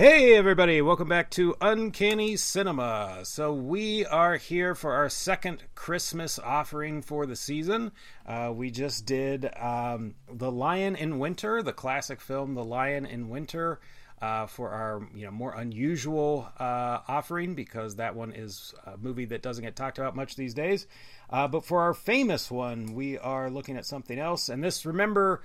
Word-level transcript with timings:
Hey, 0.00 0.34
everybody, 0.34 0.80
welcome 0.80 1.10
back 1.10 1.28
to 1.32 1.54
Uncanny 1.60 2.34
Cinema. 2.38 3.18
So, 3.24 3.52
we 3.52 4.06
are 4.06 4.36
here 4.38 4.74
for 4.74 4.94
our 4.94 5.10
second 5.10 5.62
Christmas 5.74 6.38
offering 6.38 7.02
for 7.02 7.26
the 7.26 7.36
season. 7.36 7.92
Uh, 8.26 8.50
we 8.50 8.70
just 8.70 9.04
did 9.04 9.54
um, 9.58 10.14
The 10.32 10.50
Lion 10.50 10.96
in 10.96 11.18
Winter, 11.18 11.62
the 11.62 11.74
classic 11.74 12.22
film 12.22 12.54
The 12.54 12.64
Lion 12.64 13.04
in 13.04 13.28
Winter. 13.28 13.78
Uh, 14.22 14.46
for 14.46 14.68
our 14.68 15.08
you 15.14 15.24
know 15.24 15.30
more 15.30 15.54
unusual 15.54 16.46
uh, 16.58 16.98
offering 17.08 17.54
because 17.54 17.96
that 17.96 18.14
one 18.14 18.32
is 18.32 18.74
a 18.84 18.98
movie 18.98 19.24
that 19.24 19.40
doesn't 19.40 19.64
get 19.64 19.74
talked 19.74 19.98
about 19.98 20.14
much 20.14 20.36
these 20.36 20.52
days. 20.52 20.86
Uh, 21.30 21.48
but 21.48 21.64
for 21.64 21.80
our 21.80 21.94
famous 21.94 22.50
one, 22.50 22.92
we 22.94 23.16
are 23.16 23.48
looking 23.48 23.78
at 23.78 23.86
something 23.86 24.18
else. 24.18 24.50
And 24.50 24.62
this, 24.62 24.84
remember, 24.84 25.40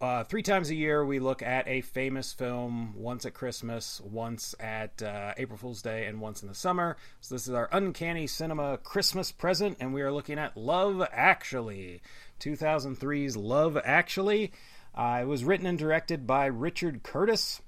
uh, 0.00 0.24
three 0.24 0.42
times 0.42 0.70
a 0.70 0.74
year 0.74 1.04
we 1.04 1.18
look 1.18 1.42
at 1.42 1.66
a 1.66 1.80
famous 1.80 2.32
film. 2.32 2.94
Once 2.96 3.24
at 3.24 3.34
Christmas, 3.34 4.00
once 4.00 4.54
at 4.60 5.02
uh, 5.02 5.32
April 5.36 5.56
Fool's 5.56 5.82
Day, 5.82 6.06
and 6.06 6.20
once 6.20 6.42
in 6.42 6.48
the 6.48 6.54
summer. 6.54 6.96
So 7.20 7.34
this 7.34 7.48
is 7.48 7.54
our 7.54 7.68
uncanny 7.72 8.26
cinema 8.26 8.78
Christmas 8.78 9.32
present, 9.32 9.78
and 9.80 9.94
we 9.94 10.02
are 10.02 10.12
looking 10.12 10.38
at 10.38 10.56
Love 10.56 11.06
Actually, 11.10 12.02
2003's 12.40 13.36
Love 13.36 13.78
Actually. 13.82 14.52
Uh, 14.94 15.20
it 15.22 15.26
was 15.26 15.44
written 15.44 15.66
and 15.66 15.78
directed 15.78 16.26
by 16.26 16.46
Richard 16.46 17.02
Curtis 17.02 17.62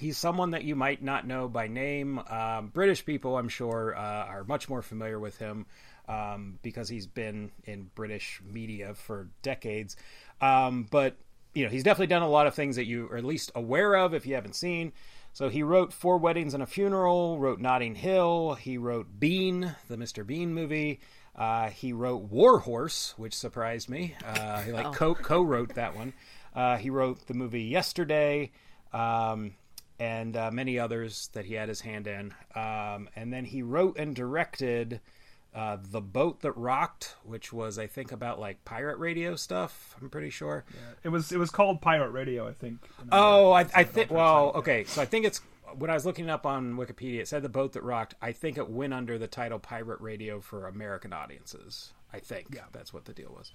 he's 0.00 0.16
someone 0.16 0.52
that 0.52 0.64
you 0.64 0.74
might 0.74 1.02
not 1.02 1.26
know 1.26 1.46
by 1.46 1.68
name. 1.68 2.18
Um, 2.18 2.68
British 2.68 3.04
people, 3.04 3.36
I'm 3.36 3.48
sure, 3.48 3.94
uh, 3.94 4.00
are 4.00 4.44
much 4.44 4.68
more 4.68 4.82
familiar 4.82 5.18
with 5.18 5.36
him 5.36 5.66
um, 6.08 6.58
because 6.62 6.88
he's 6.88 7.06
been 7.06 7.52
in 7.64 7.90
British 7.94 8.40
media 8.44 8.94
for 8.94 9.28
decades. 9.42 9.96
Um, 10.40 10.86
but 10.90 11.16
you 11.54 11.64
know, 11.64 11.70
he's 11.70 11.82
definitely 11.82 12.08
done 12.08 12.22
a 12.22 12.28
lot 12.28 12.46
of 12.46 12.54
things 12.54 12.76
that 12.76 12.86
you 12.86 13.08
are 13.10 13.16
at 13.16 13.24
least 13.24 13.52
aware 13.54 13.94
of 13.94 14.14
if 14.14 14.26
you 14.26 14.34
haven't 14.34 14.54
seen. 14.54 14.92
So 15.32 15.48
he 15.48 15.62
wrote 15.62 15.92
Four 15.92 16.18
Weddings 16.18 16.54
and 16.54 16.62
a 16.62 16.66
Funeral, 16.66 17.38
wrote 17.38 17.60
Notting 17.60 17.94
Hill, 17.94 18.54
he 18.54 18.78
wrote 18.78 19.06
Bean, 19.18 19.76
the 19.88 19.96
Mr. 19.96 20.26
Bean 20.26 20.52
movie. 20.52 21.00
Uh, 21.36 21.70
he 21.70 21.92
wrote 21.92 22.22
War 22.22 22.58
Horse, 22.58 23.14
which 23.16 23.34
surprised 23.34 23.88
me. 23.88 24.16
Uh, 24.24 24.62
he 24.62 24.72
like 24.72 24.86
oh. 24.86 24.92
co 24.92 25.14
co 25.14 25.42
wrote 25.42 25.74
that 25.76 25.94
one. 25.94 26.12
Uh, 26.54 26.76
he 26.76 26.90
wrote 26.90 27.26
the 27.28 27.34
movie 27.34 27.62
Yesterday. 27.62 28.50
Um, 28.92 29.54
and 30.00 30.34
uh, 30.34 30.50
many 30.50 30.78
others 30.78 31.28
that 31.34 31.44
he 31.44 31.54
had 31.54 31.68
his 31.68 31.82
hand 31.82 32.06
in. 32.06 32.34
Um, 32.56 33.08
and 33.14 33.32
then 33.32 33.44
he 33.44 33.62
wrote 33.62 33.98
and 33.98 34.16
directed 34.16 35.00
uh, 35.54 35.78
The 35.80 36.00
Boat 36.00 36.40
That 36.40 36.52
Rocked, 36.52 37.16
which 37.24 37.52
was, 37.52 37.78
I 37.78 37.86
think, 37.86 38.12
about 38.12 38.38
like 38.38 38.64
pirate 38.64 38.98
radio 38.98 39.36
stuff. 39.36 39.96
I'm 40.00 40.10
pretty 40.10 40.30
sure. 40.30 40.64
Yeah. 40.72 40.80
It 41.04 41.08
was 41.08 41.32
it 41.32 41.38
was 41.38 41.50
called 41.50 41.80
Pirate 41.80 42.10
Radio, 42.10 42.48
I 42.48 42.52
think. 42.52 42.78
Oh, 43.10 43.52
I, 43.52 43.66
I 43.74 43.84
think. 43.84 44.10
Well, 44.10 44.52
okay. 44.56 44.84
So 44.84 45.02
I 45.02 45.04
think 45.04 45.26
it's 45.26 45.40
when 45.76 45.90
I 45.90 45.94
was 45.94 46.06
looking 46.06 46.30
up 46.30 46.46
on 46.46 46.74
Wikipedia, 46.74 47.20
it 47.20 47.28
said 47.28 47.42
The 47.42 47.48
Boat 47.48 47.72
That 47.72 47.82
Rocked. 47.82 48.14
I 48.20 48.32
think 48.32 48.58
it 48.58 48.68
went 48.68 48.94
under 48.94 49.18
the 49.18 49.28
title 49.28 49.58
Pirate 49.58 50.00
Radio 50.00 50.40
for 50.40 50.66
American 50.66 51.12
audiences. 51.12 51.92
I 52.12 52.18
think. 52.18 52.48
Yeah. 52.54 52.62
That's 52.72 52.92
what 52.92 53.04
the 53.04 53.12
deal 53.12 53.34
was. 53.36 53.52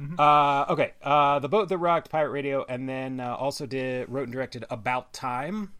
Mm-hmm. 0.00 0.18
Uh, 0.18 0.72
okay, 0.72 0.92
uh, 1.02 1.40
the 1.40 1.48
boat 1.48 1.68
that 1.68 1.76
rocked 1.76 2.10
Pirate 2.10 2.30
Radio, 2.30 2.64
and 2.68 2.88
then 2.88 3.20
uh, 3.20 3.34
also 3.34 3.66
did 3.66 4.08
wrote 4.08 4.24
and 4.24 4.32
directed 4.32 4.64
About 4.70 5.12
Time, 5.12 5.72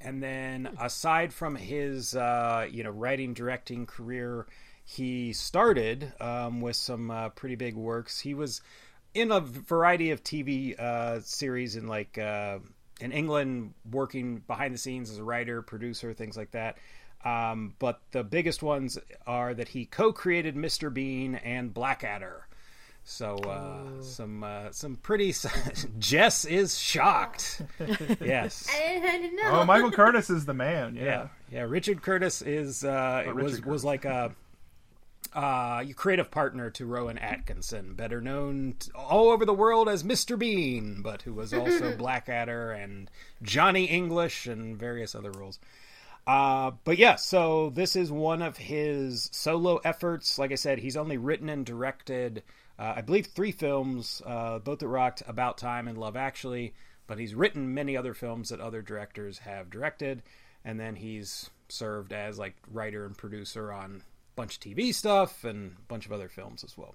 and 0.00 0.22
then 0.22 0.70
aside 0.80 1.34
from 1.34 1.56
his 1.56 2.16
uh, 2.16 2.66
you 2.70 2.82
know 2.82 2.90
writing 2.90 3.34
directing 3.34 3.84
career, 3.84 4.46
he 4.84 5.32
started 5.32 6.12
um, 6.20 6.60
with 6.60 6.76
some 6.76 7.10
uh, 7.10 7.28
pretty 7.30 7.56
big 7.56 7.74
works. 7.74 8.18
He 8.18 8.34
was 8.34 8.60
in 9.14 9.30
a 9.30 9.40
variety 9.40 10.10
of 10.10 10.22
TV 10.22 10.78
uh, 10.78 11.20
series 11.20 11.76
in 11.76 11.86
like 11.86 12.18
in 12.18 13.12
England, 13.12 13.74
working 13.90 14.38
behind 14.46 14.72
the 14.72 14.78
scenes 14.78 15.10
as 15.10 15.18
a 15.18 15.24
writer, 15.24 15.60
producer, 15.62 16.14
things 16.14 16.36
like 16.36 16.52
that. 16.52 16.78
Um, 17.24 17.74
but 17.78 18.00
the 18.10 18.24
biggest 18.24 18.62
ones 18.62 18.98
are 19.26 19.54
that 19.54 19.68
he 19.68 19.86
co-created 19.86 20.56
Mr. 20.56 20.92
Bean 20.92 21.36
and 21.36 21.72
Blackadder. 21.72 22.46
So 23.04 23.36
uh, 23.36 23.48
oh. 23.48 24.00
some 24.00 24.44
uh, 24.44 24.70
some 24.70 24.94
pretty. 24.96 25.34
Jess 25.98 26.44
is 26.44 26.78
shocked. 26.78 27.62
yes. 28.20 28.68
I 28.72 29.00
I 29.02 29.18
didn't, 29.18 29.36
know. 29.36 29.50
Oh, 29.60 29.64
Michael 29.64 29.90
Curtis 29.92 30.30
is 30.30 30.44
the 30.44 30.54
man. 30.54 30.94
Yeah. 30.94 31.02
Yeah. 31.02 31.28
yeah 31.50 31.62
Richard 31.62 32.00
Curtis 32.02 32.42
is. 32.42 32.84
Uh, 32.84 33.24
it 33.26 33.34
was 33.34 33.54
Curtis. 33.54 33.66
was 33.66 33.84
like 33.84 34.04
a. 34.04 34.32
Uh, 35.34 35.82
creative 35.96 36.30
partner 36.30 36.68
to 36.70 36.84
Rowan 36.84 37.16
Atkinson, 37.16 37.94
better 37.94 38.20
known 38.20 38.74
t- 38.78 38.90
all 38.94 39.30
over 39.30 39.46
the 39.46 39.54
world 39.54 39.88
as 39.88 40.02
Mr. 40.02 40.38
Bean, 40.38 41.00
but 41.00 41.22
who 41.22 41.32
was 41.32 41.54
also 41.54 41.96
Blackadder 41.96 42.72
and 42.72 43.10
Johnny 43.42 43.86
English 43.86 44.46
and 44.46 44.76
various 44.76 45.14
other 45.14 45.30
roles. 45.30 45.58
Uh, 46.26 46.72
but 46.84 46.98
yeah, 46.98 47.16
so 47.16 47.70
this 47.70 47.96
is 47.96 48.12
one 48.12 48.42
of 48.42 48.58
his 48.58 49.30
solo 49.32 49.78
efforts. 49.78 50.38
Like 50.38 50.52
I 50.52 50.56
said, 50.56 50.78
he's 50.78 50.96
only 50.96 51.16
written 51.16 51.48
and 51.48 51.64
directed 51.64 52.42
uh, 52.78 52.94
I 52.96 53.00
believe 53.02 53.26
three 53.26 53.52
films, 53.52 54.22
uh, 54.26 54.58
Boat 54.58 54.80
That 54.80 54.88
Rocked 54.88 55.22
About 55.28 55.58
Time 55.58 55.88
and 55.88 55.98
Love 55.98 56.16
Actually, 56.16 56.74
but 57.06 57.18
he's 57.18 57.34
written 57.34 57.74
many 57.74 57.96
other 57.96 58.14
films 58.14 58.48
that 58.48 58.60
other 58.60 58.82
directors 58.82 59.38
have 59.38 59.70
directed, 59.70 60.22
and 60.64 60.80
then 60.80 60.96
he's 60.96 61.50
served 61.68 62.12
as 62.12 62.38
like 62.38 62.56
writer 62.70 63.04
and 63.04 63.16
producer 63.16 63.72
on 63.72 64.02
bunch 64.36 64.56
of 64.56 64.60
TV 64.62 64.94
stuff 64.94 65.44
and 65.44 65.76
a 65.78 65.82
bunch 65.88 66.06
of 66.06 66.12
other 66.12 66.28
films 66.28 66.64
as 66.64 66.76
well. 66.76 66.94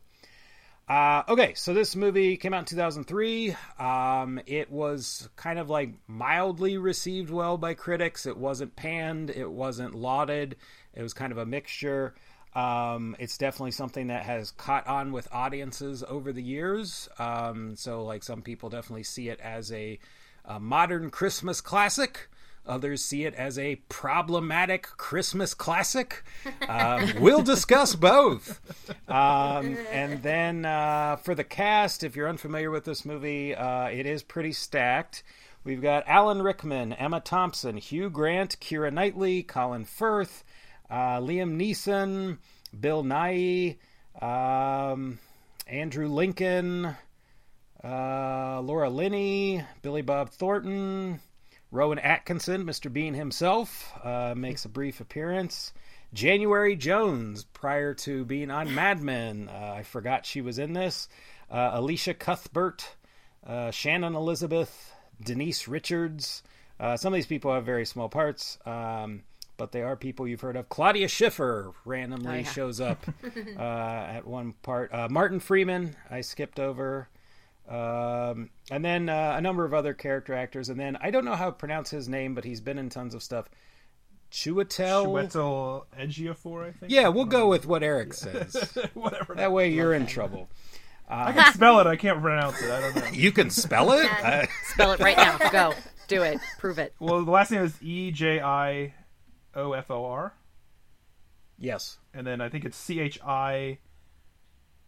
Uh, 0.88 1.22
okay, 1.28 1.54
so 1.54 1.74
this 1.74 1.98
movie 1.98 2.38
came 2.38 2.54
out 2.54 2.60
in 2.60 2.66
2003. 2.66 3.56
Um, 3.78 4.39
it 4.45 4.72
was 4.72 5.28
kind 5.36 5.60
of 5.60 5.69
like 5.69 5.89
mildly 6.07 6.78
received 6.78 7.30
well 7.30 7.57
by 7.57 7.74
critics. 7.74 8.25
It 8.25 8.38
wasn't 8.38 8.75
panned, 8.75 9.30
it 9.30 9.51
wasn't 9.51 9.95
lauded. 9.95 10.56
It 10.94 11.04
was 11.04 11.13
kind 11.13 11.34
of 11.34 11.39
a 11.39 11.45
mixture. 11.45 12.16
Um, 12.56 13.18
it's 13.19 13.38
definitely 13.38 13.72
something 13.72 14.07
that 14.07 14.24
has 14.24 14.51
caught 14.51 14.88
on 14.88 15.12
with 15.12 15.28
audiences 15.31 16.04
over 16.07 16.31
the 16.31 16.42
years. 16.42 17.10
Um, 17.19 17.75
so, 17.75 18.04
like, 18.04 18.24
some 18.24 18.42
people 18.42 18.69
definitely 18.69 19.04
see 19.04 19.28
it 19.28 19.39
as 19.42 19.72
a, 19.74 20.00
a 20.45 20.60
modern 20.60 21.10
Christmas 21.10 21.60
classic. 21.60 22.30
Others 22.68 23.04
see 23.04 23.25
it 23.25 23.34
as 23.36 23.58
a 23.58 23.78
problematic 23.90 24.84
Christmas 24.84 25.54
classic. 25.54 26.24
Um, 26.68 27.14
we'll 27.19 27.44
discuss 27.44 27.96
both. 27.96 28.60
Um, 29.08 29.78
and 29.92 30.22
then 30.22 30.66
uh, 30.66 31.16
for 31.18 31.34
the 31.34 31.44
cast, 31.44 32.04
if 32.04 32.16
you're 32.16 32.28
unfamiliar 32.28 32.69
with 32.72 32.84
this 32.86 33.06
movie, 33.06 33.56
uh, 33.56 33.86
it 33.86 34.06
is 34.06 34.24
pretty 34.24 34.52
stacked. 34.54 35.24
We've 35.64 35.81
got 35.81 36.08
Alan 36.08 36.42
Rickman, 36.42 36.94
Emma 36.94 37.19
Thompson, 37.19 37.78
Hugh 37.78 38.10
Grant, 38.10 38.60
Keira 38.60 38.92
Knightley, 38.92 39.44
Colin 39.44 39.86
Firth, 39.86 40.44
uh, 40.90 41.20
Liam 41.20 41.58
Neeson, 41.58 42.38
Bill 42.80 43.04
Nighy, 43.04 43.78
um, 44.22 45.20
Andrew 45.68 46.08
Lincoln, 46.08 46.96
uh, 47.84 48.62
Laura 48.62 48.90
Linney, 48.90 49.63
Billy 49.81 50.02
Bob 50.02 50.30
Thornton, 50.30 51.20
Rowan 51.72 52.00
Atkinson, 52.00 52.66
Mr. 52.66 52.92
Bean 52.92 53.14
himself, 53.14 53.94
uh, 54.04 54.34
makes 54.36 54.66
a 54.66 54.69
brief 54.69 55.00
appearance. 55.00 55.74
January 56.14 56.75
Jones, 56.75 57.44
prior 57.44 57.94
to 57.96 58.24
being 58.24 58.50
on 58.50 58.74
Mad 58.74 59.02
Men, 59.02 59.50
uh, 59.52 59.74
I 59.78 59.84
forgot 59.84 60.25
she 60.25 60.42
was 60.42 60.58
in 60.58 60.74
this. 60.74 61.10
Uh, 61.52 61.72
Elisha 61.74 62.14
Cuthbert, 62.14 62.96
uh, 63.46 63.72
Shannon 63.72 64.16
Elizabeth, 64.16 64.94
Denise 65.22 65.68
Richards. 65.68 66.44
Uh, 66.80 66.96
some 66.96 67.14
of 67.14 67.18
these 67.18 67.28
people 67.28 67.54
have 67.54 67.66
very 67.66 67.86
small 67.86 68.08
parts. 68.08 68.58
Um, 68.66 69.24
but 69.58 69.72
they 69.72 69.81
are 69.81 69.96
people 69.96 70.28
you've 70.28 70.42
heard 70.42 70.56
of. 70.56 70.70
Claudia 70.70 71.08
Schiffer 71.08 71.74
randomly 71.84 72.31
oh, 72.31 72.36
yeah. 72.36 72.44
shows 72.44 72.80
up 72.80 73.04
uh, 73.58 73.62
at 73.62 74.25
one 74.25 74.54
part. 74.62 74.94
Uh, 74.94 75.08
Martin 75.10 75.40
Freeman, 75.40 75.96
I 76.10 76.22
skipped 76.22 76.60
over. 76.60 77.10
Um, 77.68 78.52
and 78.69 78.84
then 78.84 79.10
uh, 79.10 79.36
a 79.38 79.42
number 79.42 79.66
of 79.66 79.74
other 79.74 79.94
character 79.94 80.34
actors. 80.34 80.69
And 80.69 80.80
then 80.80 80.98
I 81.02 81.12
don't 81.12 81.25
know 81.25 81.36
how 81.36 81.46
to 81.46 81.52
pronounce 81.52 81.90
his 81.90 82.10
name, 82.10 82.36
but 82.36 82.44
he's 82.44 82.62
been 82.62 82.78
in 82.78 82.90
tons 82.90 83.14
of 83.14 83.24
stuff. 83.24 83.50
Chiwetel. 84.31 85.06
Chiwetel 85.06 85.86
Ejiofor, 85.98 86.68
I 86.68 86.72
think. 86.72 86.92
Yeah, 86.92 87.08
we'll 87.08 87.25
go 87.25 87.48
with 87.48 87.66
what 87.66 87.81
Eric 87.84 88.14
says. 88.14 88.78
Whatever. 88.94 89.36
That 89.36 89.52
way 89.52 89.69
you're 89.72 89.94
in 89.94 90.06
trouble. 90.06 90.50
I 91.10 91.31
can 91.31 91.54
spell 91.54 91.80
it. 91.80 91.88
I 91.88 91.96
can't 91.96 92.22
pronounce 92.22 92.62
it. 92.62 92.69
I 92.69 92.81
don't 92.81 92.96
know. 92.96 93.12
You 93.12 93.31
can 93.31 93.50
spell 93.50 93.94
it. 93.94 94.10
spell 94.74 94.92
it 94.92 95.00
right 95.00 95.16
now. 95.16 95.38
Go. 95.52 95.74
Do 96.10 96.24
it. 96.24 96.40
Prove 96.60 96.80
it. 96.80 96.94
Well, 97.00 97.24
the 97.24 97.31
last 97.31 97.52
name 97.52 97.63
is 97.63 97.81
E 97.81 98.12
J 98.12 98.42
I 98.42 98.94
O 99.56 99.72
F 99.72 99.90
O 99.90 100.06
R. 100.06 100.34
Yes. 101.58 101.98
And 102.13 102.28
then 102.28 102.42
I 102.42 102.50
think 102.50 102.66
it's 102.66 102.78
C 102.78 103.00
H 103.00 103.20
I 103.25 103.80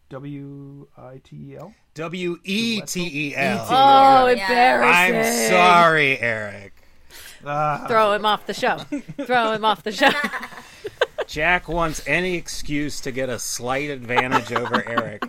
W 0.09 0.87
I 0.97 1.21
T 1.23 1.51
E 1.51 1.57
L. 1.57 1.73
W 1.93 2.37
E 2.43 2.81
T 2.81 3.29
E 3.29 3.35
L. 3.35 3.67
Oh, 3.69 4.25
embarrassing! 4.27 5.15
I'm 5.15 5.49
sorry, 5.49 6.19
Eric. 6.19 6.73
Uh, 7.45 7.87
Throw 7.87 8.13
him 8.13 8.25
off 8.25 8.45
the 8.45 8.53
show. 8.53 8.77
Throw 9.25 9.53
him 9.53 9.63
off 9.63 9.83
the 9.83 9.91
show. 9.91 10.09
Jack 11.27 11.69
wants 11.69 12.01
any 12.07 12.35
excuse 12.35 13.01
to 13.01 13.11
get 13.11 13.29
a 13.29 13.37
slight 13.37 13.89
advantage 13.91 14.51
over 14.51 14.83
Eric. 14.87 15.23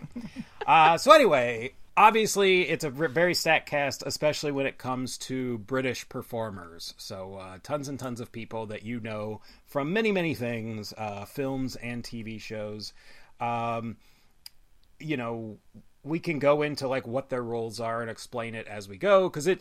Uh, 0.67 0.97
so 0.97 1.13
anyway, 1.13 1.73
obviously 1.97 2.63
it's 2.63 2.85
a 2.85 2.91
very 2.91 3.35
stat 3.35 3.67
cast, 3.67 4.03
especially 4.07 4.51
when 4.51 4.65
it 4.65 4.79
comes 4.79 5.19
to 5.19 5.59
British 5.59 6.09
performers. 6.09 6.95
So 6.97 7.35
uh, 7.35 7.59
tons 7.63 7.89
and 7.89 7.99
tons 7.99 8.21
of 8.21 8.33
people 8.33 8.67
that 8.67 8.83
you 8.83 9.01
know 9.01 9.43
from 9.67 9.93
many 9.93 10.11
many 10.11 10.35
things, 10.35 10.95
uh, 10.97 11.27
films 11.27 11.77
and 11.77 12.03
TV 12.03 12.41
shows. 12.41 12.95
Um, 13.41 13.97
you 15.01 15.17
know, 15.17 15.59
we 16.03 16.19
can 16.19 16.39
go 16.39 16.63
into 16.63 16.89
like 16.89 17.07
what 17.07 17.29
their 17.29 17.43
roles 17.43 17.81
are 17.81 18.01
and 18.01 18.11
explain 18.11 18.55
it 18.55 18.67
as 18.67 18.89
we 18.89 18.97
go 18.97 19.29
because 19.29 19.47
it 19.47 19.61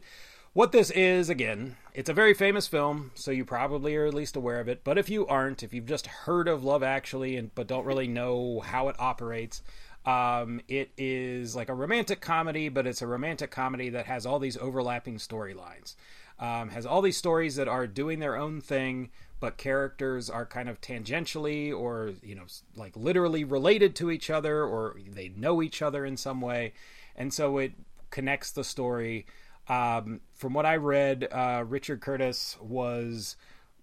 what 0.53 0.71
this 0.71 0.89
is 0.91 1.29
again 1.29 1.75
it's 1.93 2.09
a 2.09 2.13
very 2.13 2.33
famous 2.33 2.65
film 2.65 3.11
so 3.13 3.29
you 3.29 3.43
probably 3.45 3.95
are 3.95 4.05
at 4.05 4.13
least 4.13 4.35
aware 4.35 4.59
of 4.59 4.67
it 4.67 4.83
but 4.83 4.97
if 4.97 5.09
you 5.09 5.27
aren't 5.27 5.61
if 5.61 5.73
you've 5.73 5.85
just 5.85 6.07
heard 6.07 6.47
of 6.47 6.63
love 6.63 6.81
actually 6.81 7.35
and 7.35 7.53
but 7.55 7.67
don't 7.67 7.85
really 7.85 8.07
know 8.07 8.61
how 8.61 8.87
it 8.87 8.95
operates 8.99 9.61
um, 10.05 10.61
it 10.67 10.91
is 10.97 11.55
like 11.55 11.69
a 11.69 11.73
romantic 11.73 12.21
comedy, 12.21 12.69
but 12.69 12.87
it's 12.87 13.01
a 13.01 13.07
romantic 13.07 13.51
comedy 13.51 13.89
that 13.89 14.05
has 14.05 14.25
all 14.25 14.39
these 14.39 14.57
overlapping 14.57 15.17
storylines. 15.17 15.95
Um, 16.39 16.69
has 16.69 16.85
all 16.85 17.01
these 17.01 17.17
stories 17.17 17.57
that 17.57 17.67
are 17.67 17.85
doing 17.85 18.19
their 18.19 18.37
own 18.37 18.61
thing, 18.61 19.09
but 19.39 19.57
characters 19.57 20.29
are 20.29 20.45
kind 20.45 20.69
of 20.69 20.81
tangentially 20.81 21.73
or 21.73 22.13
you 22.21 22.35
know 22.35 22.45
like 22.75 22.95
literally 22.95 23.43
related 23.43 23.95
to 23.95 24.11
each 24.11 24.29
other, 24.29 24.63
or 24.63 24.95
they 25.07 25.29
know 25.29 25.61
each 25.61 25.81
other 25.81 26.05
in 26.05 26.17
some 26.17 26.41
way, 26.41 26.73
and 27.15 27.33
so 27.33 27.57
it 27.57 27.73
connects 28.09 28.51
the 28.51 28.63
story. 28.63 29.25
Um, 29.67 30.21
from 30.33 30.53
what 30.53 30.65
I 30.65 30.77
read, 30.77 31.27
uh, 31.31 31.63
Richard 31.67 32.01
Curtis 32.01 32.57
was 32.59 33.35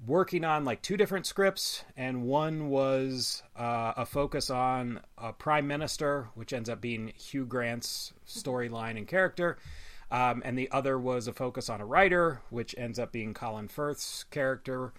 working 0.05 0.45
on 0.45 0.65
like 0.65 0.83
two 0.83 0.97
different 0.97 1.27
scripts, 1.27 1.85
and 1.97 2.25
one 2.25 2.69
was 2.69 3.43
uh, 3.57 3.93
a 3.97 4.05
focus 4.05 4.51
on 4.51 5.01
a 5.17 5.33
prime 5.33 5.67
minister, 5.67 6.29
which 6.35 6.53
ends 6.53 6.69
up 6.69 6.81
being 6.81 7.13
Hugh 7.17 7.47
Grant's 7.47 8.13
storyline 8.27 8.99
and 8.99 9.07
character. 9.07 9.59
Um, 10.11 10.43
and 10.45 10.57
the 10.57 10.71
other 10.71 10.99
was 10.99 11.27
a 11.27 11.33
focus 11.33 11.69
on 11.69 11.81
a 11.81 11.87
writer, 11.87 12.41
which 12.51 12.75
ends 12.79 12.99
up 12.99 13.11
being 13.11 13.35
Colin 13.35 13.69
Firth's 13.69 14.25
character. 14.25 14.93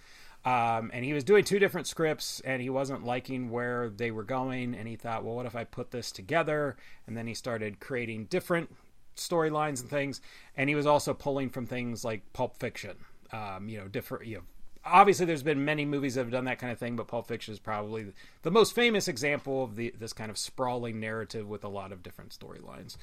Um, 0.44 0.90
and 0.94 1.04
he 1.04 1.12
was 1.12 1.24
doing 1.24 1.44
two 1.44 1.58
different 1.58 1.86
scripts, 1.86 2.40
and 2.40 2.62
he 2.62 2.70
wasn't 2.70 3.04
liking 3.04 3.50
where 3.50 3.90
they 3.90 4.10
were 4.10 4.22
going. 4.22 4.74
And 4.74 4.88
he 4.88 4.96
thought, 4.96 5.24
well, 5.24 5.34
what 5.34 5.46
if 5.46 5.56
I 5.56 5.64
put 5.64 5.90
this 5.90 6.10
together? 6.12 6.76
And 7.06 7.16
then 7.16 7.26
he 7.26 7.34
started 7.34 7.80
creating 7.80 8.26
different 8.26 8.74
storylines 9.16 9.80
and 9.80 9.90
things. 9.90 10.20
And 10.56 10.68
he 10.68 10.74
was 10.74 10.86
also 10.86 11.12
pulling 11.12 11.50
from 11.50 11.66
things 11.66 12.04
like 12.04 12.32
Pulp 12.32 12.56
Fiction, 12.56 12.96
um, 13.32 13.68
you 13.68 13.78
know, 13.78 13.88
different, 13.88 14.26
you 14.26 14.36
know, 14.36 14.42
obviously 14.84 15.26
there's 15.26 15.42
been 15.42 15.64
many 15.64 15.84
movies 15.84 16.14
that 16.14 16.22
have 16.22 16.30
done 16.30 16.44
that 16.44 16.58
kind 16.58 16.72
of 16.72 16.78
thing 16.78 16.96
but 16.96 17.06
pulp 17.06 17.26
fiction 17.26 17.52
is 17.52 17.60
probably 17.60 18.06
the 18.42 18.50
most 18.50 18.74
famous 18.74 19.08
example 19.08 19.64
of 19.64 19.76
the 19.76 19.92
this 19.98 20.12
kind 20.12 20.30
of 20.30 20.38
sprawling 20.38 21.00
narrative 21.00 21.48
with 21.48 21.64
a 21.64 21.68
lot 21.68 21.92
of 21.92 22.02
different 22.02 22.30
storylines 22.30 22.96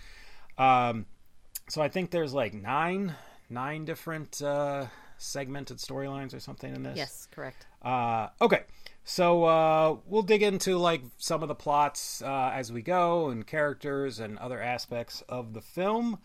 um, 0.57 1.05
so 1.69 1.81
i 1.81 1.87
think 1.87 2.11
there's 2.11 2.33
like 2.33 2.53
nine 2.53 3.13
nine 3.49 3.85
different 3.85 4.41
uh, 4.41 4.85
segmented 5.17 5.77
storylines 5.77 6.33
or 6.33 6.39
something 6.39 6.75
in 6.75 6.83
this 6.83 6.97
yes 6.97 7.27
correct 7.31 7.65
uh, 7.83 8.27
okay 8.41 8.63
so 9.03 9.43
uh, 9.43 9.95
we'll 10.07 10.23
dig 10.23 10.41
into 10.41 10.77
like 10.77 11.01
some 11.17 11.41
of 11.43 11.47
the 11.47 11.55
plots 11.55 12.21
uh, 12.21 12.51
as 12.53 12.71
we 12.71 12.81
go 12.81 13.29
and 13.29 13.45
characters 13.45 14.19
and 14.19 14.37
other 14.39 14.61
aspects 14.61 15.23
of 15.29 15.53
the 15.53 15.61
film 15.61 16.19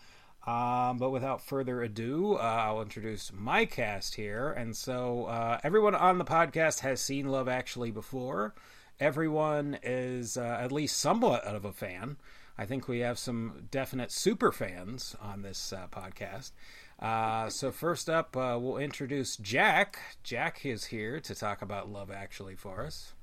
um, 0.47 0.97
but 0.97 1.11
without 1.11 1.43
further 1.43 1.83
ado, 1.83 2.35
uh, 2.35 2.39
I'll 2.39 2.81
introduce 2.81 3.31
my 3.33 3.67
cast 3.67 4.15
here. 4.15 4.51
And 4.51 4.75
so, 4.75 5.27
uh, 5.27 5.61
everyone 5.63 5.95
on 5.95 6.17
the 6.17 6.25
podcast 6.25 6.81
has 6.81 7.01
seen 7.01 7.29
Love 7.29 7.47
Actually 7.47 7.91
before. 7.91 8.55
Everyone 8.99 9.79
is 9.83 10.39
uh, 10.39 10.59
at 10.61 10.73
least 10.73 10.99
somewhat 10.99 11.45
of 11.45 11.65
a 11.65 11.73
fan. 11.73 12.17
I 12.57 12.65
think 12.65 12.89
we 12.89 13.01
have 13.01 13.19
some 13.19 13.69
definite 13.71 14.11
super 14.11 14.51
fans 14.51 15.15
on 15.21 15.43
this 15.43 15.73
uh, 15.73 15.87
podcast. 15.91 16.53
Uh, 17.01 17.49
so, 17.49 17.71
first 17.71 18.11
up, 18.11 18.37
uh, 18.37 18.59
we'll 18.61 18.77
introduce 18.77 19.37
Jack. 19.39 19.99
Jack 20.23 20.67
is 20.67 20.85
here 20.85 21.19
to 21.21 21.35
talk 21.35 21.63
about 21.63 21.91
Love 21.91 22.11
Actually 22.11 22.57
for 22.57 22.85
us. 22.85 23.15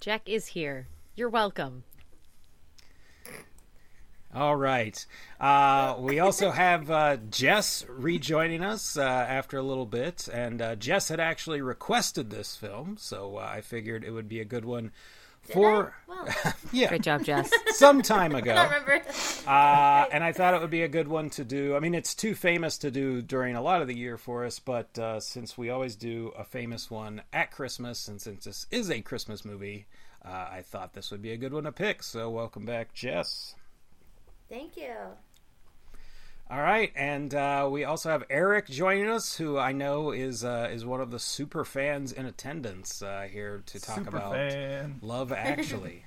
Jack 0.00 0.22
is 0.26 0.48
here. 0.48 0.88
You're 1.14 1.28
welcome. 1.28 1.84
All 4.34 4.56
right. 4.56 5.04
Uh, 5.40 5.96
we 5.98 6.18
also 6.18 6.50
have 6.50 6.90
uh, 6.90 7.16
Jess 7.30 7.86
rejoining 7.88 8.62
us 8.62 8.98
uh, 8.98 9.02
after 9.02 9.56
a 9.56 9.62
little 9.62 9.86
bit, 9.86 10.28
and 10.30 10.60
uh, 10.60 10.76
Jess 10.76 11.08
had 11.08 11.20
actually 11.20 11.62
requested 11.62 12.28
this 12.30 12.56
film, 12.56 12.96
so 12.98 13.36
uh, 13.36 13.48
I 13.50 13.60
figured 13.62 14.04
it 14.04 14.10
would 14.10 14.28
be 14.28 14.40
a 14.40 14.44
good 14.44 14.64
one 14.64 14.92
for 15.48 15.94
well, 16.06 16.28
yeah, 16.72 16.88
great 16.88 17.02
job, 17.02 17.24
Jess. 17.24 17.50
Some 17.68 18.02
time 18.02 18.34
ago, 18.34 18.52
I 18.52 18.64
remember. 18.64 19.02
Uh, 19.46 20.06
and 20.12 20.24
I 20.24 20.32
thought 20.32 20.54
it 20.54 20.60
would 20.60 20.70
be 20.70 20.82
a 20.82 20.88
good 20.88 21.08
one 21.08 21.30
to 21.30 21.44
do. 21.44 21.76
I 21.76 21.80
mean, 21.80 21.94
it's 21.94 22.14
too 22.14 22.34
famous 22.34 22.78
to 22.78 22.90
do 22.90 23.22
during 23.22 23.56
a 23.56 23.62
lot 23.62 23.82
of 23.82 23.88
the 23.88 23.96
year 23.96 24.18
for 24.18 24.44
us, 24.44 24.58
but 24.58 24.98
uh, 24.98 25.20
since 25.20 25.56
we 25.56 25.70
always 25.70 25.96
do 25.96 26.32
a 26.36 26.44
famous 26.44 26.90
one 26.90 27.22
at 27.32 27.50
Christmas, 27.50 28.08
and 28.08 28.20
since 28.20 28.44
this 28.44 28.66
is 28.70 28.90
a 28.90 29.00
Christmas 29.00 29.44
movie, 29.44 29.86
uh, 30.24 30.48
I 30.50 30.62
thought 30.62 30.94
this 30.94 31.10
would 31.10 31.22
be 31.22 31.32
a 31.32 31.36
good 31.36 31.52
one 31.52 31.64
to 31.64 31.72
pick. 31.72 32.02
So, 32.02 32.30
welcome 32.30 32.64
back, 32.64 32.92
Jess. 32.94 33.54
Thank 34.48 34.76
you. 34.76 34.94
All 36.48 36.60
right, 36.60 36.92
and 36.94 37.34
uh, 37.34 37.68
we 37.68 37.82
also 37.82 38.08
have 38.08 38.22
Eric 38.30 38.68
joining 38.68 39.08
us, 39.08 39.36
who 39.36 39.58
I 39.58 39.72
know 39.72 40.12
is 40.12 40.44
uh, 40.44 40.68
is 40.72 40.84
one 40.84 41.00
of 41.00 41.10
the 41.10 41.18
super 41.18 41.64
fans 41.64 42.12
in 42.12 42.24
attendance 42.24 43.02
uh, 43.02 43.26
here 43.28 43.64
to 43.66 43.80
talk 43.80 43.96
super 43.96 44.10
about 44.10 44.34
fan. 44.34 44.98
Love 45.02 45.32
Actually. 45.32 46.04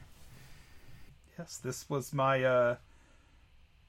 yes, 1.38 1.58
this 1.58 1.90
was 1.90 2.14
my 2.14 2.42
uh, 2.46 2.76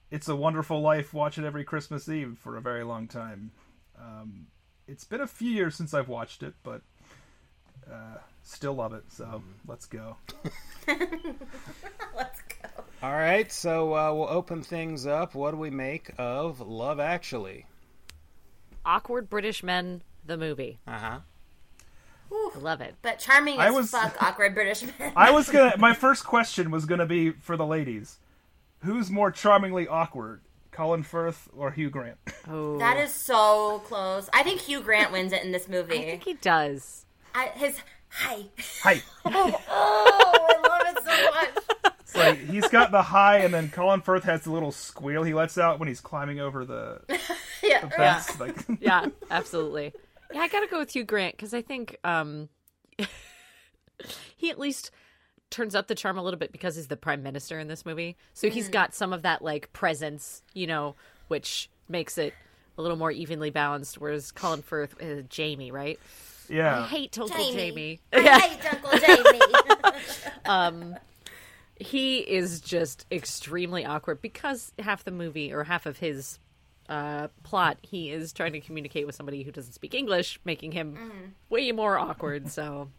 "It's 0.09 0.27
a 0.27 0.35
Wonderful 0.35 0.81
Life" 0.81 1.13
watch 1.13 1.37
it 1.37 1.45
every 1.45 1.63
Christmas 1.63 2.09
Eve 2.09 2.37
for 2.41 2.57
a 2.57 2.61
very 2.61 2.83
long 2.83 3.07
time. 3.07 3.51
Um, 3.97 4.47
it's 4.89 5.05
been 5.05 5.21
a 5.21 5.27
few 5.27 5.51
years 5.51 5.75
since 5.75 5.93
I've 5.93 6.09
watched 6.09 6.43
it, 6.43 6.55
but 6.63 6.81
uh, 7.89 8.17
still 8.43 8.73
love 8.73 8.91
it. 8.91 9.05
So 9.09 9.23
mm. 9.23 9.41
let's 9.67 9.85
go. 9.85 10.17
let's 12.13 12.41
go. 12.41 12.50
All 13.03 13.11
right, 13.11 13.51
so 13.51 13.95
uh, 13.95 14.13
we'll 14.13 14.29
open 14.29 14.61
things 14.61 15.07
up. 15.07 15.33
What 15.33 15.51
do 15.51 15.57
we 15.57 15.71
make 15.71 16.11
of 16.19 16.61
Love 16.61 16.99
Actually? 16.99 17.65
Awkward 18.85 19.27
British 19.27 19.63
Men, 19.63 20.03
the 20.23 20.37
movie. 20.37 20.77
Uh 20.85 20.99
huh. 20.99 21.19
I 22.31 22.59
love 22.59 22.79
it. 22.81 22.95
But 23.01 23.17
charming 23.17 23.55
as 23.55 23.67
I 23.67 23.71
was, 23.71 23.89
fuck, 23.89 24.15
awkward 24.21 24.53
British 24.53 24.83
men. 24.83 25.13
I 25.15 25.31
was 25.31 25.49
gonna. 25.49 25.75
My 25.79 25.93
first 25.93 26.25
question 26.25 26.69
was 26.69 26.85
gonna 26.85 27.07
be 27.07 27.31
for 27.31 27.57
the 27.57 27.65
ladies: 27.65 28.19
Who's 28.83 29.09
more 29.09 29.31
charmingly 29.31 29.87
awkward, 29.87 30.41
Colin 30.71 31.01
Firth 31.01 31.49
or 31.57 31.71
Hugh 31.71 31.89
Grant? 31.89 32.17
Oh, 32.47 32.77
that 32.77 32.97
is 32.97 33.11
so 33.11 33.81
close. 33.85 34.29
I 34.31 34.43
think 34.43 34.61
Hugh 34.61 34.81
Grant 34.81 35.11
wins 35.11 35.33
it 35.33 35.43
in 35.43 35.51
this 35.51 35.67
movie. 35.67 35.97
I 35.97 36.05
think 36.05 36.23
he 36.23 36.33
does. 36.35 37.05
I, 37.33 37.47
his 37.47 37.79
hi. 38.09 38.45
Hi. 38.83 39.01
oh, 39.25 39.59
I 39.69 40.67
love 40.67 40.95
it 40.95 41.03
so 41.03 41.31
much. 41.31 41.70
It's 42.13 42.17
like 42.17 42.49
he's 42.49 42.67
got 42.67 42.91
the 42.91 43.01
high, 43.01 43.37
and 43.39 43.53
then 43.53 43.69
Colin 43.69 44.01
Firth 44.01 44.25
has 44.25 44.41
the 44.41 44.51
little 44.51 44.71
squeal 44.71 45.23
he 45.23 45.33
lets 45.33 45.57
out 45.57 45.79
when 45.79 45.87
he's 45.87 46.01
climbing 46.01 46.39
over 46.39 46.65
the, 46.65 47.01
yeah, 47.63 47.81
the 47.81 47.89
fence. 47.89 48.29
Yeah. 48.29 48.37
Like... 48.39 48.65
yeah, 48.81 49.05
absolutely. 49.29 49.93
Yeah, 50.33 50.41
I 50.41 50.47
gotta 50.49 50.67
go 50.67 50.79
with 50.79 50.91
Hugh 50.91 51.05
Grant 51.05 51.35
because 51.37 51.53
I 51.53 51.61
think 51.61 51.97
um, 52.03 52.49
he 54.35 54.49
at 54.49 54.59
least 54.59 54.91
turns 55.49 55.73
up 55.73 55.87
the 55.87 55.95
charm 55.95 56.17
a 56.17 56.23
little 56.23 56.39
bit 56.39 56.51
because 56.51 56.75
he's 56.75 56.87
the 56.87 56.97
prime 56.97 57.23
minister 57.23 57.59
in 57.59 57.67
this 57.67 57.85
movie. 57.85 58.17
So 58.33 58.49
he's 58.49 58.65
mm-hmm. 58.65 58.73
got 58.73 58.93
some 58.93 59.13
of 59.13 59.21
that 59.21 59.41
like 59.41 59.71
presence, 59.71 60.43
you 60.53 60.67
know, 60.67 60.95
which 61.29 61.69
makes 61.87 62.17
it 62.17 62.33
a 62.77 62.81
little 62.81 62.97
more 62.97 63.11
evenly 63.11 63.51
balanced. 63.51 63.99
Whereas 63.99 64.33
Colin 64.33 64.61
Firth 64.61 64.95
is 64.99 65.25
Jamie, 65.29 65.71
right? 65.71 65.99
Yeah, 66.49 66.81
I 66.81 66.87
hate 66.87 67.17
Uncle 67.17 67.37
Jamie. 67.37 67.55
Jamie. 67.55 67.99
I 68.11 68.19
yeah. 68.19 68.39
hate 68.39 68.73
Uncle 68.73 68.99
Jamie. 68.99 70.03
um, 70.45 70.95
he 71.81 72.19
is 72.19 72.61
just 72.61 73.05
extremely 73.11 73.85
awkward 73.85 74.21
because 74.21 74.71
half 74.77 75.03
the 75.03 75.11
movie 75.11 75.51
or 75.51 75.63
half 75.63 75.85
of 75.85 75.97
his 75.97 76.39
uh, 76.87 77.27
plot, 77.43 77.77
he 77.81 78.11
is 78.11 78.33
trying 78.33 78.53
to 78.53 78.59
communicate 78.59 79.05
with 79.05 79.15
somebody 79.15 79.43
who 79.43 79.51
doesn't 79.51 79.73
speak 79.73 79.95
English, 79.95 80.39
making 80.45 80.73
him 80.73 80.95
mm. 80.95 81.31
way 81.49 81.71
more 81.71 81.97
awkward. 81.97 82.51
So, 82.51 82.89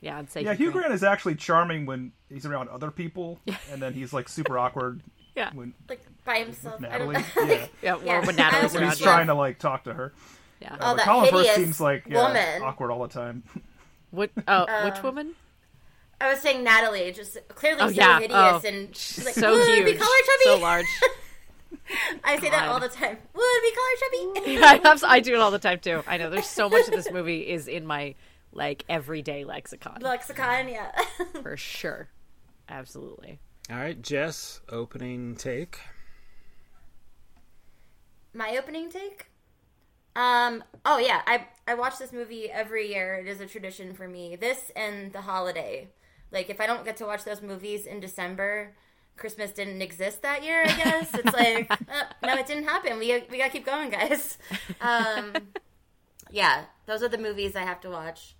yeah, 0.00 0.18
I'd 0.18 0.30
say. 0.30 0.42
Yeah, 0.42 0.54
Hugh 0.54 0.70
Grant. 0.70 0.86
Grant 0.86 0.94
is 0.94 1.04
actually 1.04 1.34
charming 1.34 1.84
when 1.84 2.12
he's 2.30 2.46
around 2.46 2.70
other 2.70 2.90
people, 2.90 3.40
and 3.70 3.82
then 3.82 3.92
he's 3.92 4.12
like 4.12 4.28
super 4.28 4.58
awkward. 4.58 5.02
Yeah, 5.36 5.50
when, 5.52 5.74
like 5.88 6.00
by 6.24 6.38
himself. 6.38 6.78
Natalie. 6.78 7.16
yeah. 7.36 7.66
yeah, 7.82 7.94
or 7.96 8.04
yeah. 8.04 8.24
when 8.24 8.36
Natalie's 8.36 8.76
around. 8.76 8.90
He's 8.90 9.00
trying 9.00 9.26
to 9.26 9.34
like 9.34 9.58
talk 9.58 9.82
to 9.82 9.92
her. 9.92 10.12
Yeah. 10.60 10.74
Uh, 10.74 10.92
oh, 10.92 10.96
that 10.96 11.06
Colin 11.06 11.28
Firth 11.28 11.50
seems 11.56 11.80
like 11.80 12.04
yeah, 12.08 12.60
awkward 12.62 12.92
all 12.92 13.02
the 13.02 13.12
time. 13.12 13.42
What? 14.12 14.30
Oh, 14.46 14.64
um, 14.68 14.84
which 14.84 15.02
woman? 15.02 15.34
I 16.20 16.30
was 16.30 16.40
saying 16.40 16.64
Natalie, 16.64 17.12
just 17.12 17.36
clearly 17.48 17.80
oh, 17.82 17.88
so 17.88 17.94
yeah. 17.94 18.20
hideous 18.20 18.38
oh, 18.38 18.60
and 18.64 18.96
she's 18.96 19.24
like, 19.24 19.34
so 19.34 19.56
huge, 19.56 19.84
be 19.84 19.94
color 19.94 20.08
chubby? 20.26 20.44
so 20.44 20.58
large. 20.58 20.86
I 22.24 22.36
say 22.36 22.50
God. 22.50 22.52
that 22.52 22.68
all 22.68 22.80
the 22.80 22.88
time. 22.88 23.18
Would 23.34 23.62
be 23.62 23.72
color 23.72 24.34
chubby? 24.34 24.50
yeah, 24.52 24.80
I, 24.84 25.16
I 25.16 25.20
do 25.20 25.34
it 25.34 25.40
all 25.40 25.50
the 25.50 25.58
time 25.58 25.80
too. 25.80 26.02
I 26.06 26.16
know 26.16 26.30
there's 26.30 26.46
so 26.46 26.68
much 26.68 26.88
of 26.88 26.94
this 26.94 27.10
movie 27.10 27.40
is 27.48 27.68
in 27.68 27.86
my 27.86 28.14
like 28.52 28.84
everyday 28.88 29.44
lexicon. 29.44 29.98
Lexicon, 30.00 30.68
yeah, 30.68 30.92
for 31.42 31.56
sure, 31.56 32.08
absolutely. 32.68 33.40
All 33.70 33.76
right, 33.76 34.00
Jess, 34.00 34.60
opening 34.68 35.36
take. 35.36 35.80
my 38.32 38.56
opening 38.56 38.90
take. 38.90 39.26
Um. 40.16 40.62
Oh 40.86 40.98
yeah, 40.98 41.22
I 41.26 41.48
I 41.66 41.74
watch 41.74 41.98
this 41.98 42.12
movie 42.12 42.50
every 42.50 42.88
year. 42.92 43.16
It 43.16 43.26
is 43.26 43.40
a 43.40 43.46
tradition 43.46 43.94
for 43.94 44.06
me. 44.06 44.36
This 44.36 44.70
and 44.76 45.12
the 45.12 45.22
holiday. 45.22 45.88
Like 46.34 46.50
if 46.50 46.60
I 46.60 46.66
don't 46.66 46.84
get 46.84 46.96
to 46.98 47.06
watch 47.06 47.24
those 47.24 47.40
movies 47.40 47.86
in 47.86 48.00
December, 48.00 48.74
Christmas 49.16 49.52
didn't 49.52 49.80
exist 49.80 50.22
that 50.22 50.44
year. 50.44 50.64
I 50.64 50.76
guess 50.76 51.14
it's 51.14 51.32
like 51.32 51.70
uh, 51.70 51.76
no, 52.22 52.34
it 52.34 52.46
didn't 52.46 52.64
happen. 52.64 52.98
We 52.98 53.24
we 53.30 53.38
gotta 53.38 53.50
keep 53.50 53.64
going, 53.64 53.90
guys. 53.90 54.38
Um. 54.80 55.32
Yeah, 56.30 56.64
those 56.86 57.02
are 57.02 57.08
the 57.08 57.18
movies 57.18 57.54
I 57.54 57.62
have 57.62 57.80
to 57.82 57.90
watch. 57.90 58.34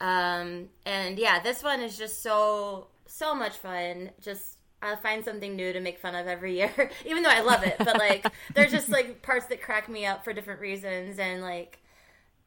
Um. 0.00 0.68
And 0.84 1.18
yeah, 1.18 1.40
this 1.40 1.62
one 1.62 1.80
is 1.80 1.96
just 1.96 2.22
so 2.22 2.88
so 3.06 3.34
much 3.34 3.56
fun. 3.56 4.10
Just 4.20 4.56
I'll 4.82 4.96
find 4.96 5.24
something 5.24 5.56
new 5.56 5.72
to 5.72 5.80
make 5.80 5.98
fun 5.98 6.14
of 6.14 6.26
every 6.26 6.56
year, 6.56 6.90
even 7.04 7.22
though 7.22 7.30
I 7.30 7.40
love 7.40 7.62
it. 7.64 7.76
But 7.78 7.98
like, 7.98 8.26
there's 8.54 8.72
just 8.72 8.88
like 8.88 9.22
parts 9.22 9.46
that 9.46 9.62
crack 9.62 9.88
me 9.88 10.06
up 10.06 10.24
for 10.24 10.32
different 10.32 10.60
reasons, 10.60 11.18
and 11.18 11.42
like, 11.42 11.78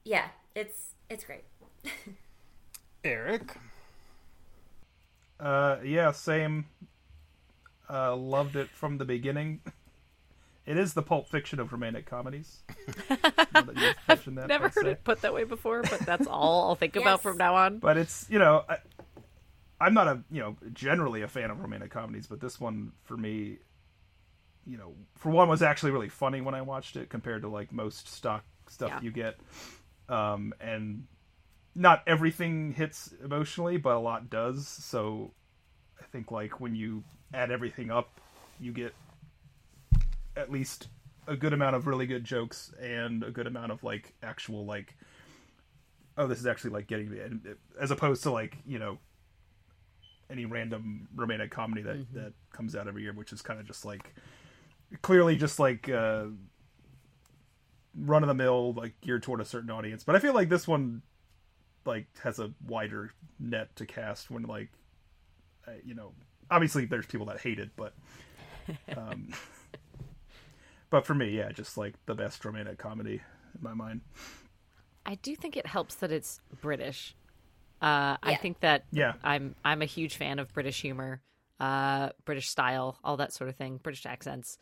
yeah, 0.04 0.28
it's 0.56 0.96
it's 1.10 1.24
great. 1.24 1.44
Eric, 3.04 3.58
Uh, 5.40 5.78
yeah, 5.84 6.12
same. 6.12 6.66
Uh, 7.90 8.16
loved 8.16 8.56
it 8.56 8.70
from 8.70 8.98
the 8.98 9.06
beginning. 9.06 9.62
It 10.66 10.78
is 10.78 10.94
the 10.94 11.02
Pulp 11.02 11.28
Fiction 11.28 11.60
of 11.60 11.74
romantic 11.74 12.06
comedies. 12.06 12.63
Now 13.10 13.62
that 13.63 13.75
you've 13.75 14.36
that, 14.36 14.48
Never 14.48 14.63
I'll 14.66 14.70
heard 14.72 14.86
say. 14.86 14.92
it 14.92 15.04
put 15.04 15.22
that 15.22 15.34
way 15.34 15.44
before, 15.44 15.82
but 15.82 16.00
that's 16.00 16.25
all 16.25 16.70
I'll 16.70 16.75
think 16.75 16.96
about 16.96 17.22
from 17.22 17.36
now 17.38 17.56
on. 17.56 17.80
But 17.80 17.98
it's 17.98 18.25
you 18.30 18.40
know, 18.40 18.63
I, 18.70 18.78
I'm 19.82 19.94
not 19.94 20.08
a 20.08 20.24
you 20.32 20.40
know 20.40 20.56
generally 20.72 21.22
a 21.22 21.28
fan 21.28 21.52
of 21.52 21.60
romantic 21.60 21.92
comedies, 21.92 22.28
but 22.28 22.40
this 22.40 22.62
one 22.62 22.94
for 23.04 23.18
me, 23.18 23.58
you 24.66 24.78
know, 24.78 24.94
for 25.16 25.30
one 25.32 25.50
was 25.50 25.62
actually 25.62 25.92
really 25.92 26.08
funny 26.10 26.40
when 26.40 26.56
I 26.56 26.62
watched 26.62 26.96
it 26.96 27.10
compared 27.10 27.42
to 27.42 27.50
like 27.50 27.74
most 27.74 28.08
stock 28.08 28.46
stuff 28.70 28.90
Yeah. 28.90 29.02
you 29.02 29.12
get, 29.12 29.36
um, 30.08 30.54
and 30.62 31.06
not 31.75 32.03
everything 32.06 32.74
hits 32.74 33.13
emotionally, 33.24 33.77
but 33.77 33.96
a 33.96 34.00
lot 34.00 34.30
does. 34.30 34.68
So 34.68 35.32
I 36.00 36.06
think 36.12 36.32
like 36.32 36.60
when 36.60 36.75
you 36.75 37.03
add 37.34 37.51
everything 37.51 37.92
up, 37.92 38.20
you 38.60 38.72
get 38.72 38.94
at 40.36 40.51
least 40.51 40.88
a 41.27 41.36
good 41.36 41.53
amount 41.53 41.75
of 41.75 41.88
really 41.88 42.06
good 42.06 42.24
jokes 42.24 42.74
and 42.82 43.24
a 43.24 43.32
good 43.32 43.48
amount 43.48 43.72
of 43.72 43.84
like 43.84 44.13
actual 44.22 44.65
like 44.65 44.96
oh 46.18 46.27
this 46.27 46.39
is 46.39 46.46
actually 46.46 46.72
like 46.72 46.88
getting 46.88 47.10
me 47.10 47.20
as 47.80 47.92
opposed 47.92 48.24
to 48.24 48.32
like 48.32 48.58
you 48.65 48.77
know 48.77 48.98
any 50.30 50.46
random 50.46 51.08
romantic 51.15 51.51
comedy 51.51 51.82
that 51.82 52.06
that 52.13 52.34
comes 52.51 52.75
out 52.75 52.88
every 52.88 53.03
year 53.03 53.13
which 53.13 53.32
is 53.32 53.42
kind 53.42 53.60
of 53.60 53.65
just 53.65 53.86
like 53.86 54.13
clearly 55.01 55.36
just 55.36 55.60
like 55.60 55.89
uh 55.89 56.25
run 57.96 58.24
of 58.24 58.27
the 58.27 58.34
mill 58.34 58.74
like 58.74 59.00
geared 59.01 59.24
toward 59.24 59.39
a 59.39 59.46
certain 59.46 59.70
audience 59.70 60.03
but 60.03 60.15
i 60.15 60.20
feel 60.20 60.34
like 60.34 60.50
this 60.50 60.68
one 60.68 61.01
like 61.86 62.08
has 62.24 62.40
a 62.40 62.52
wider 62.68 63.12
net 63.40 63.75
to 63.75 63.86
cast 63.86 64.30
when 64.32 64.44
like 64.44 64.70
uh, 65.68 65.72
you 65.84 65.94
know 65.96 66.12
obviously 66.52 66.86
there's 66.86 67.06
people 67.06 67.25
that 67.28 67.40
hate 67.42 67.60
it 67.60 67.70
but 67.75 67.94
um 68.98 69.30
but 70.90 71.06
for 71.06 71.13
me 71.13 71.30
yeah 71.38 71.52
just 71.52 71.78
like 71.78 71.96
the 72.06 72.16
best 72.16 72.44
romantic 72.46 72.78
comedy 72.78 73.22
in 73.56 73.62
my 73.62 73.74
mind 73.74 74.02
I 75.06 75.16
do 75.16 75.36
think 75.36 75.58
it 75.58 75.66
helps 75.68 75.96
that 75.96 76.13
it's 76.13 76.40
British. 76.62 77.13
Uh, 77.82 78.16
I 78.24 78.36
think 78.36 78.62
that 78.62 78.86
Yeah. 78.94 79.16
I'm 79.22 79.54
I'm 79.66 79.82
a 79.82 79.86
huge 79.86 80.16
fan 80.16 80.40
of 80.40 80.54
British 80.54 80.80
humor, 80.82 81.22
uh, 81.60 82.12
British 82.24 82.48
style, 82.48 82.98
all 83.04 83.18
that 83.18 83.34
sort 83.34 83.50
of 83.50 83.58
thing, 83.58 83.82
British 83.84 84.06
accents. 84.06 84.58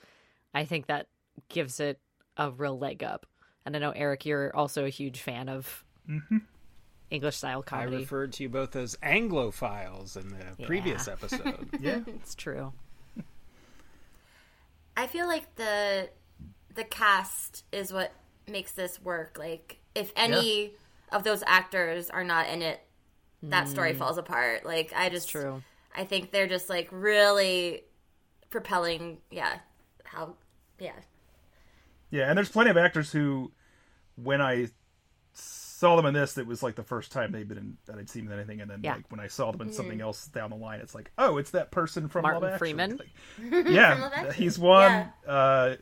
I 0.51 0.66
think 0.66 0.88
that 0.88 1.06
gives 1.48 1.80
it 1.80 2.00
a 2.38 2.50
real 2.50 2.75
leg 2.80 3.04
up. 3.04 3.28
And 3.68 3.75
I 3.75 3.80
know 3.80 3.92
Eric, 3.92 4.25
you're 4.25 4.56
also 4.56 4.84
a 4.84 4.90
huge 4.90 5.22
fan 5.22 5.48
of 5.48 5.86
English 7.12 7.36
style 7.36 7.63
I 7.72 7.84
referred 7.84 8.34
to 8.34 8.44
you 8.44 8.50
both 8.50 8.75
as 8.75 8.96
Anglophiles 9.03 10.15
in 10.15 10.30
the 10.30 10.65
previous 10.65 11.08
episode. 11.08 11.70
yeah 11.80 12.00
It's 12.08 12.34
true. 12.34 12.74
I 14.98 15.08
feel 15.08 15.27
like 15.27 15.56
the 15.56 16.10
the 16.74 16.84
cast 16.84 17.65
is 17.72 17.94
what 17.94 18.13
makes 18.48 18.72
this 18.72 19.01
work. 19.01 19.38
Like 19.38 19.77
if 19.94 20.12
any 20.15 20.74
of 21.12 21.24
those 21.24 21.44
actors 21.46 22.10
are 22.10 22.24
not 22.24 22.48
in 22.48 22.62
it, 22.62 22.82
that 23.44 23.68
story 23.68 23.94
mm. 23.94 23.98
falls 23.98 24.18
apart. 24.18 24.65
Like 24.65 24.94
I 24.96 25.10
just 25.10 25.30
True. 25.30 25.63
I 25.96 26.06
think 26.06 26.32
they're 26.32 26.48
just 26.48 26.70
like 26.70 26.88
really 26.91 27.84
propelling 28.50 29.18
yeah, 29.30 29.60
how 30.03 30.36
yeah. 30.80 30.94
Yeah, 32.10 32.27
and 32.27 32.38
there's 32.38 32.50
plenty 32.50 32.70
of 32.70 32.77
actors 32.77 33.12
who, 33.12 33.51
when 34.22 34.41
I 34.41 34.68
saw 35.82 35.96
them 35.96 36.06
in 36.06 36.14
this, 36.14 36.38
it 36.38 36.46
was 36.46 36.62
like 36.62 36.76
the 36.76 36.84
first 36.84 37.12
time 37.12 37.32
they'd 37.32 37.48
been 37.48 37.58
in, 37.58 37.78
that 37.88 37.98
I'd 37.98 38.08
seen 38.08 38.32
anything, 38.32 38.62
and 38.62 38.70
then 38.70 38.82
Yeah. 38.84 38.94
like 38.98 39.10
when 39.10 39.20
I 39.20 39.26
saw 39.26 39.52
them 39.52 39.62
in 39.62 39.74
something 39.74 40.00
else 40.00 40.28
down 40.28 40.52
the 40.52 40.56
line, 40.56 40.80
it's 40.80 40.94
like, 40.94 41.10
oh, 41.18 41.38
it's 41.38 41.50
that 41.52 41.72
person 41.72 42.08
from 42.08 42.22
Martin 42.22 42.44
Love 42.44 42.54
Actually. 42.54 42.74
Freeman? 42.74 43.00
Like, 43.00 43.68
yeah, 43.68 44.10
Actually, 44.14 44.34
he's 44.36 44.60
one. 44.60 44.92
yeah. 44.92 45.08
Uh, 45.28 45.76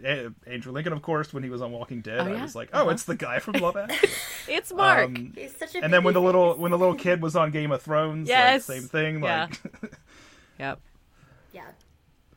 Andrew 0.47 0.71
Lincoln, 0.71 0.93
of 0.93 1.01
course, 1.01 1.33
when 1.33 1.43
he 1.43 1.49
was 1.49 1.61
on 1.61 1.73
Walking 1.73 1.99
Dead, 1.99 2.21
Oh, 2.21 2.33
I 2.33 2.41
was 2.41 2.55
like, 2.55 2.69
oh, 2.71 2.87
it's 2.89 3.03
the 3.03 3.15
guy 3.17 3.39
from 3.39 3.55
Love 3.55 3.75
Actually. 3.77 4.09
It's 4.47 4.71
Mark. 4.73 5.05
Um, 5.07 5.33
He's 5.35 5.55
such 5.57 5.75
a 5.75 5.83
and 5.83 5.91
then 5.93 6.05
when 6.05 6.13
the 6.13 6.21
little 6.21 6.55
when 6.55 6.71
the 6.71 6.77
little 6.77 6.95
kid 6.95 7.21
was 7.21 7.35
on 7.35 7.51
Game 7.51 7.71
of 7.73 7.81
Thrones, 7.81 8.29
Yes. 8.29 8.69
like, 8.69 8.79
same 8.79 8.87
thing. 8.87 9.21
Yeah. 9.23 9.47
Like, 9.81 9.93
yep. 10.59 10.79
yeah. 11.51 11.65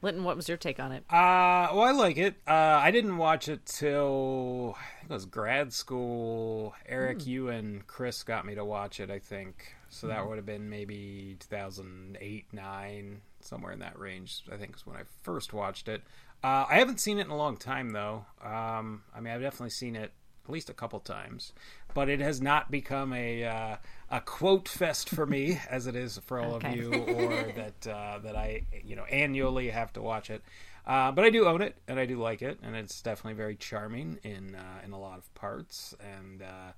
Linton, 0.03 0.25
what 0.25 0.35
was 0.35 0.49
your 0.49 0.59
take 0.59 0.81
on 0.81 0.91
it? 0.91 1.05
Uh, 1.09 1.71
well, 1.73 1.83
I 1.83 1.93
like 1.93 2.17
it. 2.17 2.35
Uh, 2.45 2.53
I 2.53 2.91
didn't 2.91 3.19
watch 3.19 3.49
it 3.49 3.65
till 3.67 4.77
I 4.77 4.92
think 5.03 5.11
it 5.11 5.15
was 5.15 5.27
grad 5.27 5.73
school. 5.73 6.75
Eric, 6.87 7.27
you 7.27 7.49
and 7.49 7.87
Chris 7.87 8.23
got 8.23 8.47
me 8.47 8.55
to 8.55 8.65
watch 8.65 9.01
it. 9.01 9.11
I 9.11 9.19
think 9.19 9.75
so. 9.89 10.07
That 10.07 10.27
would 10.27 10.37
have 10.37 10.47
been 10.47 10.71
maybe 10.71 11.37
2008, 11.41 12.47
nine, 12.53 13.21
somewhere 13.41 13.73
in 13.73 13.81
that 13.81 13.99
range. 13.99 14.43
I 14.51 14.57
think 14.57 14.77
is 14.77 14.87
when 14.87 14.97
I 14.97 15.03
first 15.23 15.53
watched 15.53 15.89
it. 15.89 16.03
Uh, 16.45 16.67
I 16.69 16.79
haven't 16.79 17.01
seen 17.01 17.19
it 17.19 17.27
in 17.27 17.31
a 17.31 17.37
long 17.37 17.57
time 17.57 17.91
though. 17.91 18.25
Um, 18.43 19.03
I 19.15 19.21
mean, 19.21 19.33
I've 19.33 19.41
definitely 19.41 19.71
seen 19.71 19.97
it 19.97 20.13
at 20.45 20.51
least 20.51 20.71
a 20.71 20.75
couple 20.75 20.99
times, 21.01 21.53
but 21.95 22.09
it 22.09 22.19
has 22.21 22.41
not 22.41 22.71
become 22.71 23.13
a 23.13 23.45
uh, 23.45 23.77
a 24.11 24.21
quote 24.21 24.69
fest 24.69 25.09
for 25.09 25.27
me 25.27 25.61
as 25.71 25.87
it 25.87 25.95
is 25.97 26.19
for 26.19 26.39
all 26.41 26.55
Okay. 26.55 26.69
of 26.71 26.77
you, 26.77 26.93
or 26.93 27.53
that 27.55 27.87
uh, 27.87 28.19
that 28.21 28.37
I 28.37 28.63
you 28.85 28.97
know 28.97 29.05
annually 29.05 29.71
have 29.71 29.93
to 29.95 30.03
watch 30.03 30.31
it. 30.31 30.43
Uh, 30.87 31.13
but 31.13 31.25
I 31.25 31.31
do 31.31 31.47
own 31.47 31.63
it, 31.63 31.77
and 31.87 31.99
I 31.99 32.07
do 32.07 32.19
like 32.21 32.43
it, 32.43 32.59
and 32.63 32.75
it's 32.75 33.01
definitely 33.01 33.35
very 33.35 33.55
charming 33.55 34.19
in 34.25 34.55
uh, 34.57 34.85
in 34.85 34.93
a 34.93 34.99
lot 34.99 35.19
of 35.19 35.33
parts, 35.35 35.95
and 36.01 36.43
uh, 36.43 36.73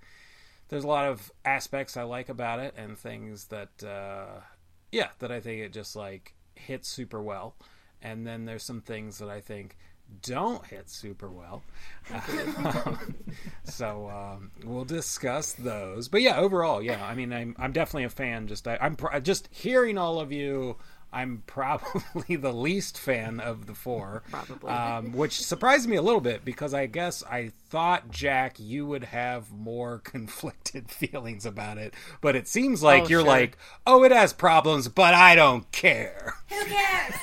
there's 0.68 0.84
a 0.84 0.88
lot 0.88 1.06
of 1.06 1.32
aspects 1.44 1.96
I 1.96 2.02
like 2.02 2.28
about 2.28 2.61
it, 2.61 2.75
and 2.76 2.99
things 2.99 3.46
that 3.46 3.82
uh, 3.82 4.40
yeah 4.92 5.08
that 5.20 5.32
I 5.32 5.40
think 5.40 5.62
it 5.62 5.73
just 5.73 5.96
like 5.96 6.34
hits 6.54 6.88
super 6.88 7.23
well, 7.23 7.54
and 8.02 8.26
then 8.26 8.44
there's 8.44 8.62
some 8.62 8.82
things 8.82 9.18
that 9.18 9.30
I 9.30 9.40
think 9.40 9.76
don't 10.23 10.64
hit 10.66 10.88
super 10.90 11.30
well. 11.30 11.62
so 13.64 14.08
um, 14.11 14.50
we'll 14.64 14.84
discuss 14.84 15.52
those. 15.54 16.08
But 16.08 16.23
yeah, 16.23 16.38
overall, 16.38 16.82
yeah, 16.82 17.04
I 17.04 17.14
mean, 17.14 17.32
I'm 17.32 17.56
I'm 17.58 17.73
definitely 17.73 18.04
a 18.04 18.11
fan. 18.11 18.46
Just 18.46 18.68
I, 18.68 18.78
I'm 18.80 18.96
pr- 18.96 19.18
just 19.20 19.49
hearing 19.50 19.99
all 19.99 20.20
of 20.20 20.32
you. 20.32 20.76
I'm 21.14 21.42
probably 21.47 22.35
the 22.37 22.52
least 22.52 22.99
fan 22.99 23.38
of 23.38 23.66
the 23.66 23.75
four, 23.75 24.25
Probably. 24.30 24.71
um, 24.71 25.12
which 25.16 25.40
surprised 25.40 25.88
me 25.88 25.94
a 25.97 26.02
little 26.02 26.21
bit 26.21 26.44
because 26.44 26.75
I 26.75 26.87
guess 26.87 27.23
I 27.23 27.52
thought 27.71 28.11
Jack 28.11 28.56
you 28.59 28.85
would 28.87 29.04
have 29.04 29.52
more 29.52 29.99
conflicted 30.04 30.90
feelings 30.90 31.47
about 31.47 31.78
it, 31.78 31.94
but 32.21 32.35
it 32.35 32.49
seems 32.49 32.83
like 32.83 33.04
Oh, 33.04 33.09
you're 33.09 33.21
sure. 33.21 33.28
like, 33.28 33.56
oh, 33.87 34.02
it 34.02 34.11
has 34.12 34.33
problems, 34.33 34.88
but 34.88 35.14
I 35.14 35.35
don't 35.37 35.71
care. 35.71 36.35
Who 36.50 36.64
cares? 36.64 37.14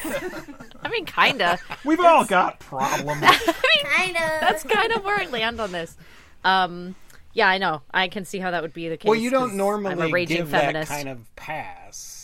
I 0.82 0.90
mean, 0.90 1.06
kinda. 1.06 1.60
we've 1.84 2.00
all 2.00 2.24
got 2.26 2.60
problems. 2.60 3.20
kind 3.22 4.16
of. 4.16 4.22
That's 4.42 4.64
kind 4.64 4.94
of 4.94 5.04
where 5.04 5.20
I 5.20 5.26
land 5.28 5.60
on 5.60 5.72
this. 5.72 5.96
Um, 6.44 6.96
yeah, 7.34 7.48
I 7.48 7.58
know. 7.60 7.82
I 7.94 8.08
can 8.08 8.26
see 8.26 8.40
how 8.40 8.52
that 8.52 8.62
would 8.62 8.74
be 8.74 8.90
the 8.90 8.98
case. 8.98 9.08
Well, 9.10 9.20
you 9.20 9.30
don't 9.30 9.56
normally 9.56 9.92
I'm 9.94 10.02
a 10.02 10.08
raging 10.10 10.38
give 10.38 10.50
feminist. 10.50 10.90
that 10.90 10.96
kind 10.96 11.10
of 11.10 11.36
pass. 11.36 12.21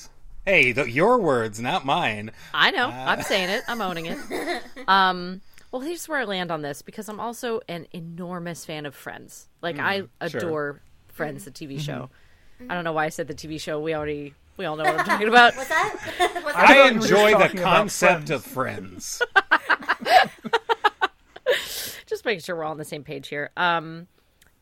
Hey, 0.48 0.72
th- 0.72 0.88
your 0.88 1.20
words, 1.20 1.60
not 1.60 1.86
mine. 1.86 2.32
I 2.54 2.72
know. 2.72 2.88
Uh. 2.88 2.92
I'm 3.06 3.22
saying 3.22 3.50
it. 3.50 3.64
I'm 3.68 3.82
owning 3.82 4.06
it. 4.06 4.18
Um, 4.88 5.42
well, 5.72 5.82
here's 5.82 6.08
where 6.08 6.20
I 6.20 6.24
land 6.24 6.50
on 6.52 6.62
this 6.62 6.82
because 6.82 7.10
I'm 7.10 7.20
also 7.20 7.60
an 7.68 7.86
enormous 7.92 8.64
fan 8.64 8.86
of 8.86 8.96
Friends. 8.96 9.50
Like 9.62 9.78
I 9.80 10.04
Mm, 10.22 10.30
sure. 10.32 10.40
adore 10.40 10.82
Friends, 11.10 11.44
the 11.44 11.52
TV 11.52 11.78
show. 11.82 12.10
Mm-hmm. 12.62 12.72
I 12.72 12.76
don't 12.76 12.86
know 12.86 12.94
why 12.94 13.04
I 13.04 13.10
said 13.10 13.28
the 13.28 13.34
TV 13.34 13.60
show. 13.60 13.82
We 13.82 13.94
already 13.94 14.34
we 14.56 14.64
all 14.64 14.78
know 14.78 14.86
what 14.86 14.98
I'm 15.00 15.06
talking 15.06 15.28
about. 15.28 15.54
What's 15.58 15.68
that? 15.68 16.40
What's 16.44 16.56
I 16.58 16.64
I 16.64 16.68
thought 16.68 16.76
you 16.78 16.84
were 16.94 17.00
just 17.02 17.12
enjoy 17.12 17.38
the 17.50 17.62
concept 17.62 18.28
Friends. 18.30 18.32
of 18.32 18.44
friends. 18.46 19.22
Just 22.06 22.24
making 22.24 22.40
sure 22.42 22.56
we're 22.56 22.64
all 22.64 22.72
on 22.72 22.78
the 22.78 22.86
same 22.86 23.04
page 23.04 23.28
here. 23.28 23.50
Um, 23.58 24.08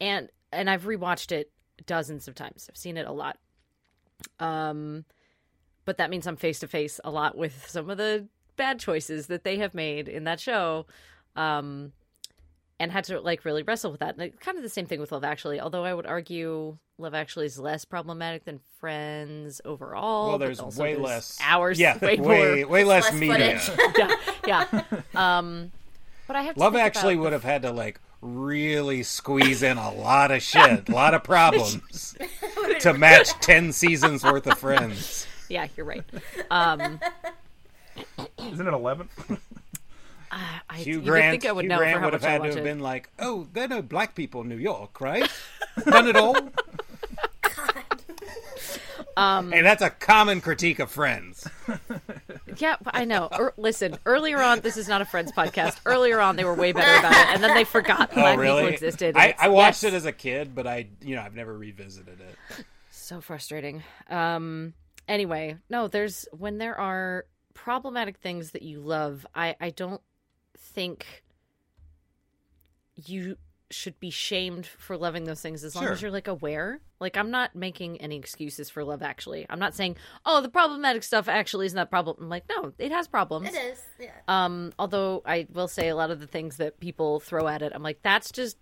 and 0.02 0.30
and 0.52 0.68
I've 0.72 0.86
rewatched 0.86 1.32
it 1.32 1.52
dozens 1.86 2.28
of 2.28 2.34
times. 2.34 2.68
I've 2.72 2.78
seen 2.78 2.98
it 2.98 3.06
a 3.06 3.12
lot. 3.12 3.38
Um, 4.40 5.06
but 5.86 5.98
that 5.98 6.10
means 6.10 6.28
I'm 6.28 6.36
face 6.36 6.60
to 6.60 6.68
face 6.68 7.00
a 7.04 7.12
lot 7.12 7.38
with 7.38 7.68
some 7.70 7.90
of 7.90 7.98
the 7.98 8.28
bad 8.56 8.80
choices 8.80 9.28
that 9.28 9.44
they 9.44 9.58
have 9.58 9.74
made 9.74 10.08
in 10.08 10.24
that 10.26 10.40
show. 10.40 10.86
Um, 11.36 11.92
and 12.80 12.92
had 12.92 13.06
to 13.06 13.20
like 13.22 13.46
really 13.46 13.64
wrestle 13.64 13.92
with 13.92 14.02
that. 14.02 14.18
And 14.18 14.40
kind 14.40 14.58
of 14.58 14.64
the 14.64 14.70
same 14.70 14.86
thing 14.86 15.00
with 15.00 15.12
Love 15.12 15.24
Actually, 15.24 15.60
although 15.60 15.86
I 15.86 15.94
would 15.94 16.06
argue 16.06 16.78
Love 16.98 17.14
Actually 17.14 17.46
is 17.46 17.60
less 17.60 17.86
problematic 17.86 18.46
than 18.46 18.60
Friends 18.80 19.62
overall. 19.64 20.30
Well, 20.30 20.38
there's 20.38 20.60
also 20.60 20.82
way 20.82 20.94
there's 20.94 21.04
less 21.04 21.40
hours. 21.42 21.80
Yeah, 21.80 21.98
way, 22.02 22.18
way 22.18 22.62
more. 22.62 22.68
way 22.68 22.84
less, 22.84 23.06
less 23.06 23.14
media. 23.14 23.62
yeah, 23.98 24.16
yeah. 24.46 24.84
Um, 25.16 25.72
but 26.28 26.36
I 26.36 26.42
have 26.44 26.56
to 26.56 26.60
Love 26.60 26.76
actually 26.76 27.14
about 27.14 27.24
would 27.24 27.34
have 27.34 27.44
had 27.44 27.62
to 27.62 27.72
like 27.72 28.00
really 28.22 29.04
squeeze 29.04 29.62
in 29.64 29.78
a 29.78 29.94
lot 29.94 30.32
of 30.32 30.42
shit, 30.42 30.90
a 30.90 30.92
lot 30.92 31.14
of 31.14 31.24
problems 31.24 32.16
to 32.80 32.94
match 32.94 33.30
ten 33.40 33.72
seasons 33.72 34.24
worth 34.24 34.48
of 34.48 34.58
Friends. 34.58 35.28
Yeah, 35.50 35.68
you're 35.76 35.86
right. 35.86 36.04
Um, 36.52 37.00
Isn't 38.38 38.68
it 38.68 38.74
eleven? 38.74 39.10
I, 40.32 40.60
I, 40.70 40.78
Hugh 40.78 40.94
you 40.96 41.00
would 41.00 41.06
Grant, 41.08 41.32
think 41.32 41.46
I 41.46 41.52
would 41.54 41.64
Hugh 41.64 41.70
know 41.70 41.78
Grant 41.78 42.04
would 42.04 42.14
have 42.14 42.22
had 42.24 42.42
to 42.44 42.50
have 42.50 42.58
it. 42.58 42.64
been 42.64 42.80
like, 42.80 43.10
"Oh, 43.20 43.48
there 43.54 43.66
are 43.66 43.68
no 43.70 43.82
black 43.82 44.16
people 44.16 44.42
in 44.42 44.50
New 44.50 44.58
York, 44.58 45.00
right? 45.00 45.30
None 45.86 46.08
at 46.10 46.16
all." 46.16 46.36
Um, 49.18 49.52
Hey, 49.54 49.62
that's 49.62 49.82
a 49.82 49.90
common 49.90 50.42
critique 50.42 50.80
of 50.80 50.92
Friends. 50.92 51.48
Yeah, 52.58 52.76
I 52.88 53.06
know. 53.06 53.30
Er, 53.32 53.54
listen, 53.56 53.98
earlier 54.06 54.42
on, 54.42 54.60
this 54.60 54.76
is 54.76 54.90
not 54.90 55.02
a 55.02 55.06
Friends 55.06 55.32
podcast. 55.32 55.78
Earlier 55.86 56.20
on, 56.20 56.36
they 56.36 56.44
were 56.44 56.54
way 56.54 56.74
better 56.74 57.00
about 57.00 57.14
it, 57.14 57.28
and 57.34 57.42
then 57.44 57.54
they 57.56 57.64
forgot 57.64 58.10
Oh, 58.12 58.16
black 58.16 58.38
really? 58.38 58.64
people 58.64 58.74
existed. 58.74 59.16
I, 59.16 59.34
I 59.40 59.48
watched 59.48 59.84
yes. 59.84 59.94
it 59.94 59.96
as 59.96 60.06
a 60.06 60.12
kid, 60.12 60.54
but 60.54 60.68
I, 60.68 60.88
you 61.02 61.16
know, 61.16 61.22
I've 61.22 61.36
never 61.36 61.58
revisited 61.58 62.20
it. 62.20 62.66
so 62.92 63.22
frustrating. 63.22 63.84
Um. 64.10 64.74
Anyway, 65.08 65.58
no, 65.70 65.88
there's 65.88 66.28
when 66.32 66.58
there 66.58 66.78
are 66.80 67.26
problematic 67.54 68.18
things 68.18 68.52
that 68.52 68.62
you 68.64 68.80
love. 68.80 69.26
I 69.36 69.56
I 69.62 69.70
don't 69.70 70.02
think 70.58 71.24
you 72.96 73.38
should 73.72 74.00
be 74.00 74.12
shamed 74.12 74.66
for 74.66 74.96
loving 74.96 75.24
those 75.24 75.42
things 75.42 75.64
as 75.64 75.76
long 75.76 75.86
Sure. 75.86 75.94
as 75.94 76.02
you're 76.02 76.12
like 76.12 76.28
aware. 76.28 76.80
Like 77.00 77.18
I'm 77.18 77.32
not 77.32 77.56
making 77.56 78.00
any 78.00 78.16
excuses 78.18 78.70
for 78.70 78.84
love. 78.84 79.02
Actually, 79.02 79.46
I'm 79.50 79.60
not 79.60 79.74
saying 79.74 79.98
oh 80.26 80.42
the 80.42 80.50
problematic 80.50 81.04
stuff 81.04 81.28
actually 81.28 81.66
isn't 81.66 81.76
that 81.76 81.90
problem. 81.90 82.18
I'm 82.22 82.30
like 82.30 82.46
no, 82.50 82.74
it 82.78 82.92
has 82.92 83.08
problems. 83.08 83.50
It 83.50 83.56
is. 83.56 83.82
Yeah. 84.00 84.12
Um, 84.28 84.72
although 84.80 85.22
I 85.26 85.48
will 85.52 85.68
say 85.68 85.90
a 85.90 85.96
lot 85.96 86.12
of 86.12 86.20
the 86.20 86.28
things 86.28 86.58
that 86.58 86.80
people 86.80 87.20
throw 87.20 87.48
at 87.48 87.62
it, 87.62 87.74
I'm 87.76 87.84
like, 87.84 88.00
that's 88.02 88.32
just 88.32 88.58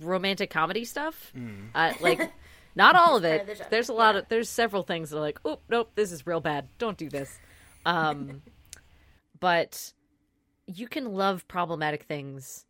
romantic 0.00 0.50
comedy 0.50 0.84
stuff. 0.84 1.32
Uh, 1.74 1.92
like, 2.00 2.18
not 2.74 2.96
all 2.96 3.16
of 3.16 3.24
it. 3.24 3.42
of 3.42 3.58
the 3.58 3.66
There's 3.70 3.88
a 3.88 3.92
lot 3.92 4.14
yeah. 4.14 4.20
of 4.20 4.28
there's 4.28 4.48
several 4.48 4.82
things 4.82 5.10
that 5.10 5.18
are 5.18 5.20
like, 5.20 5.40
oh 5.44 5.60
nope, 5.68 5.92
this 5.94 6.12
is 6.12 6.26
real 6.26 6.40
bad. 6.40 6.68
Don't 6.78 6.96
do 6.98 7.08
this. 7.08 7.38
Um, 7.86 8.42
but 9.40 9.92
you 10.66 10.88
can 10.88 11.12
love 11.12 11.46
problematic 11.48 12.04
things. 12.04 12.64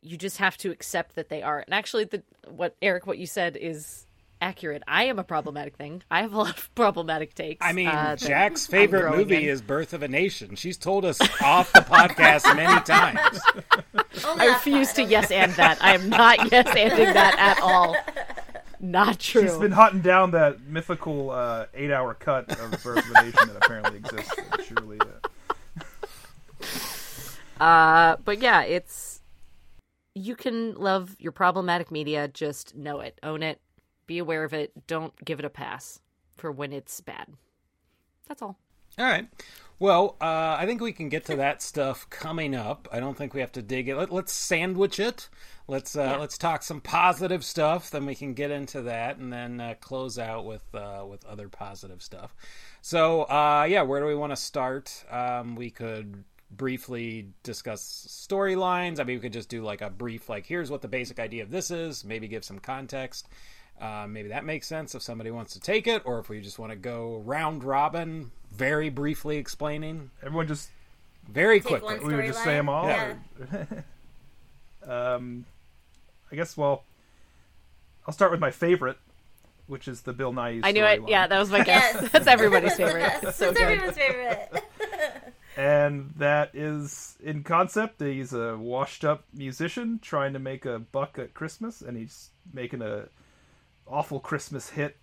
You 0.00 0.16
just 0.16 0.38
have 0.38 0.56
to 0.58 0.70
accept 0.70 1.16
that 1.16 1.28
they 1.28 1.42
are. 1.42 1.60
And 1.60 1.74
actually, 1.74 2.04
the 2.04 2.22
what 2.48 2.76
Eric, 2.80 3.06
what 3.06 3.18
you 3.18 3.26
said 3.26 3.56
is 3.56 4.06
accurate. 4.40 4.82
I 4.86 5.04
am 5.04 5.18
a 5.18 5.24
problematic 5.24 5.76
thing. 5.76 6.02
I 6.10 6.22
have 6.22 6.32
a 6.32 6.38
lot 6.38 6.58
of 6.58 6.72
problematic 6.74 7.34
takes. 7.34 7.64
I 7.64 7.72
mean, 7.72 7.88
uh, 7.88 8.16
Jack's 8.16 8.66
favorite 8.66 9.16
movie 9.16 9.36
in. 9.36 9.48
is 9.48 9.62
Birth 9.62 9.92
of 9.92 10.02
a 10.02 10.08
Nation. 10.08 10.54
She's 10.54 10.76
told 10.76 11.04
us 11.04 11.20
off 11.42 11.72
the 11.72 11.80
podcast 11.80 12.44
many 12.56 12.80
times. 12.82 13.40
Only 14.26 14.46
I 14.46 14.52
refuse 14.52 14.92
to 14.94 15.02
yes 15.02 15.30
and 15.30 15.52
that. 15.54 15.82
I 15.82 15.94
am 15.94 16.08
not 16.08 16.50
yes 16.50 16.68
anding 16.68 17.12
that 17.12 17.36
at 17.38 17.60
all. 17.60 17.96
Not 18.80 19.18
true. 19.18 19.42
She's 19.42 19.56
been 19.56 19.72
hunting 19.72 20.00
down 20.00 20.30
that 20.32 20.60
mythical 20.62 21.30
uh, 21.30 21.66
eight-hour 21.74 22.14
cut 22.14 22.50
of 22.60 22.70
Birth 22.82 22.98
of 22.98 23.16
a 23.16 23.24
Nation 23.24 23.48
that 23.48 23.56
apparently 23.56 23.96
exists. 23.98 24.34
Surely, 24.66 24.98
uh, 25.00 25.28
Uh, 27.60 28.16
but 28.24 28.40
yeah, 28.40 28.62
it's 28.62 29.20
you 30.14 30.36
can 30.36 30.74
love 30.74 31.16
your 31.18 31.32
problematic 31.32 31.90
media. 31.90 32.28
Just 32.28 32.76
know 32.76 33.00
it, 33.00 33.18
own 33.22 33.42
it, 33.42 33.60
be 34.06 34.18
aware 34.18 34.44
of 34.44 34.54
it. 34.54 34.86
Don't 34.86 35.12
give 35.24 35.38
it 35.40 35.44
a 35.44 35.50
pass 35.50 36.00
for 36.36 36.52
when 36.52 36.72
it's 36.72 37.00
bad. 37.00 37.26
That's 38.28 38.42
all. 38.42 38.56
All 38.98 39.04
right. 39.04 39.26
Well, 39.80 40.16
uh, 40.20 40.56
I 40.58 40.66
think 40.66 40.80
we 40.80 40.92
can 40.92 41.08
get 41.08 41.24
to 41.26 41.36
that 41.36 41.62
stuff 41.62 42.10
coming 42.10 42.54
up. 42.54 42.88
I 42.90 42.98
don't 42.98 43.16
think 43.16 43.32
we 43.32 43.40
have 43.40 43.52
to 43.52 43.62
dig 43.62 43.88
it. 43.88 43.96
Let, 43.96 44.12
let's 44.12 44.32
sandwich 44.32 44.98
it. 44.98 45.28
Let's 45.68 45.94
uh, 45.94 46.16
let's 46.18 46.36
talk 46.38 46.62
some 46.62 46.80
positive 46.80 47.44
stuff. 47.44 47.90
Then 47.90 48.06
we 48.06 48.14
can 48.14 48.34
get 48.34 48.50
into 48.50 48.82
that, 48.82 49.18
and 49.18 49.32
then 49.32 49.60
uh, 49.60 49.74
close 49.80 50.18
out 50.18 50.46
with 50.46 50.64
uh, 50.74 51.04
with 51.08 51.24
other 51.26 51.48
positive 51.48 52.02
stuff. 52.02 52.34
So, 52.80 53.22
uh, 53.22 53.66
yeah, 53.68 53.82
where 53.82 54.00
do 54.00 54.06
we 54.06 54.14
want 54.14 54.32
to 54.32 54.36
start? 54.36 55.04
Um, 55.10 55.54
we 55.54 55.70
could 55.70 56.24
briefly 56.50 57.28
discuss 57.42 58.06
storylines. 58.08 58.98
I 58.98 59.04
mean, 59.04 59.16
we 59.16 59.20
could 59.20 59.32
just 59.32 59.50
do 59.50 59.62
like 59.62 59.82
a 59.82 59.90
brief, 59.90 60.28
like, 60.28 60.46
here's 60.46 60.70
what 60.70 60.80
the 60.80 60.88
basic 60.88 61.18
idea 61.18 61.42
of 61.42 61.50
this 61.50 61.70
is. 61.70 62.04
Maybe 62.04 62.28
give 62.28 62.44
some 62.44 62.58
context. 62.58 63.28
Uh, 63.80 64.06
maybe 64.08 64.28
that 64.30 64.44
makes 64.44 64.66
sense 64.66 64.94
if 64.94 65.02
somebody 65.02 65.30
wants 65.30 65.52
to 65.52 65.60
take 65.60 65.86
it, 65.86 66.02
or 66.04 66.18
if 66.18 66.28
we 66.28 66.40
just 66.40 66.58
want 66.58 66.72
to 66.72 66.76
go 66.76 67.22
round 67.24 67.62
robin, 67.62 68.30
very 68.50 68.88
briefly 68.90 69.36
explaining, 69.36 70.10
everyone 70.22 70.48
just 70.48 70.70
very 71.28 71.60
Take 71.60 71.80
quickly. 71.82 71.98
we 72.06 72.14
would 72.16 72.26
just 72.26 72.42
say 72.42 72.54
them 72.54 72.68
all. 72.68 72.86
Yeah. 72.88 73.14
or- 73.52 73.84
um, 75.14 75.44
I 76.32 76.36
guess. 76.36 76.56
Well, 76.56 76.82
I'll 78.06 78.14
start 78.14 78.30
with 78.32 78.40
my 78.40 78.50
favorite, 78.50 78.96
which 79.66 79.86
is 79.86 80.00
the 80.02 80.12
Bill 80.12 80.32
Nighy. 80.32 80.60
I 80.64 80.72
knew 80.72 80.84
it. 80.84 81.00
storyline. 81.02 81.08
Yeah, 81.10 81.26
that 81.26 81.38
was 81.38 81.50
my 81.50 81.62
guess. 81.62 81.94
Yes. 82.00 82.08
That's 82.12 82.26
everybody's 82.26 82.74
favorite. 82.76 83.12
the 83.20 83.26
best. 83.26 83.38
So 83.38 83.46
That's 83.52 83.58
good. 83.58 83.68
everyone's 83.68 83.96
favorite. 83.96 84.64
and 85.56 86.12
that 86.16 86.50
is 86.54 87.16
in 87.22 87.44
concept. 87.44 88.00
He's 88.00 88.32
a 88.32 88.56
washed-up 88.56 89.24
musician 89.34 90.00
trying 90.02 90.32
to 90.32 90.38
make 90.38 90.64
a 90.64 90.78
buck 90.78 91.18
at 91.18 91.34
Christmas, 91.34 91.80
and 91.80 91.96
he's 91.96 92.30
making 92.52 92.82
a 92.82 93.04
awful 93.90 94.20
Christmas 94.20 94.70
hit 94.70 94.96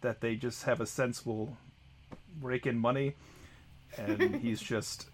that 0.00 0.20
they 0.20 0.34
just 0.36 0.64
have 0.64 0.80
a 0.80 0.86
sense 0.86 1.24
will 1.26 1.56
rake 2.40 2.66
in 2.66 2.78
money, 2.78 3.14
and 3.96 4.36
he's 4.42 4.60
just 4.60 5.08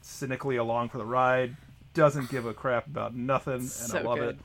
cynically 0.00 0.56
along 0.56 0.88
for 0.90 0.98
the 0.98 1.04
ride. 1.04 1.56
Doesn't 1.94 2.30
give 2.30 2.46
a 2.46 2.52
crap 2.54 2.86
about 2.86 3.14
nothing, 3.14 3.68
and 3.84 3.92
I 3.94 4.00
love 4.02 4.18
good. 4.18 4.38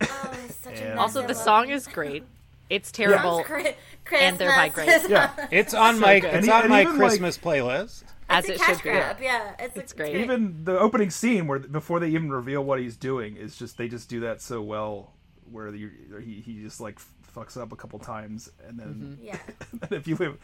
it. 0.00 0.08
Oh, 0.10 0.34
such 0.62 0.74
And- 0.78 0.88
mess. 0.90 0.98
Also, 0.98 1.26
the 1.26 1.34
song 1.34 1.70
is 1.70 1.86
great. 1.86 2.24
It's 2.68 2.88
Sounds 2.88 2.96
terrible. 2.96 3.42
great. 3.44 3.76
and 4.12 4.38
they're 4.38 4.50
by 4.54 4.68
Christmas. 4.68 5.00
great. 5.02 5.10
Yeah, 5.10 5.46
It's 5.50 5.74
on 5.74 5.94
So 5.96 6.00
my 6.00 6.20
good. 6.20 6.34
it's 6.34 6.46
And 6.46 6.50
on 6.50 6.60
and 6.62 6.70
my 6.70 6.80
even, 6.82 6.92
like- 6.98 6.98
Christmas 7.10 7.38
playlist. 7.38 8.04
As 8.28 8.48
it 8.48 8.56
a 8.56 8.58
cash 8.60 8.76
should 8.76 8.84
be. 8.84 8.90
grab. 8.90 9.16
Yeah, 9.20 9.54
it's, 9.58 9.76
It's 9.76 9.92
great. 9.92 10.14
even 10.14 10.64
the 10.64 10.78
opening 10.78 11.10
scene 11.10 11.48
where 11.48 11.58
before 11.58 11.98
they 11.98 12.08
even 12.10 12.30
reveal 12.30 12.62
what 12.62 12.78
he's 12.78 12.96
doing 12.96 13.34
is 13.36 13.56
just 13.56 13.76
they 13.76 13.88
just 13.88 14.08
do 14.08 14.20
that 14.20 14.40
so 14.40 14.62
well 14.62 15.10
where 15.50 15.74
you, 15.74 15.90
he 16.22 16.34
he 16.40 16.62
just 16.62 16.80
like 16.80 17.00
fucks 17.34 17.56
up 17.60 17.72
a 17.72 17.76
couple 17.76 17.98
times 17.98 18.50
and 18.66 18.78
then 18.78 19.18
Yeah. 19.22 19.38
and 19.82 19.92
if 19.92 20.06
you 20.08 20.16
live 20.16 20.38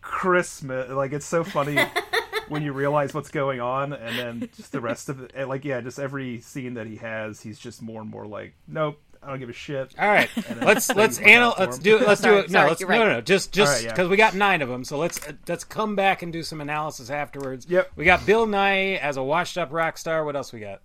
Christmas 0.00 0.90
like 0.90 1.12
it's 1.12 1.26
so 1.26 1.44
funny 1.44 1.78
when 2.48 2.62
you 2.62 2.72
realize 2.72 3.14
what's 3.14 3.30
going 3.30 3.60
on 3.60 3.92
and 3.92 4.18
then 4.18 4.48
just 4.56 4.72
the 4.72 4.80
rest 4.80 5.08
of 5.08 5.20
it 5.20 5.46
like 5.48 5.64
yeah 5.64 5.80
just 5.80 5.98
every 5.98 6.40
scene 6.40 6.74
that 6.74 6.86
he 6.86 6.96
has 6.96 7.40
he's 7.40 7.58
just 7.58 7.80
more 7.82 8.00
and 8.00 8.10
more 8.10 8.26
like 8.26 8.54
nope 8.66 9.00
I 9.22 9.28
don't 9.28 9.38
give 9.38 9.48
a 9.48 9.52
shit 9.52 9.94
All 9.96 10.08
right, 10.08 10.28
let's 10.60 10.92
let's 10.92 11.20
look 11.20 11.28
anal- 11.28 11.54
let's 11.56 11.78
do 11.78 11.96
it. 11.96 12.08
Let's 12.08 12.20
do 12.20 12.38
it. 12.38 12.50
No, 12.50 12.58
sorry, 12.58 12.68
let's 12.70 12.80
you're 12.80 12.90
no, 12.90 12.98
right. 12.98 13.06
no, 13.06 13.12
no. 13.14 13.20
Just 13.20 13.52
just 13.52 13.72
right, 13.72 13.84
yeah. 13.84 13.90
because 13.92 14.08
we 14.08 14.16
got 14.16 14.34
nine 14.34 14.62
of 14.62 14.68
them, 14.68 14.82
so 14.82 14.98
let's 14.98 15.20
let's 15.46 15.62
come 15.62 15.94
back 15.94 16.22
and 16.22 16.32
do 16.32 16.42
some 16.42 16.60
analysis 16.60 17.08
afterwards. 17.08 17.64
Yep. 17.68 17.92
We 17.94 18.04
got 18.04 18.26
Bill 18.26 18.48
Nighy 18.48 18.98
as 18.98 19.16
a 19.18 19.22
washed-up 19.22 19.72
rock 19.72 19.96
star. 19.96 20.24
What 20.24 20.34
else 20.34 20.52
we 20.52 20.58
got? 20.58 20.80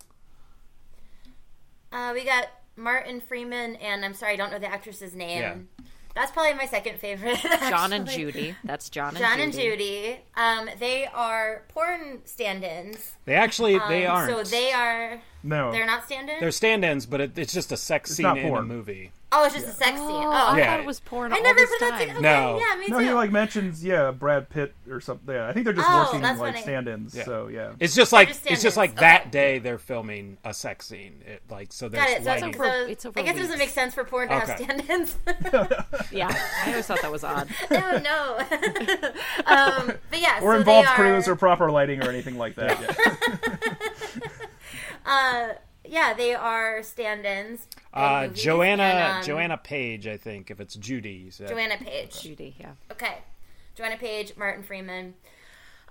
Uh, 1.91 2.11
we 2.13 2.23
got 2.25 2.47
Martin 2.77 3.19
Freeman, 3.21 3.75
and 3.77 4.05
I'm 4.05 4.13
sorry, 4.13 4.33
I 4.33 4.35
don't 4.35 4.51
know 4.51 4.59
the 4.59 4.67
actress's 4.71 5.15
name. 5.15 5.41
Yeah. 5.41 5.55
That's 6.15 6.31
probably 6.31 6.53
my 6.55 6.65
second 6.65 6.97
favorite. 6.99 7.37
John 7.69 7.93
and. 7.93 8.07
Judy. 8.07 8.55
That's 8.63 8.89
John 8.89 9.09
and 9.09 9.17
John 9.19 9.33
Judy. 9.37 9.43
and 9.43 9.53
Judy. 9.53 10.19
Um, 10.35 10.69
they 10.79 11.05
are 11.05 11.63
porn 11.69 12.21
stand-ins. 12.25 13.11
They 13.25 13.35
actually 13.35 13.77
they 13.87 14.07
Um, 14.07 14.15
aren't. 14.15 14.31
So 14.47 14.55
they 14.55 14.71
are. 14.71 15.21
No 15.47 15.71
They're 15.71 15.85
not 15.85 16.05
stand-ins. 16.05 16.39
They're 16.39 16.51
stand-ins, 16.51 17.05
but 17.05 17.21
it, 17.21 17.37
it's 17.37 17.53
just 17.53 17.71
a 17.71 17.77
sex 17.77 18.11
scene 18.11 18.23
not 18.23 18.37
in 18.37 18.45
a 18.45 18.49
porn. 18.49 18.67
movie. 18.67 19.11
oh, 19.31 19.43
it's 19.45 19.55
just 19.55 19.67
a 19.67 19.71
sex 19.71 19.97
scene. 19.97 20.07
Oh, 20.09 20.27
Oh, 20.31 20.53
I 20.53 20.57
Yeah. 20.59 20.65
thought 20.71 20.79
it 20.79 20.85
was 20.85 20.99
porn 21.01 21.33
I 21.33 21.37
all 21.37 21.43
never 21.43 21.59
this 21.59 21.69
put 21.69 21.79
that 21.81 21.89
time. 21.91 21.99
together. 21.99 22.21
No. 22.21 22.59
Yeah, 22.59 22.75
me 22.79 22.87
no 22.87 22.99
too. 22.99 23.05
he 23.05 23.11
like 23.13 23.31
mentions 23.31 23.83
yeah 23.83 24.11
Brad 24.11 24.49
Pitt 24.49 24.73
or 24.89 25.01
something 25.01 25.33
yeah 25.35 25.47
I 25.47 25.53
think 25.53 25.65
they're 25.65 25.73
just 25.73 25.87
Oh, 25.89 26.03
working 26.05 26.21
that's 26.21 26.39
like 26.39 26.53
funny. 26.53 26.63
stand-ins 26.63 27.13
Yeah. 27.15 27.25
so 27.25 27.47
yeah 27.47 27.73
It's 27.79 27.93
just 27.95 28.13
like 28.13 28.29
just 28.29 28.45
it's 28.45 28.61
just 28.61 28.75
stand-ins. 28.75 28.77
like 28.77 28.91
Okay. 28.91 28.99
that 29.01 29.31
day 29.31 29.59
they're 29.59 29.77
filming 29.77 30.37
a 30.45 30.53
sex 30.53 30.85
scene. 30.87 31.21
It, 31.25 31.41
like 31.49 31.73
so 31.73 31.89
Got 31.89 32.07
there's 32.07 32.19
it. 32.19 32.23
So, 32.23 32.29
lighting. 32.29 32.53
so, 32.53 32.59
over- 32.63 32.87
it's 32.89 33.05
over 33.05 33.19
I 33.19 33.23
guess 33.23 33.35
it 33.35 33.39
doesn't 33.39 33.49
weeks. 33.53 33.59
make 33.59 33.69
sense 33.69 33.93
for 33.93 34.03
porn 34.05 34.29
to 34.29 34.33
have 34.39 34.49
Okay. 34.49 34.63
stand-ins. 34.63 35.17
Yeah, 36.11 36.29
I 36.65 36.69
always 36.69 36.85
thought 36.85 37.01
that 37.01 37.11
was 37.11 37.23
odd. 37.25 37.49
oh 37.71 38.01
no. 38.03 38.37
um, 39.45 39.91
but 40.09 40.21
yeah, 40.21 40.39
or 40.41 40.53
so 40.53 40.59
involved 40.59 40.87
are, 40.89 40.95
crews 40.95 41.27
or 41.27 41.35
proper 41.35 41.69
lighting 41.69 42.01
or 42.03 42.09
anything 42.09 42.37
like 42.37 42.55
that 42.55 42.79
yeah. 42.79 43.66
Uh, 45.07 45.53
yeah, 45.85 46.13
they 46.13 46.35
are 46.35 46.83
stand-ins. 46.83 47.67
uh, 47.93 48.27
Joanna 48.27 48.83
and, 48.83 49.17
um, 49.17 49.23
Joanna 49.23 49.57
Page, 49.57 50.05
I 50.07 50.17
think, 50.17 50.51
if 50.51 50.59
it's 50.59 50.75
Judy. 50.75 51.11
you 51.11 51.31
said. 51.31 51.47
Joanna 51.47 51.77
Page. 51.77 52.21
Judy, 52.21 52.55
yeah. 52.59 52.71
Okay. 52.91 53.17
Joanna 53.75 53.97
Page, 53.97 54.33
Martin 54.37 54.63
Freeman. 54.63 55.13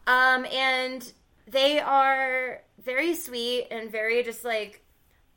Um, 0.06 0.44
and 0.46 1.12
they 1.48 1.80
are 1.80 2.62
very 2.84 3.14
sweet 3.14 3.68
and 3.70 3.90
very 3.90 4.22
just 4.22 4.44
like 4.44 4.84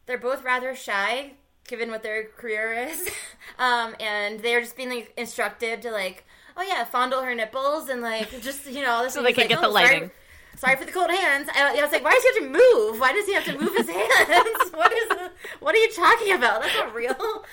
they're 0.05 0.17
both 0.17 0.43
rather 0.43 0.75
shy, 0.75 1.33
given 1.67 1.89
what 1.91 2.03
their 2.03 2.25
career 2.25 2.73
is, 2.73 3.09
um, 3.59 3.95
and 3.99 4.39
they're 4.39 4.61
just 4.61 4.75
being 4.75 4.89
like 4.89 5.13
instructed 5.17 5.81
to 5.83 5.91
like, 5.91 6.25
oh 6.57 6.63
yeah, 6.63 6.83
fondle 6.83 7.21
her 7.21 7.35
nipples 7.35 7.89
and 7.89 8.01
like 8.01 8.41
just 8.41 8.67
you 8.67 8.81
know, 8.81 9.07
so 9.07 9.21
they 9.21 9.33
can 9.33 9.43
like, 9.43 9.49
get 9.49 9.59
oh, 9.59 9.61
the 9.63 9.67
lighting. 9.69 9.99
Sorry, 9.99 10.11
sorry 10.57 10.75
for 10.75 10.85
the 10.85 10.91
cold 10.91 11.09
hands. 11.11 11.49
I, 11.53 11.77
I, 11.77 11.81
was 11.81 11.91
like, 11.91 12.03
why 12.03 12.11
does 12.11 12.23
he 12.23 12.43
have 12.43 12.53
to 12.53 12.59
move? 12.59 12.99
Why 12.99 13.13
does 13.13 13.25
he 13.25 13.33
have 13.33 13.45
to 13.45 13.57
move 13.57 13.75
his 13.75 13.89
hands? 13.89 14.71
what 14.71 14.91
is? 14.91 15.29
What 15.59 15.75
are 15.75 15.77
you 15.77 15.91
talking 15.91 16.33
about? 16.33 16.61
That's 16.61 16.75
not 16.75 16.93
real. 16.93 17.43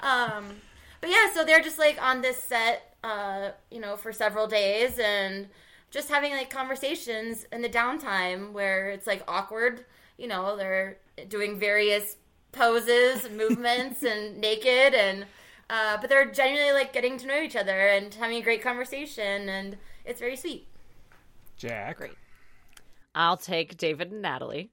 Um, 0.00 0.56
but 1.00 1.10
yeah, 1.10 1.32
so 1.32 1.44
they're 1.44 1.62
just 1.62 1.78
like 1.78 2.02
on 2.02 2.22
this 2.22 2.40
set, 2.40 2.96
uh, 3.04 3.50
you 3.70 3.80
know, 3.80 3.96
for 3.96 4.12
several 4.12 4.46
days 4.46 4.98
and 4.98 5.48
just 5.90 6.08
having 6.08 6.32
like 6.32 6.50
conversations 6.50 7.46
in 7.52 7.62
the 7.62 7.68
downtime 7.68 8.52
where 8.52 8.90
it's 8.90 9.06
like 9.06 9.22
awkward. 9.28 9.84
You 10.18 10.28
know, 10.28 10.56
they're 10.56 10.98
doing 11.28 11.58
various 11.58 12.16
poses, 12.52 13.30
movements, 13.36 14.02
and 14.02 14.38
naked, 14.38 14.94
and 14.94 15.26
uh, 15.68 15.98
but 16.00 16.08
they're 16.10 16.30
genuinely 16.30 16.72
like 16.72 16.92
getting 16.92 17.18
to 17.18 17.26
know 17.26 17.40
each 17.40 17.56
other 17.56 17.88
and 17.88 18.12
having 18.14 18.38
a 18.38 18.42
great 18.42 18.62
conversation, 18.62 19.48
and 19.48 19.76
it's 20.04 20.20
very 20.20 20.36
sweet. 20.36 20.66
Jack, 21.56 21.98
Great. 21.98 22.12
I'll 23.16 23.38
take 23.38 23.78
David 23.78 24.12
and 24.12 24.22
Natalie. 24.22 24.70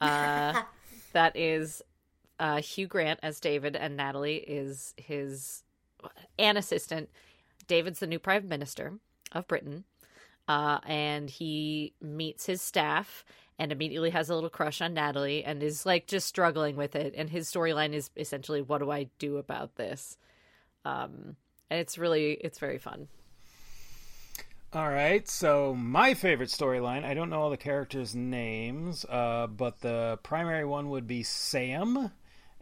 Uh, 0.00 0.62
that 1.12 1.36
is 1.36 1.82
uh, 2.38 2.62
Hugh 2.62 2.86
Grant 2.86 3.20
as 3.22 3.40
David, 3.40 3.74
and 3.76 3.96
Natalie 3.96 4.36
is 4.36 4.94
his 4.96 5.64
an 6.38 6.56
assistant. 6.56 7.10
David's 7.66 7.98
the 7.98 8.06
new 8.06 8.20
prime 8.20 8.48
minister 8.48 8.94
of 9.32 9.48
Britain, 9.48 9.84
uh, 10.46 10.78
and 10.86 11.28
he 11.28 11.92
meets 12.00 12.46
his 12.46 12.62
staff 12.62 13.24
and 13.58 13.72
immediately 13.72 14.10
has 14.10 14.30
a 14.30 14.34
little 14.34 14.50
crush 14.50 14.80
on 14.80 14.94
Natalie 14.94 15.42
and 15.42 15.62
is 15.62 15.84
like 15.84 16.06
just 16.06 16.28
struggling 16.28 16.76
with 16.76 16.94
it. 16.94 17.14
And 17.16 17.30
his 17.30 17.50
storyline 17.50 17.94
is 17.94 18.10
essentially, 18.16 18.62
"What 18.62 18.78
do 18.78 18.90
I 18.90 19.08
do 19.18 19.38
about 19.38 19.74
this?" 19.74 20.16
Um, 20.84 21.36
and 21.68 21.80
it's 21.80 21.98
really, 21.98 22.32
it's 22.34 22.60
very 22.60 22.78
fun. 22.78 23.08
All 24.72 24.90
right, 24.90 25.26
so 25.28 25.74
my 25.74 26.12
favorite 26.14 26.50
storyline, 26.50 27.04
I 27.04 27.14
don't 27.14 27.30
know 27.30 27.40
all 27.40 27.50
the 27.50 27.56
characters' 27.56 28.14
names, 28.14 29.04
uh, 29.08 29.46
but 29.46 29.80
the 29.80 30.18
primary 30.22 30.64
one 30.64 30.90
would 30.90 31.06
be 31.06 31.22
Sam, 31.22 32.10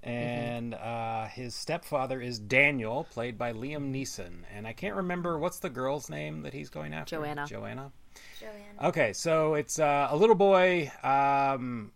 and 0.03 0.75
Mm-hmm. 0.75 0.83
uh, 0.83 1.29
his 1.29 1.55
stepfather 1.55 2.21
is 2.21 2.39
Daniel, 2.39 3.05
played 3.05 3.37
by 3.39 3.53
Liam 3.53 3.91
Neeson. 3.93 4.43
And 4.55 4.67
I 4.67 4.73
can't 4.75 4.95
remember 4.95 5.39
what's 5.39 5.59
the 5.59 5.71
girl's 5.71 6.09
name 6.11 6.43
that 6.43 6.53
he's 6.53 6.69
going 6.71 6.93
after? 6.95 7.17
Joanna. 7.17 7.47
Joanna? 7.47 7.93
Joanna. 8.39 8.89
Okay, 8.89 9.13
so 9.13 9.55
it's 9.55 9.79
uh, 9.79 10.09
a 10.11 10.17
little 10.17 10.37
boy. 10.37 10.93
Um, 11.03 11.93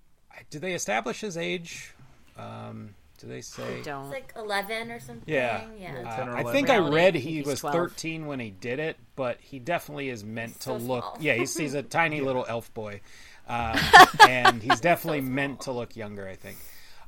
do 0.51 0.59
they 0.59 0.73
establish 0.75 1.21
his 1.21 1.37
age? 1.37 1.95
Um, 2.37 2.95
do 3.19 3.27
they 3.27 3.41
say? 3.41 3.83
Don't. 3.83 4.05
It's 4.05 4.13
like 4.13 4.33
eleven 4.37 4.91
or 4.91 5.01
something. 5.01 5.33
Yeah. 5.33 5.65
yeah. 5.79 6.03
Uh, 6.07 6.17
10 6.17 6.29
I 6.29 6.53
think 6.53 6.71
I 6.71 6.77
Reality, 6.77 6.95
read 6.97 7.09
I 7.09 7.11
think 7.13 7.25
he 7.25 7.37
he's 7.39 7.47
was 7.47 7.61
12. 7.61 7.75
13 7.75 8.27
when 8.27 8.41
he 8.41 8.51
did 8.51 8.79
it, 8.79 8.97
but 9.17 9.39
he 9.41 9.59
definitely 9.59 10.09
is 10.09 10.25
meant 10.25 10.63
so 10.63 10.79
to 10.79 10.85
look. 10.85 11.05
small. 11.05 11.17
Yeah, 11.21 11.35
he's, 11.35 11.57
he's 11.57 11.75
a 11.75 11.83
tiny 12.01 12.21
little 12.21 12.47
elf 12.49 12.73
boy. 12.75 13.01
Um, 13.51 13.79
and 14.29 14.63
he's 14.63 14.79
definitely 14.79 15.23
meant 15.23 15.63
to 15.63 15.73
look 15.73 15.97
younger, 15.97 16.29
I 16.29 16.35
think. 16.35 16.59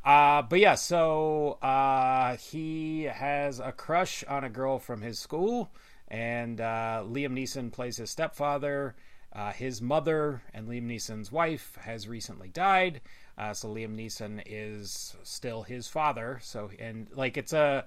Uh, 0.02 0.40
but 0.40 0.58
yeah, 0.58 0.74
so 0.74 1.58
uh, 1.60 2.38
he 2.38 3.02
has 3.02 3.60
a 3.60 3.72
crush 3.72 4.24
on 4.24 4.42
a 4.44 4.48
girl 4.48 4.78
from 4.78 5.02
his 5.02 5.18
school, 5.18 5.70
and 6.08 6.58
uh, 6.58 7.02
Liam 7.06 7.32
Neeson 7.34 7.70
plays 7.70 7.98
his 7.98 8.08
stepfather. 8.08 8.94
Uh, 9.34 9.52
his 9.52 9.82
mother 9.82 10.40
and 10.54 10.66
Liam 10.66 10.86
Neeson's 10.86 11.30
wife 11.30 11.76
has 11.82 12.08
recently 12.08 12.48
died, 12.48 13.02
uh, 13.38 13.52
so 13.54 13.68
Liam 13.68 13.96
Neeson 13.96 14.42
is 14.46 15.16
still 15.22 15.62
his 15.62 15.88
father. 15.88 16.38
So 16.42 16.70
and 16.78 17.06
like 17.14 17.36
it's 17.36 17.52
a, 17.52 17.84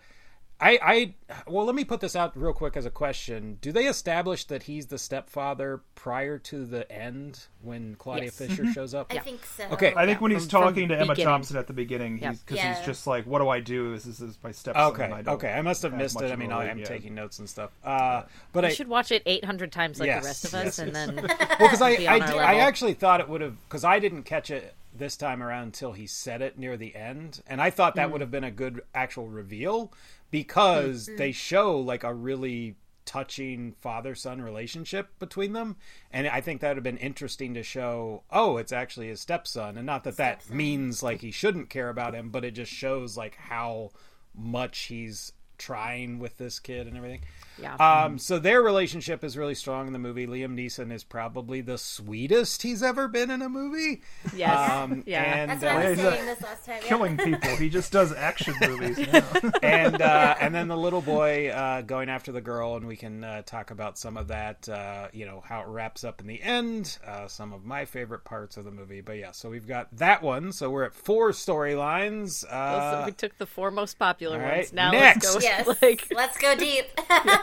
I 0.61 0.79
I 0.81 1.13
well 1.47 1.65
let 1.65 1.75
me 1.75 1.83
put 1.83 1.99
this 1.99 2.15
out 2.15 2.37
real 2.37 2.53
quick 2.53 2.77
as 2.77 2.85
a 2.85 2.89
question: 2.91 3.57
Do 3.61 3.71
they 3.71 3.85
establish 3.85 4.45
that 4.45 4.63
he's 4.63 4.85
the 4.85 4.97
stepfather 4.97 5.81
prior 5.95 6.37
to 6.39 6.65
the 6.65 6.89
end 6.91 7.39
when 7.61 7.95
Claudia 7.95 8.25
Yes. 8.25 8.37
Fisher 8.37 8.71
shows 8.71 8.93
up? 8.93 9.11
I 9.13 9.17
think 9.17 9.43
so. 9.45 9.65
Okay. 9.71 9.93
I 9.95 10.05
think 10.05 10.21
when 10.21 10.31
he's 10.31 10.43
from- 10.43 10.49
from 10.49 10.61
talking 10.73 10.87
to 10.89 10.95
Emma 10.95 11.07
beginning. 11.13 11.25
Thompson 11.25 11.57
at 11.57 11.67
the 11.67 11.73
beginning, 11.73 12.19
Yeah. 12.19 12.29
he's 12.31 12.39
because 12.41 12.57
Yeah. 12.57 12.75
he's 12.75 12.85
just 12.85 13.07
like, 13.07 13.25
"What 13.25 13.39
do 13.39 13.49
I 13.49 13.59
do? 13.61 13.93
This 13.93 14.05
is, 14.05 14.19
this 14.19 14.29
is 14.31 14.37
my 14.43 14.51
stepson." 14.51 14.83
Okay, 14.93 15.03
and 15.05 15.13
I 15.13 15.21
don't 15.23 15.35
okay, 15.35 15.51
I 15.51 15.61
must 15.63 15.81
have 15.81 15.91
have 15.91 16.01
missed 16.01 16.21
it. 16.21 16.31
I 16.31 16.35
mean, 16.35 16.51
I 16.51 16.67
am 16.69 16.77
yeah. 16.77 16.85
taking 16.85 17.15
notes 17.15 17.39
and 17.39 17.49
stuff. 17.49 17.71
Uh, 17.83 18.23
but 18.53 18.63
I 18.63 18.69
should 18.69 18.87
watch 18.87 19.11
it 19.11 19.23
800 19.25 19.71
times 19.71 19.99
like 19.99 20.07
Yes, 20.07 20.21
the 20.23 20.27
rest 20.27 20.45
of 20.45 20.53
us, 20.53 20.63
yes, 20.65 20.79
and 20.79 20.95
then 20.95 21.15
well 21.15 21.57
because 21.59 21.81
I 21.89 21.97
Be 21.97 22.07
I, 22.07 22.15
on 22.15 22.21
our 22.21 22.27
did- 22.29 22.37
I 22.37 22.55
actually 22.59 22.93
thought 22.93 23.19
it 23.21 23.27
would 23.27 23.41
have 23.41 23.55
because 23.67 23.83
I 23.83 23.99
didn't 23.99 24.23
catch 24.23 24.49
it 24.51 24.75
this 24.95 25.17
time 25.17 25.41
around 25.41 25.63
until 25.63 25.93
he 25.93 26.07
said 26.07 26.41
it 26.41 26.57
near 26.57 26.77
the 26.77 26.95
end, 26.95 27.41
and 27.47 27.61
I 27.61 27.69
thought 27.69 27.95
that 27.95 28.07
hmm. 28.07 28.11
would 28.13 28.21
have 28.21 28.31
been 28.31 28.43
a 28.43 28.51
good 28.51 28.81
actual 28.93 29.27
reveal 29.27 29.91
because 30.31 31.07
hmm. 31.07 31.17
they 31.17 31.31
show 31.31 31.79
like 31.79 32.03
a 32.03 32.13
really 32.13 32.75
touching 33.05 33.73
father 33.81 34.15
son 34.15 34.41
relationship 34.41 35.09
between 35.19 35.53
them. 35.53 35.75
And 36.11 36.27
i 36.27 36.41
think 36.41 36.61
that 36.61 36.69
would 36.69 36.77
have 36.77 36.83
been 36.83 36.97
interesting 36.97 37.53
to 37.53 37.63
show 37.63 38.23
oh 38.31 38.57
it's 38.57 38.71
actually 38.71 39.07
his 39.07 39.21
stepson. 39.21 39.77
And 39.77 39.85
not 39.85 40.03
that 40.05 40.17
that 40.17 40.49
means 40.49 41.03
like 41.03 41.21
he 41.21 41.31
shouldn't 41.31 41.69
care 41.69 41.89
about 41.89 42.15
him 42.15 42.29
but 42.29 42.45
it 42.45 42.51
just 42.51 42.71
shows 42.71 43.17
like 43.17 43.35
how 43.35 43.91
much 44.33 44.83
he's 44.83 45.33
trying 45.57 46.19
with 46.19 46.37
this 46.37 46.59
kid 46.59 46.87
and 46.87 46.97
everything 46.97 47.21
yeah. 47.61 47.75
um, 47.75 48.17
so 48.17 48.39
their 48.39 48.61
relationship 48.61 49.23
is 49.23 49.37
really 49.37 49.55
strong 49.55 49.87
in 49.87 49.93
the 49.93 49.99
movie. 49.99 50.27
Liam 50.27 50.55
Neeson 50.55 50.91
is 50.91 51.03
probably 51.03 51.61
the 51.61 51.77
sweetest 51.77 52.61
he's 52.61 52.81
ever 52.83 53.07
been 53.07 53.29
in 53.31 53.41
a 53.41 53.49
movie. 53.49 54.01
yes. 54.35 54.71
Um, 54.71 55.03
Yeah. 55.05 55.21
and 55.23 55.51
That's 55.51 55.63
what 55.63 55.71
I 55.71 55.85
uh, 55.85 55.89
was 55.89 55.99
saying 55.99 56.25
this 56.25 56.41
last 56.41 56.65
time. 56.65 56.79
yeah. 56.81 56.87
killing 56.87 57.17
people. 57.17 57.55
He 57.57 57.69
just 57.69 57.91
does 57.91 58.13
action 58.13 58.53
movies 58.61 58.97
now. 59.11 59.23
and 59.63 60.01
uh, 60.01 60.35
and 60.39 60.53
then 60.55 60.67
the 60.67 60.77
little 60.77 61.01
boy 61.01 61.49
uh, 61.49 61.81
going 61.81 62.09
after 62.09 62.31
the 62.31 62.41
girl, 62.41 62.75
and 62.75 62.87
we 62.87 62.95
can 62.95 63.23
uh, 63.23 63.41
talk 63.43 63.71
about 63.71 63.97
some 63.97 64.17
of 64.17 64.27
that. 64.29 64.67
Uh, 64.69 65.07
you 65.13 65.25
know 65.25 65.41
how 65.45 65.61
it 65.61 65.67
wraps 65.67 66.03
up 66.03 66.21
in 66.21 66.27
the 66.27 66.41
end. 66.41 66.97
Uh, 67.05 67.27
some 67.27 67.53
of 67.53 67.65
my 67.65 67.85
favorite 67.85 68.23
parts 68.23 68.57
of 68.57 68.65
the 68.65 68.71
movie. 68.71 69.01
But 69.01 69.17
yeah, 69.17 69.31
so 69.31 69.49
we've 69.49 69.67
got 69.67 69.95
that 69.97 70.21
one. 70.23 70.51
So 70.51 70.69
we're 70.69 70.83
at 70.85 70.93
four 70.93 71.31
storylines. 71.31 72.29
So 72.41 72.47
Uh, 72.47 73.03
we 73.05 73.11
took 73.11 73.37
the 73.37 73.45
four 73.45 73.71
most 73.71 73.97
popular 73.99 74.41
all 74.43 74.49
ones. 74.51 74.73
Now 74.73 74.91
next. 74.91 75.25
let's 75.33 75.35
go. 75.37 75.41
Yes. 75.41 75.67
Like 75.81 76.07
Let's 76.15 76.37
go 76.37 76.55
deep. 76.55 76.85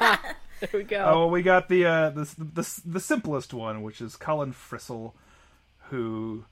there 0.60 0.68
we 0.72 0.82
go. 0.82 1.04
Oh, 1.04 1.18
well, 1.20 1.30
we 1.30 1.42
got 1.42 1.68
the, 1.68 1.84
uh, 1.86 2.10
the 2.10 2.24
the 2.38 2.80
the 2.86 3.00
simplest 3.00 3.52
one, 3.54 3.82
which 3.82 4.00
is 4.00 4.16
Colin 4.16 4.52
Frissell, 4.52 5.12
who 5.90 6.44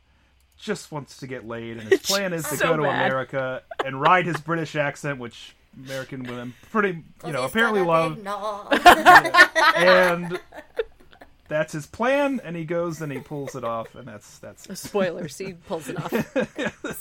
just 0.58 0.90
wants 0.92 1.18
to 1.18 1.26
get 1.26 1.46
laid, 1.46 1.78
and 1.78 1.88
his 1.90 2.00
plan 2.06 2.32
is 2.32 2.48
to 2.48 2.56
So 2.56 2.68
go 2.70 2.76
to 2.78 2.82
bad. 2.84 3.06
America 3.06 3.62
and 3.84 4.00
ride 4.00 4.26
his 4.26 4.36
British 4.40 4.76
accent, 4.76 5.18
which 5.18 5.54
American 5.84 6.24
women 6.24 6.54
pretty, 6.72 7.02
you 7.26 7.32
know, 7.32 7.44
apparently 7.44 7.82
love. 7.82 8.16
big 8.16 8.24
knob. 8.24 8.72
and 9.76 10.40
that's 11.46 11.72
his 11.72 11.86
plan 11.86 12.40
and 12.44 12.54
he 12.56 12.64
goes 12.64 13.00
and 13.00 13.10
he 13.10 13.18
pulls 13.20 13.54
it 13.54 13.64
off 13.64 13.94
and 13.94 14.06
that's 14.06 14.38
that's 14.38 14.66
it. 14.66 14.76
Spoilers. 14.76 15.38
He 15.38 15.52
pulls 15.54 15.88
it 15.88 15.96
off. 15.96 16.10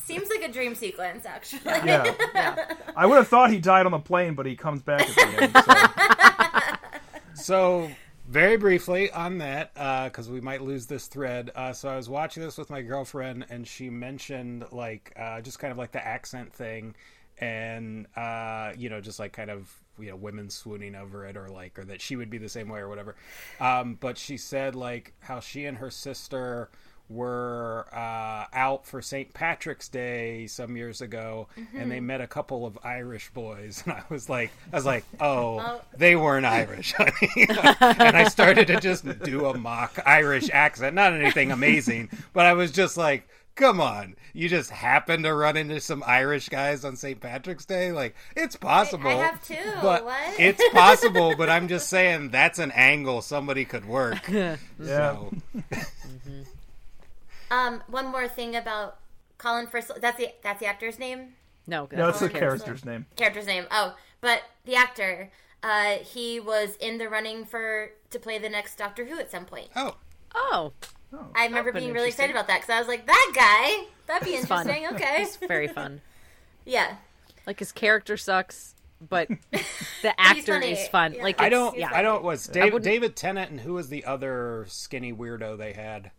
Seems 0.06 0.30
like 0.30 0.48
a 0.48 0.52
dream 0.52 0.74
sequence, 0.76 1.26
actually. 1.26 1.62
yeah 1.66 2.14
Yeah. 2.34 2.74
i 2.96 3.06
would 3.06 3.16
have 3.18 3.28
thought 3.28 3.52
he 3.52 3.60
died 3.60 3.86
on 3.86 3.92
the 3.92 4.00
plane 4.00 4.36
but 4.36 4.46
he 4.46 4.56
comes 4.56 4.82
back 4.84 5.02
at 5.02 5.16
the 5.16 5.44
end 5.44 5.54
so 5.54 6.17
So, 7.38 7.90
very 8.28 8.58
briefly 8.58 9.12
on 9.12 9.38
that, 9.38 9.74
because 10.06 10.30
we 10.30 10.42
might 10.42 10.62
lose 10.62 10.88
this 10.88 11.08
thread. 11.08 11.52
Uh, 11.56 11.72
so, 11.72 11.88
I 11.88 11.96
was 11.96 12.10
watching 12.10 12.44
this 12.44 12.58
with 12.58 12.70
my 12.70 12.82
girlfriend, 12.82 13.46
and 13.50 13.66
she 13.68 13.90
mentioned 13.90 14.66
like 14.72 15.14
uh, 15.16 15.42
just 15.42 15.60
kind 15.60 15.72
of 15.72 15.78
like 15.78 15.92
the 15.92 16.06
accent 16.06 16.52
thing, 16.52 16.96
and 17.38 18.08
uh, 18.16 18.74
you 18.78 18.90
know, 18.90 19.00
just 19.02 19.20
like 19.20 19.34
kind 19.34 19.52
of 19.52 19.72
you 20.00 20.10
know 20.10 20.16
women 20.16 20.50
swooning 20.50 20.96
over 20.96 21.26
it, 21.26 21.38
or 21.38 21.48
like, 21.48 21.78
or 21.78 21.86
that 21.86 22.02
she 22.02 22.16
would 22.16 22.30
be 22.30 22.40
the 22.40 22.50
same 22.50 22.70
way, 22.70 22.80
or 22.80 22.90
whatever. 22.90 23.16
Um, 23.60 23.98
but 24.00 24.18
she 24.18 24.38
said 24.38 24.76
like 24.76 25.14
how 25.20 25.40
she 25.40 25.66
and 25.66 25.78
her 25.78 25.92
sister 25.92 26.70
were 27.10 27.86
uh, 27.94 28.46
out 28.54 28.86
for 28.86 29.02
St. 29.02 29.34
Patrick's 29.34 29.88
Day 29.88 30.46
some 30.48 30.76
years 30.76 31.02
ago, 31.02 31.48
and 31.76 31.90
they 31.92 32.00
met 32.00 32.20
a 32.22 32.28
couple 32.28 32.66
of 32.66 32.78
Irish 32.84 33.30
boys, 33.34 33.82
and 33.86 33.94
I 33.94 34.04
was 34.10 34.30
like, 34.30 34.52
I 34.72 34.76
was 34.76 34.86
like, 34.86 35.06
oh, 35.22 35.60
Oh. 35.60 35.82
they 35.98 36.16
weren't 36.16 36.46
Irish, 36.46 36.94
and 37.00 37.52
I 38.18 38.28
started 38.28 38.68
to 38.68 38.80
just 38.80 39.06
do 39.24 39.46
a 39.46 39.58
mock 39.58 40.00
Irish 40.06 40.50
accent, 40.52 40.96
not 40.96 41.14
anything 41.14 41.52
amazing, 41.52 42.10
but 42.34 42.46
I 42.46 42.54
was 42.54 42.72
just 42.72 42.98
like. 42.98 43.28
Come 43.56 43.82
on, 43.82 44.16
you 44.34 44.50
just 44.50 44.70
happen 44.70 45.24
to 45.24 45.34
run 45.34 45.58
into 45.58 45.80
some 45.80 46.04
Irish 46.06 46.48
guys 46.48 46.86
on 46.86 46.96
St. 46.96 47.20
Patrick's 47.20 47.66
Day? 47.66 47.92
Like, 47.92 48.14
it's 48.36 48.56
possible. 48.56 49.10
I 49.10 49.14
have 49.14 49.44
too. 49.44 49.56
But 49.82 50.06
What? 50.06 50.40
it's 50.40 50.62
possible, 50.70 51.34
but 51.36 51.50
I'm 51.50 51.68
just 51.68 51.90
saying 51.90 52.30
that's 52.30 52.60
an 52.60 52.70
angle 52.70 53.24
somebody 53.24 53.66
could 53.66 53.86
work. 53.86 54.30
yeah 54.30 54.58
So, 54.80 55.34
Um, 57.50 57.84
one 57.88 58.08
more 58.08 58.28
thing 58.28 58.56
about 58.56 59.00
Colin 59.38 59.68
First. 59.68 59.92
That's 60.02 60.18
the 60.18 60.30
that's 60.44 60.60
the 60.60 60.66
actor's 60.66 61.00
name. 61.00 61.34
No, 61.66 61.88
no 61.92 62.10
it's 62.10 62.20
the 62.20 62.30
character's 62.30 62.86
name 62.86 63.06
Character's 63.16 63.46
name. 63.46 63.66
Oh, 63.72 63.96
but 64.22 64.42
the 64.66 64.76
actor. 64.76 65.32
Uh, 65.64 65.96
he 66.04 66.40
was 66.40 66.76
in 66.80 66.98
the 67.00 67.10
running 67.10 67.44
for 67.44 67.90
to 68.12 68.20
play 68.20 68.38
the 68.38 68.48
next 68.48 68.78
Doctor 68.78 69.06
Who 69.06 69.20
at 69.20 69.32
some 69.32 69.46
point. 69.46 69.70
oh, 69.76 69.96
Oh, 70.36 70.74
I 71.36 71.46
remember 71.46 71.72
being 71.72 71.94
really 71.94 72.10
excited 72.10 72.32
about 72.32 72.48
that 72.48 72.62
because 72.62 72.70
I 72.70 72.80
was 72.80 72.88
like, 72.88 73.08
that 73.08 73.32
guy. 73.34 73.88
That'd 74.06 74.28
be 74.28 74.36
It's 74.36 74.46
fun. 74.46 74.70
interesting. 74.70 74.96
Okay. 74.96 75.24
it's 75.24 75.36
very 75.38 75.68
fun. 75.68 76.02
Yeah. 76.66 76.98
Like 77.46 77.60
his 77.60 77.72
character 77.72 78.18
sucks, 78.18 78.76
but 79.10 79.30
the 80.02 80.14
actor 80.20 80.60
is 80.60 80.86
fun. 80.90 81.14
Yeah. 81.14 81.24
Like 81.24 81.42
I 81.42 81.48
don't. 81.48 81.78
Yeah. 81.78 81.90
I 81.94 82.02
don't. 82.02 82.24
Was 82.24 82.46
David, 82.46 82.84
David 82.84 83.16
Tennant 83.16 83.52
and 83.52 83.62
who 83.62 83.74
was 83.74 83.88
the 83.88 84.04
other 84.04 84.66
skinny 84.68 85.14
weirdo 85.14 85.58
they 85.58 85.72
had? 85.72 86.12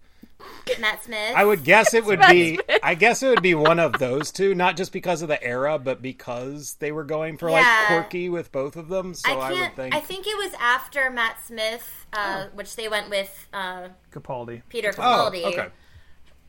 Matt 0.80 1.02
Smith. 1.02 1.34
I 1.34 1.44
would 1.44 1.64
guess 1.64 1.94
it 1.94 2.04
would 2.04 2.18
Matt 2.20 2.30
be. 2.30 2.54
Smith. 2.54 2.78
I 2.82 2.94
guess 2.94 3.22
it 3.22 3.28
would 3.28 3.42
be 3.42 3.54
one 3.54 3.78
of 3.80 3.94
those 3.94 4.30
two, 4.30 4.54
not 4.54 4.76
just 4.76 4.92
because 4.92 5.22
of 5.22 5.28
the 5.28 5.42
era, 5.42 5.78
but 5.78 6.00
because 6.02 6.74
they 6.74 6.92
were 6.92 7.04
going 7.04 7.36
for 7.38 7.50
Yeah. 7.50 7.56
like 7.56 7.86
quirky 7.88 8.28
with 8.28 8.52
both 8.52 8.76
of 8.76 8.88
them. 8.88 9.14
So 9.14 9.30
I 9.30 9.34
I, 9.34 9.50
would 9.50 9.58
can't. 9.58 9.76
think. 9.76 9.94
I 9.94 10.00
think 10.00 10.26
it 10.26 10.36
was 10.36 10.52
after 10.60 11.10
Matt 11.10 11.36
Smith, 11.44 12.06
uh, 12.12 12.44
Oh. 12.46 12.50
which 12.54 12.76
they 12.76 12.88
went 12.88 13.10
with 13.10 13.48
uh, 13.52 13.88
Capaldi. 14.12 14.62
Peter 14.68 14.90
oh, 14.96 15.30
Capaldi. 15.32 15.44
okay. 15.44 15.68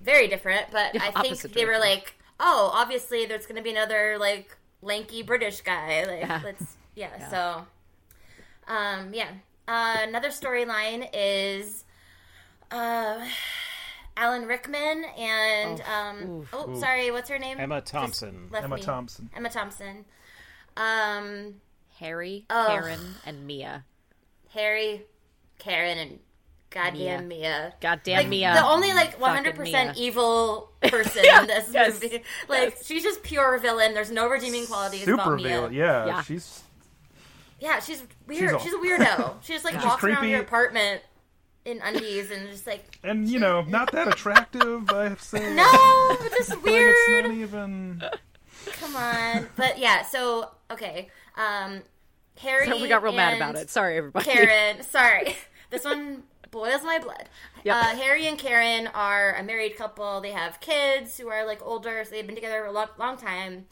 Very 0.01 0.27
different, 0.27 0.67
but 0.71 0.93
Yeah, 0.93 1.01
I 1.03 1.05
think 1.21 1.33
opposite 1.33 1.53
they 1.53 1.65
were 1.65 1.71
direction. 1.73 1.89
like, 1.97 2.13
oh, 2.39 2.71
obviously 2.73 3.25
there's 3.25 3.45
going 3.45 3.57
to 3.57 3.63
be 3.63 3.71
another 3.71 4.17
like 4.19 4.55
lanky 4.81 5.23
British 5.23 5.61
guy. 5.61 6.05
Like, 6.05 6.19
Yeah. 6.21 6.41
let's 6.43 6.75
yeah. 6.95 7.29
So, 7.29 7.65
um, 8.67 9.13
yeah. 9.13 9.29
Uh, 9.67 9.97
another 10.07 10.29
storyline 10.29 11.07
is 11.13 11.85
uh, 12.71 13.19
Alan 14.19 14.45
Rickman 14.47 15.03
and 15.17 15.81
Oh, 15.87 15.91
um. 15.91 16.29
oof. 16.41 16.49
Oh, 16.53 16.79
sorry. 16.79 17.09
What's 17.11 17.29
her 17.29 17.39
name? 17.39 17.57
Emma 17.59 17.81
Thompson. 17.81 18.49
Emma 18.53 18.75
me. 18.75 18.81
Thompson. 18.81 19.29
Emma 19.35 19.49
Thompson. 19.49 20.05
Um, 20.77 21.55
Harry, 21.99 22.45
Oh. 22.49 22.65
Karen, 22.69 22.99
and 23.25 23.45
Mia. 23.47 23.83
Harry, 24.53 25.05
Karen, 25.57 25.97
and 25.97 26.19
goddamn 26.69 27.27
Mia. 27.27 27.73
Goddamn 27.81 28.17
Like 28.17 28.27
Mia. 28.27 28.53
the 28.53 28.65
only 28.65 28.93
like 28.93 29.19
hundred 29.19 29.55
percent 29.55 29.97
evil 29.97 30.71
person 30.81 31.23
Yeah, 31.25 31.41
in 31.41 31.47
this 31.47 31.69
yes, 31.73 32.01
movie. 32.01 32.23
Like 32.47 32.77
she's 32.83 33.03
just 33.03 33.23
pure 33.23 33.57
villain. 33.59 33.93
There's 33.93 34.11
no 34.11 34.27
redeeming 34.29 34.65
qualities 34.67 35.01
Super 35.05 35.13
about 35.13 35.35
Mia. 35.37 35.47
villain. 35.47 35.73
Yeah, 35.73 36.05
Yeah. 36.05 36.21
she's 36.21 36.63
Yeah, 37.59 37.79
she's 37.79 38.01
weird. 38.27 38.51
She's 38.61 38.63
She's 38.63 38.73
a- 38.73 38.77
a, 38.77 38.79
weirdo. 38.79 39.33
She 39.43 39.53
just 39.53 39.65
like 39.65 39.73
She's 39.75 39.83
walks 39.83 40.03
around 40.03 40.17
creepy. 40.17 40.31
your 40.31 40.41
apartment 40.41 41.01
in 41.65 41.81
undies 41.83 42.31
and 42.31 42.49
just 42.49 42.65
like 42.65 42.97
and 43.03 43.27
you 43.29 43.39
know 43.39 43.61
not 43.63 43.91
that 43.91 44.07
attractive. 44.13 44.89
I 44.91 45.09
have 45.09 45.19
to 45.19 45.25
say. 45.25 45.53
no, 45.53 46.17
but 46.21 46.31
just 46.31 46.49
Like, 46.55 46.63
weird. 46.65 46.95
it's 46.97 47.27
not 47.27 47.31
even. 47.35 48.03
Come 48.73 48.95
on, 48.95 49.47
but 49.55 49.77
yeah. 49.77 50.03
So 50.05 50.49
okay, 50.71 51.09
um, 51.37 51.81
Harry. 52.39 52.67
So 52.67 52.81
we 52.81 52.87
got 52.87 53.03
real 53.03 53.13
mad 53.13 53.35
about 53.35 53.55
it. 53.55 53.69
Sorry, 53.69 53.97
everybody. 53.97 54.25
Karen. 54.25 54.83
Sorry, 54.83 55.35
this 55.69 55.85
one 55.85 56.23
boils 56.51 56.83
my 56.83 56.99
blood. 56.99 57.29
Yep. 57.63 57.75
Uh, 57.75 57.83
Harry 57.97 58.25
and 58.27 58.37
Karen 58.37 58.87
are 58.87 59.35
a 59.35 59.43
married 59.43 59.75
couple. 59.77 60.21
They 60.21 60.31
have 60.31 60.59
kids 60.61 61.17
who 61.17 61.27
are 61.29 61.45
like 61.45 61.61
older, 61.61 62.03
so 62.05 62.11
they've 62.11 62.25
been 62.25 62.35
together 62.35 62.65
a 62.65 62.71
long, 62.71 62.87
long 62.97 63.17
time. 63.17 63.65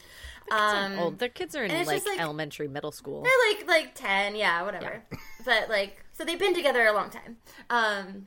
Um, 0.50 0.98
Old. 0.98 1.18
Their 1.18 1.28
kids 1.28 1.54
are 1.54 1.64
in 1.64 1.86
like, 1.86 2.06
like- 2.06 2.20
elementary, 2.20 2.68
middle 2.68 2.92
school. 2.92 3.22
They're 3.22 3.52
like 3.52 3.68
like 3.68 3.94
ten, 3.94 4.36
yeah, 4.36 4.62
whatever. 4.62 5.02
But 5.44 5.68
like, 5.68 6.02
so 6.18 6.24
they've 6.24 6.38
been 6.38 6.54
together 6.54 6.84
a 6.84 6.92
long 6.92 7.10
time. 7.10 7.36
Um, 7.70 8.26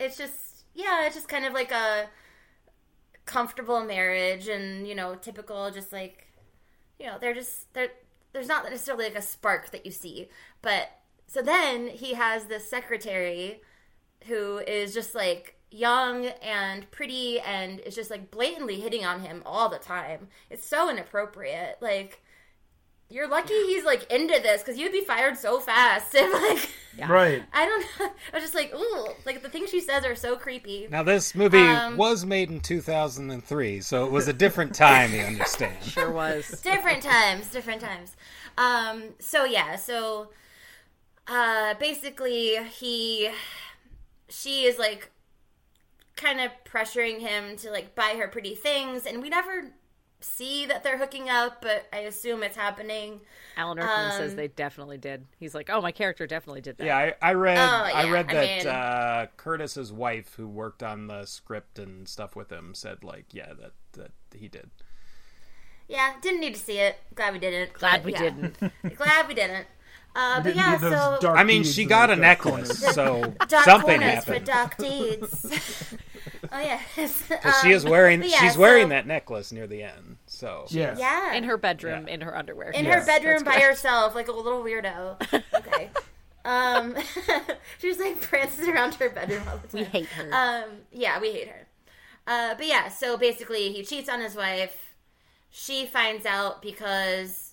it's 0.00 0.18
just 0.18 0.64
yeah, 0.74 1.06
it's 1.06 1.14
just 1.14 1.28
kind 1.28 1.46
of 1.46 1.52
like 1.52 1.70
a 1.70 2.08
comfortable 3.24 3.84
marriage, 3.84 4.48
and 4.48 4.86
you 4.86 4.96
know, 4.96 5.14
typical, 5.14 5.70
just 5.70 5.92
like 5.92 6.26
you 6.98 7.06
know, 7.06 7.16
they're 7.20 7.34
just 7.34 7.72
they're 7.72 7.90
there's 8.32 8.48
not 8.48 8.64
necessarily 8.64 9.04
like 9.04 9.14
a 9.14 9.22
spark 9.22 9.70
that 9.70 9.86
you 9.86 9.92
see, 9.92 10.28
but 10.60 10.90
so 11.28 11.40
then 11.40 11.86
he 11.86 12.14
has 12.14 12.46
this 12.46 12.68
secretary 12.68 13.60
who 14.26 14.58
is 14.58 14.92
just 14.92 15.14
like 15.14 15.54
young 15.70 16.26
and 16.42 16.90
pretty 16.90 17.38
and 17.38 17.78
is 17.80 17.94
just 17.94 18.10
like 18.10 18.32
blatantly 18.32 18.80
hitting 18.80 19.04
on 19.04 19.20
him 19.20 19.40
all 19.46 19.68
the 19.68 19.78
time. 19.78 20.26
It's 20.50 20.66
so 20.66 20.90
inappropriate. 20.90 21.78
Like 21.80 22.22
you're 23.10 23.28
lucky 23.28 23.54
he's 23.66 23.84
like 23.84 24.10
into 24.12 24.40
this 24.40 24.62
because 24.62 24.78
you'd 24.78 24.92
be 24.92 25.02
fired 25.04 25.36
so 25.36 25.58
fast 25.60 26.14
if 26.14 26.32
like 26.32 26.70
Yeah. 26.96 27.10
Right. 27.10 27.42
I 27.52 27.66
don't 27.66 27.80
know. 28.00 28.06
I 28.32 28.36
was 28.36 28.42
just 28.42 28.54
like, 28.54 28.74
ooh, 28.74 29.08
like 29.24 29.42
the 29.42 29.48
things 29.48 29.70
she 29.70 29.80
says 29.80 30.04
are 30.04 30.16
so 30.16 30.36
creepy. 30.36 30.86
Now 30.90 31.02
this 31.04 31.34
movie 31.34 31.58
Um, 31.58 31.96
was 31.96 32.24
made 32.26 32.50
in 32.50 32.60
2003, 32.60 33.80
so 33.80 34.04
it 34.04 34.10
was 34.10 34.26
a 34.28 34.32
different 34.32 34.74
time. 34.74 35.14
You 35.14 35.20
understand? 35.20 35.76
Sure 35.82 36.10
was. 36.10 36.60
different 36.62 37.02
times, 37.02 37.48
different 37.48 37.80
times. 37.80 38.16
Um, 38.58 39.04
so 39.20 39.44
yeah, 39.44 39.76
so 39.76 40.30
uh, 41.28 41.74
basically 41.74 42.56
he, 42.64 43.30
she 44.28 44.64
is 44.64 44.78
like 44.78 45.10
kind 46.16 46.40
of 46.40 46.50
pressuring 46.64 47.20
him 47.20 47.56
to 47.58 47.70
like 47.70 47.94
buy 47.94 48.14
her 48.18 48.28
pretty 48.28 48.54
things, 48.56 49.06
and 49.06 49.22
we 49.22 49.28
never 49.30 49.70
see 50.20 50.66
that 50.66 50.82
they're 50.82 50.98
hooking 50.98 51.28
up, 51.28 51.62
but 51.62 51.86
I 51.92 51.98
assume 52.00 52.42
it's 52.42 52.56
happening. 52.56 53.20
Alan 53.56 53.78
Rickman 53.78 54.12
says 54.12 54.30
Um, 54.32 54.36
they 54.36 54.48
definitely 54.48 54.98
did. 54.98 55.26
He's 55.38 55.54
like, 55.54 55.70
oh, 55.70 55.80
my 55.80 55.92
character 55.92 56.26
definitely 56.26 56.60
did 56.60 56.78
that. 56.78 56.86
Yeah, 56.86 56.96
I, 56.96 57.14
I 57.22 57.32
read. 57.34 57.58
Oh, 57.58 57.60
I 57.84 58.04
yeah, 58.04 58.10
read 58.10 58.30
I 58.30 58.34
that 58.34 58.64
mean- 58.64 58.66
uh, 58.66 59.26
Curtis's 59.36 59.92
wife, 59.92 60.34
who 60.34 60.46
worked 60.48 60.82
on 60.82 61.06
the 61.06 61.24
script 61.26 61.78
and 61.78 62.08
stuff 62.08 62.36
with 62.36 62.50
him, 62.50 62.74
said 62.74 63.02
like, 63.04 63.26
yeah, 63.32 63.52
that 63.60 63.72
that 63.92 64.12
he 64.34 64.48
did. 64.48 64.70
Yeah, 65.88 66.14
didn't 66.22 66.40
need 66.40 66.54
to 66.54 66.60
see 66.60 66.78
it. 66.78 66.96
Glad 67.14 67.32
we 67.32 67.40
didn't. 67.40 67.72
Glad 67.72 67.98
but 67.98 68.06
we 68.06 68.12
yeah. 68.12 68.18
didn't. 68.20 68.58
Glad 68.96 69.26
we 69.26 69.34
didn't. 69.34 69.66
Uh, 70.14 70.36
but 70.38 70.44
Didn't 70.44 70.56
yeah, 70.56 71.18
so 71.20 71.28
I 71.28 71.44
mean, 71.44 71.62
she 71.62 71.84
got 71.84 72.10
a 72.10 72.14
dark 72.16 72.20
necklace, 72.20 72.80
corners. 72.80 72.94
so 72.94 73.34
dark 73.48 73.64
something 73.64 74.00
corners 74.00 74.24
for 74.24 74.32
happened. 74.32 74.46
dark 74.46 74.76
deeds. 74.76 75.94
oh 76.52 76.60
yeah, 76.60 76.80
'Cause 76.96 77.60
she 77.62 77.70
is 77.72 77.84
wearing. 77.84 78.22
yeah, 78.22 78.38
she's 78.40 78.56
wearing 78.56 78.84
so- 78.86 78.88
that 78.90 79.06
necklace 79.06 79.52
near 79.52 79.66
the 79.66 79.82
end. 79.82 80.16
So 80.26 80.66
Yeah. 80.68 80.96
Yeah, 80.98 81.34
In 81.34 81.44
her 81.44 81.56
bedroom, 81.56 82.08
in 82.08 82.20
her 82.22 82.36
underwear. 82.36 82.70
in 82.70 82.84
Yes, 82.84 83.00
her 83.00 83.06
bedroom 83.06 83.44
by 83.44 83.52
correct. 83.52 83.66
herself, 83.66 84.14
like 84.14 84.28
a 84.28 84.32
little 84.32 84.62
weirdo. 84.62 85.16
Okay. 85.54 85.90
um, 86.44 86.96
she's 87.78 87.98
like 87.98 88.20
prances 88.20 88.66
around 88.66 88.94
her 88.94 89.10
bedroom 89.10 89.42
all 89.48 89.58
the 89.58 89.68
time. 89.68 89.80
We 89.92 90.00
hate 90.00 90.06
her. 90.08 90.30
Um, 90.32 90.70
yeah, 90.90 91.20
we 91.20 91.32
hate 91.32 91.48
her. 91.48 91.66
Uh, 92.26 92.54
but 92.54 92.66
yeah, 92.66 92.88
so 92.88 93.16
basically, 93.16 93.72
he 93.72 93.82
cheats 93.84 94.08
on 94.08 94.20
his 94.20 94.34
wife. 94.36 94.94
She 95.50 95.84
finds 95.86 96.24
out 96.26 96.62
because 96.62 97.49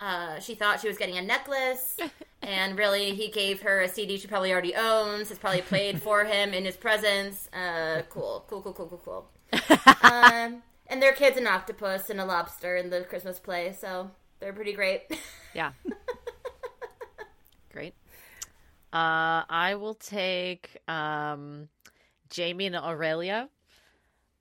uh, 0.00 0.40
she 0.40 0.54
thought 0.54 0.80
she 0.80 0.88
was 0.88 0.96
getting 0.96 1.18
a 1.18 1.22
necklace, 1.22 1.96
and 2.42 2.78
really, 2.78 3.14
he 3.14 3.28
gave 3.28 3.60
her 3.62 3.82
a 3.82 3.88
CD 3.88 4.16
she 4.18 4.28
probably 4.28 4.52
already 4.52 4.74
owns. 4.74 5.30
It's 5.30 5.38
probably 5.38 5.62
played 5.62 6.02
for 6.02 6.24
him 6.24 6.52
in 6.54 6.64
his 6.64 6.76
presence. 6.76 7.48
Uh, 7.52 8.02
cool, 8.08 8.44
cool, 8.48 8.62
cool, 8.62 8.72
cool, 8.72 8.86
cool, 8.86 9.02
cool. 9.04 9.30
um, 10.02 10.62
and 10.86 11.02
their 11.02 11.12
kid's 11.12 11.36
an 11.36 11.46
octopus 11.46 12.10
and 12.10 12.20
a 12.20 12.24
lobster 12.24 12.76
in 12.76 12.90
the 12.90 13.02
Christmas 13.02 13.38
play, 13.38 13.72
so 13.72 14.10
they're 14.40 14.52
pretty 14.52 14.72
great. 14.72 15.02
Yeah. 15.54 15.72
Great. 17.72 17.94
Uh, 18.92 19.46
I 19.48 19.76
will 19.78 19.94
take 19.94 20.76
um, 20.88 21.68
Jamie 22.28 22.66
and 22.66 22.76
Aurelia. 22.76 23.48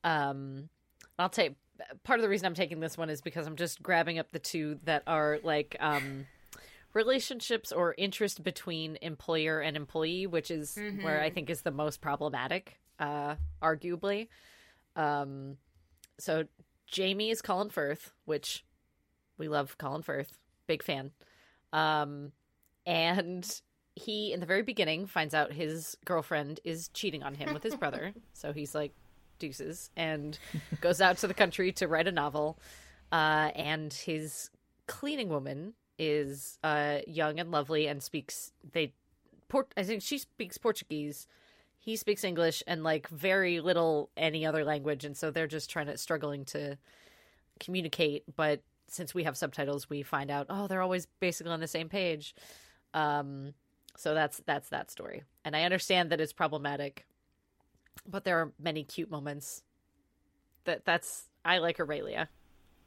Um, 0.04 0.70
I'll 1.18 1.30
take 1.30 1.56
part 2.04 2.20
of 2.20 2.24
the 2.24 2.30
reason 2.30 2.46
I'm 2.46 2.54
taking 2.54 2.80
this 2.80 2.98
one 2.98 3.10
is 3.10 3.22
because 3.22 3.48
I'm 3.48 3.56
just 3.56 3.82
grabbing 3.82 4.20
up 4.20 4.32
the 4.32 4.40
two 4.40 4.80
that 4.84 5.04
are 5.08 5.40
like 5.44 5.76
um, 5.80 6.26
relationships 6.94 7.72
or 7.72 7.96
interest 7.98 8.44
between 8.44 8.98
employer 9.02 9.60
and 9.60 9.78
employee, 9.78 10.28
which 10.28 10.52
is 10.52 10.78
where 11.02 11.22
I 11.22 11.30
think 11.30 11.50
is 11.50 11.62
the 11.62 11.72
most 11.72 12.02
problematic, 12.02 12.80
uh, 13.00 13.36
arguably. 13.62 14.28
Um, 14.96 15.58
so 16.20 16.46
Jamie 16.88 17.30
is 17.30 17.42
Colin 17.42 17.70
Firth, 17.70 18.12
which 18.26 18.66
we 19.38 19.48
love 19.48 19.78
Colin 19.78 20.02
Firth, 20.02 20.38
big 20.68 20.84
fan. 20.84 21.12
Um, 21.72 22.32
and 22.86 23.62
he, 23.96 24.34
in 24.34 24.40
the 24.40 24.46
very 24.46 24.64
beginning, 24.64 25.06
finds 25.06 25.34
out 25.34 25.52
his 25.54 25.98
girlfriend 26.06 26.60
is 26.64 26.90
cheating 26.90 27.24
on 27.24 27.36
him 27.36 27.54
with 27.54 27.64
his 27.64 27.76
brother. 27.76 28.14
so 28.34 28.54
he's 28.54 28.74
like, 28.74 28.94
deuces, 29.40 29.90
and 29.96 30.38
goes 30.82 31.02
out 31.02 31.18
to 31.20 31.28
the 31.28 31.34
country 31.34 31.72
to 31.74 31.88
write 31.88 32.08
a 32.08 32.12
novel. 32.12 32.60
Uh, 33.12 33.50
and 33.56 33.92
his 33.94 34.50
cleaning 34.88 35.30
woman 35.30 35.74
is 35.98 36.60
uh, 36.64 37.00
young 37.08 37.40
and 37.40 37.52
lovely 37.52 37.88
and 37.88 38.04
speaks, 38.04 38.52
they, 38.72 38.94
Port- 39.48 39.74
I 39.76 39.84
think 39.84 40.02
she 40.02 40.18
speaks 40.20 40.58
Portuguese. 40.58 41.28
He 41.80 41.96
speaks 41.96 42.24
English 42.24 42.62
and 42.68 42.84
like 42.84 43.08
very 43.10 43.62
little 43.62 44.10
any 44.16 44.46
other 44.46 44.64
language. 44.64 45.06
And 45.06 45.18
so 45.18 45.32
they're 45.32 45.48
just 45.48 45.70
trying 45.70 45.88
to, 45.88 45.98
struggling 45.98 46.46
to 46.46 46.78
communicate. 47.60 48.24
But 48.36 48.62
since 48.88 49.14
we 49.14 49.24
have 49.24 49.38
subtitles, 49.38 49.90
we 49.90 50.04
find 50.04 50.30
out, 50.30 50.48
oh, 50.50 50.68
they're 50.68 50.82
always 50.82 51.08
basically 51.20 51.52
on 51.52 51.60
the 51.60 51.68
same 51.68 51.90
page. 51.90 52.36
Um, 52.94 53.54
so 53.96 54.14
that's 54.14 54.42
that's 54.46 54.70
that 54.70 54.90
story, 54.90 55.24
and 55.44 55.56
I 55.56 55.64
understand 55.64 56.12
that 56.12 56.22
it's 56.22 56.32
problematic, 56.32 57.06
but 58.08 58.24
there 58.24 58.40
are 58.40 58.52
many 58.60 58.84
cute 58.84 59.10
moments. 59.10 59.64
That 60.66 60.86
that's 60.86 61.30
I 61.46 61.60
like 61.60 61.80
Aurelia. 61.80 62.30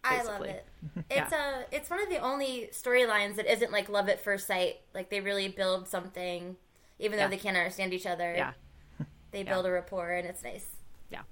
I 0.05 0.23
love 0.23 0.43
it. 0.43 0.67
It's 1.11 1.33
a 1.33 1.65
it's 1.71 1.91
one 1.91 2.03
of 2.03 2.09
the 2.09 2.19
only 2.19 2.69
storylines 2.73 3.37
that 3.37 3.51
isn't 3.51 3.71
like 3.71 3.89
love 3.89 4.09
at 4.09 4.23
first 4.23 4.47
sight. 4.47 4.81
Like 4.95 5.11
they 5.11 5.21
really 5.21 5.49
build 5.49 5.89
something, 5.89 6.57
even 6.99 7.19
though 7.19 7.29
they 7.29 7.37
can't 7.37 7.57
understand 7.57 7.95
each 7.95 8.07
other. 8.07 8.35
Yeah, 8.37 8.53
they 9.31 9.43
build 9.45 9.65
a 9.67 9.71
rapport, 9.71 10.13
and 10.13 10.27
it's 10.27 10.43
nice. 10.43 10.67
Yeah. 11.11 11.23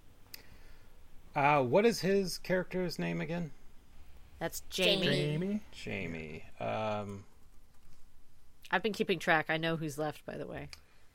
Uh, 1.35 1.63
what 1.63 1.85
is 1.85 2.01
his 2.01 2.39
character's 2.39 2.99
name 2.99 3.21
again? 3.21 3.51
That's 4.39 4.61
Jamie. 4.71 5.07
Jamie. 5.07 5.61
Jamie. 5.73 6.45
Um, 6.61 7.25
I've 8.71 8.83
been 8.83 8.93
keeping 8.93 9.19
track. 9.19 9.47
I 9.49 9.57
know 9.57 9.77
who's 9.77 9.99
left, 9.99 10.25
by 10.25 10.37
the 10.37 10.47
way. 10.47 10.69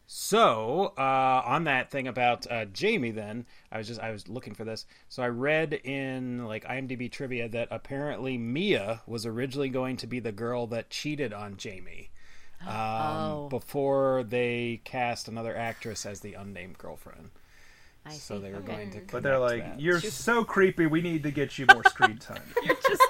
So, 0.07 0.93
uh, 0.97 1.41
on 1.45 1.63
that 1.63 1.89
thing 1.89 2.07
about 2.07 2.49
uh, 2.51 2.65
Jamie, 2.65 3.11
then 3.11 3.45
I 3.71 3.77
was 3.79 3.87
just 3.87 3.99
I 3.99 4.11
was 4.11 4.27
looking 4.27 4.53
for 4.53 4.63
this. 4.63 4.85
So 5.09 5.23
I 5.23 5.27
read 5.29 5.73
in 5.73 6.45
like 6.45 6.63
IMDb 6.65 7.11
trivia 7.11 7.49
that 7.49 7.69
apparently 7.71 8.37
Mia 8.37 9.01
was 9.07 9.25
originally 9.25 9.69
going 9.69 9.97
to 9.97 10.07
be 10.07 10.19
the 10.19 10.31
girl 10.31 10.67
that 10.67 10.89
cheated 10.91 11.33
on 11.33 11.57
Jamie 11.57 12.11
um, 12.61 12.69
Oh. 12.75 13.47
before 13.49 14.23
they 14.23 14.81
cast 14.83 15.27
another 15.27 15.55
actress 15.57 16.05
as 16.05 16.19
the 16.19 16.35
unnamed 16.35 16.77
girlfriend. 16.77 17.31
I 18.05 18.11
So 18.11 18.35
see. 18.35 18.41
they 18.43 18.53
were 18.53 18.59
going 18.59 18.91
to. 18.91 19.01
But 19.11 19.23
they're 19.23 19.39
like, 19.39 19.63
that. 19.63 19.81
"You're 19.81 19.99
so 19.99 20.43
creepy. 20.43 20.85
We 20.85 21.01
need 21.01 21.23
to 21.23 21.31
get 21.31 21.57
you 21.57 21.65
more 21.73 21.83
screen 21.85 22.19
time. 22.19 22.43
Just, 22.87 23.01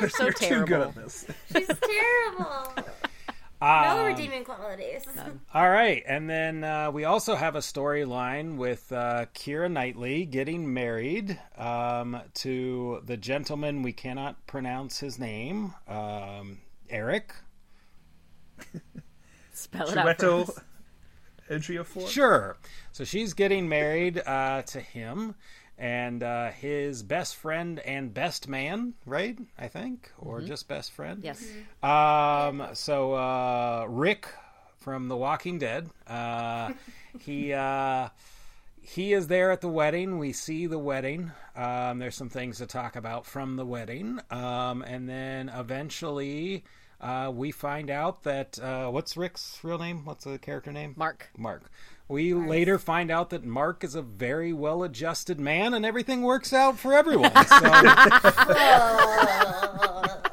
you're 0.00 0.08
so 0.08 0.24
You're 0.24 0.32
terrible. 0.32 0.66
too 0.66 0.72
good 0.72 0.80
at 0.80 0.94
this." 0.94 1.26
She's 1.54 1.66
terrible. 1.66 2.72
No 3.60 3.66
Um, 3.66 4.06
redeeming 4.06 4.44
qualities. 4.44 5.04
All 5.54 5.68
right, 5.68 6.02
and 6.06 6.28
then 6.30 6.64
uh, 6.64 6.90
we 6.90 7.04
also 7.04 7.34
have 7.34 7.56
a 7.56 7.60
storyline 7.60 8.56
with 8.56 8.90
uh, 8.90 9.26
Keira 9.34 9.70
Knightley 9.70 10.24
getting 10.24 10.72
married 10.72 11.38
um, 11.58 12.20
to 12.34 13.02
the 13.04 13.16
gentleman 13.16 13.82
we 13.82 13.92
cannot 13.92 14.46
pronounce 14.46 14.98
his 14.98 15.18
name, 15.18 15.74
um, 15.88 16.58
Eric. 16.88 17.34
Spell 19.52 19.88
it 19.88 19.96
out. 19.98 20.18
For 20.18 20.24
Chiwetel 20.24 20.48
us. 20.48 20.60
Ejiofor. 21.50 22.08
Sure. 22.08 22.56
So 22.92 23.04
she's 23.04 23.34
getting 23.34 23.68
married 23.68 24.22
uh, 24.24 24.62
to 24.62 24.80
him 24.80 25.34
and 25.80 26.22
uh, 26.22 26.50
his 26.50 27.02
best 27.02 27.36
friend 27.36 27.80
and 27.80 28.12
best 28.12 28.46
man, 28.46 28.92
right? 29.06 29.36
I 29.58 29.68
think, 29.68 30.12
or 30.18 30.42
just 30.42 30.68
best 30.68 30.92
friend. 30.92 31.24
Yes. 31.24 31.42
Um, 31.82 32.68
so 32.74 33.14
uh, 33.14 33.86
Rick 33.88 34.28
from 34.76 35.08
The 35.08 35.16
Walking 35.16 35.58
Dead, 35.58 35.88
uh, 36.06 36.72
he 37.20 37.54
uh, 37.54 38.10
he 38.82 39.14
is 39.14 39.26
there 39.28 39.50
at 39.50 39.62
the 39.62 39.68
wedding. 39.68 40.18
We 40.18 40.34
see 40.34 40.66
the 40.66 40.78
wedding. 40.78 41.32
Um, 41.56 41.98
there's 41.98 42.14
some 42.14 42.28
things 42.28 42.58
to 42.58 42.66
talk 42.66 42.94
about 42.94 43.24
from 43.24 43.56
the 43.56 43.66
wedding, 43.66 44.20
um, 44.30 44.82
and 44.82 45.08
then 45.08 45.48
eventually 45.48 46.62
uh, 47.00 47.32
we 47.34 47.52
find 47.52 47.88
out 47.88 48.24
that 48.24 48.58
uh, 48.58 48.90
what's 48.90 49.16
Rick's 49.16 49.58
real 49.62 49.78
name? 49.78 50.04
What's 50.04 50.24
the 50.24 50.38
character 50.38 50.72
name? 50.72 50.92
Mark. 50.96 51.30
Mark. 51.38 51.70
We 52.10 52.34
later 52.34 52.78
find 52.80 53.08
out 53.08 53.30
that 53.30 53.44
Mark 53.44 53.84
is 53.84 53.94
a 53.94 54.02
very 54.02 54.52
well 54.52 54.82
adjusted 54.82 55.38
man 55.38 55.74
and 55.74 55.86
everything 55.86 56.22
works 56.22 56.52
out 56.52 56.76
for 56.76 56.92
everyone. 56.92 57.30
So, 57.30 57.40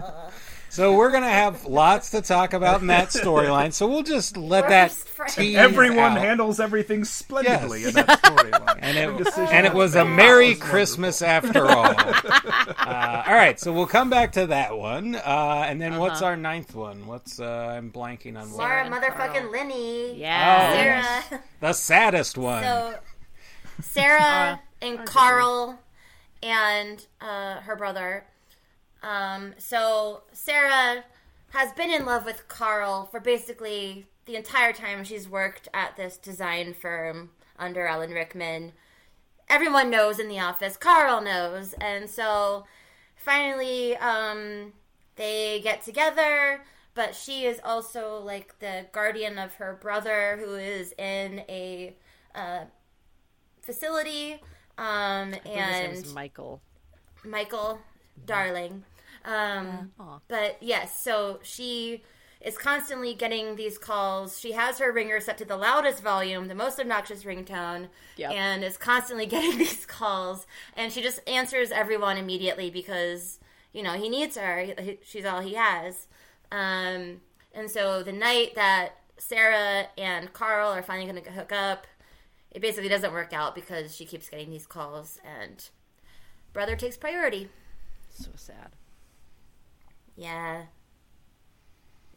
so 0.77 0.95
we're 0.95 1.09
going 1.09 1.23
to 1.23 1.29
have 1.29 1.65
lots 1.65 2.11
to 2.11 2.21
talk 2.21 2.53
about 2.53 2.81
in 2.81 2.87
that 2.87 3.07
storyline. 3.09 3.73
So 3.73 3.87
we'll 3.87 4.03
just 4.03 4.37
let 4.37 4.69
that 4.69 4.91
Worst 4.91 5.07
friend. 5.09 5.31
tease 5.33 5.55
Everyone 5.57 6.11
out. 6.13 6.17
handles 6.19 6.59
everything 6.59 7.03
splendidly 7.03 7.81
Yes. 7.81 7.89
in 7.89 7.93
that 7.95 8.21
storyline. 8.21 8.77
And 8.79 8.95
it, 8.95 9.37
and 9.51 9.65
it 9.65 9.73
was 9.73 9.95
a 9.95 10.05
was 10.05 10.15
Merry 10.15 10.49
wonderful. 10.49 10.69
Christmas 10.69 11.21
after 11.23 11.65
all. 11.65 11.85
uh, 11.97 13.23
all 13.27 13.33
right, 13.33 13.59
so 13.59 13.73
we'll 13.73 13.87
come 13.87 14.11
back 14.11 14.33
to 14.33 14.45
that 14.47 14.77
one. 14.77 15.15
Uh, 15.15 15.65
and 15.67 15.81
then 15.81 15.97
what's 15.97 16.21
our 16.21 16.35
ninth 16.37 16.75
one? 16.75 17.07
What's 17.07 17.39
uh, 17.39 17.73
I'm 17.75 17.91
blanking 17.91 18.39
on 18.39 18.51
what. 18.51 18.59
Laura 18.59 18.85
motherfucking 18.85 19.33
Carl. 19.41 19.51
Linney. 19.51 20.19
Yeah. 20.19 20.69
Oh. 20.69 20.75
Sarah. 21.31 21.41
The 21.59 21.73
saddest 21.73 22.37
one. 22.37 22.61
So 22.63 22.95
Sarah 23.81 24.61
and 24.81 25.05
Carl 25.07 25.79
and 26.43 27.03
uh, 27.19 27.55
her 27.61 27.75
brother. 27.75 28.25
Um, 29.03 29.53
so 29.57 30.23
Sarah 30.31 31.03
has 31.49 31.71
been 31.73 31.91
in 31.91 32.05
love 32.05 32.25
with 32.25 32.47
Carl 32.47 33.05
for 33.05 33.19
basically 33.19 34.07
the 34.25 34.35
entire 34.35 34.73
time 34.73 35.03
she's 35.03 35.29
worked 35.29 35.69
at 35.73 35.95
this 35.95 36.17
design 36.17 36.73
firm 36.73 37.31
under 37.57 37.85
Alan 37.85 38.11
Rickman. 38.11 38.73
Everyone 39.49 39.89
knows 39.89 40.19
in 40.19 40.27
the 40.27 40.39
office. 40.39 40.75
Carl 40.75 41.21
knows, 41.21 41.73
and 41.79 42.09
so 42.09 42.65
finally, 43.15 43.95
um, 43.97 44.73
they 45.15 45.61
get 45.63 45.83
together. 45.83 46.63
But 46.93 47.13
she 47.13 47.45
is 47.45 47.61
also 47.63 48.19
like 48.19 48.57
the 48.57 48.87
guardian 48.91 49.37
of 49.37 49.53
her 49.55 49.77
brother, 49.79 50.39
who 50.43 50.55
is 50.55 50.93
in 50.97 51.43
a 51.47 51.95
uh, 52.33 52.65
facility. 53.61 54.41
Um, 54.79 55.33
His 55.33 55.41
and 55.45 55.93
name's 55.93 56.13
Michael. 56.13 56.59
Michael, 57.23 57.79
darling. 58.25 58.83
Um, 59.25 59.91
Aw. 59.99 60.19
but 60.27 60.57
yes, 60.61 60.97
so 61.01 61.39
she 61.43 62.03
is 62.39 62.57
constantly 62.57 63.13
getting 63.13 63.55
these 63.55 63.77
calls. 63.77 64.39
She 64.39 64.51
has 64.53 64.77
her 64.79 64.91
ringer 64.91 65.19
set 65.19 65.37
to 65.39 65.45
the 65.45 65.57
loudest 65.57 66.01
volume, 66.03 66.47
the 66.47 66.55
most 66.55 66.79
obnoxious 66.79 67.23
ringtone, 67.23 67.87
Yep. 68.15 68.31
and 68.31 68.63
is 68.63 68.77
constantly 68.77 69.25
getting 69.35 69.57
these 69.57 69.85
calls. 69.85 70.45
And 70.75 70.93
she 70.93 71.01
just 71.01 71.19
answers 71.27 71.71
everyone 71.71 72.17
immediately 72.17 72.69
because 72.69 73.39
you 73.73 73.83
know 73.83 73.93
he 73.93 74.07
needs 74.07 74.37
her. 74.37 74.59
He- 74.79 74.99
She's 75.03 75.25
all 75.25 75.41
he 75.41 75.55
has. 75.55 76.07
Um, 76.51 77.21
and 77.53 77.69
so 77.69 78.03
the 78.03 78.13
night 78.13 78.55
that 78.55 78.91
Sarah 79.17 79.87
and 79.97 80.31
Carl 80.31 80.69
are 80.71 80.83
finally 80.83 81.11
going 81.11 81.21
to 81.23 81.31
hook 81.31 81.51
up, 81.51 81.87
it 82.51 82.61
basically 82.61 82.87
doesn't 82.87 83.11
work 83.11 83.33
out 83.33 83.55
because 83.55 83.93
she 83.95 84.05
keeps 84.05 84.29
getting 84.29 84.51
these 84.51 84.67
calls 84.67 85.19
and 85.25 85.67
brother 86.53 86.75
takes 86.75 86.95
priority. 86.97 87.49
So 88.17 88.31
sad. 88.35 88.71
Yeah. 90.15 90.63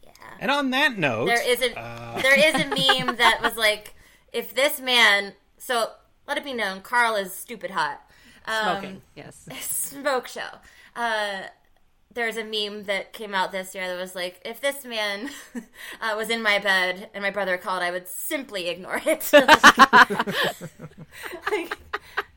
Yeah. 0.02 0.10
and 0.40 0.50
on 0.50 0.70
that 0.70 0.98
note, 0.98 1.26
There 1.26 1.46
is 1.48 1.60
a 1.62 1.68
there 2.22 2.38
is 2.38 2.54
a 2.54 2.66
meme 2.68 3.16
that 3.16 3.40
was 3.42 3.56
like, 3.56 3.94
if 4.32 4.54
this 4.54 4.80
man 4.80 5.34
so 5.58 5.90
let 6.26 6.38
it 6.38 6.44
be 6.44 6.54
known, 6.54 6.80
Carl 6.80 7.16
is 7.16 7.34
stupid 7.34 7.70
hot. 7.72 8.00
Um, 8.46 8.62
Smoking. 8.80 9.02
yes. 9.14 9.46
smoke 9.60 10.26
show. 10.26 10.48
Uh, 10.96 11.42
there's 12.12 12.36
a 12.36 12.44
meme 12.44 12.84
that 12.84 13.12
came 13.12 13.34
out 13.34 13.52
this 13.52 13.74
year 13.74 13.86
that 13.86 13.98
was 14.00 14.14
like, 14.16 14.40
if 14.44 14.60
this 14.60 14.84
man 14.84 15.30
uh, 16.00 16.14
was 16.16 16.28
in 16.30 16.42
my 16.42 16.58
bed 16.58 17.08
and 17.14 17.22
my 17.22 17.30
brother 17.30 17.56
called, 17.56 17.82
I 17.82 17.90
would 17.92 18.08
simply 18.08 18.68
ignore 18.68 19.00
it. 19.06 19.30
Like, 21.50 21.78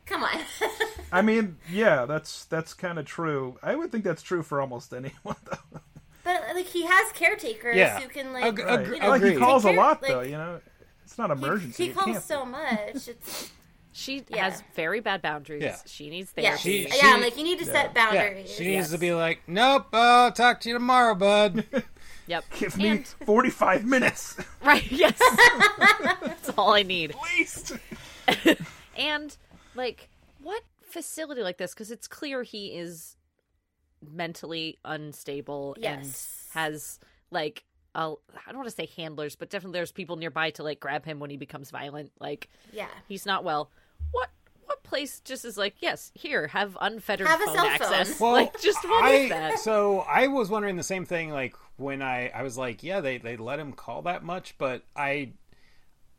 come 0.06 0.22
on. 0.24 0.40
I 1.12 1.22
mean, 1.22 1.56
yeah, 1.70 2.06
that's 2.06 2.44
that's 2.46 2.74
kind 2.74 2.98
of 2.98 3.04
true. 3.06 3.58
I 3.62 3.74
would 3.74 3.90
think 3.92 4.04
that's 4.04 4.22
true 4.22 4.42
for 4.42 4.60
almost 4.60 4.92
anyone, 4.92 5.36
though. 5.44 5.80
but 6.24 6.42
like 6.54 6.66
he 6.66 6.84
has 6.86 7.12
caretakers 7.12 7.76
Yeah. 7.76 8.00
who 8.00 8.08
can 8.08 8.32
like 8.32 8.44
Ag- 8.44 8.58
Right. 8.58 8.86
you 8.86 8.98
know, 9.00 9.08
like 9.08 9.22
he 9.22 9.28
agreed. 9.28 9.38
calls 9.40 9.64
a 9.64 9.72
lot, 9.72 10.02
like, 10.02 10.10
though. 10.10 10.20
You 10.22 10.32
know, 10.32 10.60
it's 11.04 11.18
not 11.18 11.30
emergency. 11.30 11.84
He, 11.84 11.88
he 11.90 11.94
calls 11.94 12.24
so 12.24 12.44
much. 12.44 13.08
It's 13.08 13.50
She 13.92 14.24
Yeah. 14.28 14.50
has 14.50 14.62
very 14.74 14.98
bad 14.98 15.22
boundaries. 15.22 15.62
Yeah. 15.62 15.76
She 15.86 16.10
needs 16.10 16.32
yeah, 16.36 16.56
therapy. 16.56 16.88
She- 16.90 16.98
yeah. 17.00 17.12
I'm 17.14 17.20
like 17.20 17.36
you 17.38 17.44
need 17.44 17.60
to 17.60 17.64
yeah. 17.64 17.72
set 17.72 17.92
yeah, 17.94 18.04
boundaries. 18.10 18.50
she 18.52 18.64
needs 18.64 18.74
Yes. 18.86 18.90
to 18.90 18.98
be 18.98 19.14
like, 19.14 19.42
nope, 19.46 19.86
I'll 19.92 20.32
talk 20.32 20.60
to 20.62 20.68
you 20.68 20.74
tomorrow, 20.74 21.14
bud. 21.14 21.64
Yep. 22.26 22.44
Give 22.58 22.76
me 22.78 22.88
And- 22.88 23.06
45 23.06 23.84
minutes, 23.84 24.36
Right. 24.64 24.90
Yes. 24.90 25.16
That's 26.24 26.48
all 26.58 26.72
I 26.74 26.82
need. 26.82 27.10
at 27.12 27.16
least. 27.38 27.72
And 28.96 29.36
like, 29.74 30.08
what 30.40 30.62
facility 30.82 31.42
like 31.42 31.58
this? 31.58 31.74
Because 31.74 31.90
it's 31.90 32.06
clear 32.08 32.42
he 32.42 32.68
is 32.68 33.16
mentally 34.12 34.78
unstable 34.84 35.76
Yes. 35.78 36.48
and 36.54 36.60
has 36.60 36.98
like 37.30 37.64
a, 37.94 38.00
I 38.00 38.48
don't 38.48 38.56
want 38.56 38.68
to 38.68 38.74
say 38.74 38.88
handlers, 38.96 39.36
but 39.36 39.50
definitely 39.50 39.78
there's 39.78 39.92
people 39.92 40.16
nearby 40.16 40.50
to 40.50 40.62
like 40.62 40.80
grab 40.80 41.04
him 41.04 41.20
when 41.20 41.30
he 41.30 41.36
becomes 41.36 41.70
violent. 41.70 42.12
Like 42.20 42.48
yeah. 42.72 42.88
he's 43.08 43.26
not 43.26 43.44
well. 43.44 43.70
What 44.12 44.30
what 44.66 44.82
place 44.82 45.20
just 45.20 45.44
is 45.44 45.58
like 45.58 45.74
yes 45.80 46.10
here 46.14 46.46
have 46.48 46.76
unfettered 46.80 47.26
Have 47.26 47.42
a 47.42 47.44
phone 47.44 47.54
cell 47.54 47.64
phone. 47.64 47.72
access? 47.92 48.20
Well, 48.20 48.32
like 48.32 48.60
just 48.60 48.82
what 48.84 49.12
is 49.12 49.26
I, 49.30 49.34
that? 49.34 49.58
So 49.58 50.00
I 50.00 50.26
was 50.28 50.48
wondering 50.48 50.76
the 50.76 50.82
same 50.82 51.04
thing. 51.04 51.30
Like 51.30 51.54
when 51.76 52.02
I, 52.02 52.28
I 52.28 52.42
was 52.42 52.56
like, 52.56 52.82
yeah, 52.82 53.00
they 53.00 53.18
they 53.18 53.36
let 53.36 53.58
him 53.58 53.72
call 53.72 54.02
that 54.02 54.22
much, 54.24 54.54
but 54.58 54.82
I, 54.96 55.32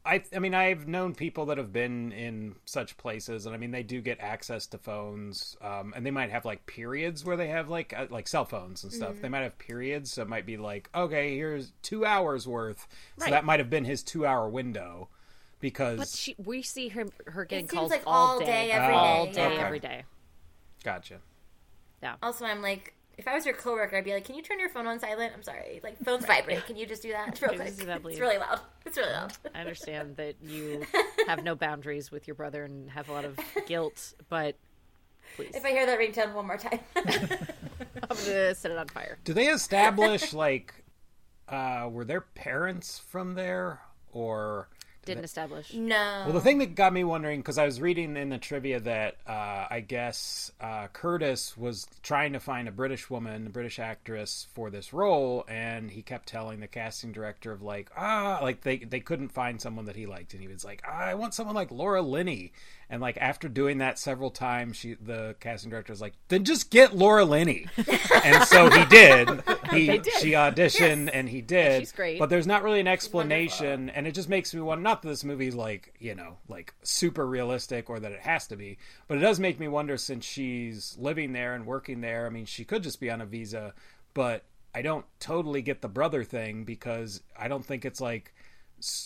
I, 0.06 0.24
I 0.36 0.40
mean, 0.40 0.54
I've 0.54 0.88
known 0.88 1.16
people 1.16 1.48
that 1.48 1.58
have 1.58 1.74
been 1.74 2.12
in 2.12 2.56
such 2.66 2.96
places, 2.98 3.46
and 3.46 3.56
I 3.56 3.58
mean, 3.58 3.72
they 3.72 3.84
do 3.84 4.02
get 4.02 4.20
access 4.20 4.68
to 4.68 4.78
phones, 4.78 5.58
um, 5.62 5.94
and 5.96 6.06
they 6.06 6.12
might 6.12 6.30
have 6.30 6.46
like 6.46 6.66
periods 6.68 7.26
where 7.26 7.36
they 7.38 7.48
have 7.48 7.70
like 7.70 7.94
uh, 7.98 8.08
like 8.10 8.28
cell 8.28 8.46
phones 8.46 8.84
and 8.84 8.94
stuff. 8.94 9.16
They 9.22 9.30
might 9.30 9.42
have 9.42 9.58
periods, 9.58 10.12
so 10.12 10.22
it 10.22 10.30
might 10.30 10.46
be 10.46 10.58
like, 10.58 10.90
okay, 10.94 11.36
here's 11.36 11.74
two 11.82 12.06
hours 12.06 12.48
worth. 12.48 12.88
So 13.18 13.30
that 13.32 13.46
might 13.46 13.60
have 13.60 13.70
been 13.70 13.86
his 13.86 14.04
two 14.04 14.26
hour 14.26 14.48
window, 14.50 15.10
because 15.60 16.00
But 16.00 16.08
she, 16.10 16.36
we 16.38 16.62
see 16.62 16.90
her 16.90 17.06
her 17.28 17.46
getting 17.46 17.66
It 17.66 17.72
seems 17.72 17.80
calls 17.80 17.92
like 17.92 18.04
all 18.06 18.34
all 18.34 18.40
day, 18.42 18.46
day, 18.46 18.72
every 18.72 18.94
all 18.94 19.26
day, 19.28 19.32
day, 19.34 19.56
yeah. 19.56 19.62
every 19.66 19.80
day. 19.80 20.04
gotcha. 20.84 21.22
Yeah. 22.04 22.16
Also, 22.22 22.46
I'm 22.46 22.62
like, 22.62 22.95
if 23.18 23.28
I 23.28 23.34
was 23.34 23.46
your 23.46 23.56
coworker, 23.56 23.96
I'd 23.96 24.04
be 24.04 24.14
like, 24.14 24.26
"Can 24.26 24.36
you 24.36 24.42
turn 24.42 24.60
your 24.60 24.70
phone 24.70 24.88
on 24.88 25.00
silent?" 25.00 25.34
I'm 25.36 25.44
sorry, 25.44 25.80
like 25.84 25.98
phones 26.04 26.26
vibrate. 26.26 26.66
Can 26.66 26.76
you 26.76 26.86
just 26.86 27.02
do 27.02 27.12
that 27.12 27.40
real 27.42 27.54
quick? 27.54 27.78
do 27.78 27.86
that, 27.86 28.02
it's 28.06 28.20
really 28.20 28.38
loud. 28.38 28.60
It's 28.86 28.98
really 28.98 29.12
loud. 29.12 29.34
I 29.54 29.60
understand 29.60 30.18
that 30.18 30.36
you 30.44 30.86
have 31.28 31.44
no 31.44 31.56
boundaries 31.56 32.12
with 32.12 32.28
your 32.28 32.36
brother 32.36 32.64
and 32.64 32.90
have 32.90 33.10
a 33.10 33.14
lot 33.14 33.26
of 33.26 33.40
guilt, 33.66 34.14
but 34.30 34.56
Please. 35.36 35.52
If 35.54 35.66
I 35.66 35.72
hear 35.72 35.86
that 35.86 36.00
ringtone 36.00 36.34
one 36.34 36.48
more 36.48 36.58
time. 36.58 36.80
I'm 36.96 38.18
gonna 38.26 38.56
set 38.56 38.72
it 38.72 38.78
on 38.78 38.88
fire. 38.88 39.18
Do 39.24 39.34
they 39.34 39.48
establish 39.48 40.34
like 40.34 40.74
uh 41.50 41.88
were 41.92 42.06
their 42.06 42.22
parents 42.22 43.00
from 43.00 43.34
there 43.34 43.82
or 44.12 44.70
Didn't 45.06 45.24
establish. 45.24 45.74
no. 45.74 46.24
Well, 46.26 46.34
the 46.34 46.42
thing 46.42 46.58
that 46.60 46.76
got 46.76 46.94
me 46.94 47.04
wondering 47.04 47.40
because 47.40 47.58
I 47.58 47.66
was 47.66 47.80
reading 47.80 48.18
in 48.18 48.30
the 48.30 48.38
trivia 48.38 48.80
that 48.82 49.16
uh, 49.28 49.68
I 49.70 49.84
guess 49.88 50.52
uh, 50.60 50.88
Curtis 50.88 51.56
was 51.56 51.88
trying 52.04 52.34
to 52.34 52.40
find 52.40 52.68
a 52.68 52.72
British 52.72 53.10
woman, 53.10 53.48
a 53.48 53.50
British 53.50 53.80
actress 53.80 54.48
for 54.54 54.70
this 54.70 54.94
role, 54.94 55.46
and 55.48 55.92
he 55.92 56.02
kept 56.02 56.28
telling 56.28 56.60
the 56.60 56.68
casting 56.68 57.12
director 57.12 57.52
of 57.52 57.62
like 57.62 57.90
ah, 57.96 58.40
like 58.42 58.62
they 58.62 58.78
they 58.78 59.00
couldn't 59.00 59.30
find 59.30 59.62
someone 59.62 59.86
that 59.86 59.96
he 59.96 60.06
liked, 60.06 60.34
and 60.34 60.42
he 60.42 60.48
was 60.48 60.66
like 60.66 60.82
ah, 60.88 61.06
I 61.06 61.14
want 61.14 61.34
someone 61.34 61.56
like 61.56 61.72
Laura 61.72 62.02
Linney, 62.02 62.52
and 62.90 63.02
like 63.02 63.18
after 63.18 63.48
doing 63.50 63.80
that 63.80 63.98
several 63.98 64.30
times, 64.30 64.78
she 64.78 64.94
the 64.96 65.36
casting 65.40 65.70
director 65.70 65.92
was 65.94 66.02
like, 66.02 66.14
then 66.28 66.44
just 66.44 66.70
get 66.70 66.96
Laura 66.96 67.26
Linney, 67.26 67.68
and 68.24 68.44
so 68.44 68.70
he 68.70 68.86
did. 68.86 69.30
He 69.72 69.88
did. 69.88 70.06
she 70.20 70.32
auditioned 70.32 71.10
and 71.14 71.28
he 71.28 71.42
did. 71.42 71.82
she's 71.82 71.92
great. 71.92 72.20
But 72.20 72.30
there's 72.30 72.48
not 72.48 72.64
really 72.64 72.80
an 72.80 72.88
explanation, 72.88 73.90
and 73.90 74.06
it 74.08 74.14
just 74.14 74.30
makes 74.30 74.54
me 74.54 74.62
wonder. 74.62 74.84
Not 74.84 75.02
that 75.02 75.08
this 75.08 75.24
movie's 75.24 75.56
like 75.56 75.94
you 76.00 76.16
know 76.16 76.38
like 76.48 76.74
super 76.84 77.26
realistic 77.26 77.90
or 77.90 78.00
that 78.00 78.12
it 78.12 78.20
has 78.22 78.48
to 78.48 78.56
be, 78.56 78.78
but 79.08 79.18
it 79.18 79.22
does 79.22 79.40
make 79.40 79.60
me 79.60 79.68
wonder 79.68 79.98
since 79.98 80.26
she's 80.26 80.96
living 81.00 81.34
there 81.34 81.56
and 81.56 81.66
working 81.66 82.02
there. 82.02 82.26
I 82.26 82.30
mean, 82.30 82.46
she 82.46 82.66
could 82.66 82.84
just 82.84 83.00
be 83.00 83.10
on 83.10 83.22
a 83.22 83.26
visa, 83.26 83.74
but 84.14 84.44
I 84.76 84.82
don't 84.82 85.06
totally 85.20 85.62
get 85.62 85.82
the 85.82 85.88
brother 85.88 86.24
thing 86.24 86.66
because 86.66 87.22
I 87.40 87.48
don't 87.48 87.66
think 87.66 87.86
it's 87.86 88.02
like 88.02 88.34
s- 88.34 88.35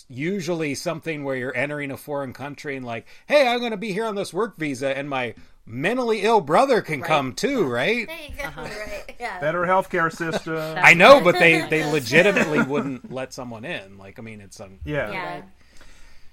usually 0.10 0.76
something 0.76 1.24
where 1.24 1.36
you're 1.36 1.56
entering 1.56 1.92
a 1.92 1.98
foreign 1.98 2.34
country 2.34 2.76
and 2.76 2.86
like, 2.86 3.08
hey, 3.28 3.48
I'm 3.48 3.60
going 3.60 3.72
to 3.72 3.78
be 3.78 3.94
here 3.94 4.06
on 4.06 4.16
this 4.16 4.34
work 4.34 4.58
visa, 4.58 4.96
and 4.96 5.10
my 5.10 5.36
mentally 5.66 6.22
ill 6.22 6.42
brother 6.42 6.82
can 6.82 7.02
come 7.02 7.34
too, 7.34 7.66
right? 7.66 8.08
there 8.08 8.18
you 8.28 8.36
go. 8.36 8.62
Right. 8.62 9.16
Yeah. 9.20 9.40
Better 9.40 9.62
healthcare 9.62 10.12
system. 10.14 10.56
I 10.78 10.94
know, 10.94 11.22
but 11.22 11.38
they 11.38 11.68
they 11.70 11.84
legitimately 11.92 12.64
wouldn't 12.64 13.12
let 13.12 13.34
someone 13.34 13.66
in. 13.66 13.98
Like, 13.98 14.20
I 14.20 14.22
mean, 14.22 14.42
it's 14.42 14.60
um, 14.60 14.80
yeah. 14.84 15.12
yeah. 15.12 15.42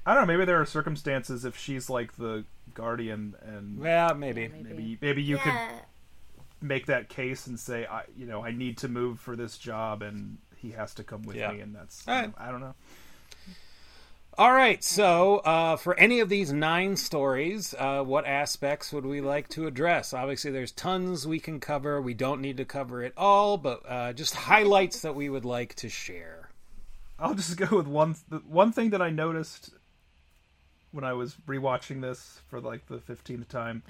I 0.06 0.14
don't 0.14 0.22
know. 0.26 0.32
Maybe 0.32 0.44
there 0.44 0.60
are 0.60 0.66
circumstances 0.66 1.44
if 1.44 1.56
she's 1.56 1.90
like 1.90 2.16
the 2.16 2.44
guardian, 2.74 3.34
and 3.42 3.82
yeah, 3.82 4.12
maybe. 4.16 4.48
maybe 4.48 4.98
maybe 5.00 5.22
you 5.22 5.36
could 5.38 5.52
make 6.62 6.86
that 6.86 7.08
case 7.08 7.46
and 7.46 7.58
say, 7.58 7.86
I 7.86 8.02
you 8.16 8.26
know, 8.26 8.42
I 8.44 8.52
need 8.52 8.78
to 8.78 8.88
move 8.88 9.20
for 9.20 9.36
this 9.36 9.58
job, 9.58 10.02
and 10.02 10.38
he 10.56 10.70
has 10.72 10.94
to 10.94 11.04
come 11.04 11.22
with 11.22 11.36
Yeah. 11.36 11.52
me, 11.52 11.60
and 11.60 11.74
that's 11.74 12.06
All 12.06 12.14
right. 12.14 12.32
I 12.38 12.50
don't 12.50 12.60
know. 12.60 12.74
All 14.38 14.52
right, 14.52 14.84
so 14.84 15.38
uh, 15.38 15.76
for 15.76 15.98
any 15.98 16.20
of 16.20 16.28
these 16.28 16.52
nine 16.52 16.96
stories, 16.96 17.74
uh, 17.78 18.02
what 18.02 18.26
aspects 18.26 18.92
would 18.92 19.06
we 19.06 19.22
like 19.22 19.48
to 19.50 19.66
address? 19.66 20.12
Obviously, 20.12 20.50
there's 20.50 20.72
tons 20.72 21.26
we 21.26 21.40
can 21.40 21.58
cover. 21.58 22.02
We 22.02 22.12
don't 22.12 22.42
need 22.42 22.58
to 22.58 22.66
cover 22.66 23.02
it 23.02 23.14
all, 23.16 23.56
but 23.56 23.80
uh, 23.88 24.12
just 24.12 24.34
highlights 24.34 25.00
that 25.00 25.14
we 25.14 25.30
would 25.30 25.46
like 25.46 25.74
to 25.76 25.88
share. 25.88 26.50
I'll 27.18 27.32
just 27.32 27.56
go 27.56 27.78
with 27.78 27.86
one 27.86 28.14
the 28.28 28.40
one 28.40 28.72
thing 28.72 28.90
that 28.90 29.00
I 29.00 29.08
noticed 29.08 29.70
when 30.92 31.02
I 31.02 31.14
was 31.14 31.36
rewatching 31.46 32.02
this 32.02 32.40
for 32.48 32.60
like 32.60 32.88
the 32.88 32.98
fifteenth 32.98 33.48
time. 33.48 33.84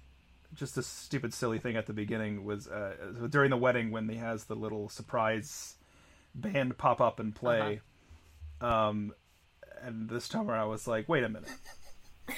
just 0.54 0.78
a 0.78 0.82
stupid, 0.84 1.34
silly 1.34 1.58
thing 1.58 1.76
at 1.76 1.86
the 1.86 1.92
beginning 1.92 2.44
was 2.44 2.68
uh, 2.68 2.94
during 3.30 3.50
the 3.50 3.56
wedding 3.56 3.90
when 3.90 4.08
he 4.08 4.16
has 4.18 4.44
the 4.44 4.54
little 4.54 4.88
surprise 4.88 5.74
band 6.36 6.78
pop 6.78 7.00
up 7.00 7.18
and 7.18 7.34
play. 7.34 7.80
Um, 8.60 9.12
and 9.84 10.08
this 10.08 10.28
time 10.28 10.50
around, 10.50 10.60
I 10.60 10.64
was 10.64 10.86
like, 10.86 11.08
"Wait 11.08 11.24
a 11.24 11.28
minute." 11.28 11.48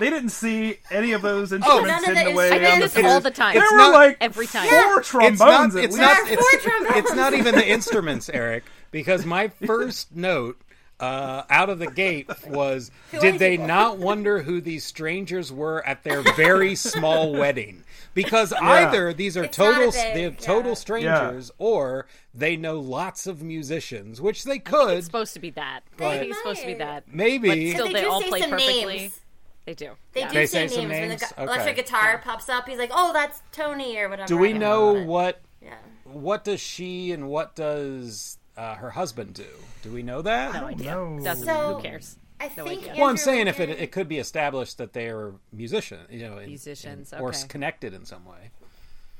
They 0.00 0.08
didn't 0.08 0.30
see 0.30 0.78
any 0.90 1.12
of 1.12 1.20
those 1.20 1.52
instruments 1.52 1.88
none 1.90 1.98
of 1.98 2.04
hidden 2.16 2.24
the 2.24 2.30
away. 2.32 2.50
I 2.52 2.70
on 2.70 2.76
do 2.76 2.82
this 2.84 2.94
piano. 2.94 3.08
all 3.10 3.20
the 3.20 3.30
time. 3.30 3.52
There 3.54 3.62
It's 3.64 3.72
were 3.72 3.76
not- 3.78 3.92
like 3.92 4.16
every 4.20 4.46
time. 4.46 4.66
four 4.66 4.98
It's 5.00 5.08
trombones. 5.10 5.74
not. 5.74 5.84
It's 5.84 5.96
not. 5.96 6.16
There 6.16 6.22
are 6.22 6.26
four 6.26 6.46
It's, 6.52 6.64
trombones. 6.64 6.96
it's 6.96 7.14
not 7.14 7.34
even 7.34 7.54
the 7.54 7.68
instruments, 7.76 8.30
Eric. 8.32 8.64
Because 8.92 9.26
my 9.26 9.48
first 9.48 10.16
note 10.16 10.58
uh, 11.00 11.42
out 11.50 11.68
of 11.68 11.80
the 11.80 11.88
gate 11.90 12.30
was: 12.46 12.90
Did 13.20 13.38
they 13.38 13.58
not 13.58 13.98
wonder 13.98 14.40
who 14.42 14.62
these 14.62 14.84
strangers 14.86 15.52
were 15.52 15.84
at 15.86 16.02
their 16.02 16.22
very 16.34 16.74
small 16.74 17.32
wedding? 17.32 17.84
Because 18.14 18.52
either 18.60 19.12
these 19.12 19.36
are 19.36 19.44
It's 19.44 19.56
total, 19.56 19.90
big- 19.92 20.14
they're 20.14 20.30
yeah. 20.30 20.36
total 20.38 20.74
strangers, 20.74 21.50
or 21.58 22.06
they 22.34 22.56
know 22.56 22.78
lots 22.80 23.26
of 23.26 23.42
musicians, 23.42 24.20
which 24.20 24.44
they 24.44 24.58
could. 24.58 24.96
It's 24.98 25.06
supposed 25.06 25.34
to 25.34 25.40
be 25.40 25.50
that. 25.50 25.80
But- 25.96 26.06
I 26.08 26.18
think 26.18 26.30
it's 26.30 26.38
supposed 26.38 26.60
to 26.60 26.66
be 26.66 26.74
that. 26.74 27.04
maybe. 27.12 27.48
But 27.48 27.74
still, 27.76 27.86
they 27.86 27.92
they 27.94 28.04
all 28.04 28.22
play 28.22 28.42
perfectly. 28.42 28.84
names. 28.96 29.20
They 29.66 29.74
do. 29.74 29.90
They 30.12 30.20
Yeah. 30.20 30.28
do 30.28 30.34
They 30.34 30.46
say, 30.46 30.68
say 30.68 30.76
some 30.76 30.88
names. 30.88 31.00
When 31.00 31.08
the 31.10 31.16
gu- 31.16 31.42
Okay. 31.42 31.42
electric 31.52 31.76
guitar 31.76 32.18
pops 32.24 32.48
up, 32.48 32.66
he's 32.68 32.78
like, 32.78 32.90
"Oh, 32.92 33.12
that's 33.12 33.42
Tony" 33.52 33.98
or 33.98 34.08
whatever. 34.08 34.26
Do 34.26 34.38
we 34.38 34.50
don't 34.52 34.60
know 34.60 34.92
what 35.04 35.42
Yeah. 35.62 35.74
what 36.04 36.42
does 36.44 36.60
she 36.60 37.12
and 37.12 37.28
what 37.28 37.54
does 37.54 38.38
uh, 38.56 38.76
her 38.76 38.90
husband 38.90 39.34
do? 39.34 39.44
Do 39.82 39.92
we 39.92 40.02
know 40.02 40.22
that? 40.22 40.54
No 40.54 40.66
idea. 40.68 40.90
know. 40.92 41.20
Doesn't. 41.22 41.44
So- 41.46 41.74
who 41.76 41.82
cares? 41.82 42.16
I 42.40 42.50
No 42.56 42.64
think. 42.64 42.82
idea. 42.82 42.92
Well, 42.94 43.04
I'm 43.04 43.10
Andrew 43.10 43.24
saying 43.24 43.46
if 43.48 43.60
it, 43.60 43.68
it 43.70 43.92
could 43.92 44.08
be 44.08 44.18
established 44.18 44.78
that 44.78 44.92
they 44.92 45.08
are 45.08 45.34
musician, 45.52 46.00
you 46.10 46.28
know, 46.28 46.38
in- 46.38 46.48
Musicians, 46.48 47.12
in- 47.12 47.18
or 47.20 47.30
okay. 47.30 47.38
connected 47.48 47.92
in 47.94 48.04
some 48.04 48.24
way. 48.24 48.50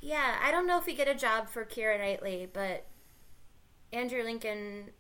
Yeah, 0.01 0.37
I 0.43 0.51
don't 0.53 0.67
know 0.67 0.79
if 0.79 0.87
we 0.87 0.95
get 0.95 1.09
a 1.09 1.15
job 1.15 1.49
for 1.49 1.65
Keira 1.65 1.99
Knightley, 1.99 2.49
but 2.53 2.87
Andrew 3.93 4.23
Lincoln. 4.23 4.91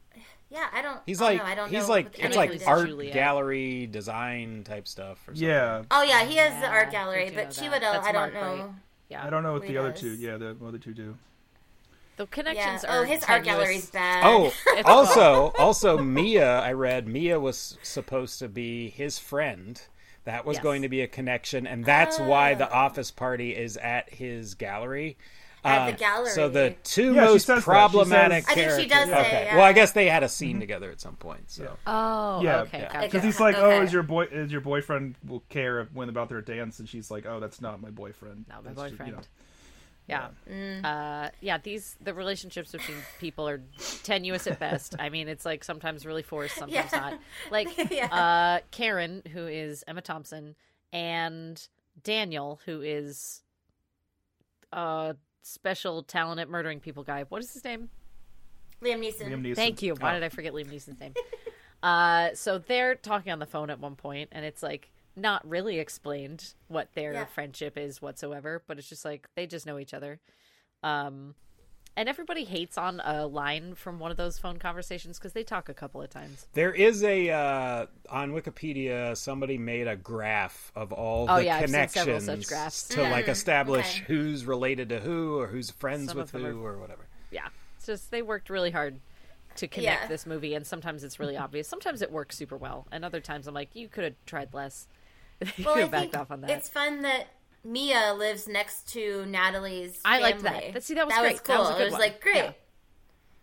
Yeah, 0.51 0.67
I 0.73 0.81
don't. 0.83 1.01
He's 1.07 1.21
like 1.21 1.41
I 1.43 1.55
don't 1.55 1.69
he's 1.69 1.83
know 1.87 1.89
like 1.89 2.07
what 2.07 2.15
it's 2.17 2.25
any 2.25 2.37
like 2.37 2.51
of 2.53 2.59
these- 2.59 2.67
art 2.67 2.87
Juliet. 2.89 3.15
gallery 3.15 3.87
design 3.87 4.65
type 4.65 4.89
stuff. 4.89 5.19
Or 5.29 5.33
something. 5.35 5.47
Yeah, 5.49 5.83
Oh 5.91 6.03
yeah, 6.03 6.25
he 6.25 6.37
has 6.37 6.61
the 6.61 6.69
art 6.69 6.91
gallery, 6.91 7.31
but 7.35 7.57
know. 7.57 7.69
Chiwetel, 7.69 7.83
uh, 7.95 8.01
I 8.01 8.13
don't 8.13 8.15
Mark, 8.15 8.35
right? 8.35 8.59
know. 8.59 8.75
Yeah. 9.11 9.25
I 9.25 9.31
don't 9.31 9.43
know 9.43 9.53
what 9.55 9.63
Who 9.63 9.69
the 9.69 9.79
other 9.79 9.93
two. 9.93 10.11
Yeah, 10.17 10.37
the 10.39 10.57
other 10.67 10.79
two 10.79 10.93
do. 10.95 11.17
The 12.19 12.25
Yeah. 12.25 12.27
connections 12.31 12.85
Oh, 12.87 12.99
are. 13.01 13.05
his 13.07 13.23
art 13.25 13.45
tenuous. 13.45 13.47
gallery's 13.47 13.91
bad. 13.91 14.23
Oh, 14.27 14.53
also, 14.85 15.53
also 15.59 15.97
Mia. 15.99 16.61
I 16.61 16.73
read 16.73 17.09
Mia 17.09 17.41
was 17.41 17.79
supposed 17.83 18.39
to 18.41 18.49
be 18.49 18.91
his 18.91 19.19
friend. 19.19 19.81
That 20.25 20.45
was 20.45 20.57
Yes. 20.57 20.63
going 20.63 20.83
to 20.83 20.89
be 20.91 21.01
a 21.01 21.07
connection, 21.07 21.67
and 21.67 21.85
that's 21.87 22.19
why 22.21 22.53
the 22.55 22.71
office 22.71 23.11
party 23.11 23.57
is 23.57 23.79
at 23.79 24.13
his 24.13 24.55
gallery. 24.55 25.17
At 25.65 25.79
Uh, 25.81 25.91
the 25.93 25.97
gallery. 25.97 26.31
So 26.31 26.49
the 26.49 26.75
two 26.85 27.15
Yeah, 27.15 27.25
most 27.25 27.47
says 27.47 27.57
that. 27.57 27.61
She 27.61 27.65
problematic 27.65 28.45
says- 28.45 28.51
I 28.51 28.55
think 28.55 28.67
characters. 28.69 28.83
she 28.83 28.89
does 28.89 29.09
say, 29.09 29.21
okay. 29.27 29.45
yeah. 29.47 29.57
Well, 29.57 29.65
I 29.65 29.73
guess 29.73 29.93
they 29.93 30.07
had 30.09 30.23
a 30.23 30.29
scene 30.29 30.61
together 30.61 30.91
at 30.91 31.01
some 31.01 31.17
point. 31.17 31.51
So 31.51 31.77
Oh, 31.87 32.43
Yeah. 32.43 32.61
okay. 32.63 32.79
Yeah. 32.81 32.93
Gotcha. 32.93 33.01
Because 33.07 33.23
he's 33.25 33.41
like, 33.41 33.57
"Oh, 33.57 33.83
is 33.83 33.93
your 33.93 34.03
boy 34.05 34.25
is 34.25 34.53
your 34.53 34.61
boyfriend 34.61 35.17
will 35.27 35.43
care 35.49 35.85
when 35.95 36.09
about 36.09 36.29
their 36.29 36.43
dance?" 36.43 36.79
And 36.79 36.89
she's 36.89 37.11
like, 37.11 37.27
"Oh, 37.27 37.41
that's 37.41 37.61
not 37.61 37.81
my 37.81 37.91
boyfriend. 37.91 38.45
Not 38.49 38.65
my 38.65 38.71
That's 38.73 38.81
just, 38.83 38.93
you 38.93 38.99
boyfriend. 38.99 39.17
know." 39.17 39.23
Yeah. 40.09 40.29
Mm. 40.51 40.85
Uh, 40.85 41.31
yeah, 41.41 41.59
these 41.59 41.97
the 42.01 42.15
relationships 42.15 42.73
between 42.73 42.97
people 43.21 43.47
are 43.49 43.61
tenuous 44.05 44.47
at 44.47 44.59
best. 44.59 44.97
I 44.99 45.11
mean, 45.11 45.29
it's 45.29 45.45
like 45.45 45.63
sometimes 45.65 46.07
really 46.07 46.23
forced, 46.23 46.55
sometimes 46.59 46.91
Yeah. 46.93 46.99
not. 47.01 47.19
Like 47.51 47.69
Yeah. 47.91 48.07
uh, 48.07 48.61
Karen, 48.71 49.23
who 49.33 49.47
is 49.47 49.85
Emma 49.87 50.01
Thompson, 50.01 50.55
and 50.93 51.67
Daniel, 52.03 52.61
who 52.65 52.81
is 52.81 53.43
a 54.73 55.17
special 55.43 56.03
talent 56.03 56.41
at 56.41 56.49
murdering 56.49 56.81
people 56.81 57.03
guy. 57.03 57.25
What 57.29 57.43
is 57.43 57.53
his 57.53 57.65
name? 57.65 57.91
Liam 58.83 59.01
Neeson. 59.01 59.29
Liam 59.29 59.43
Neeson. 59.43 59.57
Thank 59.57 59.83
you. 59.83 59.95
Why 59.95 60.13
Oh. 60.13 60.15
did 60.15 60.23
I 60.25 60.29
forget 60.29 60.53
Liam 60.53 60.67
Neeson's 60.73 61.01
name? 61.01 61.15
uh, 61.83 62.31
so 62.35 62.59
they're 62.59 62.95
talking 62.95 63.33
on 63.33 63.39
the 63.41 63.47
phone 63.47 63.71
at 63.71 63.81
one 63.81 63.97
point, 63.97 64.29
and 64.33 64.45
it's 64.45 64.63
like 64.63 64.91
not 65.19 65.47
really 65.49 65.79
explained 65.79 66.55
what 66.69 66.93
their 66.95 67.13
Yeah. 67.13 67.25
friendship 67.27 67.77
is 67.77 68.01
whatsoever, 68.01 68.63
but 68.67 68.79
it's 68.79 68.89
just 68.89 69.05
like 69.05 69.29
they 69.35 69.47
just 69.47 69.67
know 69.67 69.79
each 69.79 69.93
other. 69.95 70.21
Um, 70.83 71.35
and 71.97 72.09
everybody 72.09 72.45
hates 72.45 72.79
on 72.79 73.01
a 73.05 73.27
line 73.27 73.75
from 73.75 73.99
one 73.99 74.13
of 74.13 74.17
those 74.17 74.39
phone 74.39 74.59
conversations 74.59 75.19
because 75.19 75.33
they 75.33 75.43
talk 75.43 75.69
a 75.69 75.75
couple 75.75 76.01
of 76.01 76.09
times. 76.09 76.47
there 76.53 76.73
is 76.73 77.03
a 77.03 77.31
uh, 77.31 77.87
on 78.09 78.31
Wikipedia. 78.33 79.17
Somebody 79.17 79.59
made 79.59 79.89
a 79.89 79.97
graph 79.97 80.71
of 80.77 80.93
all 80.93 81.27
Oh, 81.29 81.37
the 81.39 81.47
yeah, 81.47 81.57
I've 81.57 81.61
seen 81.63 81.67
connections 81.69 82.25
such 82.27 82.47
graphs. 82.47 82.89
to 82.91 83.03
like 83.03 83.27
Mm, 83.27 83.31
establish 83.31 83.97
okay. 83.97 84.05
who's 84.07 84.45
related 84.47 84.91
to 84.91 85.01
who 85.01 85.41
or 85.41 85.49
who's 85.49 85.73
friends 85.73 86.11
Some 86.11 86.19
with 86.19 86.31
who 86.31 86.45
are- 86.65 86.75
or 86.75 86.79
whatever. 86.79 87.09
Yeah, 87.33 87.49
it's 87.77 87.87
just 87.87 88.13
they 88.13 88.23
worked 88.23 88.49
really 88.49 88.71
hard 88.71 89.01
to 89.57 89.67
connect 89.67 90.03
Yeah. 90.03 90.07
this 90.07 90.25
movie, 90.25 90.55
and 90.55 90.65
sometimes 90.65 91.03
it's 91.03 91.19
really 91.19 91.37
obvious. 91.37 91.67
Sometimes 91.67 92.01
it 92.01 92.13
works 92.13 92.37
super 92.37 92.57
well, 92.57 92.87
and 92.93 93.05
other 93.05 93.21
times 93.21 93.49
I'm 93.49 93.55
like, 93.55 93.75
you 93.75 93.89
could 93.89 94.05
have 94.05 94.15
tried 94.25 94.55
less. 94.55 94.87
you 95.57 95.65
Well, 95.65 95.75
could 95.75 95.85
I 95.85 95.89
backed 95.89 96.03
think 96.13 96.17
off 96.19 96.31
on 96.31 96.41
that. 96.43 96.51
it's 96.51 96.69
fun 96.69 97.03
that 97.03 97.27
Mia 97.65 98.15
lives 98.15 98.47
next 98.49 98.89
to 98.93 99.25
Natalie's. 99.27 100.01
I 100.05 100.21
liked 100.21 100.41
family. 100.43 100.61
that. 100.67 100.75
That- 100.75 100.83
see, 100.85 100.95
that 100.95 101.07
was 101.07 101.15
that 101.15 101.21
great. 101.23 101.33
Was 101.33 101.41
That 101.43 101.47
cool. 101.57 101.59
was 101.65 101.71
a 101.71 101.73
good 101.75 101.81
it 101.81 101.85
was 101.85 101.93
one. 101.93 102.01
like 102.01 102.21
great. 102.21 102.35
Yeah. 102.37 102.53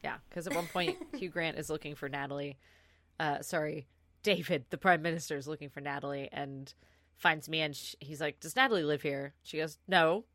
Yeah, 0.04 0.16
because 0.30 0.46
at 0.48 0.54
one 0.56 0.68
point 0.68 0.98
Hugh 1.16 1.30
Grant 1.30 1.58
is 1.58 1.70
looking 1.70 1.96
for 1.96 2.08
Natalie. 2.08 2.58
Uh, 3.20 3.42
sorry, 3.42 3.88
David, 4.24 4.66
the 4.70 4.78
prime 4.78 5.02
minister, 5.02 5.36
is 5.38 5.48
looking 5.48 5.70
for 5.70 5.82
Natalie 5.82 6.30
and 6.32 6.72
finds 7.18 7.50
me, 7.50 7.62
and 7.62 7.76
sh- 7.76 7.96
he's 8.00 8.22
like, 8.22 8.40
"Does 8.40 8.56
Natalie 8.56 8.84
live 8.84 9.02
here?" 9.02 9.34
She 9.42 9.58
goes, 9.58 9.80
"No." 9.88 10.26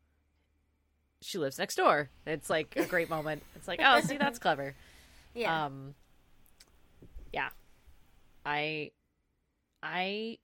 She 1.21 1.37
lives 1.37 1.59
next 1.59 1.75
door. 1.75 2.09
It's 2.25 2.49
like 2.49 2.73
a 2.75 2.85
great 2.85 3.07
moment. 3.09 3.43
It's 3.55 3.67
like, 3.67 3.79
oh, 3.83 4.01
see, 4.01 4.17
that's 4.17 4.39
clever. 4.39 4.73
Yeah. 5.35 5.65
Um, 5.67 5.93
yeah, 7.31 7.47
I, 8.45 8.91
I 9.81 10.39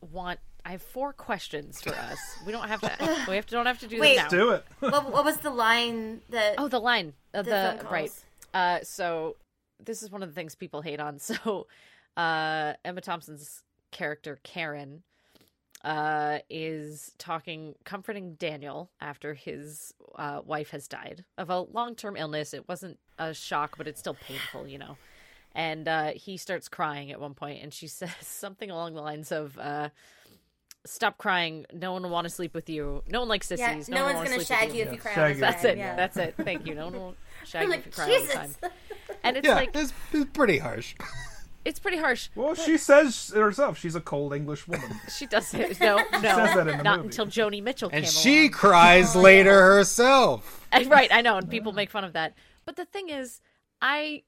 want 0.00 0.40
I 0.64 0.70
have 0.72 0.82
four 0.82 1.12
questions 1.12 1.82
for 1.82 1.94
us. 1.94 2.18
We 2.46 2.52
don't 2.52 2.68
have 2.68 2.80
to. 2.80 3.24
We 3.28 3.36
have 3.36 3.46
to. 3.46 3.52
Don't 3.52 3.66
have 3.66 3.80
to 3.80 3.86
do 3.86 4.00
Wait. 4.00 4.14
this 4.14 4.22
now. 4.24 4.28
Do 4.28 4.50
it. 4.50 4.64
what, 4.80 5.12
what 5.12 5.24
was 5.24 5.36
the 5.38 5.50
line 5.50 6.22
that? 6.30 6.54
Oh, 6.58 6.68
the 6.68 6.78
line. 6.78 7.12
Uh, 7.34 7.42
The 7.42 7.78
the 7.80 7.86
right. 7.90 8.10
Uh, 8.54 8.78
so 8.82 9.36
this 9.84 10.02
is 10.02 10.10
one 10.10 10.22
of 10.22 10.28
the 10.28 10.34
things 10.34 10.54
people 10.54 10.82
hate 10.82 11.00
on. 11.00 11.18
So 11.24 11.66
uh, 12.16 12.74
Emma 12.84 13.00
Thompson's 13.00 13.62
character 13.90 14.38
Karen 14.42 15.02
uh, 15.84 16.38
is 16.48 17.12
talking, 17.18 17.74
comforting 17.84 18.34
Daniel 18.34 18.90
after 19.00 19.34
his 19.34 19.92
uh, 20.16 20.40
wife 20.44 20.70
has 20.70 20.88
died 20.88 21.24
of 21.36 21.50
a 21.50 21.60
long-term 21.60 22.16
illness. 22.16 22.54
It 22.54 22.68
wasn't 22.68 22.98
a 23.18 23.34
shock, 23.34 23.76
but 23.76 23.86
it's 23.86 24.00
still 24.00 24.14
painful, 24.14 24.66
you 24.68 24.78
know. 24.78 24.96
And 25.54 25.86
uh, 25.86 26.12
he 26.14 26.36
starts 26.36 26.68
crying 26.68 27.10
at 27.10 27.20
one 27.20 27.34
point, 27.34 27.62
and 27.62 27.72
she 27.72 27.86
says 27.88 28.10
something 28.20 28.70
along 28.70 28.94
the 28.94 29.02
lines 29.02 29.30
of. 29.30 29.58
Uh, 29.58 29.90
Stop 30.86 31.16
crying. 31.18 31.64
No 31.72 31.92
one 31.92 32.02
will 32.02 32.10
want 32.10 32.26
to 32.26 32.30
sleep 32.30 32.52
with 32.54 32.68
you. 32.68 33.02
No 33.08 33.20
one 33.20 33.28
likes 33.28 33.46
sissies. 33.48 33.88
yeah, 33.88 33.94
no, 33.94 34.00
no 34.00 34.04
one 34.06 34.16
one's 34.16 34.28
gonna 34.28 34.44
sleep 34.44 34.58
shag 34.58 34.68
with 34.68 34.76
you 34.76 34.84
if 34.84 34.92
you 34.92 34.98
cry. 34.98 35.14
shag 35.14 35.22
all 35.22 35.28
you. 35.30 35.34
the 35.36 35.40
That's 35.40 35.64
it. 35.64 35.78
Yeah. 35.78 35.96
That's 35.96 36.16
it. 36.18 36.34
Thank 36.38 36.66
you. 36.66 36.74
No 36.74 36.84
one 36.86 36.92
will 36.94 37.14
shag 37.46 37.62
I'm 37.64 37.72
you 37.72 37.78
if 37.78 37.86
you 37.86 37.92
cry 37.92 38.04
all 38.04 38.10
the 38.10 38.18
Jesus. 38.20 38.34
time. 38.34 38.70
And 39.22 39.36
it's 39.38 39.46
Yeah, 39.46 39.54
like 39.54 39.70
it's, 39.74 39.92
it's 40.12 40.30
pretty 40.32 40.58
harsh. 40.58 40.94
it's 41.64 41.78
pretty 41.78 41.96
harsh. 41.96 42.28
Well, 42.34 42.54
she 42.54 42.76
says 42.76 43.32
herself 43.34 43.78
she's 43.78 43.94
a 43.94 44.00
cold 44.02 44.34
English 44.34 44.68
woman. 44.68 44.90
She 45.16 45.26
does 45.26 45.54
it. 45.54 45.80
No, 45.80 45.96
no, 45.96 46.20
says 46.20 46.54
that 46.54 46.68
in 46.68 46.76
the 46.78 46.82
not 46.82 46.96
movie. 46.98 47.06
until 47.08 47.26
Joni 47.28 47.62
Mitchell 47.62 47.88
And 47.90 48.04
came 48.04 48.12
she 48.12 48.38
along. 48.40 48.50
cries 48.50 49.16
oh, 49.16 49.20
later 49.22 49.62
herself. 49.74 50.66
right, 50.86 51.08
I 51.10 51.22
know, 51.22 51.38
and 51.38 51.48
people 51.48 51.72
make 51.72 51.90
fun 51.90 52.04
of 52.04 52.12
that. 52.12 52.34
But 52.66 52.76
the 52.76 52.84
thing 52.84 53.08
is, 53.08 53.40
I, 53.80 54.22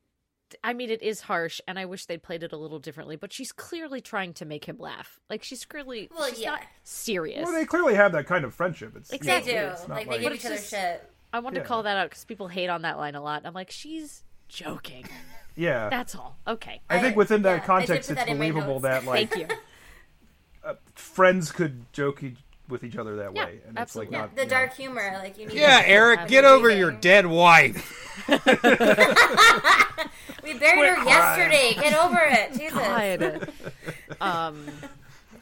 I 0.63 0.73
mean, 0.73 0.91
it 0.91 1.03
is 1.03 1.23
harsh, 1.23 1.61
and 1.67 1.79
I 1.79 1.87
wish 1.87 2.07
they'd 2.07 2.23
played 2.23 2.43
it 2.43 2.53
a 2.53 2.57
little 2.57 2.79
differently. 2.79 3.17
But 3.17 3.33
she's 3.33 3.53
clearly 3.53 4.01
trying 4.01 4.33
to 4.35 4.45
make 4.45 4.65
him 4.67 4.79
laugh. 4.79 5.19
Like 5.29 5.43
she's 5.43 5.65
clearly, 5.65 6.09
Well, 6.17 6.29
she's 6.29 6.41
yeah. 6.41 6.51
not 6.53 6.61
serious. 6.85 7.45
well, 7.45 7.53
they 7.55 7.65
clearly 7.65 7.95
have 7.95 8.13
that 8.13 8.27
kind 8.27 8.45
of 8.45 8.55
friendship. 8.55 8.95
It's 8.97 9.11
They 9.11 9.17
Exactly. 9.17 9.53
do. 9.53 9.59
It's 9.59 9.89
not 9.89 9.97
Like, 9.97 10.07
like- 10.07 10.19
they 10.19 10.25
give 10.25 10.33
each 10.35 10.47
other 10.47 10.57
just- 10.57 10.71
shit. 10.71 11.11
I 11.33 11.41
want 11.41 11.55
to 11.57 11.61
call 11.63 11.83
that 11.83 11.97
out 11.97 12.09
because 12.11 12.25
people 12.25 12.49
hate 12.49 12.69
on 12.69 12.83
that 12.83 12.97
line 12.97 13.15
a 13.15 13.23
lot. 13.23 13.43
I'm 13.45 13.53
like, 13.53 13.71
she's 13.71 14.23
joking. 14.49 15.05
yeah. 15.57 15.89
That's 15.91 16.15
all. 16.15 16.39
Okay, 16.47 16.81
I 16.89 17.01
think 17.01 17.17
within 17.17 17.43
that 17.43 17.57
did 17.61 17.67
context, 17.67 18.11
it's 18.11 18.19
that 18.19 18.29
believable 18.29 18.81
that 18.81 19.05
like 19.05 19.31
thank 19.33 19.51
you. 19.51 19.57
Uh, 20.65 20.75
friends 20.95 21.53
could 21.53 21.93
joke 21.93 22.23
e- 22.23 22.37
with 22.69 22.85
each 22.85 22.97
other 22.97 23.17
that 23.17 23.35
Yeah, 23.35 23.45
way, 23.47 23.61
and 23.69 23.79
absolutely. 23.79 24.15
it's 24.17 24.21
like 24.23 24.31
not 24.31 24.37
the 24.37 24.43
you 24.43 24.49
know, 24.49 24.51
dark 24.51 24.75
humor, 24.75 25.19
like 25.23 25.39
you 25.39 25.47
need. 25.47 25.57
Yeah, 25.57 25.83
to- 25.83 25.89
Eric, 25.89 26.29
get 26.29 26.45
over 26.45 26.71
your 26.71 26.91
dead 26.93 27.27
wife. 27.27 27.93
We 30.47 30.59
buried 30.59 30.97
her 30.97 31.05
yesterday. 31.05 31.75
Get 31.75 31.95
over 31.95 32.21
it, 32.23 32.53
Jesus. 32.59 32.73
God. 32.79 34.21
Um, 34.21 34.67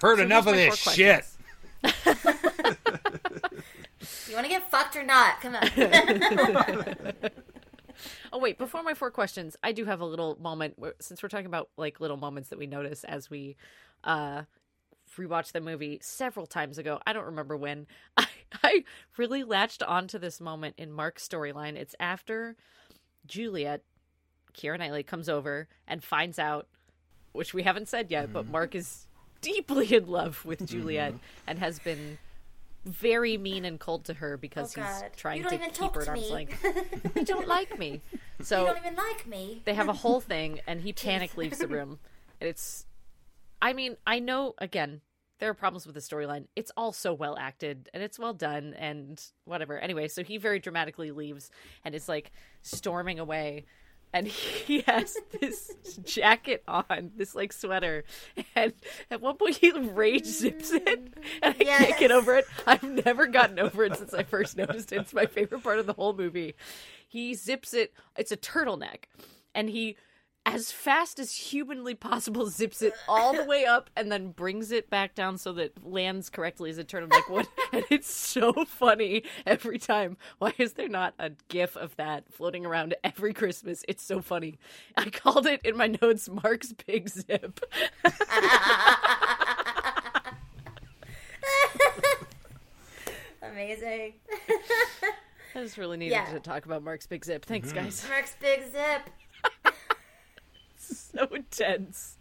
Heard 0.01 0.19
So 0.19 0.25
enough 0.25 0.47
of 0.47 0.55
this 0.55 0.77
shit. 0.77 1.25
You 4.29 4.35
want 4.35 4.47
to 4.47 4.53
get 4.53 4.69
fucked 4.71 4.97
or 4.97 5.05
not? 5.05 5.41
Come 5.41 5.55
on. 5.55 7.05
Oh 8.33 8.39
wait, 8.39 8.59
before 8.59 8.83
my 8.83 8.95
four 8.95 9.13
questions, 9.13 9.57
I 9.63 9.71
do 9.71 9.85
have 9.85 10.01
a 10.01 10.05
little 10.05 10.37
moment 10.41 10.75
where, 10.77 10.95
since 11.01 11.23
we're 11.23 11.29
talking 11.29 11.47
about 11.47 11.69
like 11.77 12.01
little 12.01 12.17
moments 12.17 12.49
that 12.49 12.59
we 12.59 12.67
notice 12.67 13.05
as 13.05 13.31
we 13.31 13.57
uh 14.03 14.43
rewatch 15.17 15.53
the 15.53 15.61
movie 15.61 16.01
several 16.03 16.45
times 16.45 16.77
ago. 16.77 16.99
I 17.07 17.13
don't 17.13 17.27
remember 17.27 17.57
when. 17.57 17.87
I 18.17 18.27
I 18.65 18.85
really 19.17 19.45
latched 19.45 19.85
onto 19.85 20.19
this 20.19 20.41
moment 20.41 20.75
in 20.79 20.91
Mark's 20.91 21.27
storyline. 21.27 21.77
It's 21.77 21.95
after 22.01 22.57
Juliet, 23.25 23.83
Keira 24.55 24.79
Knightley 24.79 25.03
comes 25.03 25.29
over 25.29 25.69
and 25.87 26.03
finds 26.03 26.39
out, 26.39 26.67
which 27.33 27.53
we 27.53 27.63
haven't 27.63 27.89
said 27.89 28.11
yet, 28.11 28.33
but 28.33 28.45
mm-hmm. 28.45 28.53
Mark 28.53 28.75
is 28.75 29.07
deeply 29.41 29.95
in 29.95 30.07
love 30.07 30.45
with 30.45 30.61
mm-hmm. 30.61 30.67
Juliet 30.67 31.15
and 31.47 31.59
has 31.59 31.79
been 31.79 32.19
very 32.85 33.37
mean 33.39 33.65
and 33.65 33.81
cold 33.81 34.05
to 34.05 34.15
her 34.15 34.37
because 34.37 34.77
Oh, 34.77 34.83
he's 34.83 35.01
God. 35.01 35.11
trying 35.17 35.43
to 35.43 35.59
keep 35.71 35.95
her 35.95 36.03
at 36.03 36.09
arm's 36.09 36.23
me. 36.23 36.31
length. 36.33 36.65
you 37.17 37.25
don't 37.25 37.49
like 37.49 37.79
me. 37.79 38.03
So 38.43 38.61
you 38.61 38.67
don't 38.67 38.79
even 38.79 38.97
like 38.97 39.27
me. 39.27 39.63
they 39.65 39.75
have 39.75 39.89
a 39.89 39.95
whole 39.95 40.21
thing 40.21 40.61
and 40.67 40.81
he 40.81 40.93
panic 40.93 41.37
leaves 41.37 41.59
the 41.59 41.69
room 41.69 41.99
and 42.41 42.49
it's 42.49 42.85
i 43.63 43.73
mean 43.73 43.97
i 44.07 44.19
know 44.19 44.55
again 44.59 45.01
there 45.39 45.49
are 45.49 45.55
problems 45.55 45.87
with 45.87 45.95
the 45.95 46.01
storyline 46.01 46.47
it's 46.57 46.71
all 46.77 46.93
so 46.93 47.15
well 47.15 47.37
acted 47.39 47.89
and 47.95 48.03
it's 48.03 48.19
well 48.19 48.35
done 48.35 48.75
and 48.75 49.23
whatever 49.45 49.79
anyway 49.79 50.09
so 50.09 50.23
he 50.23 50.37
very 50.37 50.59
dramatically 50.59 51.11
leaves 51.11 51.51
and 51.85 51.95
is 51.95 52.09
like 52.09 52.33
storming 52.63 53.19
away 53.19 53.65
and 54.15 54.29
he 54.29 54.81
has 54.87 55.19
this 55.39 55.73
jacket 56.05 56.63
on 56.67 57.11
this 57.17 57.35
like 57.35 57.53
sweater 57.53 58.05
and 58.55 58.73
at 59.11 59.21
one 59.21 59.37
point 59.37 59.57
he 59.57 59.71
rage 59.73 60.25
zips 60.25 60.73
it 60.73 61.13
and 61.43 61.55
i 61.61 61.65
can't 61.65 61.99
get 61.99 62.13
over 62.13 62.37
it. 62.37 62.47
I've 62.67 62.85
never 62.85 63.27
gotten 63.27 63.59
over 63.59 63.85
it 63.85 63.97
since 63.97 64.15
i 64.15 64.23
first 64.23 64.57
noticed 64.57 64.93
it. 64.93 65.01
It's 65.01 65.13
my 65.13 65.27
favorite 65.27 65.63
part 65.63 65.81
of 65.81 65.87
the 65.87 65.93
whole 65.93 66.15
movie. 66.15 66.55
He 67.09 67.35
zips 67.35 67.75
it. 67.75 67.93
It's 68.17 68.33
a 68.33 68.37
turtleneck 68.37 69.05
and 69.55 69.69
he 69.69 69.97
as 70.47 70.71
fast 70.71 71.19
as 71.19 71.35
humanly 71.35 71.95
possible 71.95 72.47
zips 72.47 72.83
it 72.83 72.93
all 73.09 73.33
the 73.35 73.45
way 73.45 73.65
up 73.65 73.89
and 73.97 74.13
then 74.13 74.29
brings 74.31 74.71
it 74.71 74.91
back 74.91 75.15
down 75.15 75.39
so 75.39 75.53
that 75.53 75.65
it 75.65 75.85
lands 75.85 76.29
correctly 76.29 76.69
as 76.71 76.77
a 76.79 76.85
turtleneck 76.85 77.29
would 77.31 77.49
and 77.73 77.85
it's 77.91 78.11
so 78.11 78.53
funny 78.67 79.23
every 79.47 79.79
time. 79.79 80.17
Why 80.39 80.53
is 80.59 80.75
there 80.75 80.89
not 80.89 81.15
a 81.19 81.31
gif 81.49 81.77
of 81.77 81.97
that 81.97 82.31
floating 82.33 82.67
around 82.67 82.95
every 83.03 83.33
christmas? 83.33 83.85
It's 83.89 84.05
so 84.05 84.21
funny. 84.21 84.59
I 84.97 85.09
called 85.11 85.47
it 85.47 85.61
in 85.65 85.77
my 85.77 85.87
notes 86.03 86.29
mark's 86.29 86.73
big 86.73 87.09
zip. 87.09 87.61
Amazing. 93.43 94.15
i 95.55 95.61
just 95.63 95.79
really 95.79 95.97
needed 95.97 96.13
Yeah. 96.13 96.33
to 96.33 96.41
talk 96.41 96.67
about 96.67 96.83
mark's 96.83 97.07
big 97.07 97.25
zip. 97.25 97.45
Thanks 97.45 97.69
mm-hmm. 97.69 97.85
guys. 97.85 98.05
Mark's 98.09 98.37
big 98.41 98.71
zip. 98.71 99.09
so 101.15 101.27
intense 101.35 102.19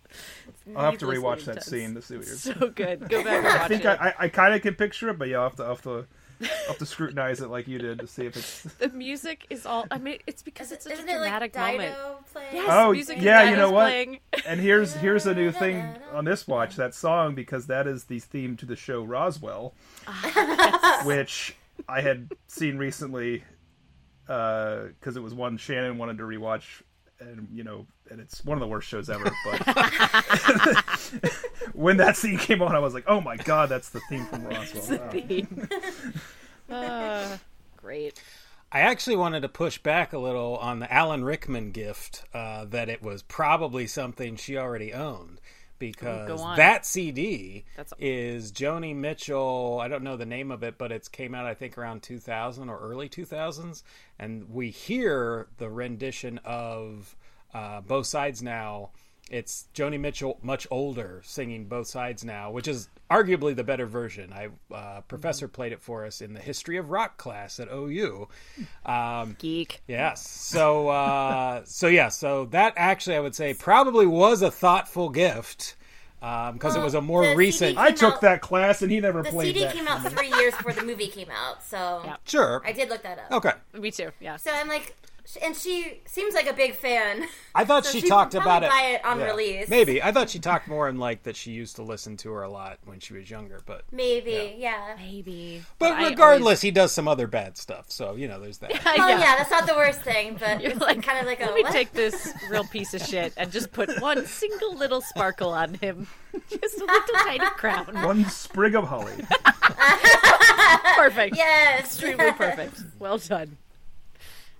I'll 0.75 0.85
have 0.91 0.99
to 0.99 1.05
Needlessly 1.05 1.17
rewatch 1.23 1.45
that 1.45 1.51
intense. 1.51 1.65
scene 1.65 1.93
to 1.95 2.01
see 2.01 2.17
what 2.17 2.27
you're. 2.27 2.35
so 2.35 2.53
good 2.69 3.09
go 3.09 3.23
back 3.23 3.33
and 3.35 3.43
watch 3.45 3.61
I 3.61 3.67
think 3.67 3.85
it 3.85 3.87
I, 3.87 4.09
I, 4.09 4.13
I 4.19 4.27
kind 4.29 4.53
of 4.53 4.61
can 4.61 4.75
picture 4.75 5.09
it, 5.09 5.17
but 5.17 5.27
yeah, 5.27 5.37
I'll 5.37 5.43
have 5.49 5.55
to, 5.55 5.63
I'll 5.63 5.69
have 5.69 5.81
to, 5.83 6.05
I'll 6.41 6.67
have 6.67 6.77
to 6.77 6.85
scrutinize 6.85 7.41
it 7.41 7.47
like 7.49 7.67
you 7.67 7.79
did 7.79 7.99
to 7.99 8.07
see 8.07 8.25
if 8.25 8.37
it's. 8.37 8.61
the 8.79 8.89
music 8.89 9.47
is 9.49 9.65
all 9.65 9.85
i 9.89 9.97
mean 9.97 10.19
it's 10.27 10.43
because 10.43 10.71
it's 10.71 10.83
such 10.83 10.93
Isn't 10.93 11.09
a 11.09 11.13
it 11.13 11.17
dramatic 11.17 11.55
like 11.55 11.77
moment 11.77 11.95
playing? 12.31 12.47
Yes, 12.53 12.67
Oh, 12.69 12.91
music 12.91 13.17
yeah, 13.21 13.43
is 13.43 13.49
you 13.49 13.55
know 13.57 13.71
what? 13.71 13.85
Playing. 13.85 14.19
And 14.45 14.59
here's 14.59 14.93
here's 14.93 15.25
a 15.25 15.33
new 15.33 15.51
thing 15.51 15.83
on 16.11 16.25
this 16.25 16.47
watch 16.47 16.75
that 16.75 16.93
song 16.93 17.33
because 17.35 17.67
that 17.67 17.87
is 17.87 18.03
the 18.05 18.19
theme 18.19 18.55
to 18.57 18.65
the 18.65 18.75
show 18.75 19.03
Roswell, 19.03 19.73
ah, 20.07 21.01
which 21.05 21.55
I 21.87 22.01
had 22.01 22.31
seen 22.47 22.77
recently 22.77 23.43
uh, 24.27 24.83
because 24.99 25.17
it 25.17 25.23
was 25.23 25.33
one 25.33 25.57
Shannon 25.57 25.97
wanted 25.97 26.17
to 26.19 26.23
rewatch, 26.23 26.81
and 27.19 27.47
you 27.51 27.63
know, 27.63 27.85
and 28.09 28.19
it's 28.19 28.43
one 28.43 28.57
of 28.57 28.61
the 28.61 28.67
worst 28.67 28.87
shows 28.87 29.09
ever. 29.09 29.31
But 29.45 29.61
when 31.73 31.97
that 31.97 32.17
scene 32.17 32.37
came 32.37 32.61
on, 32.61 32.75
I 32.75 32.79
was 32.79 32.93
like, 32.93 33.05
oh 33.07 33.21
my 33.21 33.37
god, 33.37 33.69
that's 33.69 33.89
the 33.89 34.01
theme 34.09 34.25
from 34.25 34.45
Roswell. 34.45 34.99
Wow. 34.99 35.09
theme. 35.09 35.67
uh, 36.69 37.37
great. 37.77 38.21
I 38.71 38.79
actually 38.79 39.17
wanted 39.17 39.41
to 39.41 39.49
push 39.49 39.77
back 39.77 40.13
a 40.13 40.17
little 40.17 40.57
on 40.57 40.79
the 40.79 40.91
Alan 40.91 41.23
Rickman 41.23 41.71
gift 41.71 42.23
uh, 42.33 42.65
that 42.65 42.89
it 42.89 43.03
was 43.03 43.21
probably 43.21 43.85
something 43.85 44.35
she 44.35 44.57
already 44.57 44.91
owned 44.91 45.39
because 45.79 46.27
Go 46.27 46.37
on. 46.37 46.57
that 46.57 46.85
CD 46.85 47.65
That's- 47.75 47.93
is 47.99 48.51
Joni 48.51 48.95
Mitchell. 48.95 49.79
I 49.81 49.87
don't 49.87 50.03
know 50.03 50.17
the 50.17 50.25
name 50.25 50.51
of 50.51 50.63
it, 50.63 50.77
but 50.77 50.91
it's 50.91 51.07
came 51.07 51.33
out 51.35 51.45
I 51.45 51.53
think 51.53 51.77
around 51.77 52.03
2000 52.03 52.69
or 52.69 52.79
early 52.79 53.09
2000s, 53.09 53.83
and 54.19 54.49
we 54.49 54.69
hear 54.69 55.47
the 55.57 55.69
rendition 55.69 56.39
of 56.45 57.15
uh, 57.53 57.81
both 57.81 58.05
sides 58.07 58.41
now. 58.41 58.91
It's 59.31 59.67
Joni 59.73 59.99
Mitchell, 59.99 60.37
much 60.43 60.67
older, 60.69 61.21
singing 61.23 61.65
both 61.65 61.87
sides 61.87 62.23
now, 62.23 62.51
which 62.51 62.67
is 62.67 62.89
arguably 63.09 63.55
the 63.55 63.63
better 63.63 63.85
version. 63.85 64.33
I 64.33 64.49
uh, 64.73 65.01
professor 65.01 65.47
played 65.47 65.71
it 65.71 65.81
for 65.81 66.05
us 66.05 66.21
in 66.21 66.33
the 66.33 66.39
history 66.39 66.77
of 66.77 66.89
rock 66.89 67.17
class 67.17 67.59
at 67.59 67.67
OU. 67.71 68.27
Um, 68.85 69.35
Geek. 69.39 69.81
Yes. 69.87 70.27
So 70.27 70.89
uh 70.89 71.61
so 71.65 71.87
yeah, 71.87 72.09
so 72.09 72.45
that 72.45 72.73
actually 72.75 73.15
I 73.15 73.19
would 73.21 73.33
say 73.35 73.53
probably 73.53 74.05
was 74.05 74.41
a 74.41 74.51
thoughtful 74.51 75.09
gift. 75.09 75.75
Um 76.21 76.53
because 76.53 76.75
it 76.75 76.81
was 76.81 76.93
a 76.93 77.01
more 77.01 77.35
recent 77.35 77.77
I 77.77 77.91
took 77.91 78.15
out- 78.15 78.21
that 78.21 78.41
class, 78.41 78.81
and 78.81 78.91
he 78.91 78.99
never 78.99 79.23
played. 79.23 79.55
The 79.55 79.59
CD 79.59 79.65
that. 79.65 79.73
came 79.75 79.87
out 79.87 80.11
three 80.11 80.29
years 80.29 80.53
before 80.55 80.73
the 80.73 80.83
movie 80.83 81.07
came 81.07 81.29
out, 81.31 81.63
so 81.63 82.01
Yeah. 82.05 82.15
Sure. 82.25 82.61
I 82.65 82.71
did 82.71 82.89
look 82.89 83.03
that 83.03 83.19
up. 83.19 83.31
Okay. 83.31 83.53
Me 83.73 83.89
too. 83.91 84.11
Yeah. 84.19 84.35
So 84.37 84.51
I'm 84.51 84.67
like, 84.67 84.95
and 85.41 85.55
she 85.55 86.01
seems 86.05 86.33
like 86.33 86.47
a 86.47 86.53
big 86.53 86.75
fan. 86.75 87.25
I 87.55 87.65
thought 87.65 87.85
So 87.85 87.91
she 87.93 88.01
she'd 88.01 88.07
talked 88.09 88.35
about 88.35 88.63
it, 88.63 88.69
buy 88.69 88.95
it 88.95 89.05
on 89.05 89.19
yeah. 89.19 89.25
release. 89.25 89.69
Maybe 89.69 90.01
I 90.03 90.11
thought 90.11 90.29
she 90.29 90.39
talked 90.39 90.67
more 90.67 90.89
in 90.89 90.97
like 90.99 91.23
that 91.23 91.35
she 91.35 91.51
used 91.51 91.75
to 91.77 91.83
listen 91.83 92.17
to 92.17 92.31
her 92.31 92.43
a 92.43 92.49
lot 92.49 92.79
when 92.85 92.99
she 92.99 93.13
was 93.13 93.29
younger, 93.29 93.61
but 93.65 93.83
Maybe, 93.91 94.55
yeah. 94.57 94.95
Maybe. 94.97 95.63
but 95.79 95.93
I 95.93 96.09
regardless, 96.09 96.41
always- 96.43 96.61
he 96.61 96.71
does 96.71 96.91
some 96.91 97.07
other 97.07 97.27
bad 97.27 97.57
stuff. 97.57 97.85
So 97.89 98.15
you 98.15 98.27
know, 98.27 98.39
there's 98.39 98.57
that. 98.59 98.71
Oh 98.85 99.07
yeah. 99.07 99.35
that's 99.37 99.51
not 99.51 99.65
the 99.67 99.75
worst 99.75 100.01
thing, 100.01 100.35
but 100.39 100.61
You're 100.61 100.71
it's 100.71 100.81
like, 100.81 101.01
kind 101.03 101.19
of 101.19 101.25
like 101.25 101.41
a 101.41 101.45
let 101.45 101.55
me 101.55 101.63
what? 101.63 101.71
take 101.73 101.93
this 101.93 102.33
real 102.49 102.63
piece 102.65 102.93
of 102.93 103.01
shit 103.01 103.33
and 103.37 103.51
just 103.51 103.71
put 103.71 103.89
one 104.01 104.25
single 104.25 104.75
little 104.75 105.01
sparkle 105.01 105.49
on 105.49 105.75
him. 105.75 106.07
Just 106.49 106.77
a 106.77 106.85
little 106.85 107.15
tiny 107.23 107.45
crown. 107.57 107.85
One 108.03 108.25
sprig 108.25 108.73
of 108.73 108.85
holly. 108.85 109.13
Perfect. 110.95 111.35
Yes. 111.35 111.79
Extremely 111.85 112.31
perfect. 112.31 112.81
Well 112.99 113.17
done. 113.19 113.57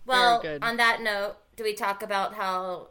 Well, 0.06 0.42
Very 0.42 0.56
good. 0.60 0.64
on 0.64 0.78
that 0.78 1.02
note, 1.02 1.36
do 1.56 1.64
we 1.64 1.74
talk 1.74 2.04
about 2.04 2.34
how 2.34 2.90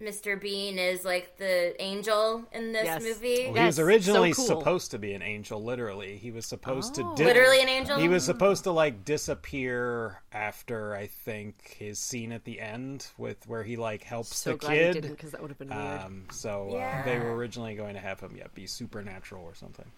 Mr. 0.00 0.40
Bean 0.40 0.80
is 0.80 1.04
like 1.04 1.36
the 1.36 1.80
angel 1.80 2.44
in 2.52 2.72
this 2.72 2.84
Yes. 2.84 3.02
movie? 3.02 3.44
Well, 3.46 3.54
he 3.60 3.66
was 3.66 3.78
originally 3.78 4.32
so 4.32 4.48
cool. 4.48 4.58
supposed 4.60 4.90
to 4.90 4.98
be 4.98 5.12
an 5.14 5.22
angel. 5.22 5.62
Literally, 5.62 6.16
he 6.18 6.32
was 6.32 6.44
supposed 6.44 6.98
Oh. 6.98 7.14
to 7.14 7.22
di- 7.22 7.24
Literally 7.28 7.60
an 7.62 7.68
angel? 7.68 7.98
He 8.00 8.08
was 8.08 8.24
supposed 8.24 8.64
to 8.64 8.72
like 8.72 9.04
disappear 9.04 10.20
after 10.32 10.96
I 10.96 11.06
think 11.06 11.76
his 11.78 12.00
scene 12.00 12.32
at 12.32 12.42
the 12.44 12.60
end 12.60 13.06
with 13.16 13.46
where 13.46 13.62
he 13.62 13.76
like 13.76 14.02
helps 14.02 14.36
So 14.36 14.52
the 14.52 14.56
glad 14.58 14.94
kid. 14.94 15.02
because 15.10 15.30
that 15.30 15.40
would 15.40 15.50
have 15.52 15.58
been 15.58 15.68
weird. 15.68 16.00
Um, 16.00 16.26
so 16.32 16.74
uh, 16.76 17.04
they 17.04 17.20
were 17.20 17.36
originally 17.36 17.76
going 17.76 17.94
to 17.94 18.00
have 18.00 18.18
him, 18.18 18.34
yeah, 18.36 18.48
be 18.54 18.66
supernatural 18.66 19.44
or 19.44 19.54
something. 19.54 19.90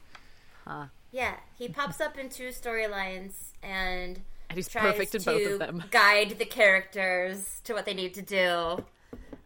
Yeah, 1.13 1.37
he 1.57 1.69
pops 1.69 2.01
up 2.01 2.19
in 2.19 2.29
two 2.29 2.49
storylines 2.49 3.53
and 3.63 4.21
and 4.49 4.57
he's 4.57 4.69
tries 4.69 4.93
perfect 4.93 5.15
in 5.15 5.21
to 5.23 5.31
both 5.31 5.53
of 5.53 5.59
them. 5.59 5.85
guide 5.91 6.37
the 6.39 6.45
characters 6.45 7.61
to 7.65 7.73
what 7.73 7.85
they 7.85 7.95
need 7.95 8.15
to 8.15 8.23
do. 8.23 8.85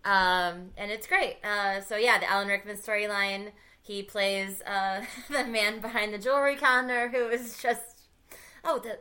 Um, 0.05 0.71
and 0.77 0.91
it's 0.91 1.07
great. 1.07 1.37
Uh, 1.45 1.81
so 1.81 1.97
yeah, 1.97 2.19
the 2.19 2.31
Alan 2.31 2.49
Rickman 2.49 2.77
storyline. 2.77 3.53
He 3.83 4.03
plays 4.03 4.63
uh, 4.63 5.03
the 5.31 5.45
man 5.45 5.81
behind 5.81 6.13
the 6.13 6.19
jewelry 6.19 6.57
counter 6.57 7.09
who 7.09 7.29
is 7.29 7.61
just 7.63 8.03
oh 8.65 8.79
the 8.79 8.99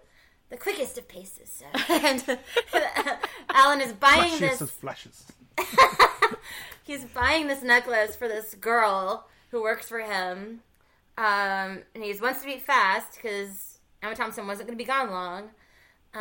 the 0.50 0.58
quickest 0.58 0.98
of 0.98 1.08
paces. 1.08 1.62
sir. 1.62 1.66
and 1.89 2.39
Alan 3.50 3.82
is 3.82 3.93
buying 3.93 4.34
Flashiest 4.34 4.39
this 4.39 4.62
of 4.62 4.72
flashes. 4.72 5.26
he's 6.84 7.04
buying 7.06 7.48
this 7.48 7.62
necklace 7.62 8.16
for 8.16 8.28
this 8.28 8.56
girl 8.56 9.28
who 9.52 9.62
works 9.62 9.89
for 9.89 10.00
him. 10.00 10.62
Um, 11.18 11.84
and 11.95 12.04
he 12.04 12.14
wants 12.22 12.41
to 12.41 12.45
be 12.45 12.60
fast 12.60 13.16
because 13.16 13.80
Emma 14.02 14.16
Thompson 14.16 14.45
wasn't 14.48 14.68
going 14.68 14.78
to 14.78 14.84
be 14.84 14.88
gone 14.88 15.10
long. 15.10 15.50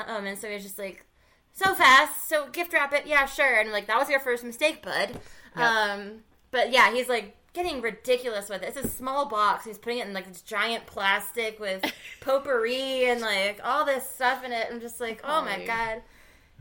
Um, 0.07 0.27
and 0.27 0.39
so 0.39 0.49
he's 0.49 0.63
just 0.63 0.79
like, 0.79 1.05
so 1.53 1.75
fast, 1.75 2.29
so 2.29 2.49
gift 2.51 2.73
wrap 2.73 2.93
it, 2.93 3.07
yeah, 3.07 3.25
sure. 3.27 3.59
And 3.59 3.69
I'm 3.69 3.73
like, 3.73 3.87
that 3.87 3.99
was 3.99 4.11
your 4.11 4.21
first 4.21 4.45
mistake, 4.45 4.83
bud. 4.83 5.19
Um, 5.55 6.19
but 6.51 6.71
yeah, 6.71 6.93
he's 6.93 7.09
like 7.09 7.35
getting 7.55 7.81
ridiculous 7.81 8.51
with 8.51 8.63
it. 8.63 8.75
It's 8.77 8.87
a 8.87 8.89
small 8.89 9.25
box. 9.25 9.65
He's 9.65 9.79
putting 9.79 10.01
it 10.01 10.07
in 10.07 10.13
like 10.13 10.29
this 10.29 10.43
giant 10.43 10.85
plastic 10.87 11.59
with 11.59 11.83
potpourri 12.21 13.07
and 13.09 13.23
like 13.23 13.61
all 13.65 13.87
this 13.87 14.09
stuff 14.09 14.45
in 14.45 14.53
it. 14.53 14.67
I'm 14.71 14.81
just 14.81 15.01
like, 15.01 15.23
oh 15.25 15.43
my 15.43 15.65
god. 15.65 16.03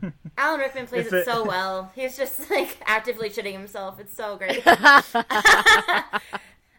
Alan 0.38 0.60
Rickman 0.60 0.86
plays 0.86 1.06
it 1.08 1.12
it- 1.12 1.24
so 1.26 1.44
well. 1.46 1.92
He's 1.94 2.16
just 2.16 2.50
like 2.50 2.78
actively 2.86 3.28
shitting 3.28 3.52
himself. 3.52 4.00
It's 4.00 4.16
so 4.16 4.36
great. 4.36 4.66
All 4.66 4.72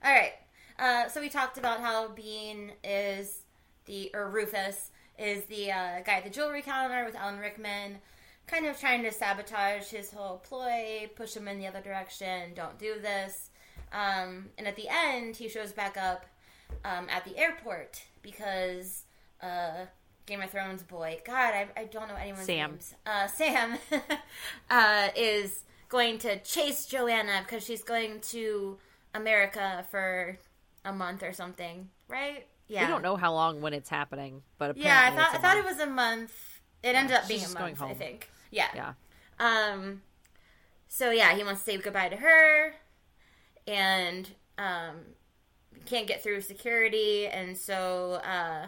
right. 0.04 0.34
Uh, 0.80 1.08
so 1.10 1.22
we 1.22 1.30
talked 1.30 1.58
about 1.58 1.80
how 1.82 2.08
Bean 2.10 2.72
is 2.84 3.40
the 3.86 4.12
or 4.14 4.30
Rufus 4.30 4.92
is 5.18 5.44
the 5.46 5.72
uh, 5.72 6.02
guy 6.06 6.14
at 6.14 6.24
the 6.24 6.30
jewelry 6.30 6.62
counter 6.62 7.06
with 7.06 7.16
Alan 7.16 7.40
Rickman, 7.40 7.98
kind 8.46 8.66
of 8.66 8.80
trying 8.80 9.04
to 9.04 9.12
sabotage 9.12 9.86
his 9.86 10.12
whole 10.12 10.38
ploy, 10.38 11.10
push 11.16 11.36
him 11.36 11.48
in 11.48 11.60
the 11.60 11.68
other 11.68 11.82
direction. 11.82 12.54
Don't 12.56 12.78
do 12.78 12.96
this. 13.02 13.50
Um, 13.92 14.50
and 14.58 14.68
at 14.68 14.76
the 14.76 14.88
end, 14.90 15.36
he 15.36 15.50
shows 15.50 15.72
back 15.72 15.98
up 15.98 16.26
um, 16.84 17.08
at 17.10 17.26
the 17.26 17.38
airport 17.38 18.02
because 18.22 19.04
uh, 19.42 19.86
Game 20.26 20.42
of 20.42 20.52
Thrones 20.52 20.84
boy, 20.84 21.20
God, 21.26 21.54
I, 21.54 21.68
I 21.76 21.86
don't 21.86 22.08
know 22.08 22.16
anyone's 22.16 22.46
Sam. 22.46 22.72
names. 22.72 22.94
Uh, 23.06 23.28
Sam 23.28 23.78
uh, 24.70 25.08
is 25.16 25.64
going 25.90 26.20
to 26.20 26.40
chase 26.40 26.86
Joanna 26.86 27.42
because 27.44 27.66
she's 27.66 27.84
going 27.84 28.20
to 28.20 28.78
America 29.14 29.86
for 29.90 30.38
a 30.84 30.94
month 30.94 31.24
or 31.24 31.34
something, 31.34 31.90
right? 32.08 32.46
Yeah. 32.68 32.86
We 32.86 32.92
don't 32.92 33.02
know 33.02 33.16
how 33.16 33.34
long 33.34 33.62
when 33.62 33.74
it's 33.74 33.90
happening, 33.90 34.42
but 34.58 34.72
apparently 34.72 34.84
Yeah, 34.90 35.10
I 35.12 35.16
thought 35.16 35.30
I 35.36 35.38
thought 35.38 35.56
month. 35.56 35.66
it 35.66 35.70
was 35.72 35.80
a 35.80 35.88
month. 35.88 36.34
It 36.84 36.96
ended 36.96 37.16
up 37.16 37.28
being 37.28 37.44
a 37.44 37.60
month, 37.60 37.82
I 37.82 37.94
think. 37.94 38.30
Yeah. 38.52 38.68
Yeah. 38.76 38.94
Um. 39.40 40.02
So 40.88 41.12
yeah, 41.12 41.34
he 41.36 41.44
wants 41.44 41.62
to 41.62 41.72
say 41.72 41.78
goodbye 41.78 42.10
to 42.10 42.16
her, 42.18 42.74
and 43.68 44.30
um, 44.58 44.96
can't 45.86 46.08
get 46.08 46.24
through 46.24 46.42
security, 46.42 47.28
and 47.28 47.58
so 47.58 48.14
uh, 48.24 48.68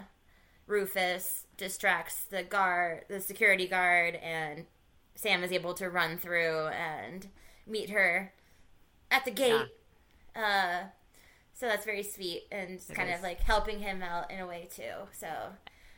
Rufus 0.66 1.46
distracts 1.56 2.24
the 2.24 2.42
guard, 2.42 3.04
the 3.08 3.20
security 3.20 3.66
guard, 3.66 4.14
and 4.16 4.66
Sam 5.14 5.42
is 5.42 5.52
able 5.52 5.74
to 5.74 5.88
run 5.90 6.18
through 6.18 6.68
and 6.68 7.26
meet 7.66 7.90
her 7.90 8.32
at 9.10 9.24
the 9.24 9.30
gate. 9.30 9.66
Uh, 10.36 10.84
so 11.60 11.66
that's 11.66 11.84
very 11.84 12.02
sweet 12.02 12.44
and 12.50 12.70
it's 12.70 12.86
kind 12.86 13.10
is. 13.10 13.16
of 13.16 13.22
like 13.22 13.40
helping 13.42 13.78
him 13.80 14.02
out 14.02 14.30
in 14.30 14.40
a 14.40 14.46
way 14.46 14.66
too. 14.74 14.90
So 15.12 15.28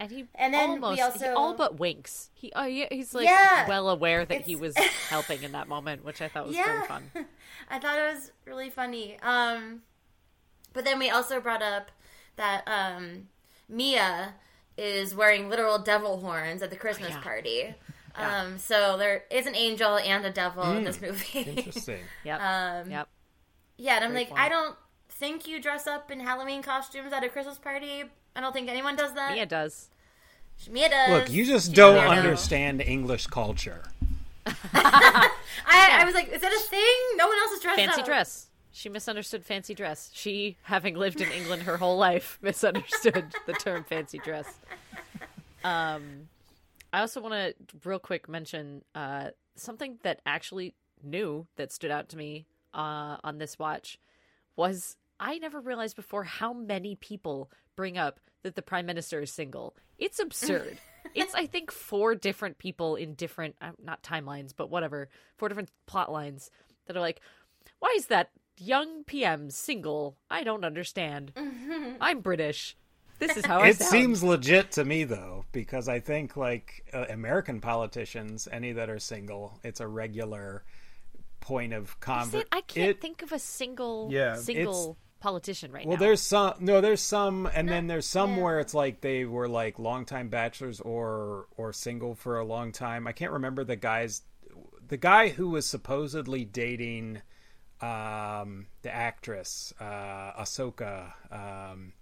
And 0.00 0.10
he 0.10 0.26
And 0.34 0.52
then 0.52 0.70
we 0.70 0.74
almost, 0.74 0.96
he 0.96 1.02
also- 1.02 1.34
all 1.36 1.54
but 1.54 1.78
winks. 1.78 2.30
He 2.34 2.50
oh 2.56 2.64
yeah, 2.64 2.86
he's 2.90 3.14
like 3.14 3.26
Yeah. 3.26 3.68
well 3.68 3.88
aware 3.88 4.24
that 4.24 4.42
he 4.42 4.56
was 4.56 4.76
helping 5.08 5.44
in 5.44 5.52
that 5.52 5.68
moment, 5.68 6.04
which 6.04 6.20
I 6.20 6.26
thought 6.28 6.48
was 6.48 6.56
yeah, 6.56 6.64
very 6.64 6.86
fun. 6.88 7.10
I 7.70 7.78
thought 7.78 7.96
it 7.96 8.12
was 8.14 8.32
really 8.44 8.68
funny. 8.70 9.16
Um, 9.22 9.82
but 10.72 10.84
then 10.84 10.98
we 10.98 11.08
also 11.10 11.40
brought 11.40 11.62
up 11.62 11.92
that 12.36 12.66
um, 12.66 13.28
Mia 13.68 14.34
is 14.76 15.14
wearing 15.14 15.48
literal 15.48 15.78
devil 15.78 16.18
horns 16.20 16.62
at 16.62 16.70
the 16.70 16.76
Christmas 16.76 17.10
yeah. 17.10 17.20
party. 17.20 17.74
Um, 18.16 18.58
so 18.58 18.96
there 18.98 19.24
is 19.30 19.46
an 19.46 19.54
angel 19.54 19.96
and 19.96 20.26
a 20.26 20.30
devil 20.30 20.64
in 20.64 20.78
Hmm. 20.78 20.84
this 20.84 21.00
movie. 21.00 21.38
Interesting. 21.56 22.00
Yep. 22.24 22.40
um, 22.40 22.90
yep. 22.90 23.08
Yeah, 23.78 23.96
and 23.96 24.04
I'm 24.04 24.10
Great 24.10 24.20
like, 24.20 24.28
point. 24.30 24.40
I 24.40 24.48
don't 24.50 24.76
think 25.22 25.46
you 25.46 25.62
dress 25.62 25.86
up 25.86 26.10
in 26.10 26.18
Halloween 26.18 26.62
costumes 26.62 27.12
at 27.12 27.22
a 27.22 27.28
Christmas 27.28 27.56
party. 27.56 28.02
I 28.34 28.40
don't 28.40 28.52
think 28.52 28.68
anyone 28.68 28.96
does 28.96 29.14
that. 29.14 29.34
Mia 29.34 29.46
does. 29.46 29.88
Mia 30.68 30.88
does. 30.88 31.10
Look, 31.10 31.30
you 31.30 31.46
just 31.46 31.66
She's 31.66 31.74
don't 31.76 32.04
understand 32.04 32.82
English 32.82 33.28
culture. 33.28 33.84
I, 34.74 35.30
I 35.64 36.02
was 36.04 36.14
like, 36.14 36.28
is 36.28 36.40
that 36.40 36.52
a 36.52 36.68
thing? 36.68 36.96
No 37.14 37.28
one 37.28 37.38
else 37.38 37.52
is 37.52 37.60
dressed 37.60 37.78
Fancy 37.78 38.00
up. 38.00 38.06
dress. 38.06 38.48
She 38.72 38.88
misunderstood 38.88 39.44
fancy 39.44 39.74
dress. 39.74 40.10
She, 40.12 40.56
having 40.64 40.96
lived 40.96 41.20
in 41.20 41.30
England 41.30 41.62
her 41.62 41.76
whole 41.76 41.98
life, 41.98 42.38
misunderstood 42.42 43.26
the 43.46 43.52
term 43.52 43.84
fancy 43.84 44.18
dress. 44.18 44.58
Um, 45.62 46.30
I 46.92 46.98
also 46.98 47.20
want 47.20 47.34
to 47.34 47.54
real 47.84 48.00
quick 48.00 48.28
mention 48.28 48.82
uh, 48.96 49.28
something 49.54 49.98
that 50.02 50.20
actually 50.26 50.74
new 51.00 51.46
that 51.54 51.70
stood 51.70 51.92
out 51.92 52.08
to 52.08 52.16
me 52.16 52.46
uh, 52.74 53.18
on 53.22 53.38
this 53.38 53.56
watch 53.56 54.00
was 54.56 54.96
I 55.22 55.38
never 55.38 55.60
realized 55.60 55.94
before 55.94 56.24
how 56.24 56.52
many 56.52 56.96
people 56.96 57.48
bring 57.76 57.96
up 57.96 58.18
that 58.42 58.56
the 58.56 58.62
prime 58.62 58.86
minister 58.86 59.20
is 59.20 59.32
single. 59.32 59.76
It's 59.96 60.18
absurd. 60.18 60.78
it's 61.14 61.32
I 61.32 61.46
think 61.46 61.70
four 61.70 62.16
different 62.16 62.58
people 62.58 62.96
in 62.96 63.14
different 63.14 63.54
uh, 63.60 63.70
not 63.82 64.02
timelines, 64.02 64.52
but 64.54 64.68
whatever, 64.68 65.08
four 65.38 65.48
different 65.48 65.70
plot 65.86 66.10
lines 66.10 66.50
that 66.86 66.96
are 66.96 67.00
like, 67.00 67.20
why 67.78 67.94
is 67.96 68.06
that 68.06 68.30
young 68.58 69.04
PM 69.04 69.48
single? 69.50 70.16
I 70.28 70.42
don't 70.42 70.64
understand. 70.64 71.32
I'm 72.00 72.20
British. 72.20 72.76
This 73.20 73.36
is 73.36 73.46
how 73.46 73.60
I 73.60 73.68
It 73.68 73.76
sound. 73.76 73.90
seems 73.92 74.24
legit 74.24 74.72
to 74.72 74.84
me 74.84 75.04
though, 75.04 75.44
because 75.52 75.86
I 75.88 76.00
think 76.00 76.36
like 76.36 76.84
uh, 76.92 77.04
American 77.08 77.60
politicians, 77.60 78.48
any 78.50 78.72
that 78.72 78.90
are 78.90 78.98
single, 78.98 79.60
it's 79.62 79.78
a 79.78 79.86
regular 79.86 80.64
point 81.38 81.72
of 81.72 81.84
Is 81.90 81.94
conversation. 82.00 82.48
I 82.50 82.60
can't 82.62 83.00
think 83.00 83.22
of 83.22 83.30
a 83.30 83.38
single 83.38 84.08
Yeah, 84.10 84.34
single 84.36 84.98
politician 85.22 85.72
right 85.72 85.86
Well, 85.86 85.96
now. 85.96 86.00
there's 86.00 86.20
some. 86.20 86.54
No, 86.60 86.80
there's 86.80 87.00
some, 87.00 87.48
and 87.54 87.68
then 87.68 87.86
there's 87.86 88.06
some 88.06 88.36
yeah. 88.36 88.42
where 88.42 88.60
it's 88.60 88.74
like 88.74 89.00
they 89.00 89.24
were 89.24 89.48
like 89.48 89.78
longtime 89.78 90.28
bachelors 90.28 90.80
or 90.80 91.46
or 91.56 91.72
single 91.72 92.14
for 92.14 92.38
a 92.38 92.44
long 92.44 92.72
time. 92.72 93.06
I 93.06 93.12
can't 93.12 93.32
remember 93.32 93.64
the 93.64 93.76
guy's. 93.76 94.22
The 94.88 94.96
guy 94.98 95.28
who 95.28 95.48
was 95.48 95.64
supposedly 95.66 96.44
dating 96.44 97.22
um, 97.80 98.66
the 98.82 98.94
actress 98.94 99.72
uh, 99.80 100.32
Ahsoka. 100.42 101.12
Um, 101.30 101.92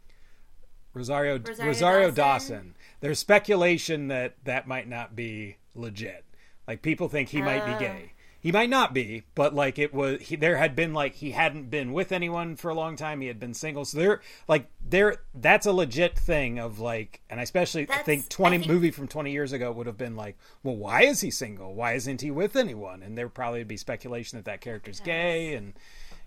Rosario 0.92 1.38
Rosario 1.38 1.66
Rosario, 1.68 2.10
Dawson? 2.10 2.16
Dawson. 2.56 2.74
There's 3.00 3.18
speculation 3.20 4.08
that 4.08 4.34
that 4.44 4.66
might 4.66 4.88
not 4.88 5.14
be 5.14 5.56
legit. 5.76 6.24
Like 6.66 6.82
people 6.82 7.08
think 7.08 7.28
he 7.28 7.40
might 7.42 7.64
be 7.64 7.72
Oh. 7.74 7.78
gay. 7.78 8.09
He 8.40 8.50
might 8.50 8.70
not 8.70 8.94
be, 8.94 9.24
but 9.34 9.54
like 9.54 9.78
it 9.78 9.92
was, 9.92 10.20
he, 10.22 10.34
there 10.34 10.56
had 10.56 10.74
been 10.74 10.94
like 10.94 11.14
he 11.14 11.32
hadn't 11.32 11.68
been 11.68 11.92
with 11.92 12.10
anyone 12.10 12.56
for 12.56 12.70
a 12.70 12.74
long 12.74 12.96
time. 12.96 13.20
He 13.20 13.26
had 13.26 13.38
been 13.38 13.52
single, 13.52 13.84
so 13.84 13.98
there, 13.98 14.20
like 14.48 14.66
there, 14.82 15.16
that's 15.34 15.66
a 15.66 15.72
legit 15.72 16.18
thing 16.18 16.58
of 16.58 16.80
like, 16.80 17.20
and 17.28 17.38
especially 17.38 17.86
I 17.90 17.98
think 17.98 18.30
twenty 18.30 18.56
I 18.56 18.60
think... 18.60 18.70
movie 18.70 18.90
from 18.90 19.08
twenty 19.08 19.32
years 19.32 19.52
ago 19.52 19.70
would 19.70 19.86
have 19.86 19.98
been 19.98 20.16
like, 20.16 20.38
well, 20.62 20.74
why 20.74 21.02
is 21.02 21.20
he 21.20 21.30
single? 21.30 21.74
Why 21.74 21.92
isn't 21.92 22.22
he 22.22 22.30
with 22.30 22.56
anyone? 22.56 23.02
And 23.02 23.16
there 23.16 23.28
probably 23.28 23.60
would 23.60 23.68
be 23.68 23.76
speculation 23.76 24.38
that 24.38 24.46
that 24.46 24.62
character's 24.62 25.00
yes. 25.00 25.06
gay, 25.06 25.54
and 25.54 25.74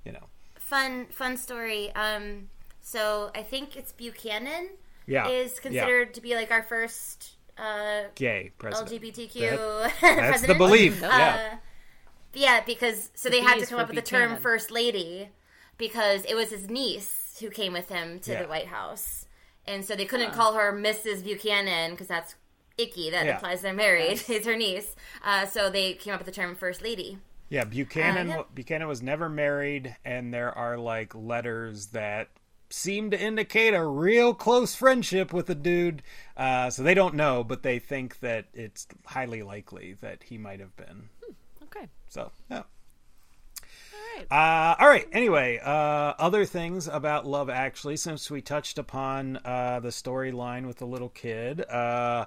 you 0.06 0.12
know, 0.12 0.28
fun, 0.56 1.08
fun 1.08 1.36
story. 1.36 1.92
Um, 1.96 2.50
so 2.82 3.32
I 3.34 3.42
think 3.42 3.76
it's 3.76 3.92
Buchanan. 3.92 4.70
Yeah, 5.08 5.28
is 5.28 5.60
considered 5.60 6.10
yeah. 6.10 6.14
to 6.14 6.22
be 6.22 6.36
like 6.36 6.52
our 6.52 6.64
first 6.64 7.34
uh, 7.58 8.04
gay 8.14 8.52
president. 8.60 9.02
LGBTQ 9.02 9.34
that, 9.34 9.94
that's 10.02 10.30
president. 10.30 10.48
the 10.48 10.54
belief. 10.54 11.02
Yeah. 11.02 11.08
Uh, 11.08 11.10
yeah, 11.10 11.58
because 12.66 13.12
so 13.14 13.30
the 13.30 13.38
they 13.38 13.42
had 13.42 13.60
to 13.60 13.66
come 13.66 13.80
up 13.80 13.88
with 13.88 13.96
the 13.96 14.02
term 14.02 14.38
first 14.38 14.72
lady 14.72 15.30
because 15.78 16.26
it 16.26 16.36
was 16.36 16.50
his 16.50 16.70
niece 16.70 17.38
who 17.40 17.50
came 17.50 17.74
with 17.74 17.90
him 17.90 18.20
to 18.20 18.32
yeah. 18.32 18.44
the 18.44 18.48
White 18.48 18.68
House, 18.68 19.26
and 19.66 19.84
so 19.84 19.96
they 19.96 20.06
couldn't 20.06 20.32
uh. 20.32 20.34
call 20.34 20.54
her 20.54 20.74
Mrs. 20.74 21.24
Buchanan 21.24 21.92
because 21.92 22.08
that's 22.08 22.36
icky. 22.78 23.10
That 23.10 23.26
yeah. 23.26 23.36
implies 23.36 23.62
they're 23.62 23.74
married. 23.74 24.24
it's 24.28 24.46
her 24.46 24.58
niece. 24.58 24.96
Uh, 25.24 25.46
so 25.46 25.70
they 25.70 25.94
came 25.94 26.14
up 26.14 26.20
with 26.20 26.28
the 26.28 26.32
term 26.32 26.56
first 26.56 26.82
lady. 26.82 27.18
Yeah, 27.50 27.66
Buchanan. 27.66 28.32
Uh, 28.32 28.36
yeah. 28.36 28.44
Buchanan 28.54 28.88
was 28.88 29.02
never 29.02 29.30
married, 29.30 29.96
and 30.04 30.34
there 30.34 30.52
are 30.58 30.78
like 30.78 31.14
letters 31.14 31.88
that 31.88 32.30
seem 32.70 33.12
to 33.12 33.20
indicate 33.20 33.76
a 33.76 33.86
real 33.86 34.34
close 34.34 34.74
friendship 34.74 35.32
with 35.32 35.46
the 35.46 35.56
dude. 35.56 36.02
Uh, 36.36 36.72
so 36.72 36.82
they 36.82 36.96
don't 36.96 37.14
know, 37.14 37.44
but 37.44 37.62
they 37.62 37.78
think 37.78 38.20
that 38.22 38.46
it's 38.54 38.88
highly 39.06 39.44
likely 39.44 39.94
that 40.02 40.24
he 40.24 40.38
might 40.38 40.60
have 40.60 40.76
been. 40.76 41.10
Hmm, 41.24 41.32
okay. 41.32 41.36
So 42.14 42.32
yeah. 42.48 42.62
All 43.64 44.20
right. 44.20 44.32
Uh, 44.32 44.76
all 44.80 44.88
right. 44.88 45.08
Anyway, 45.12 45.60
uh, 45.64 46.14
other 46.20 46.46
things 46.46 46.88
about 46.88 47.26
Love 47.26 47.50
Actually, 47.50 47.98
since 47.98 48.30
we 48.30 48.40
touched 48.40 48.78
upon 48.78 49.40
uh, 49.44 49.80
the 49.80 49.90
storyline 49.90 50.68
with 50.68 50.78
the 50.78 50.86
little 50.86 51.10
kid, 51.10 51.68
uh, 51.68 52.26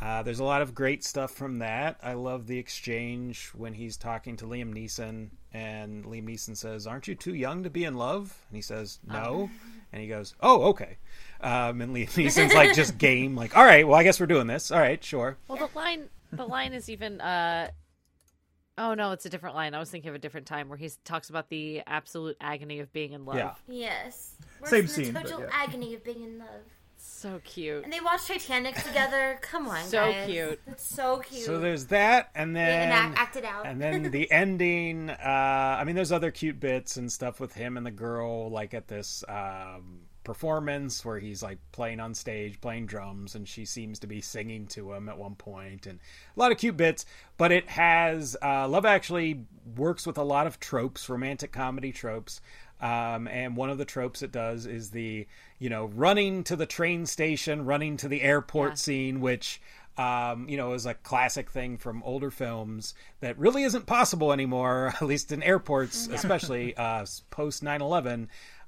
uh, 0.00 0.22
there's 0.22 0.38
a 0.38 0.44
lot 0.44 0.62
of 0.62 0.74
great 0.74 1.04
stuff 1.04 1.32
from 1.32 1.58
that. 1.58 1.98
I 2.02 2.14
love 2.14 2.46
the 2.46 2.58
exchange 2.58 3.50
when 3.54 3.74
he's 3.74 3.98
talking 3.98 4.38
to 4.38 4.46
Liam 4.46 4.72
Neeson, 4.72 5.28
and 5.52 6.06
Liam 6.06 6.24
Neeson 6.24 6.56
says, 6.56 6.86
"Aren't 6.86 7.06
you 7.06 7.14
too 7.14 7.34
young 7.34 7.62
to 7.64 7.70
be 7.70 7.84
in 7.84 7.94
love?" 7.94 8.34
And 8.48 8.56
he 8.56 8.62
says, 8.62 9.00
"No." 9.06 9.50
Oh. 9.50 9.50
And 9.92 10.00
he 10.00 10.08
goes, 10.08 10.34
"Oh, 10.40 10.62
okay." 10.70 10.96
Um, 11.42 11.82
and 11.82 11.94
Liam 11.94 12.08
Neeson's 12.08 12.54
like 12.54 12.74
just 12.74 12.96
game, 12.96 13.36
like, 13.36 13.54
"All 13.54 13.64
right, 13.64 13.86
well, 13.86 13.98
I 13.98 14.02
guess 14.02 14.18
we're 14.18 14.26
doing 14.26 14.46
this. 14.46 14.70
All 14.70 14.80
right, 14.80 15.04
sure." 15.04 15.36
Well, 15.46 15.58
the 15.58 15.78
line, 15.78 16.08
the 16.32 16.46
line 16.46 16.72
is 16.72 16.88
even. 16.88 17.20
Oh 18.78 18.94
no, 18.94 19.12
it's 19.12 19.24
a 19.24 19.30
different 19.30 19.56
line. 19.56 19.74
I 19.74 19.78
was 19.78 19.90
thinking 19.90 20.10
of 20.10 20.14
a 20.14 20.18
different 20.18 20.46
time 20.46 20.68
where 20.68 20.76
he 20.76 20.90
talks 21.04 21.30
about 21.30 21.48
the 21.48 21.82
absolute 21.86 22.36
agony 22.40 22.80
of 22.80 22.92
being 22.92 23.12
in 23.12 23.24
love. 23.24 23.36
Yeah. 23.36 23.54
Yes. 23.68 24.34
Same 24.64 24.86
scene. 24.86 25.14
The 25.14 25.20
total 25.20 25.40
yeah. 25.40 25.46
agony 25.52 25.94
of 25.94 26.04
being 26.04 26.22
in 26.22 26.38
love. 26.38 26.48
So 26.98 27.40
cute. 27.44 27.84
And 27.84 27.92
they 27.92 28.00
watch 28.00 28.26
Titanic 28.26 28.74
together. 28.74 29.38
Come 29.40 29.68
on, 29.68 29.76
guys. 29.76 29.90
so 29.90 30.12
guys. 30.12 30.28
cute. 30.28 30.60
It's 30.66 30.86
so 30.86 31.18
cute. 31.18 31.44
So 31.44 31.58
there's 31.58 31.86
that, 31.86 32.30
and 32.34 32.54
then 32.54 32.90
act, 32.90 33.18
acted 33.18 33.44
out, 33.44 33.66
and 33.66 33.80
then 33.80 34.10
the 34.10 34.30
ending. 34.30 35.10
Uh, 35.10 35.76
I 35.80 35.84
mean, 35.84 35.94
there's 35.94 36.12
other 36.12 36.30
cute 36.30 36.60
bits 36.60 36.96
and 36.96 37.10
stuff 37.10 37.40
with 37.40 37.54
him 37.54 37.76
and 37.76 37.86
the 37.86 37.90
girl, 37.90 38.50
like 38.50 38.74
at 38.74 38.88
this 38.88 39.24
um, 39.28 40.00
performance 40.26 41.04
where 41.04 41.20
he's 41.20 41.40
like 41.40 41.58
playing 41.70 42.00
on 42.00 42.12
stage, 42.12 42.60
playing 42.60 42.84
drums, 42.84 43.36
and 43.36 43.48
she 43.48 43.64
seems 43.64 44.00
to 44.00 44.08
be 44.08 44.20
singing 44.20 44.66
to 44.66 44.92
him 44.92 45.08
at 45.08 45.16
one 45.16 45.36
point, 45.36 45.86
and 45.86 46.00
a 46.36 46.40
lot 46.40 46.50
of 46.50 46.58
cute 46.58 46.76
bits. 46.76 47.06
But 47.38 47.52
it 47.52 47.70
has 47.70 48.36
uh, 48.42 48.68
Love 48.68 48.84
Actually 48.84 49.44
works 49.76 50.04
with 50.04 50.18
a 50.18 50.24
lot 50.24 50.48
of 50.48 50.58
tropes, 50.58 51.08
romantic 51.08 51.52
comedy 51.52 51.92
tropes. 51.92 52.40
Um, 52.80 53.26
and 53.28 53.56
one 53.56 53.70
of 53.70 53.78
the 53.78 53.86
tropes 53.86 54.20
it 54.20 54.32
does 54.32 54.66
is 54.66 54.90
the 54.90 55.26
you 55.58 55.70
know 55.70 55.86
running 55.86 56.42
to 56.44 56.56
the 56.56 56.66
train 56.66 57.06
station, 57.06 57.64
running 57.64 57.96
to 57.98 58.08
the 58.08 58.20
airport 58.20 58.72
yeah. 58.72 58.74
scene, 58.74 59.20
which 59.20 59.62
um, 59.96 60.48
you 60.48 60.56
know 60.56 60.74
is 60.74 60.86
a 60.86 60.94
classic 60.94 61.50
thing 61.50 61.78
from 61.78 62.02
older 62.02 62.32
films 62.32 62.94
that 63.20 63.38
really 63.38 63.62
isn't 63.62 63.86
possible 63.86 64.32
anymore, 64.32 64.92
at 65.00 65.06
least 65.06 65.30
in 65.30 65.42
airports, 65.44 66.08
yeah. 66.08 66.16
especially 66.16 66.76
uh, 66.76 67.06
post 67.30 67.62
9/11. 67.62 68.26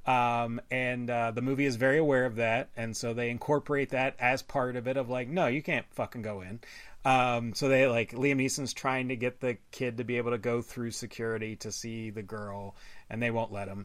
Um, 0.09 0.63
and 0.71 1.11
uh, 1.11 1.33
the 1.33 1.43
movie 1.43 1.67
is 1.67 1.77
very 1.77 1.99
aware 1.99 2.25
of 2.25 2.37
that, 2.37 2.71
and 2.79 2.97
so 2.97 3.13
they 3.13 3.29
incorporate 3.29 3.91
that 3.91 4.17
as 4.19 4.41
part 4.41 4.75
of 4.77 4.89
it. 4.89 4.97
Of 4.97 5.11
like, 5.11 5.29
no, 5.29 5.49
you 5.49 5.63
can't 5.63 5.85
fucking 5.91 6.23
go 6.23 6.41
in. 6.41 6.61
Um, 7.05 7.53
so 7.53 7.69
they 7.69 7.87
like 7.87 8.13
Liam 8.13 8.37
Neeson's 8.37 8.73
trying 8.73 9.09
to 9.09 9.17
get 9.17 9.41
the 9.41 9.59
kid 9.71 9.99
to 9.99 10.05
be 10.05 10.17
able 10.17 10.31
to 10.31 10.39
go 10.39 10.63
through 10.63 10.93
security 10.93 11.57
to 11.57 11.71
see 11.71 12.09
the 12.09 12.23
girl, 12.23 12.75
and 13.11 13.23
they 13.23 13.31
won't 13.31 13.53
let 13.53 13.69
him. 13.69 13.85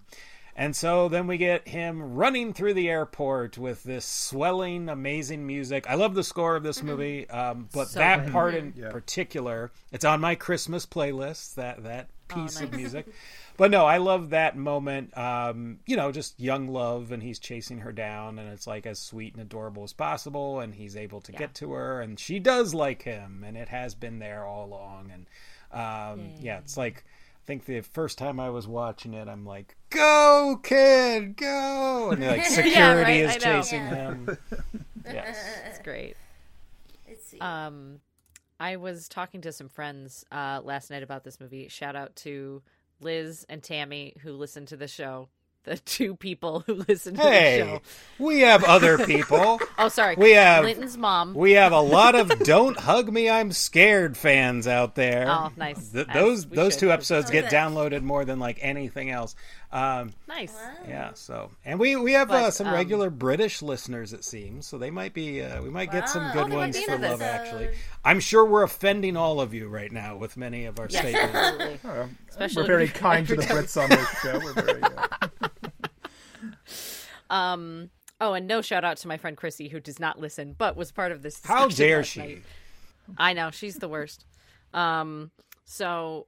And 0.55 0.73
so 0.73 1.09
then 1.09 1.27
we 1.27 1.37
get 1.37 1.67
him 1.67 2.13
running 2.13 2.53
through 2.53 2.75
the 2.75 2.89
airport 2.89 3.57
with 3.57 3.83
this 3.83 4.05
swelling, 4.05 4.87
amazing 4.87 5.45
music. 5.45 5.89
I 5.89 5.95
love 5.95 6.15
the 6.15 6.23
score 6.23 6.55
of 6.55 6.63
this 6.63 6.77
mm-hmm. 6.77 6.87
movie, 6.87 7.29
um, 7.31 7.67
but 7.73 7.89
so 7.89 7.99
that 7.99 8.23
good. 8.23 8.31
part 8.31 8.55
in 8.55 8.73
yeah. 8.77 8.91
particular, 8.91 9.73
it's 9.91 10.05
on 10.05 10.21
my 10.21 10.35
Christmas 10.35 10.85
playlist. 10.85 11.55
That 11.55 11.83
that 11.83 12.07
oh, 12.31 12.35
piece 12.35 12.57
oh, 12.57 12.61
nice. 12.61 12.69
of 12.69 12.73
music. 12.73 13.07
but 13.57 13.71
no, 13.71 13.85
I 13.85 13.97
love 13.97 14.31
that 14.31 14.57
moment. 14.57 15.15
Um, 15.17 15.79
you 15.85 15.95
know, 15.95 16.11
just 16.11 16.39
young 16.39 16.67
love, 16.67 17.11
and 17.11 17.21
he's 17.21 17.39
chasing 17.39 17.79
her 17.79 17.91
down, 17.91 18.39
and 18.39 18.49
it's 18.49 18.67
like 18.67 18.85
as 18.85 18.99
sweet 18.99 19.33
and 19.33 19.41
adorable 19.41 19.83
as 19.83 19.93
possible, 19.93 20.59
and 20.59 20.73
he's 20.73 20.95
able 20.95 21.21
to 21.21 21.31
yeah. 21.31 21.39
get 21.39 21.55
to 21.55 21.71
her, 21.73 22.01
and 22.01 22.19
she 22.19 22.39
does 22.39 22.73
like 22.73 23.03
him, 23.03 23.43
and 23.45 23.57
it 23.57 23.69
has 23.69 23.95
been 23.95 24.19
there 24.19 24.45
all 24.45 24.65
along, 24.65 25.11
and 25.11 25.27
um, 25.71 26.29
yeah, 26.41 26.59
it's 26.59 26.77
like 26.77 27.03
I 27.43 27.45
think 27.45 27.65
the 27.65 27.81
first 27.81 28.17
time 28.17 28.39
I 28.39 28.49
was 28.49 28.67
watching 28.67 29.13
it, 29.13 29.27
I'm 29.27 29.45
like, 29.45 29.75
"Go, 29.89 30.59
kid, 30.63 31.35
go!" 31.35 32.11
And 32.11 32.25
like 32.25 32.45
security 32.47 32.73
yeah, 32.73 33.01
right? 33.01 33.35
is 33.35 33.43
chasing 33.43 33.83
yeah. 33.83 33.95
him. 33.95 34.37
yes, 35.05 35.37
it's 35.67 35.79
great. 35.79 36.15
Um, 37.41 37.99
I 38.59 38.77
was 38.77 39.09
talking 39.09 39.41
to 39.41 39.51
some 39.51 39.67
friends 39.67 40.23
uh, 40.31 40.61
last 40.63 40.89
night 40.89 41.03
about 41.03 41.23
this 41.23 41.39
movie. 41.41 41.67
Shout 41.67 41.95
out 41.95 42.15
to 42.17 42.61
Liz 43.03 43.45
and 43.49 43.61
Tammy 43.61 44.15
who 44.21 44.33
listen 44.33 44.65
to 44.67 44.77
the 44.77 44.87
show 44.87 45.29
the 45.63 45.77
two 45.77 46.15
people 46.15 46.61
who 46.65 46.75
listen 46.87 47.15
to 47.15 47.21
hey, 47.21 47.59
the 47.59 47.65
show. 47.65 47.81
We 48.19 48.41
have 48.41 48.63
other 48.63 49.05
people. 49.05 49.59
oh, 49.77 49.89
sorry. 49.89 50.15
We 50.15 50.31
have 50.31 50.65
Linton's 50.65 50.97
mom. 50.97 51.33
We 51.33 51.53
have 51.53 51.71
a 51.71 51.79
lot 51.79 52.15
of 52.15 52.29
"Don't 52.39 52.77
Hug 52.77 53.11
Me, 53.11 53.29
I'm 53.29 53.51
Scared" 53.51 54.17
fans 54.17 54.67
out 54.67 54.95
there. 54.95 55.27
Oh, 55.29 55.51
nice. 55.55 55.89
Th- 55.89 56.07
those 56.13 56.45
those 56.45 56.73
should. 56.73 56.79
two 56.79 56.91
episodes 56.91 57.29
get 57.29 57.51
downloaded 57.51 58.01
more 58.01 58.25
than 58.25 58.39
like 58.39 58.59
anything 58.61 59.09
else. 59.09 59.35
Um, 59.73 60.13
nice. 60.27 60.55
Yeah. 60.87 61.13
So, 61.15 61.49
and 61.65 61.79
we 61.79 61.95
we 61.95 62.13
have 62.13 62.27
but, 62.27 62.43
uh, 62.43 62.51
some 62.51 62.67
um, 62.67 62.73
regular 62.73 63.09
British 63.09 63.63
listeners, 63.63 64.13
it 64.13 64.23
seems. 64.23 64.67
So 64.67 64.77
they 64.77 64.91
might 64.91 65.15
be. 65.15 65.41
Uh, 65.41 65.63
we 65.63 65.71
might 65.71 65.91
wow. 65.91 65.99
get 65.99 66.09
some 66.09 66.31
good 66.31 66.51
oh, 66.51 66.55
ones 66.55 66.79
for 66.79 66.97
Love. 66.97 67.23
Actually, 67.23 67.69
I'm 68.05 68.19
sure 68.19 68.45
we're 68.45 68.63
offending 68.63 69.17
all 69.17 69.41
of 69.41 69.53
you 69.53 69.67
right 69.67 69.91
now 69.91 70.15
with 70.15 70.37
many 70.37 70.65
of 70.65 70.79
our 70.79 70.87
yes, 70.89 71.01
statements. 71.01 71.83
Uh, 71.83 72.07
Especially 72.29 72.63
we're 72.63 72.67
very 72.67 72.87
kind 72.87 73.27
to 73.27 73.35
the 73.35 73.41
Brits 73.41 73.81
on 73.81 73.89
this 73.89 74.19
show. 74.21 74.39
We're 74.39 74.53
very. 74.53 74.81
Um. 77.33 77.89
Oh, 78.21 78.33
and 78.33 78.47
no 78.47 78.61
shout 78.61 78.85
out 78.85 78.97
to 78.97 79.07
my 79.07 79.17
friend 79.17 79.35
Chrissy 79.35 79.67
who 79.67 79.79
does 79.79 79.99
not 79.99 80.19
listen, 80.19 80.55
but 80.57 80.77
was 80.77 80.91
part 80.91 81.11
of 81.11 81.23
this. 81.23 81.41
How 81.43 81.67
dare 81.67 82.03
she? 82.03 82.19
Night. 82.19 82.43
I 83.17 83.33
know 83.33 83.51
she's 83.51 83.75
the 83.75 83.89
worst. 83.89 84.25
Um. 84.73 85.31
So 85.65 86.27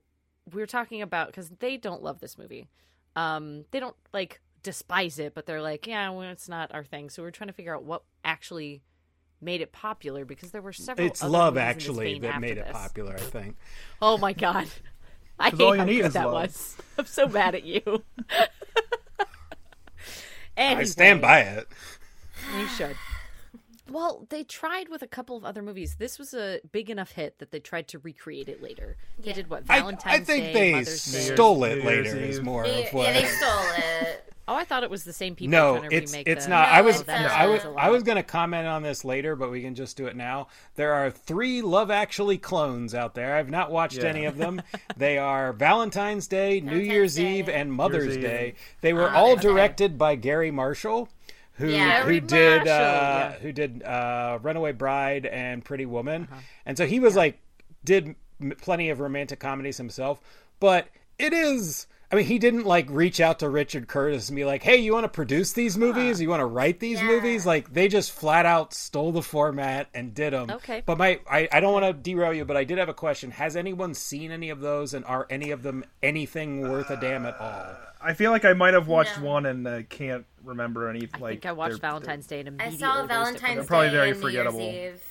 we 0.52 0.62
are 0.62 0.68
talking 0.68 1.02
about 1.02 1.28
because 1.28 1.50
they 1.60 1.78
don't 1.78 2.04
love 2.04 2.20
this 2.20 2.38
movie. 2.38 2.68
Um. 3.16 3.66
They 3.72 3.80
don't 3.80 3.96
like 4.14 4.42
despise 4.64 5.20
it, 5.20 5.36
but 5.36 5.46
they're 5.46 5.62
like, 5.62 5.86
yeah, 5.86 6.10
well, 6.10 6.24
it's 6.24 6.50
not 6.50 6.74
our 6.74 6.84
thing. 6.84 7.10
So 7.10 7.22
we're 7.22 7.32
trying 7.32 7.50
to 7.50 7.54
figure 7.54 7.76
out 7.76 7.84
what 7.84 8.02
actually 8.24 8.82
made 9.40 9.62
it 9.62 9.72
popular 9.72 10.26
because 10.26 10.52
there 10.52 10.62
were 10.62 10.74
several. 10.74 11.08
It's 11.08 11.24
love 11.24 11.56
actually 11.58 12.20
that 12.20 12.42
made 12.42 12.58
this. 12.58 12.68
it 12.68 12.74
popular. 12.74 13.14
I 13.14 13.20
think. 13.20 13.58
Oh 14.02 14.18
my 14.18 14.34
god. 14.34 14.68
I 15.40 15.50
hate 15.50 15.60
how 15.60 15.86
good 15.86 16.12
that 16.14 16.26
love. 16.26 16.34
was. 16.34 16.78
I'm 16.98 17.06
so 17.06 17.28
mad 17.28 17.56
at 17.56 17.66
you. 17.66 17.82
Anyway, 20.58 20.82
I 20.82 20.84
stand 20.86 21.22
by 21.22 21.40
it. 21.40 21.68
You 22.58 22.68
should. 22.68 22.96
Well, 23.90 24.26
they 24.30 24.44
tried 24.44 24.90
with 24.90 25.04
a 25.04 25.08
couple 25.08 25.38
of 25.38 25.46
other 25.46 25.62
movies. 25.62 25.96
This 26.00 26.18
was 26.18 26.34
a 26.34 26.60
big 26.72 26.90
enough 26.90 27.12
hit 27.12 27.38
that 27.38 27.52
they 27.52 27.60
tried 27.60 27.88
to 27.90 28.00
recreate 28.00 28.50
it 28.50 28.62
later. 28.62 28.98
They 29.20 29.34
did 29.34 29.50
what 29.50 29.64
Valentine's 29.64 30.06
I, 30.06 30.22
I 30.22 30.24
think 30.24 30.46
Day, 30.46 30.54
they 30.54 30.72
Mother's 30.72 31.02
stole 31.02 31.62
Day. 31.62 31.74
it 31.74 31.86
later. 31.86 32.18
Is 32.18 32.42
more 32.42 32.66
yeah, 32.66 32.74
of 32.74 32.94
what. 32.94 33.08
Yeah, 33.08 33.22
they 33.22 33.26
stole 33.26 33.64
it. 33.78 34.34
Oh, 34.48 34.56
I 34.56 34.64
thought 34.64 34.84
it 34.84 34.90
was 34.90 35.04
the 35.04 35.14
same 35.14 35.36
people. 35.36 35.52
No, 35.52 35.84
it's 35.90 36.14
it's 36.14 36.46
the, 36.46 36.50
not. 36.50 36.68
No, 36.70 36.74
I 36.74 36.82
was 36.82 37.08
I 37.10 37.48
was 37.48 37.62
I 37.78 37.90
was 37.90 38.04
going 38.04 38.18
to 38.18 38.24
comment 38.24 38.68
on 38.68 38.84
this 38.84 39.04
later, 39.04 39.36
but 39.36 39.50
we 39.50 39.62
can 39.62 39.76
just 39.76 39.98
do 39.98 40.06
it 40.06 40.16
now. 40.16 40.48
There 40.76 40.94
are 40.94 41.10
three 41.10 41.62
Love 41.62 41.90
Actually 41.90 42.38
clones 42.38 42.94
out 42.94 43.16
there. 43.16 43.36
I've 43.36 43.50
not 43.50 43.72
watched 43.72 43.98
yeah. 43.98 44.10
any 44.10 44.26
of 44.26 44.38
them. 44.38 44.62
they 44.98 45.18
are 45.18 45.52
Valentine's 45.54 46.28
Day, 46.28 46.60
Valentine's 46.60 46.80
New 46.80 46.94
Year's 46.94 47.16
Day. 47.16 47.40
Eve, 47.40 47.50
and 47.50 47.72
Mother's 47.72 48.18
Day. 48.18 48.56
They 48.82 48.94
were 48.94 49.10
uh, 49.10 49.16
all 49.16 49.32
okay. 49.34 49.42
directed 49.42 49.98
by 49.98 50.16
Garry 50.16 50.52
Marshall. 50.52 51.10
Who, 51.54 51.70
yeah, 51.70 52.04
who 52.04 52.20
did 52.20 52.64
uh, 52.64 52.66
yeah. 52.66 53.32
who 53.34 53.52
did 53.52 53.82
uh, 53.82 54.40
Runaway 54.42 54.74
Bride 54.74 55.26
and 55.26 55.64
Pretty 55.64 55.86
Woman, 55.86 56.28
uh-huh. 56.30 56.42
and 56.66 56.78
so 56.78 56.86
he 56.86 57.00
was 57.00 57.16
like 57.16 57.40
did 57.84 58.16
plenty 58.62 58.90
of 58.90 59.00
romantic 59.00 59.40
comedies 59.40 59.78
himself 59.78 60.20
but 60.60 60.88
it 61.18 61.34
is 61.34 61.88
I 62.12 62.16
mean, 62.16 62.26
he 62.26 62.38
didn't 62.40 62.66
like 62.66 62.88
reach 62.90 63.20
out 63.20 63.40
to 63.40 63.50
Richard 63.50 63.88
Curtis 63.88 64.30
and 64.30 64.36
be 64.36 64.46
like, 64.46 64.62
"Hey, 64.64 64.78
you 64.78 64.94
want 64.94 65.06
to 65.06 65.10
produce 65.10 65.54
these 65.54 65.78
movies? 65.78 66.22
You 66.22 66.30
want 66.30 66.40
to 66.42 66.46
write 66.46 66.80
these 66.80 67.00
Yeah. 67.02 67.08
movies?" 67.08 67.46
Like 67.46 67.74
they 67.74 67.88
just 67.88 68.12
flat 68.12 68.46
out 68.46 68.74
stole 68.74 69.12
the 69.12 69.22
format 69.24 69.88
and 69.94 70.14
did 70.14 70.34
them. 70.34 70.50
Okay. 70.52 70.84
But 70.86 70.98
my, 70.98 71.20
I, 71.30 71.48
I 71.52 71.60
don't 71.60 71.74
want 71.74 71.86
to 71.86 71.94
derail 71.94 72.34
you, 72.34 72.46
but 72.46 72.58
I 72.58 72.64
did 72.64 72.78
have 72.78 72.90
a 72.90 72.94
question. 72.94 73.32
Has 73.32 73.56
anyone 73.56 73.94
seen 73.96 74.32
any 74.32 74.50
of 74.50 74.60
those, 74.62 74.94
and 74.94 75.04
are 75.06 75.26
any 75.30 75.52
of 75.52 75.64
them 75.64 75.84
anything 76.04 76.70
worth 76.70 76.90
a 76.92 76.98
damn 76.98 77.26
at 77.26 77.40
all? 77.40 77.66
I 78.02 78.14
feel 78.14 78.30
like 78.30 78.46
I 78.46 78.54
might 78.54 78.76
have 78.76 78.88
watched 78.88 79.18
No. 79.20 79.26
one 79.26 79.46
and 79.48 79.68
uh, 79.68 79.82
can't 79.90 80.26
remember 80.44 80.88
any. 80.90 81.10
I 81.12 81.18
like 81.18 81.32
think 81.32 81.46
I 81.48 81.52
watched 81.54 81.82
they're- 81.82 81.90
Valentine's 81.90 82.28
Day 82.28 82.42
and 82.42 82.50
I 82.50 82.52
immediately 82.66 82.78
saw 82.78 82.94
erased 83.00 83.06
it 83.06 83.08
Valentine's 83.08 83.42
the- 83.42 83.56
They're 83.56 83.64
probably 83.66 83.88
Day 83.88 83.94
very 83.94 84.10
and 84.12 84.20
New 84.22 84.28
Year's 84.30 84.46
forgettable. 84.46 84.62
Eve, 84.62 85.02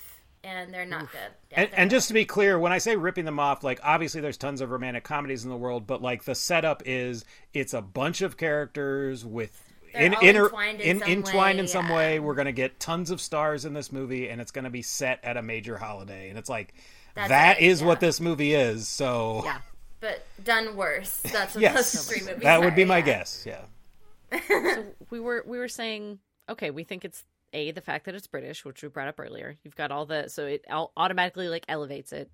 and 0.44 0.72
they're 0.72 0.86
not 0.86 1.10
good. 1.10 1.30
And, 1.52 1.70
and 1.72 1.90
just 1.90 2.08
to 2.08 2.14
be 2.14 2.24
clear, 2.24 2.58
when 2.58 2.72
I 2.72 2.78
say 2.78 2.96
ripping 2.96 3.24
them 3.24 3.38
off, 3.38 3.64
like 3.64 3.80
obviously 3.82 4.20
there's 4.20 4.36
tons 4.36 4.60
of 4.60 4.70
romantic 4.70 5.04
comedies 5.04 5.44
in 5.44 5.50
the 5.50 5.56
world, 5.56 5.86
but 5.86 6.02
like 6.02 6.24
the 6.24 6.34
setup 6.34 6.82
is 6.84 7.24
it's 7.52 7.74
a 7.74 7.82
bunch 7.82 8.20
of 8.22 8.36
characters 8.36 9.24
with 9.24 9.60
They're 9.92 10.14
all 10.14 10.20
inter- 10.20 10.44
entwined 10.46 10.80
in 10.80 11.00
some 11.00 11.08
entwined 11.08 11.56
way, 11.56 11.62
in 11.62 11.68
some 11.68 11.86
yeah. 11.88 11.96
way. 11.96 12.20
We're 12.20 12.34
gonna 12.34 12.52
get 12.52 12.78
tons 12.78 13.10
of 13.10 13.20
stars 13.20 13.64
in 13.64 13.72
this 13.72 13.90
movie, 13.90 14.28
and 14.28 14.40
it's 14.40 14.50
gonna 14.50 14.70
be 14.70 14.82
set 14.82 15.20
at 15.24 15.36
a 15.36 15.42
major 15.42 15.78
holiday, 15.78 16.28
and 16.28 16.38
it's 16.38 16.50
like 16.50 16.74
That's 17.14 17.28
that 17.28 17.60
it, 17.60 17.64
is 17.64 17.80
yeah. 17.80 17.86
what 17.86 18.00
this 18.00 18.20
movie 18.20 18.54
is. 18.54 18.86
So 18.88 19.42
Yeah. 19.44 19.58
but 20.00 20.24
done 20.42 20.76
worse. 20.76 21.20
That's 21.32 21.54
what 21.54 21.62
yes, 21.62 21.92
those 21.92 22.08
three 22.08 22.20
movies 22.20 22.42
that 22.42 22.60
would 22.60 22.72
are, 22.72 22.76
be 22.76 22.84
my 22.84 22.98
yeah. 22.98 23.04
guess. 23.04 23.46
Yeah. 23.46 24.40
so 24.48 24.84
we 25.10 25.20
were 25.20 25.44
we 25.46 25.58
were 25.58 25.68
saying 25.68 26.18
okay 26.48 26.70
we 26.70 26.82
think 26.82 27.04
it's 27.04 27.22
a 27.54 27.70
the 27.70 27.80
fact 27.80 28.04
that 28.06 28.14
it's 28.14 28.26
british 28.26 28.64
which 28.64 28.82
we 28.82 28.88
brought 28.90 29.08
up 29.08 29.18
earlier. 29.18 29.56
You've 29.62 29.76
got 29.76 29.90
all 29.90 30.04
the 30.06 30.28
so 30.28 30.46
it 30.46 30.64
au- 30.70 30.90
automatically 30.96 31.48
like 31.48 31.64
elevates 31.68 32.12
it. 32.12 32.30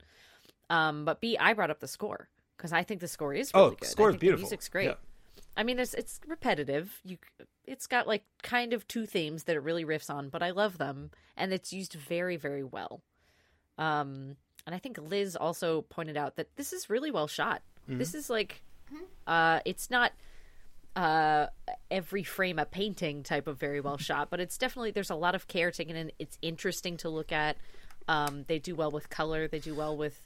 Um 0.68 1.04
but 1.04 1.20
b 1.20 1.36
i 1.38 1.52
brought 1.52 1.70
up 1.70 1.80
the 1.80 1.88
score 1.88 2.28
because 2.56 2.72
i 2.72 2.82
think 2.82 3.00
the 3.00 3.08
score 3.08 3.32
is 3.34 3.52
really 3.54 3.66
Oh, 3.66 3.70
good. 3.70 3.88
Score 3.88 4.10
I 4.10 4.14
is 4.14 4.16
beautiful. 4.18 4.38
the 4.38 4.42
music's 4.44 4.68
great. 4.68 4.86
Yeah. 4.88 4.94
i 5.56 5.62
mean 5.62 5.78
it's 5.78 5.94
it's 5.94 6.18
repetitive. 6.26 6.98
You 7.04 7.18
it's 7.66 7.86
got 7.86 8.06
like 8.08 8.24
kind 8.42 8.72
of 8.72 8.88
two 8.88 9.06
themes 9.06 9.44
that 9.44 9.54
it 9.56 9.62
really 9.62 9.84
riffs 9.84 10.10
on 10.10 10.28
but 10.28 10.42
i 10.42 10.50
love 10.50 10.78
them 10.78 11.10
and 11.36 11.52
it's 11.52 11.72
used 11.72 11.94
very 11.94 12.36
very 12.36 12.64
well. 12.64 13.02
Um 13.78 14.36
and 14.66 14.74
i 14.74 14.78
think 14.78 14.98
liz 14.98 15.36
also 15.36 15.82
pointed 15.82 16.16
out 16.16 16.36
that 16.36 16.54
this 16.56 16.72
is 16.72 16.90
really 16.90 17.10
well 17.10 17.26
shot. 17.28 17.62
Mm-hmm. 17.88 17.98
this 17.98 18.14
is 18.14 18.28
like 18.30 18.62
uh 19.26 19.60
it's 19.64 19.90
not 19.90 20.12
uh 20.96 21.46
every 21.90 22.22
frame 22.22 22.58
a 22.58 22.64
painting 22.64 23.22
type 23.22 23.46
of 23.46 23.58
very 23.58 23.80
well 23.80 23.96
shot 23.96 24.28
but 24.28 24.40
it's 24.40 24.58
definitely 24.58 24.90
there's 24.90 25.10
a 25.10 25.14
lot 25.14 25.34
of 25.34 25.48
care 25.48 25.70
taken 25.70 25.96
in. 25.96 26.12
It's 26.18 26.38
interesting 26.42 26.96
to 26.98 27.08
look 27.08 27.32
at. 27.32 27.56
Um 28.08 28.44
they 28.48 28.58
do 28.58 28.74
well 28.74 28.90
with 28.90 29.10
color. 29.10 29.48
They 29.48 29.60
do 29.60 29.74
well 29.74 29.96
with 29.96 30.20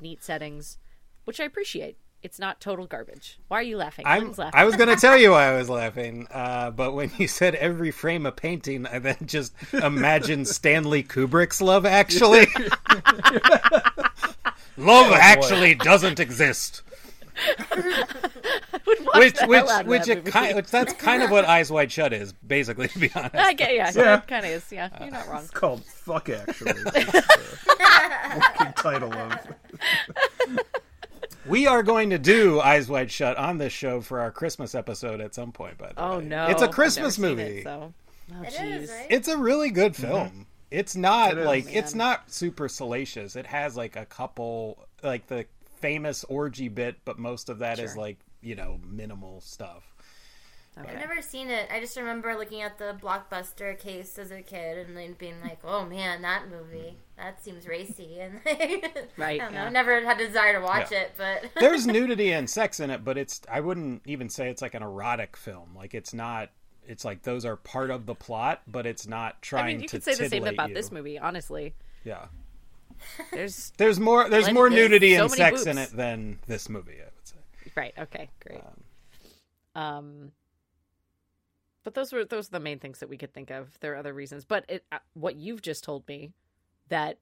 neat 0.00 0.22
settings 0.22 0.78
which 1.24 1.40
i 1.40 1.44
appreciate. 1.44 1.96
It's 2.22 2.38
not 2.38 2.60
total 2.60 2.86
garbage. 2.86 3.38
Why 3.48 3.60
are 3.60 3.62
you 3.62 3.78
laughing? 3.78 4.04
I'm, 4.06 4.32
laughing. 4.32 4.50
I 4.52 4.64
was 4.64 4.76
going 4.76 4.90
to 4.90 4.96
tell 4.96 5.16
you 5.16 5.30
why 5.36 5.46
I 5.46 5.56
was 5.56 5.70
laughing, 5.70 6.26
uh, 6.30 6.70
but 6.70 6.92
when 6.92 7.10
you 7.16 7.26
said 7.26 7.54
every 7.54 7.90
frame 7.90 8.26
a 8.26 8.32
painting, 8.32 8.86
I 8.86 8.98
then 8.98 9.16
just 9.24 9.54
imagined 9.72 10.46
Stanley 10.46 11.02
Kubrick's 11.02 11.62
Love 11.62 11.86
Actually. 11.86 12.46
Love 14.76 15.12
Actually 15.12 15.74
doesn't 15.76 16.20
exist. 16.20 16.82
Would 18.86 19.04
watch 19.06 19.16
Which, 19.16 19.40
which, 19.46 19.58
hell 19.58 19.70
out 19.70 19.80
of 19.82 19.86
which, 19.86 20.02
that 20.04 20.10
it 20.12 20.16
movie. 20.18 20.30
kind, 20.30 20.56
which 20.56 20.66
that's 20.70 20.92
kind 20.94 21.22
of 21.22 21.30
what 21.30 21.44
Eyes 21.48 21.70
Wide 21.70 21.90
Shut 21.92 22.12
is, 22.12 22.32
basically. 22.32 22.88
To 22.88 22.98
be 22.98 23.10
honest, 23.14 23.34
I 23.34 23.52
get, 23.52 23.74
yeah, 23.74 23.90
Yeah. 23.94 24.18
it 24.18 24.26
kind 24.26 24.44
of 24.46 24.50
is. 24.52 24.70
Yeah, 24.72 24.88
you're 25.00 25.10
not 25.10 25.28
wrong. 25.28 25.42
It's 25.42 25.50
called 25.50 25.84
"Fuck." 25.84 26.28
Actually, 26.28 26.72
It's 26.94 28.48
working 28.58 28.72
title 28.76 29.12
of. 29.12 29.38
we 31.46 31.66
are 31.66 31.82
going 31.82 32.10
to 32.10 32.18
do 32.18 32.60
Eyes 32.60 32.88
Wide 32.88 33.10
Shut 33.10 33.36
on 33.36 33.58
this 33.58 33.72
show 33.72 34.00
for 34.00 34.20
our 34.20 34.30
Christmas 34.30 34.74
episode 34.74 35.20
at 35.20 35.34
some 35.34 35.52
point. 35.52 35.78
By 35.78 35.88
the 35.88 35.94
Oh 36.02 36.18
way, 36.18 36.24
no, 36.26 36.46
it's 36.46 36.62
a 36.62 36.66
I've 36.66 36.70
Christmas 36.72 37.18
movie. 37.18 37.42
It, 37.42 37.64
so. 37.64 37.92
Oh, 38.32 38.42
It 38.42 38.52
jeez. 38.52 38.82
is, 38.82 38.90
right? 38.90 39.06
It's 39.10 39.28
a 39.28 39.36
really 39.36 39.70
good 39.70 39.92
mm-hmm. 39.94 40.06
film. 40.06 40.46
It's 40.70 40.94
not 40.94 41.32
It 41.32 41.38
is. 41.38 41.46
like 41.46 41.64
oh, 41.66 41.72
it's 41.78 41.94
not 41.94 42.30
super 42.32 42.68
salacious. 42.68 43.34
It 43.36 43.46
has 43.46 43.76
like 43.76 43.96
a 43.96 44.06
couple 44.06 44.86
like 45.02 45.26
the 45.26 45.46
famous 45.80 46.24
orgy 46.24 46.68
bit, 46.68 46.96
but 47.04 47.18
most 47.18 47.48
of 47.48 47.58
that 47.60 47.78
is 47.78 47.92
Sure. 47.92 48.02
like, 48.02 48.18
you 48.40 48.54
know, 48.54 48.80
minimal 48.84 49.40
stuff. 49.40 49.84
I've 50.76 50.94
never 50.94 51.20
seen 51.20 51.50
it. 51.50 51.68
I 51.70 51.80
just 51.80 51.96
remember 51.96 52.34
looking 52.38 52.62
at 52.62 52.78
the 52.78 52.96
blockbuster 53.02 53.78
case 53.78 54.16
as 54.18 54.30
a 54.30 54.40
kid 54.40 54.86
and 54.86 54.96
then 54.96 55.14
being 55.18 55.34
like, 55.42 55.58
"Oh 55.62 55.84
man, 55.84 56.22
that 56.22 56.48
movie 56.48 56.78
mm-hmm. 56.78 56.96
that 57.18 57.42
seems 57.42 57.66
racy." 57.66 58.18
And 58.20 58.40
Right, 59.18 59.40
I 59.40 59.44
don't 59.44 59.52
know. 59.52 59.64
yeah. 59.64 59.68
Never 59.68 60.00
had 60.02 60.18
a 60.20 60.26
desire 60.26 60.54
to 60.54 60.60
watch 60.60 60.90
Yeah. 60.90 61.00
it, 61.00 61.12
but 61.18 61.50
There's 61.60 61.86
nudity 61.86 62.32
and 62.32 62.48
sex 62.48 62.80
in 62.80 62.88
it, 62.88 63.04
but 63.04 63.18
it's 63.18 63.42
I 63.50 63.60
wouldn't 63.60 64.02
even 64.06 64.30
say 64.30 64.48
it's 64.48 64.62
like 64.62 64.74
an 64.74 64.82
erotic 64.82 65.36
film. 65.36 65.74
Like 65.76 65.92
it's 65.94 66.14
not 66.14 66.50
it's 66.86 67.04
like 67.04 67.22
those 67.22 67.44
are 67.44 67.56
part 67.56 67.90
of 67.90 68.06
the 68.06 68.14
plot, 68.14 68.62
but 68.66 68.86
it's 68.86 69.06
not 69.06 69.42
trying 69.42 69.64
I 69.64 69.68
mean, 69.72 69.80
you 69.82 69.88
could 69.88 70.02
say 70.02 70.12
the 70.12 70.16
same 70.18 70.30
titillate 70.30 70.54
about 70.54 70.68
you. 70.70 70.74
this 70.76 70.90
movie. 70.90 71.18
Honestly, 71.18 71.74
Yeah. 72.04 72.26
There's 73.32 73.72
There's 73.76 73.98
more 74.00 74.28
there's 74.28 74.44
Plenty- 74.44 74.54
more 74.54 74.70
there's 74.70 74.80
nudity 74.90 75.16
so 75.16 75.22
and 75.24 75.30
many 75.30 75.38
sex 75.56 75.66
in 75.66 75.78
it 75.78 75.90
than 75.90 76.38
this 76.46 76.68
movie, 76.68 76.98
I 77.00 77.04
would 77.04 77.26
say. 77.26 77.36
right. 77.76 77.94
Okay, 77.98 78.28
great. 78.46 78.60
Um, 79.74 80.32
but 81.84 81.94
those 81.94 82.12
were 82.12 82.24
those 82.24 82.48
are 82.48 82.52
the 82.52 82.60
main 82.60 82.78
things 82.78 82.98
that 83.00 83.08
we 83.08 83.16
could 83.16 83.32
think 83.32 83.50
of. 83.50 83.78
There 83.80 83.92
are 83.94 83.96
other 83.96 84.12
reasons, 84.12 84.44
but 84.44 84.64
it, 84.68 84.84
uh, 84.92 84.98
what 85.14 85.36
you've 85.36 85.62
just 85.62 85.82
told 85.84 86.06
me 86.08 86.32
that 86.88 87.18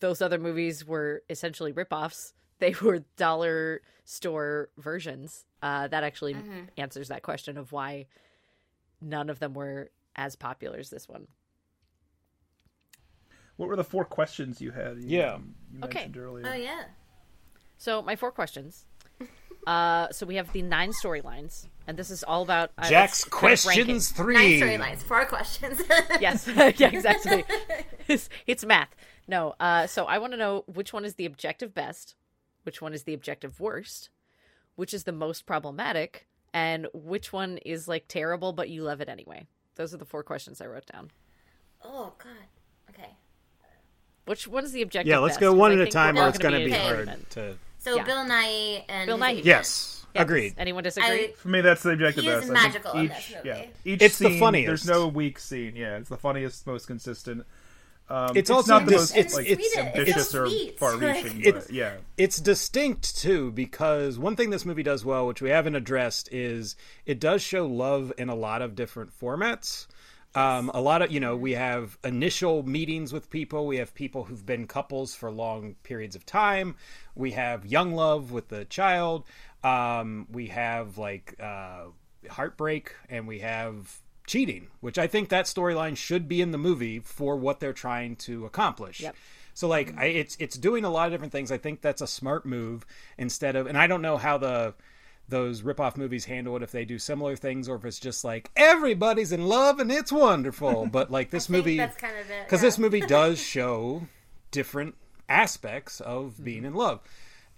those 0.00 0.20
other 0.20 0.38
movies 0.38 0.84
were 0.86 1.22
essentially 1.30 1.72
ripoffs. 1.72 2.32
They 2.60 2.72
were 2.80 3.00
dollar 3.16 3.82
store 4.04 4.70
versions. 4.78 5.44
Uh, 5.60 5.88
that 5.88 6.04
actually 6.04 6.36
answers 6.78 7.08
that 7.08 7.22
question 7.22 7.58
of 7.58 7.72
why 7.72 8.06
none 9.02 9.28
of 9.28 9.40
them 9.40 9.54
were 9.54 9.90
as 10.14 10.36
popular 10.36 10.78
as 10.78 10.88
this 10.88 11.08
one. 11.08 11.26
What 13.56 13.68
were 13.68 13.76
the 13.76 13.84
four 13.84 14.04
questions 14.04 14.60
you 14.60 14.70
had? 14.72 14.98
You, 14.98 15.08
Yeah. 15.18 15.38
you 15.72 15.80
Okay. 15.84 15.94
mentioned 16.00 16.16
earlier. 16.16 16.46
oh 16.48 16.54
yeah, 16.54 16.84
So 17.78 18.02
my 18.02 18.16
four 18.16 18.30
questions. 18.32 18.86
Uh, 19.66 20.12
so 20.12 20.26
we 20.26 20.34
have 20.34 20.52
the 20.52 20.60
nine 20.60 20.90
storylines, 20.92 21.68
and 21.86 21.96
this 21.96 22.10
is 22.10 22.22
all 22.22 22.42
about 22.42 22.70
uh, 22.76 22.86
Jack's 22.86 23.24
let's 23.24 23.24
kind 23.24 23.52
of 23.54 23.64
rank 23.64 23.78
it. 23.78 23.84
questions 23.86 24.18
nine 24.18 24.26
three. 24.26 24.60
storylines, 24.60 24.98
four 25.02 25.24
questions. 25.24 25.80
Yes, 26.20 26.46
yeah, 26.78 26.90
exactly. 26.92 27.46
it's, 28.06 28.28
it's 28.46 28.62
math. 28.66 28.94
No, 29.26 29.54
uh, 29.58 29.86
so 29.86 30.04
I 30.04 30.18
want 30.18 30.34
to 30.34 30.36
know 30.36 30.64
which 30.66 30.92
one 30.92 31.06
is 31.06 31.14
the 31.14 31.24
objective 31.24 31.72
best, 31.72 32.14
which 32.64 32.82
one 32.82 32.92
is 32.92 33.04
the 33.04 33.14
objective 33.14 33.58
worst, 33.58 34.10
which 34.76 34.92
is 34.92 35.04
the 35.04 35.12
most 35.12 35.46
problematic, 35.46 36.26
and 36.52 36.86
which 36.92 37.32
one 37.32 37.56
is 37.64 37.88
like 37.88 38.04
terrible 38.06 38.52
but 38.52 38.68
you 38.68 38.82
love 38.82 39.00
it 39.00 39.08
anyway. 39.08 39.46
Those 39.76 39.94
are 39.94 39.98
the 39.98 40.04
four 40.04 40.22
questions 40.22 40.60
I 40.60 40.66
wrote 40.66 40.84
down. 40.92 41.10
oh 41.82 42.12
god. 42.18 42.48
Okay. 44.26 44.30
Which 44.30 44.48
one 44.48 44.64
is 44.64 44.72
the 44.72 44.82
objective? 44.82 45.08
Yeah, 45.10 45.18
let's 45.18 45.32
best? 45.34 45.40
go 45.40 45.50
'Cause 45.52 45.58
one 45.58 45.72
at 45.72 45.78
a 45.78 45.86
time 45.90 46.18
or 46.18 46.28
it's 46.28 46.38
going 46.38 46.54
to 46.54 46.60
in 46.60 46.66
be 46.66 46.72
hard 46.72 47.30
to 47.30 47.56
So 47.78 47.96
Yeah. 47.96 48.04
Bill 48.04 48.24
Nighy 48.24 48.82
and 48.88 49.06
Bill 49.06 49.16
his 49.18 49.24
Nighy. 49.24 49.44
Yes. 49.44 50.04
Yes. 50.14 50.22
Agreed. 50.22 50.54
Anyone 50.56 50.84
disagree? 50.84 51.24
I, 51.24 51.32
For 51.36 51.48
me, 51.48 51.60
that's 51.60 51.82
the 51.82 51.90
objective 51.90 52.22
He 52.24 52.30
is 52.30 52.36
best. 52.48 52.50
I 52.50 52.54
think 52.54 52.62
magical 52.72 52.92
in 52.92 53.04
each, 53.06 53.10
this 53.10 53.30
movie. 53.34 53.48
Yeah, 53.48 53.64
each 53.84 54.02
It's 54.02 54.18
the 54.18 54.28
scene, 54.28 54.38
funniest. 54.40 54.66
There's 54.68 54.86
no 54.86 55.08
weak 55.08 55.38
scene. 55.40 55.74
Yeah, 55.74 55.96
it's 55.96 56.08
the 56.08 56.16
funniest, 56.16 56.66
most 56.68 56.86
consistent. 56.86 57.44
Um, 58.08 58.36
It's 58.36 58.48
also 58.50 58.74
not 58.74 58.84
the 58.84 58.92
dis- 58.92 59.00
most 59.00 59.16
it's- 59.16 59.34
like 59.34 59.48
it's- 59.48 59.76
ambitious 59.76 60.16
it's 60.26 60.34
or 60.34 60.46
sweet. 60.46 60.78
far-reaching, 60.78 61.40
It's- 61.40 61.66
but 61.66 61.74
yeah, 61.74 61.94
it's 62.18 62.38
distinct 62.38 63.16
too 63.18 63.50
because 63.50 64.18
one 64.18 64.36
thing 64.36 64.50
this 64.50 64.64
movie 64.66 64.82
does 64.84 65.04
well 65.06 65.26
which 65.26 65.40
we 65.42 65.48
haven't 65.50 65.74
addressed 65.74 66.28
is 66.30 66.76
it 67.06 67.18
does 67.18 67.42
show 67.42 67.66
love 67.66 68.12
in 68.18 68.28
a 68.28 68.34
lot 68.34 68.60
of 68.62 68.76
different 68.76 69.10
formats 69.18 69.86
um, 70.34 70.70
a 70.74 70.80
lot 70.80 71.02
of 71.02 71.10
you 71.10 71.20
know 71.20 71.36
we 71.36 71.52
have 71.52 71.98
initial 72.04 72.62
meetings 72.62 73.12
with 73.12 73.30
people 73.30 73.66
we 73.66 73.76
have 73.76 73.94
people 73.94 74.24
who've 74.24 74.44
been 74.46 74.66
couples 74.66 75.14
for 75.14 75.30
long 75.30 75.76
periods 75.82 76.16
of 76.16 76.26
time 76.26 76.74
we 77.14 77.32
have 77.32 77.64
young 77.66 77.92
love 77.94 78.32
with 78.32 78.48
the 78.48 78.64
child 78.64 79.24
um, 79.62 80.26
we 80.30 80.48
have 80.48 80.98
like 80.98 81.34
uh, 81.40 81.84
heartbreak 82.30 82.94
and 83.08 83.26
we 83.28 83.38
have 83.40 84.00
cheating 84.26 84.68
which 84.80 84.98
i 84.98 85.06
think 85.06 85.28
that 85.28 85.44
storyline 85.44 85.96
should 85.96 86.26
be 86.28 86.40
in 86.40 86.50
the 86.50 86.58
movie 86.58 86.98
for 86.98 87.36
what 87.36 87.60
they're 87.60 87.72
trying 87.74 88.16
to 88.16 88.46
accomplish 88.46 89.00
Yep. 89.00 89.14
so 89.52 89.68
like 89.68 89.94
I, 89.98 90.06
it's 90.06 90.36
it's 90.40 90.56
doing 90.56 90.84
a 90.84 90.90
lot 90.90 91.06
of 91.06 91.12
different 91.12 91.32
things. 91.32 91.52
I 91.52 91.58
think 91.58 91.82
that's 91.82 92.00
a 92.00 92.06
smart 92.06 92.46
move 92.46 92.86
instead 93.18 93.54
of 93.54 93.66
and 93.66 93.76
I 93.76 93.86
don't 93.86 94.00
know 94.02 94.16
how 94.16 94.38
the 94.38 94.74
those 95.28 95.62
ripoff 95.62 95.96
movies 95.96 96.26
handle 96.26 96.56
it 96.56 96.62
if 96.62 96.70
they 96.70 96.84
do 96.84 96.98
similar 96.98 97.36
things 97.36 97.68
or 97.68 97.76
if 97.76 97.84
it's 97.84 97.98
just 97.98 98.24
like 98.24 98.50
everybody's 98.56 99.32
in 99.32 99.46
love 99.46 99.80
and 99.80 99.90
it's 99.90 100.12
wonderful. 100.12 100.88
But 100.94 101.10
like 101.10 101.30
this 101.30 101.48
movie 101.48 101.76
that's 101.76 101.96
kind 101.96 102.16
of 102.16 102.26
because 102.44 102.60
yeah. 102.60 102.66
this 102.68 102.78
movie 102.78 103.00
does 103.06 103.40
show 103.40 104.02
different 104.50 104.94
aspects 105.28 106.00
of 106.00 106.34
mm-hmm. 106.34 106.44
being 106.44 106.64
in 106.64 106.74
love. 106.74 107.00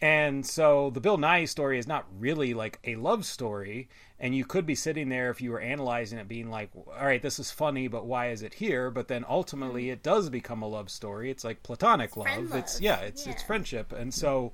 And 0.00 0.44
so 0.44 0.90
the 0.90 1.00
Bill 1.00 1.16
Nighy 1.16 1.48
story 1.48 1.78
is 1.78 1.86
not 1.86 2.06
really 2.18 2.52
like 2.52 2.78
a 2.84 2.96
love 2.96 3.24
story. 3.24 3.88
And 4.18 4.34
you 4.34 4.44
could 4.44 4.66
be 4.66 4.74
sitting 4.74 5.08
there 5.08 5.30
if 5.30 5.40
you 5.40 5.50
were 5.50 5.60
analyzing 5.60 6.18
it, 6.18 6.28
being 6.28 6.50
like, 6.50 6.70
all 6.74 7.06
right, 7.06 7.20
this 7.20 7.38
is 7.38 7.50
funny, 7.50 7.88
but 7.88 8.06
why 8.06 8.30
is 8.30 8.42
it 8.42 8.54
here? 8.54 8.90
But 8.90 9.08
then 9.08 9.24
ultimately 9.28 9.84
mm-hmm. 9.84 9.92
it 9.92 10.02
does 10.02 10.30
become 10.30 10.62
a 10.62 10.68
love 10.68 10.90
story. 10.90 11.30
It's 11.30 11.44
like 11.44 11.62
platonic 11.62 12.16
love. 12.16 12.26
friend 12.26 12.50
It's, 12.54 12.80
yeah, 12.80 13.00
it's, 13.00 13.26
it's 13.26 13.42
friendship. 13.42 13.92
And 13.92 14.12
so 14.12 14.52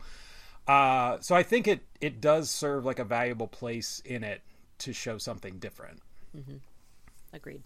Uh, 0.66 1.18
so 1.20 1.34
I 1.34 1.42
think 1.42 1.66
it 1.66 1.80
it 2.00 2.20
does 2.20 2.50
serve 2.50 2.84
like 2.84 2.98
a 2.98 3.04
valuable 3.04 3.48
place 3.48 4.00
in 4.04 4.22
it 4.24 4.42
to 4.78 4.92
show 4.92 5.18
something 5.18 5.58
different. 5.58 6.00
Mm-hmm. 6.36 6.56
Agreed. 7.32 7.62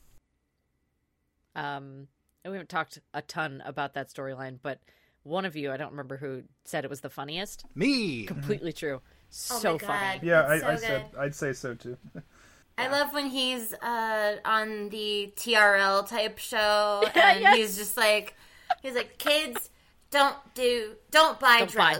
Um, 1.55 2.09
and 2.45 2.53
we 2.53 2.57
haven't 2.57 2.69
talked 2.69 2.99
a 3.15 3.23
ton 3.23 3.63
about 3.65 3.95
that 3.95 4.09
storyline, 4.09 4.59
but 4.63 4.81
one 5.23 5.45
of 5.45 5.57
you, 5.57 5.73
I 5.73 5.77
don't 5.77 5.91
remember 5.91 6.17
who, 6.17 6.43
said 6.65 6.85
it 6.85 6.91
was 6.91 7.01
the 7.01 7.11
funniest. 7.11 7.65
Me, 7.75 8.25
completely 8.27 8.73
true. 8.73 9.01
Oh 9.03 9.09
So 9.31 9.73
my 9.73 9.79
funny. 9.79 10.21
Yeah, 10.23 10.47
I, 10.47 10.59
so 10.61 10.67
I 10.69 10.77
said. 10.77 11.07
I'd 11.19 11.35
say 11.35 11.53
so 11.53 11.75
too. 11.75 11.97
I 12.79 12.89
love 12.89 13.13
when 13.15 13.27
he's 13.27 13.73
uh, 13.73 14.37
on 14.45 14.91
the 14.91 15.33
TRL 15.37 16.07
type 16.07 16.39
show 16.39 17.03
and 17.15 17.41
Yes. 17.41 17.57
he's 17.57 17.77
just 17.79 17.97
like, 17.97 18.35
he's 18.83 18.95
like, 18.95 19.17
kids, 19.19 19.71
don't 20.11 20.37
do, 20.55 20.93
don't 21.11 21.41
buy 21.41 21.59
Don't 21.61 21.75
buy. 21.75 21.95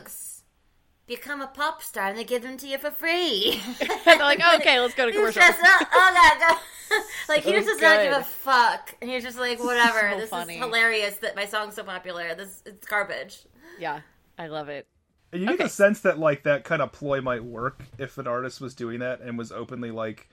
Drugs. 1.07 1.21
Become 1.21 1.41
a 1.43 1.47
pop 1.47 1.83
star 1.83 2.09
and 2.09 2.19
they 2.19 2.25
give 2.25 2.43
them 2.43 2.57
to 2.59 2.67
you 2.67 2.79
for 2.79 2.91
free. 2.91 3.61
They're 4.05 4.19
like, 4.19 4.41
okay, 4.61 4.81
let's 4.81 4.95
go 4.95 5.07
to 5.07 5.13
He's 5.13 5.19
commercial. 5.19 5.43
just, 5.43 5.59
oh, 5.63 5.79
oh 5.93 6.37
god, 6.39 6.49
go. 6.49 6.57
like 7.29 7.43
he 7.43 7.53
just 7.53 7.67
does 7.67 7.81
not 7.81 8.03
give 8.03 8.13
a 8.13 8.23
fuck, 8.25 8.95
and 9.01 9.11
he's 9.11 9.25
just 9.25 9.39
like, 9.39 9.59
whatever. 9.59 10.13
So 10.13 10.21
this 10.21 10.31
funny. 10.31 10.55
is 10.55 10.61
hilarious 10.61 11.17
that 11.17 11.35
my 11.35 11.45
song's 11.45 11.75
so 11.75 11.83
popular. 11.83 12.35
This 12.37 12.63
it's 12.65 12.87
garbage. 12.87 13.41
Yeah, 13.79 14.01
I 14.39 14.47
love 14.47 14.69
it. 14.69 14.87
And 15.33 15.43
you 15.43 15.49
get 15.49 15.55
Okay. 15.55 15.65
the 15.65 15.69
sense 15.71 16.01
that 16.03 16.19
like 16.21 16.45
that 16.45 16.63
kind 16.63 16.81
of 16.81 16.93
ploy 16.93 17.21
might 17.21 17.43
work 17.45 17.83
if 17.99 18.19
an 18.19 18.29
artist 18.29 18.61
was 18.61 18.75
doing 18.75 19.01
that 19.01 19.21
and 19.21 19.37
was 19.37 19.51
openly 19.51 19.91
like 19.91 20.29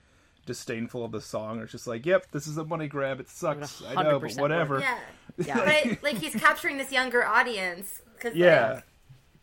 disdainful 0.45 1.03
of 1.03 1.11
the 1.11 1.21
song 1.21 1.59
or 1.59 1.65
just 1.65 1.87
like, 1.87 2.05
"Yep, 2.05 2.27
this 2.31 2.45
is 2.45 2.57
a 2.59 2.63
money 2.65 2.87
grab. 2.87 3.19
It 3.19 3.29
sucks. 3.29 3.81
I 3.87 4.03
know, 4.03 4.19
but 4.19 4.29
100% 4.29 4.39
whatever." 4.39 4.79
Yeah, 4.79 4.99
Yeah. 5.43 5.83
but 5.89 6.03
like 6.03 6.17
he's 6.17 6.35
capturing 6.35 6.77
this 6.77 6.91
younger 6.91 7.25
audience 7.25 7.99
because 8.15 8.35
Yeah. 8.35 8.81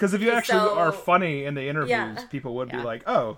Because 0.00 0.14
if 0.14 0.22
you 0.22 0.30
actually 0.30 0.60
so- 0.60 0.78
are 0.78 0.92
funny 0.92 1.44
in 1.44 1.52
the 1.52 1.68
interviews, 1.68 1.90
Yeah. 1.90 2.24
people 2.30 2.54
would 2.54 2.70
Yeah. 2.70 2.78
be 2.78 2.82
like, 2.84 3.02
"Oh, 3.06 3.36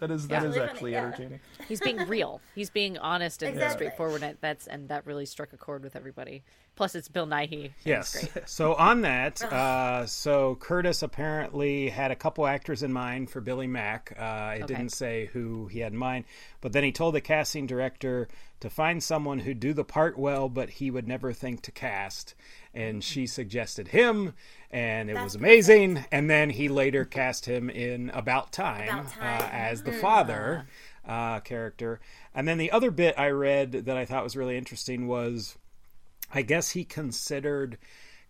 that 0.00 0.10
is 0.10 0.28
that 0.28 0.42
Yeah. 0.42 0.48
is 0.50 0.54
funny, 0.56 0.68
actually 0.68 0.92
yeah. 0.92 1.06
entertaining." 1.06 1.40
He's 1.66 1.80
being 1.80 1.96
real. 2.06 2.42
He's 2.54 2.68
being 2.68 2.98
honest 2.98 3.42
and 3.42 3.54
Exactly. 3.54 3.86
straightforward. 3.86 4.22
And 4.22 4.36
that's 4.42 4.66
and 4.66 4.90
that 4.90 5.06
really 5.06 5.24
struck 5.24 5.54
a 5.54 5.56
chord 5.56 5.82
with 5.82 5.96
everybody. 5.96 6.42
Plus, 6.76 6.94
it's 6.94 7.08
Bill 7.08 7.26
Nighy. 7.26 7.64
and 7.66 7.72
Yes. 7.84 8.12
great. 8.32 8.46
So 8.48 8.74
on 8.74 9.00
that, 9.00 9.40
uh, 9.42 10.04
so 10.06 10.56
Curtis 10.56 11.02
apparently 11.02 11.88
had 11.88 12.10
a 12.10 12.16
couple 12.16 12.46
actors 12.46 12.82
in 12.82 12.92
mind 12.92 13.30
for 13.30 13.40
Billy 13.40 13.66
Mack. 13.66 14.12
Uh, 14.18 14.56
it 14.56 14.64
Okay. 14.64 14.74
didn't 14.74 14.90
say 14.90 15.26
who 15.32 15.68
he 15.68 15.78
had 15.78 15.92
in 15.92 15.98
mind, 15.98 16.26
but 16.60 16.72
then 16.74 16.84
he 16.84 16.92
told 16.92 17.14
the 17.14 17.22
casting 17.22 17.66
director 17.66 18.28
to 18.64 18.70
find 18.70 19.02
someone 19.02 19.40
who'd 19.40 19.60
do 19.60 19.74
the 19.74 19.84
part 19.84 20.18
well, 20.18 20.48
but 20.48 20.70
he 20.70 20.90
would 20.90 21.06
never 21.06 21.34
think 21.34 21.60
to 21.60 21.70
cast. 21.70 22.34
And 22.72 23.04
she 23.04 23.26
suggested 23.26 23.88
him, 23.88 24.32
and 24.70 25.10
it 25.10 25.20
was 25.20 25.34
amazing. 25.34 26.02
And 26.10 26.30
then 26.30 26.48
he 26.48 26.68
later 26.68 27.04
cast 27.04 27.44
him 27.44 27.68
in 27.68 28.08
About 28.08 28.52
Time, 28.52 28.88
About 28.88 29.12
Time. 29.12 29.42
Uh, 29.42 29.48
as 29.52 29.82
the 29.82 29.92
father 29.92 30.66
uh, 31.06 31.40
character. 31.40 32.00
And 32.34 32.48
then 32.48 32.56
the 32.56 32.70
other 32.70 32.90
bit 32.90 33.18
I 33.18 33.28
read 33.28 33.72
that 33.72 33.98
I 33.98 34.06
thought 34.06 34.24
was 34.24 34.36
really 34.36 34.56
interesting 34.56 35.06
was. 35.06 35.56
I 36.32 36.42
guess 36.42 36.70
he 36.70 36.84
considered 36.84 37.78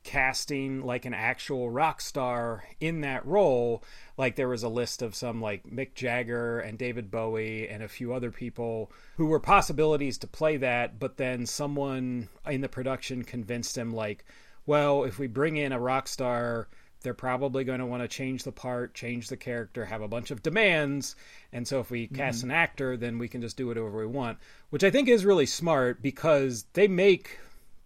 casting 0.05 0.83
like 0.83 1.05
an 1.07 1.15
actual 1.15 1.71
rock 1.71 2.01
star 2.01 2.65
in 2.79 3.01
that 3.01 3.27
role. 3.27 3.83
Like 4.17 4.37
there 4.37 4.49
was 4.49 4.63
a 4.63 4.69
list 4.69 5.03
of 5.03 5.15
some 5.15 5.41
like 5.41 5.65
Mick 5.65 5.95
Jagger 5.95 6.61
and 6.61 6.79
David 6.79 7.11
Bowie 7.11 7.69
and 7.69 7.83
a 7.83 7.89
few 7.89 8.13
other 8.13 8.31
people 8.31 8.93
who 9.17 9.27
were 9.27 9.41
possibilities 9.41 10.19
to 10.19 10.27
play 10.27 10.57
that, 10.59 11.01
but 11.01 11.17
then 11.17 11.47
someone 11.47 12.29
in 12.47 12.61
the 12.61 12.69
production 12.69 13.25
convinced 13.25 13.77
him 13.77 13.93
like, 13.93 14.25
well, 14.67 15.05
if 15.05 15.19
we 15.19 15.27
bring 15.27 15.57
in 15.57 15.73
a 15.73 15.81
rock 15.81 16.07
star, 16.07 16.69
they're 17.03 17.15
probably 17.15 17.65
going 17.65 17.81
to 17.81 17.87
want 17.87 18.03
to 18.03 18.09
change 18.09 18.45
the 18.45 18.53
part, 18.53 18.95
change 18.95 19.29
the 19.29 19.37
character, 19.37 19.85
have 19.85 20.01
a 20.03 20.09
bunch 20.09 20.31
of 20.31 20.43
demands. 20.43 21.17
And 21.53 21.69
so 21.69 21.81
if 21.81 21.91
we 21.91 22.07
mm-hmm. 22.07 22.17
cast 22.17 22.43
an 22.43 22.51
actor, 22.51 22.97
then 22.97 23.19
we 23.19 23.29
can 23.29 23.41
just 23.41 23.57
do 23.57 23.67
whatever 23.67 23.91
we 23.91 24.07
want, 24.07 24.39
which 24.71 24.85
I 24.85 24.91
think 24.91 25.09
is 25.09 25.25
really 25.25 25.47
smart 25.47 26.03
because 26.03 26.65
they 26.73 26.89
make 26.89 27.39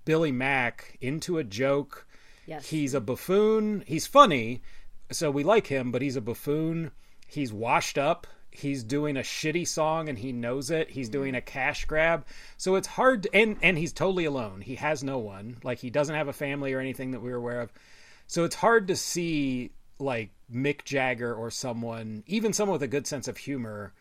Billy 0.05 0.33
Mack 0.33 0.97
into 1.01 1.37
a 1.37 1.45
joke. 1.45 2.07
Yes. 2.49 2.67
He's 2.71 2.95
a 2.95 3.01
buffoon. 3.01 3.85
He's 3.87 4.07
funny, 4.07 4.63
so 5.13 5.31
we 5.31 5.45
like 5.45 5.67
him, 5.67 5.93
but 5.93 6.01
he's 6.01 6.17
a 6.17 6.23
buffoon. 6.23 6.93
He's 7.27 7.53
washed 7.53 7.99
up. 7.99 8.27
He's 8.51 8.83
doing 8.83 9.19
a 9.19 9.21
shitty 9.21 9.69
song 9.69 10.09
and 10.09 10.19
he 10.19 10.33
knows 10.33 10.71
it. 10.71 10.89
He's 10.89 11.11
doing 11.11 11.35
a 11.35 11.43
cash 11.43 11.85
grab. 11.85 12.25
So 12.57 12.77
it's 12.77 12.89
hard 12.89 13.25
to, 13.25 13.37
and 13.37 13.59
and 13.63 13.77
he's 13.77 13.93
totally 13.93 14.25
alone. 14.25 14.63
He 14.63 14.77
has 14.77 15.05
no 15.05 15.19
one. 15.19 15.59
Like 15.63 15.79
he 15.79 15.91
doesn't 15.91 16.15
have 16.15 16.29
a 16.29 16.33
family 16.33 16.73
or 16.73 16.81
anything 16.81 17.11
that 17.11 17.21
we're 17.21 17.37
aware 17.37 17.61
of. 17.61 17.71
So 18.27 18.45
it's 18.45 18.57
hard 18.57 18.89
to 18.89 18.97
see 18.97 19.73
like 19.99 20.31
Mick 20.51 20.85
Jagger 20.85 21.35
or 21.35 21.51
someone, 21.51 22.25
even 22.27 22.55
someone 22.55 22.73
with 22.73 22.83
a 22.83 22.89
good 22.89 23.07
sense 23.07 23.29
of 23.29 23.37
humor, 23.37 23.93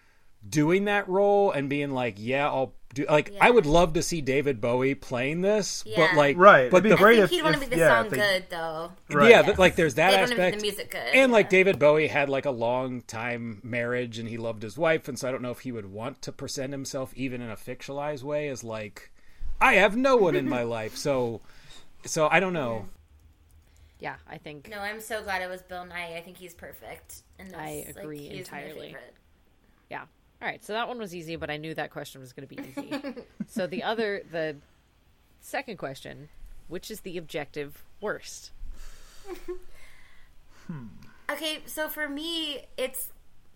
doing 0.48 0.86
that 0.86 1.08
role 1.08 1.52
and 1.52 1.70
being 1.70 1.92
like, 1.92 2.16
"Yeah, 2.18 2.48
I'll 2.48 2.74
do." 2.94 3.06
Like, 3.10 3.34
I 3.42 3.50
would 3.52 3.66
love 3.66 3.94
to 3.94 4.02
see 4.02 4.22
David 4.22 4.60
Bowie 4.62 4.96
playing 4.96 5.42
this, 5.42 5.84
but 5.96 6.16
like, 6.16 6.38
Right. 6.38 6.72
But 6.72 6.78
It'd 6.78 6.84
be 6.84 6.90
the 6.90 6.96
I 6.96 6.98
great 7.00 7.16
think 7.16 7.24
if- 7.26 7.30
he'd 7.32 7.44
want 7.44 7.54
to 7.56 7.60
make 7.60 7.70
the 7.70 7.78
yeah, 7.78 7.98
song 7.98 8.06
if 8.06 8.12
they- 8.12 8.18
good 8.18 8.46
though. 8.50 8.92
Right. 9.12 9.30
yeah, 9.30 9.42
but, 9.44 9.60
like 9.60 9.76
there's 9.76 9.96
that 9.96 10.12
They'd 10.12 10.22
make 10.22 10.32
aspect. 10.32 10.58
the 10.58 10.62
music 10.62 10.92
good. 10.92 11.00
And 11.14 11.32
like 11.32 11.48
yeah. 11.48 11.50
David 11.52 11.80
Bowie 11.80 12.08
had 12.08 12.30
like 12.30 12.46
a 12.46 12.52
long 12.52 13.02
time 13.02 13.60
marriage 13.64 14.18
and 14.20 14.28
he 14.30 14.38
loved 14.38 14.64
his 14.64 14.78
wife, 14.78 15.08
and 15.08 15.18
so 15.20 15.28
I 15.28 15.32
don't 15.32 15.42
know 15.42 15.52
if 15.52 15.60
he 15.60 15.72
would 15.72 15.92
want 15.92 16.22
to 16.24 16.32
present 16.32 16.72
himself 16.72 17.14
even 17.16 17.42
in 17.42 17.50
a 17.50 17.56
fictionalized 17.56 18.24
way 18.24 18.48
as 18.48 18.64
like, 18.64 19.12
I 19.60 19.74
have 19.76 19.96
no 19.98 20.16
one 20.16 20.36
in 20.36 20.48
my 20.48 20.64
life. 20.78 20.96
So, 20.96 21.42
so 22.06 22.28
I 22.32 22.40
don't 22.40 22.54
know. 22.54 22.86
yeah, 24.00 24.16
I 24.30 24.38
think 24.38 24.70
No, 24.70 24.80
I'm 24.80 25.02
so 25.02 25.22
glad 25.24 25.42
it 25.42 25.50
was 25.50 25.62
Bill 25.62 25.84
Nighy. 25.84 26.16
I 26.18 26.22
think 26.22 26.38
he's 26.38 26.54
perfect. 26.54 27.24
And. 27.40 27.54
I 27.56 27.86
agree 27.96 28.20
he's 28.30 28.52
my 28.52 28.60
entirely. 28.62 28.96
Yeah. 29.90 30.04
All 30.42 30.48
right. 30.48 30.64
So 30.64 30.74
that 30.74 30.88
one 30.88 30.98
was 31.00 31.16
easy, 31.16 31.36
but 31.36 31.50
I 31.50 31.58
knew 31.58 31.74
that 31.74 31.92
question 31.92 32.22
was 32.22 32.34
going 32.34 32.48
to 32.48 32.56
be 32.56 32.62
easy. 32.70 33.14
so 33.48 33.66
the 33.68 33.84
other, 33.84 34.22
the 34.32 34.58
second 35.42 35.78
question, 35.78 36.30
which 36.68 36.92
is 36.92 37.02
the 37.02 37.18
objective 37.18 37.84
worst? 38.02 38.52
Okay, 41.30 41.60
so 41.66 41.88
for 41.90 42.08
me, 42.08 42.60
it's 42.78 43.10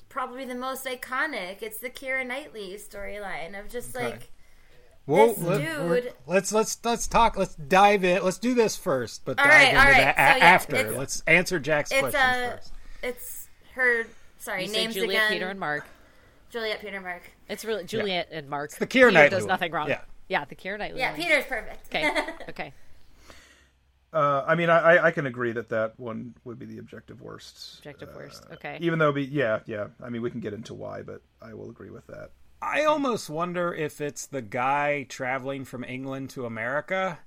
probably 0.09 0.45
the 0.45 0.55
most 0.55 0.85
iconic. 0.85 1.61
It's 1.61 1.77
the 1.77 1.89
Keira 1.89 2.25
Knightley 2.25 2.75
storyline 2.77 3.57
of 3.59 3.69
just 3.69 3.95
like 3.95 4.29
Well, 5.05 5.27
This 5.33 5.37
let, 5.39 5.57
dude- 5.61 6.13
let's 6.27 6.51
let's 6.51 6.77
let's 6.83 7.07
talk. 7.07 7.37
Let's 7.37 7.55
dive 7.55 8.03
in. 8.03 8.23
Let's 8.23 8.37
do 8.37 8.53
this 8.53 8.75
first, 8.75 9.23
but 9.25 9.39
All 9.39 9.45
dive 9.45 9.53
right, 9.53 9.67
into 9.69 9.79
all 9.79 9.85
right. 9.85 9.97
that 10.15 10.17
a- 10.17 10.33
So, 10.33 10.37
yeah, 10.37 10.45
after. 10.51 10.91
Let's 10.97 11.23
answer 11.27 11.59
Jack's 11.59 11.91
it's 11.91 11.99
questions 12.01 12.23
uh 12.23 12.51
first. 12.57 12.71
it's 13.03 13.47
her 13.75 14.05
sorry 14.39 14.63
You 14.63 14.67
say 14.69 14.73
names 14.81 14.93
Juliet, 14.95 15.09
again. 15.23 15.31
Peter, 15.31 15.47
and 15.49 15.59
Mark. 15.59 15.85
Juliet, 16.51 16.81
Peter, 16.81 16.99
Mark. 17.01 17.23
It's 17.49 17.63
really 17.65 17.83
Juliet 17.85 18.27
and 18.31 18.49
Mark. 18.49 18.71
the 18.71 18.85
Keira 18.85 18.89
Peter 18.89 19.11
Knightley 19.11 19.29
does 19.29 19.43
one. 19.43 19.47
nothing 19.49 19.71
wrong. 19.71 19.89
Yeah. 19.89 20.01
Yeah, 20.27 20.45
the 20.45 20.55
Keira 20.55 20.77
Knightley. 20.77 20.99
Yeah, 20.99 21.11
one. 21.11 21.19
Peter's 21.21 21.45
perfect. 21.45 21.87
Okay. 21.87 22.11
Okay. 22.49 22.73
Uh, 24.13 24.43
I 24.45 24.55
mean, 24.55 24.69
I, 24.69 25.05
I 25.05 25.11
can 25.11 25.25
agree 25.25 25.53
that 25.53 25.69
that 25.69 25.97
one 25.97 26.35
would 26.43 26.59
be 26.59 26.65
the 26.65 26.79
objective 26.79 27.21
worst. 27.21 27.77
Objective 27.77 28.09
Uh, 28.09 28.17
worst. 28.17 28.43
Okay. 28.51 28.77
Even 28.81 28.99
though, 28.99 29.13
be, 29.13 29.23
yeah, 29.23 29.59
yeah. 29.65 29.87
I 30.03 30.09
mean, 30.09 30.21
we 30.21 30.29
can 30.29 30.41
get 30.41 30.51
into 30.53 30.73
why, 30.73 31.01
but 31.01 31.21
I 31.41 31.53
will 31.53 31.69
agree 31.69 31.91
with 31.91 32.07
that. 32.07 32.31
I 32.61 32.83
almost 32.83 33.29
wonder 33.29 33.73
if 33.73 34.01
it's 34.01 34.25
the 34.25 34.41
guy 34.41 35.03
traveling 35.07 35.63
from 35.63 35.85
England 35.85 36.29
to 36.31 36.45
America. 36.45 37.19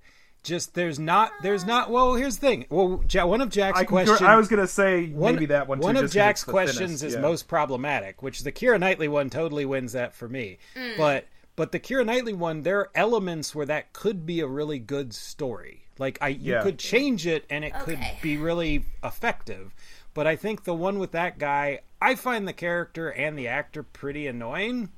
Just 0.45 0.74
there's 0.74 0.99
not 0.99 1.32
there's 1.42 1.64
not. 1.64 1.90
Well, 1.90 2.14
here's 2.14 2.38
the 2.38 2.47
thing. 2.47 2.66
Well, 2.68 3.03
one 3.24 3.40
of 3.40 3.49
Jack's 3.49 3.80
I, 3.80 3.84
questions. 3.84 4.22
I 4.22 4.36
was 4.36 4.47
gonna 4.47 4.66
say 4.68 5.09
one, 5.09 5.34
maybe 5.34 5.47
that 5.47 5.66
one. 5.66 5.78
Too, 5.80 5.84
one 5.84 5.97
of 5.97 6.12
Jack's 6.12 6.45
questions 6.45 7.01
thinnest, 7.01 7.05
is 7.05 7.14
yeah. 7.14 7.20
most 7.20 7.49
problematic, 7.49 8.22
which 8.22 8.40
the 8.40 8.53
Keira 8.53 8.78
Knightley 8.78 9.09
one 9.09 9.30
totally 9.30 9.64
wins 9.64 9.92
that 9.92 10.14
for 10.14 10.28
me. 10.28 10.59
But 10.97 11.26
but 11.57 11.72
the 11.72 11.80
Keira 11.80 12.05
Knightley 12.05 12.34
one, 12.34 12.62
there 12.62 12.80
are 12.80 12.90
elements 12.95 13.55
where 13.55 13.66
that 13.66 13.92
could 13.92 14.26
be 14.26 14.40
a 14.40 14.47
really 14.47 14.78
good 14.78 15.14
story. 15.14 15.86
Like 15.99 16.18
I, 16.20 16.28
you 16.28 16.53
Yeah. 16.53 16.62
could 16.62 16.78
change 16.78 17.26
it 17.26 17.45
and 17.49 17.64
it 17.64 17.72
could 17.80 18.01
be 18.20 18.36
really 18.36 18.84
effective. 19.03 19.74
But 20.12 20.26
I 20.26 20.36
think 20.36 20.64
the 20.64 20.74
one 20.74 20.99
with 20.99 21.12
that 21.12 21.38
guy, 21.38 21.80
I 22.01 22.14
find 22.14 22.47
the 22.47 22.53
character 22.53 23.09
and 23.11 23.38
the 23.38 23.49
actor 23.49 23.82
pretty 23.82 24.26
annoying. 24.26 24.90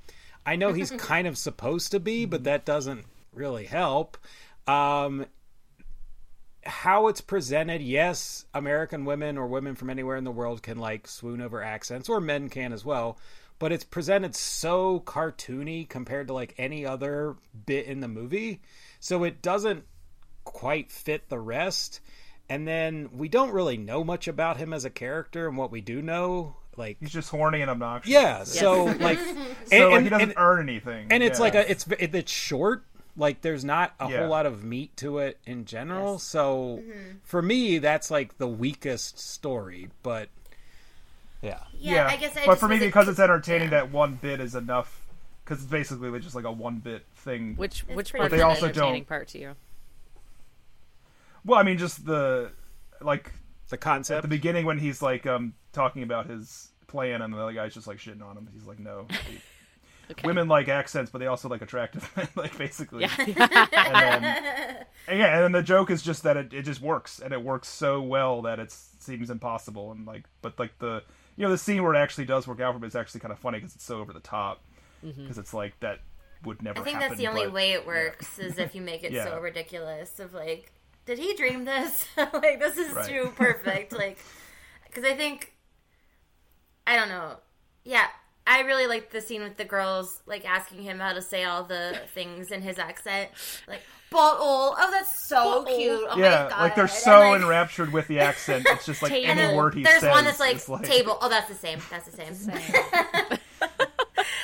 I 0.44 0.56
know 0.56 0.72
he's 0.72 0.90
kind 0.98 1.26
of 1.26 1.38
supposed 1.38 1.90
to 1.92 2.00
be, 2.00 2.24
but 2.26 2.44
that 2.44 2.64
doesn't 2.64 3.04
really 3.32 3.66
help. 3.66 4.18
Um, 4.66 5.26
how 6.66 7.08
it's 7.08 7.20
presented, 7.20 7.80
yes, 7.82 8.44
American 8.54 9.04
women 9.04 9.38
or 9.38 9.46
women 9.46 9.74
from 9.74 9.88
anywhere 9.90 10.16
in 10.16 10.24
the 10.24 10.30
world 10.30 10.62
can 10.62 10.78
like 10.78 11.06
swoon 11.08 11.40
over 11.40 11.62
accents, 11.62 12.08
or 12.08 12.20
men 12.20 12.48
can 12.48 12.72
as 12.72 12.84
well. 12.84 13.18
But 13.58 13.72
it's 13.72 13.84
presented 13.84 14.34
so 14.34 15.00
cartoony 15.00 15.88
compared 15.88 16.26
to 16.28 16.34
like 16.34 16.54
any 16.58 16.84
other 16.84 17.36
bit 17.64 17.86
in 17.86 18.00
the 18.00 18.08
movie, 18.08 18.60
so 19.00 19.24
it 19.24 19.40
doesn't 19.40 19.84
quite 20.44 20.90
fit 20.92 21.28
the 21.28 21.38
rest. 21.38 22.00
And 22.48 22.68
then 22.68 23.08
we 23.12 23.28
don't 23.28 23.50
really 23.50 23.76
know 23.76 24.04
much 24.04 24.28
about 24.28 24.56
him 24.58 24.72
as 24.72 24.84
a 24.84 24.90
character, 24.90 25.48
and 25.48 25.56
what 25.56 25.72
we 25.72 25.80
do 25.80 26.00
know, 26.02 26.54
like, 26.76 26.98
He's 27.00 27.10
just 27.10 27.30
horny 27.30 27.60
and 27.62 27.70
obnoxious. 27.70 28.12
yeah. 28.12 28.44
So 28.44 28.84
like, 29.00 29.18
So 29.28 29.32
and, 29.72 29.84
like, 29.84 29.94
and- 29.94 30.04
he 30.04 30.10
doesn't 30.10 30.28
and- 30.30 30.34
earn 30.36 30.68
anything. 30.68 31.08
and 31.10 31.22
it's 31.22 31.38
Yeah. 31.38 31.42
like 31.42 31.54
a 31.54 31.70
it's 31.70 31.86
it's 31.98 32.30
short 32.30 32.84
like 33.16 33.40
there's 33.42 33.64
not 33.64 33.94
a 33.98 34.08
Yeah. 34.10 34.18
whole 34.20 34.28
lot 34.28 34.46
of 34.46 34.62
meat 34.62 34.96
to 34.98 35.18
it 35.18 35.38
in 35.46 35.64
general 35.64 36.14
Yes. 36.14 36.22
so 36.22 36.82
for 37.22 37.40
me 37.42 37.78
that's 37.78 38.10
like 38.10 38.36
the 38.38 38.48
weakest 38.48 39.18
story 39.18 39.88
but 40.02 40.28
Yeah. 41.42 41.60
Yeah, 41.78 42.06
I 42.08 42.16
guess. 42.16 42.36
I 42.36 42.40
but 42.46 42.52
just 42.52 42.60
for 42.60 42.68
me, 42.68 42.78
because 42.78 43.08
it's 43.08 43.18
entertaining, 43.20 43.68
yeah. 43.70 43.82
that 43.82 43.92
one 43.92 44.14
bit 44.16 44.40
is 44.40 44.54
enough. 44.54 45.06
Because 45.44 45.62
it's 45.62 45.70
basically 45.70 46.18
just 46.18 46.34
like 46.34 46.44
a 46.46 46.50
one 46.50 46.78
bit 46.78 47.04
thing. 47.14 47.54
Which 47.56 47.84
It's 47.86 47.94
which 47.96 48.12
part 48.12 48.24
But 48.24 48.30
they 48.32 48.38
the 48.38 48.46
also 48.46 48.66
entertaining 48.66 49.02
don't- 49.02 49.08
part 49.08 49.28
to 49.28 49.38
you? 49.38 49.54
Well, 51.44 51.58
I 51.60 51.62
mean, 51.62 51.78
just 51.78 52.04
the 52.04 52.50
like 53.00 53.32
The 53.68 53.76
concept 53.76 54.16
at 54.16 54.22
the 54.22 54.28
beginning 54.28 54.64
when 54.66 54.78
he's 54.78 55.02
like 55.02 55.26
um 55.26 55.54
talking 55.72 56.02
about 56.02 56.26
his 56.26 56.70
plan, 56.88 57.20
and 57.22 57.32
the 57.34 57.38
other 57.38 57.52
guy's 57.52 57.74
just 57.74 57.86
like 57.86 57.98
shitting 57.98 58.22
on 58.22 58.36
him. 58.36 58.48
He's 58.52 58.64
like, 58.66 58.78
no. 58.80 59.06
Okay. 60.10 60.26
Women 60.26 60.46
like 60.46 60.68
accents, 60.68 61.10
but 61.10 61.18
they 61.18 61.26
also 61.26 61.48
like 61.48 61.62
attractive 61.62 62.08
men, 62.16 62.28
like 62.36 62.56
basically. 62.56 63.02
Yeah. 63.02 63.14
and 63.18 63.36
then, 63.36 64.86
and 65.08 65.18
yeah, 65.18 65.34
and 65.34 65.44
then 65.44 65.52
the 65.52 65.62
joke 65.62 65.90
is 65.90 66.00
just 66.02 66.22
that 66.22 66.36
it, 66.36 66.52
it 66.52 66.62
just 66.62 66.80
works, 66.80 67.18
and 67.18 67.32
it 67.32 67.42
works 67.42 67.68
so 67.68 68.00
well 68.00 68.42
that 68.42 68.60
it 68.60 68.70
seems 68.70 69.30
impossible, 69.30 69.90
and 69.90 70.06
like, 70.06 70.24
but 70.42 70.58
like 70.58 70.78
the 70.78 71.02
you 71.36 71.44
know 71.44 71.50
the 71.50 71.58
scene 71.58 71.82
where 71.82 71.94
it 71.94 71.98
actually 71.98 72.24
does 72.24 72.46
work 72.46 72.60
out 72.60 72.72
for 72.72 72.78
him 72.78 72.84
is 72.84 72.94
actually 72.94 73.20
kind 73.20 73.32
of 73.32 73.38
funny 73.38 73.58
because 73.58 73.74
it's 73.74 73.84
so 73.84 73.98
over 73.98 74.12
the 74.12 74.20
top, 74.20 74.62
mm-hmm. 75.04 75.22
because 75.22 75.38
it's 75.38 75.52
like 75.52 75.78
that 75.80 75.98
would 76.44 76.62
never. 76.62 76.80
I 76.80 76.84
think 76.84 76.98
happen, 76.98 77.08
that's 77.10 77.20
the 77.20 77.26
only 77.28 77.44
but- 77.44 77.52
way 77.52 77.72
it 77.72 77.86
works 77.86 78.38
is 78.38 78.58
if 78.58 78.74
you 78.74 78.82
make 78.82 79.02
it 79.02 79.10
Yeah. 79.12 79.24
so 79.24 79.40
ridiculous 79.40 80.20
of 80.20 80.34
like, 80.34 80.72
did 81.04 81.18
he 81.18 81.34
dream 81.34 81.64
this? 81.64 82.06
like 82.16 82.60
this 82.60 82.76
is 82.76 82.92
Right. 82.92 83.08
too 83.08 83.32
perfect. 83.34 83.92
like, 83.92 84.18
because 84.86 85.04
I 85.04 85.14
think, 85.14 85.52
I 86.86 86.94
don't 86.96 87.08
know. 87.08 87.38
Yeah, 87.84 88.06
I 88.46 88.60
really 88.60 88.86
liked 88.86 89.10
the 89.12 89.20
scene 89.20 89.42
with 89.42 89.56
the 89.56 89.64
girls 89.64 90.22
like 90.26 90.44
asking 90.44 90.82
him 90.82 90.98
how 91.00 91.12
to 91.12 91.22
say 91.22 91.44
all 91.44 91.64
the 91.64 91.98
things 92.14 92.50
in 92.52 92.62
his 92.62 92.78
accent, 92.78 93.30
like 93.66 93.82
bottle. 94.10 94.74
Oh, 94.78 94.90
that's 94.92 95.28
so 95.28 95.64
Bottle. 95.64 95.76
cute. 95.76 96.06
Oh 96.10 96.16
Yeah, 96.16 96.44
my 96.44 96.48
god, 96.48 96.60
like 96.60 96.74
they're 96.74 96.84
And, 96.84 96.90
so 96.90 97.30
like, 97.30 97.40
enraptured 97.42 97.92
with 97.92 98.06
the 98.08 98.20
accent. 98.20 98.66
It's 98.70 98.86
just 98.86 99.02
like 99.02 99.12
Table. 99.12 99.30
Any 99.30 99.40
then 99.40 99.54
word 99.54 99.74
he 99.74 99.82
there's 99.82 100.02
says. 100.02 100.02
There's 100.02 100.14
one 100.14 100.24
that's 100.24 100.40
like, 100.40 100.68
like 100.68 100.82
table. 100.82 101.18
Oh, 101.20 101.28
that's 101.28 101.48
the 101.48 101.54
same. 101.54 101.80
That's 101.90 102.06
the 102.06 102.12
same. 102.12 102.36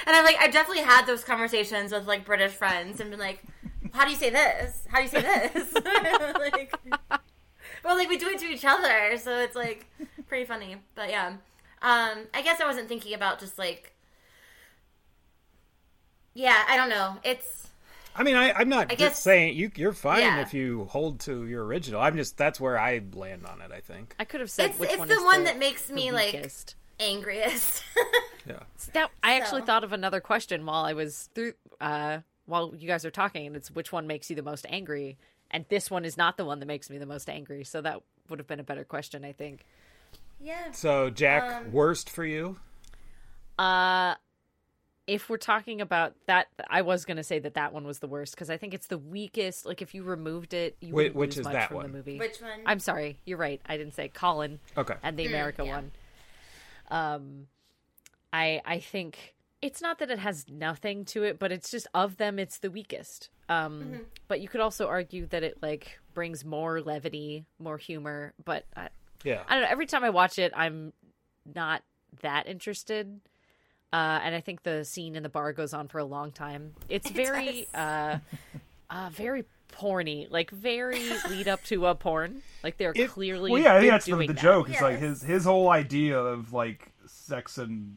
and 0.06 0.16
I'm 0.16 0.24
like, 0.24 0.36
I 0.40 0.48
definitely 0.48 0.82
had 0.84 1.06
those 1.06 1.24
conversations 1.24 1.92
with 1.92 2.06
like 2.06 2.24
British 2.24 2.52
friends 2.52 3.00
and 3.00 3.10
been 3.10 3.18
like, 3.20 3.42
how 3.92 4.04
do 4.04 4.10
you 4.10 4.16
say 4.16 4.30
this? 4.30 4.86
How 4.88 4.98
do 4.98 5.04
you 5.04 5.08
say 5.08 5.22
this? 5.22 5.72
like, 5.84 6.74
well, 7.84 7.96
like 7.96 8.08
we 8.08 8.16
do 8.18 8.28
it 8.28 8.38
to 8.40 8.46
each 8.46 8.64
other, 8.64 9.16
so 9.18 9.38
it's 9.40 9.56
like 9.56 9.86
pretty 10.28 10.44
funny. 10.44 10.76
But 10.94 11.10
yeah, 11.10 11.28
um, 11.82 12.26
I 12.34 12.42
guess 12.42 12.60
I 12.60 12.66
wasn't 12.66 12.88
thinking 12.88 13.14
about 13.14 13.38
just 13.40 13.58
like, 13.58 13.91
yeah, 16.34 16.62
I 16.68 16.76
don't 16.76 16.88
know. 16.88 17.16
It's 17.24 17.68
I 18.14 18.22
mean, 18.24 18.36
I, 18.36 18.52
I'm 18.52 18.68
not 18.68 18.86
I 18.92 18.94
just 18.94 18.98
guess- 18.98 19.18
saying 19.22 19.56
you. 19.56 19.70
You're 19.74 19.92
fine 19.92 20.20
Yeah. 20.20 20.40
if 20.42 20.52
you 20.52 20.84
hold 20.90 21.20
to 21.20 21.46
your 21.46 21.64
original. 21.64 22.00
I'm 22.00 22.16
just 22.16 22.36
that's 22.36 22.60
where 22.60 22.78
I 22.78 23.00
land 23.14 23.46
on 23.46 23.60
it. 23.62 23.72
I 23.72 23.80
think. 23.80 24.14
I 24.18 24.24
could 24.24 24.40
have 24.40 24.50
said 24.50 24.70
it's 24.70 24.78
which 24.78 24.90
it's 24.90 24.98
one 24.98 25.08
the 25.08 25.14
is 25.14 25.22
one 25.24 25.38
the, 25.40 25.44
that 25.46 25.58
makes 25.58 25.90
me 25.90 26.12
like 26.12 26.34
angriest. 27.00 27.84
Yeah. 28.44 28.58
That 28.92 29.08
I 29.22 29.38
actually 29.38 29.62
thought 29.62 29.84
of 29.84 29.92
another 29.92 30.20
question 30.20 30.66
while 30.66 30.84
I 30.84 30.94
was 30.94 31.30
through 31.32 31.52
uh 31.80 32.18
while 32.46 32.74
you 32.76 32.88
guys 32.88 33.04
are 33.04 33.10
talking 33.10 33.46
and 33.46 33.54
it's 33.54 33.70
which 33.70 33.92
one 33.92 34.08
makes 34.08 34.28
you 34.30 34.34
the 34.34 34.42
most 34.42 34.66
angry 34.68 35.16
and 35.52 35.64
this 35.68 35.88
one 35.92 36.04
is 36.04 36.16
not 36.16 36.36
the 36.36 36.44
one 36.44 36.58
that 36.58 36.66
makes 36.66 36.90
me 36.90 36.98
the 36.98 37.06
most 37.06 37.30
angry 37.30 37.62
so 37.62 37.80
that 37.82 38.02
would 38.28 38.40
have 38.40 38.48
been 38.48 38.58
a 38.58 38.64
better 38.64 38.82
question 38.82 39.24
I 39.24 39.30
think. 39.30 39.64
yeah. 40.40 40.72
So 40.72 41.08
Jack, 41.08 41.64
Um, 41.66 41.72
worst 41.72 42.10
for 42.10 42.24
you? 42.24 42.56
Uh 43.58 44.16
if 45.06 45.28
we're 45.28 45.36
talking 45.36 45.80
about 45.80 46.14
that 46.26 46.46
I 46.70 46.82
was 46.82 47.04
going 47.04 47.16
to 47.16 47.24
say 47.24 47.38
that 47.40 47.54
that 47.54 47.72
one 47.72 47.84
was 47.84 47.98
the 47.98 48.06
worst 48.06 48.36
cuz 48.36 48.48
I 48.50 48.56
think 48.56 48.72
it's 48.74 48.86
the 48.86 48.98
weakest 48.98 49.66
like 49.66 49.82
if 49.82 49.94
you 49.94 50.02
removed 50.04 50.54
it 50.54 50.76
you 50.80 50.94
Wait, 50.94 51.14
wouldn't 51.14 51.16
which 51.16 51.28
lose 51.30 51.38
is 51.38 51.44
much 51.44 51.52
that 51.54 51.68
from 51.68 51.76
one? 51.78 51.86
the 51.86 51.92
movie. 51.92 52.18
Which 52.18 52.40
one? 52.40 52.60
I'm 52.66 52.78
sorry, 52.78 53.18
you're 53.24 53.38
right. 53.38 53.60
I 53.66 53.76
didn't 53.76 53.94
say 53.94 54.08
Colin 54.08 54.60
Okay. 54.76 54.94
and 55.02 55.18
the 55.18 55.26
America 55.26 55.62
Mm, 55.62 55.66
yeah. 55.66 55.72
one. 55.74 55.92
Um, 56.88 57.46
I 58.32 58.60
I 58.64 58.78
think 58.78 59.34
it's 59.60 59.80
not 59.80 59.98
that 60.00 60.10
it 60.10 60.18
has 60.18 60.46
nothing 60.48 61.04
to 61.06 61.22
it, 61.22 61.38
but 61.38 61.52
it's 61.52 61.70
just 61.70 61.86
of 61.94 62.16
them, 62.16 62.38
it's 62.38 62.58
the 62.58 62.70
weakest. 62.70 63.30
Um, 63.48 63.80
Mm-hmm. 63.82 64.02
but 64.28 64.40
you 64.40 64.48
could 64.48 64.60
also 64.60 64.88
argue 64.88 65.26
that 65.26 65.42
it 65.42 65.62
like 65.62 66.00
brings 66.14 66.44
more 66.44 66.80
levity, 66.80 67.44
more 67.58 67.78
humor. 67.78 68.34
But 68.44 68.64
I, 68.76 68.88
Yeah. 69.24 69.42
I 69.48 69.54
don't 69.54 69.62
know. 69.64 69.68
Every 69.70 69.86
time 69.86 70.02
I 70.04 70.10
watch 70.10 70.38
it, 70.38 70.52
I'm 70.56 70.92
not 71.54 71.82
that 72.22 72.46
interested. 72.46 73.20
Uh, 73.92 74.20
and 74.22 74.34
I 74.34 74.40
think 74.40 74.62
the 74.62 74.84
scene 74.84 75.16
in 75.16 75.22
the 75.22 75.28
bar 75.28 75.52
goes 75.52 75.74
on 75.74 75.88
for 75.88 75.98
a 75.98 76.04
long 76.04 76.32
time. 76.32 76.72
It's 76.88 77.10
It 77.10 77.14
very, 77.16 77.68
uh, 77.74 78.18
uh, 78.90 79.10
very 79.12 79.44
porny, 79.70 80.30
like 80.30 80.50
very 80.50 81.02
lead 81.28 81.46
up 81.48 81.62
to 81.64 81.86
a 81.86 81.94
porn. 81.94 82.42
Like 82.62 82.78
they're 82.78 82.92
It- 82.94 83.10
clearly 83.10 83.50
Well, 83.52 83.60
yeah, 83.62 83.74
I 83.76 83.80
think 83.80 83.90
that's 83.92 84.06
the, 84.06 84.16
the 84.16 84.26
that. 84.28 84.38
joke. 84.38 84.70
It's 84.70 84.80
like 84.80 84.98
his 84.98 85.22
his 85.22 85.44
whole 85.44 85.68
idea 85.70 86.18
of 86.18 86.52
like 86.52 86.90
sex 87.06 87.58
and 87.58 87.96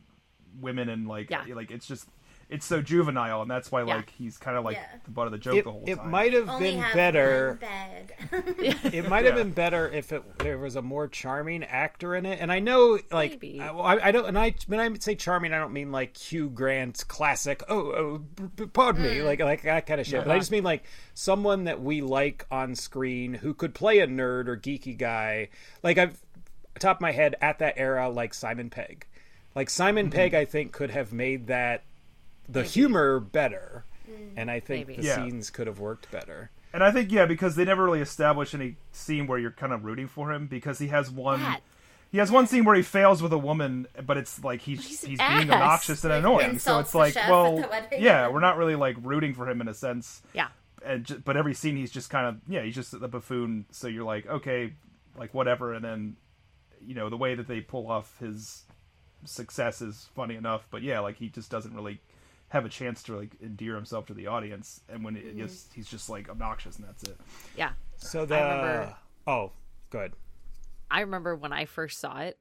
women 0.60 0.90
and 0.90 1.08
like 1.08 1.30
Yeah. 1.30 1.44
like 1.54 1.72
it's 1.72 1.88
just 1.88 2.08
it's 2.50 2.66
so 2.66 2.82
juvenile, 2.82 3.42
and 3.42 3.50
that's 3.50 3.72
why 3.72 3.82
Yeah. 3.82 3.96
like 3.96 4.10
he's 4.12 4.38
kind 4.38 4.56
of 4.58 4.64
like 4.64 4.78
Yeah. 4.78 4.86
the 5.04 5.12
butt 5.12 5.26
of 5.26 5.32
the 5.32 5.38
joke 5.38 5.56
It, 5.56 5.64
the 5.64 5.72
whole 5.72 5.84
it 5.86 5.96
time. 5.96 6.12
might 6.12 6.34
have 6.34 6.48
Only 6.48 6.72
been 6.72 6.80
have 6.82 6.94
better. 6.94 7.60
bed. 7.60 8.14
It 8.94 9.10
might 9.10 9.26
have 9.26 9.36
Yeah. 9.36 9.44
been 9.44 9.52
better 9.52 9.90
if 9.90 10.12
it 10.12 10.40
there 10.40 10.58
was 10.58 10.76
a 10.76 10.82
more 10.82 11.08
charming 11.08 11.64
actor 11.64 12.16
in 12.16 12.26
it. 12.26 12.40
And 12.40 12.52
I 12.52 12.60
know, 12.60 13.00
like, 13.12 13.44
I, 13.44 13.70
I, 13.70 14.08
I 14.08 14.12
don't. 14.12 14.28
And 14.28 14.38
I 14.38 14.54
when 14.68 14.80
I 14.80 14.94
say 15.00 15.16
charming, 15.16 15.54
I 15.54 15.58
don't 15.58 15.74
mean 15.74 15.92
like 15.92 16.16
Hugh 16.18 16.50
Grant's 16.50 17.04
classic. 17.04 17.64
Oh, 17.68 17.92
oh 17.92 18.18
b- 18.20 18.44
b- 18.56 18.66
pardon 18.68 19.04
me, 19.04 19.18
mm. 19.18 19.26
like 19.26 19.40
like 19.40 19.64
that 19.64 19.86
kind 19.88 20.00
of 20.00 20.06
shit. 20.06 20.20
But 20.20 20.30
I 20.30 20.32
uh-huh. 20.34 20.40
just 20.40 20.52
mean 20.52 20.64
like 20.64 20.84
someone 21.14 21.64
that 21.64 21.82
we 21.82 22.02
like 22.02 22.46
on 22.52 22.76
screen 22.76 23.34
who 23.34 23.54
could 23.54 23.74
play 23.74 24.00
a 24.00 24.08
nerd 24.08 24.48
or 24.48 24.58
geeky 24.58 24.98
guy. 24.98 25.50
Like 25.82 25.98
I've 25.98 26.22
top 26.80 26.98
of 26.98 27.02
my 27.02 27.12
head 27.12 27.36
at 27.42 27.60
that 27.60 27.76
era, 27.78 28.10
like 28.10 28.34
Simon 28.34 28.70
Pegg. 28.70 29.08
Like 29.56 29.70
Simon 29.70 30.08
mm-hmm. 30.08 30.16
Pegg, 30.16 30.34
I 30.34 30.46
think 30.46 30.72
could 30.72 30.92
have 30.92 31.14
made 31.14 31.48
that 31.48 31.84
the 32.50 32.64
humor 32.64 33.20
better. 33.20 33.86
And 34.38 34.52
I 34.52 34.60
think 34.60 34.88
Maybe. 34.88 35.02
the 35.02 35.08
Yeah. 35.08 35.16
scenes 35.16 35.50
could 35.50 35.68
have 35.68 35.80
worked 35.80 36.12
better. 36.12 36.52
And 36.74 36.84
I 36.84 36.92
think 36.92 37.12
yeah, 37.12 37.26
because 37.26 37.56
they 37.56 37.66
never 37.66 37.84
really 37.84 38.02
establish 38.02 38.54
any 38.54 38.76
scene 38.92 39.28
where 39.28 39.40
you're 39.40 39.52
kind 39.52 39.74
of 39.74 39.86
rooting 39.86 40.08
for 40.08 40.32
him 40.32 40.48
because 40.48 40.78
he 40.80 40.88
has 40.90 41.10
one. 41.10 41.40
That. 41.42 41.62
He 42.12 42.20
has 42.20 42.32
one 42.32 42.48
scene 42.48 42.64
where 42.66 42.76
he 42.76 42.82
fails 42.82 43.22
with 43.22 43.34
a 43.34 43.38
woman, 43.38 43.88
but 44.06 44.16
it's 44.18 44.44
like 44.44 44.62
he's 44.62 44.86
He's 44.88 45.02
he's, 45.02 45.18
being 45.20 45.50
obnoxious 45.52 46.04
and 46.04 46.14
annoying. 46.14 46.60
So 46.60 46.80
it's 46.80 46.94
like, 46.96 47.16
well, 47.16 47.66
yeah, 47.98 48.28
we're 48.30 48.40
not 48.42 48.58
really 48.58 48.76
like 48.76 48.96
rooting 49.02 49.34
for 49.34 49.50
him 49.50 49.60
in 49.60 49.68
a 49.68 49.74
sense. 49.74 50.22
Yeah. 50.34 50.48
And 50.86 51.04
ju- 51.06 51.22
but 51.26 51.36
every 51.36 51.54
scene 51.54 51.76
he's 51.76 51.92
just 51.92 52.10
kind 52.10 52.28
of 52.28 52.38
yeah, 52.48 52.62
he's 52.62 52.76
just 52.76 52.98
the 52.98 53.08
buffoon. 53.08 53.66
So 53.72 53.88
you're 53.88 54.04
like, 54.04 54.28
okay, 54.28 54.74
like 55.18 55.34
whatever. 55.34 55.74
And 55.74 55.84
then, 55.84 56.16
you 56.86 56.94
know, 56.94 57.10
the 57.10 57.18
way 57.18 57.36
that 57.36 57.48
they 57.48 57.60
pull 57.62 57.90
off 57.90 58.18
his 58.20 58.64
success 59.26 59.82
is 59.82 60.08
funny 60.16 60.36
enough. 60.36 60.68
But 60.70 60.84
yeah, 60.84 61.00
like 61.00 61.18
he 61.18 61.30
just 61.30 61.50
doesn't 61.50 61.74
really 61.74 62.00
have 62.56 62.66
a 62.66 62.70
chance 62.70 63.04
to 63.04 63.16
like 63.18 63.32
endear 63.44 63.76
himself 63.76 64.06
to 64.08 64.14
the 64.14 64.28
audience. 64.28 64.82
And 64.90 65.04
when 65.04 65.16
it 65.18 65.38
just 65.38 65.74
he's 65.74 65.88
just 65.90 66.10
like 66.10 66.30
obnoxious 66.30 66.78
and 66.78 66.88
that's 66.88 67.04
it. 67.04 67.18
Yeah. 67.58 67.72
So 67.98 68.26
the 68.26 68.36
remember- 68.36 68.96
oh, 69.28 69.52
good. 69.90 70.14
I 70.90 71.02
remember 71.02 71.36
when 71.36 71.52
I 71.54 71.66
first 71.66 72.00
saw 72.00 72.20
it, 72.20 72.40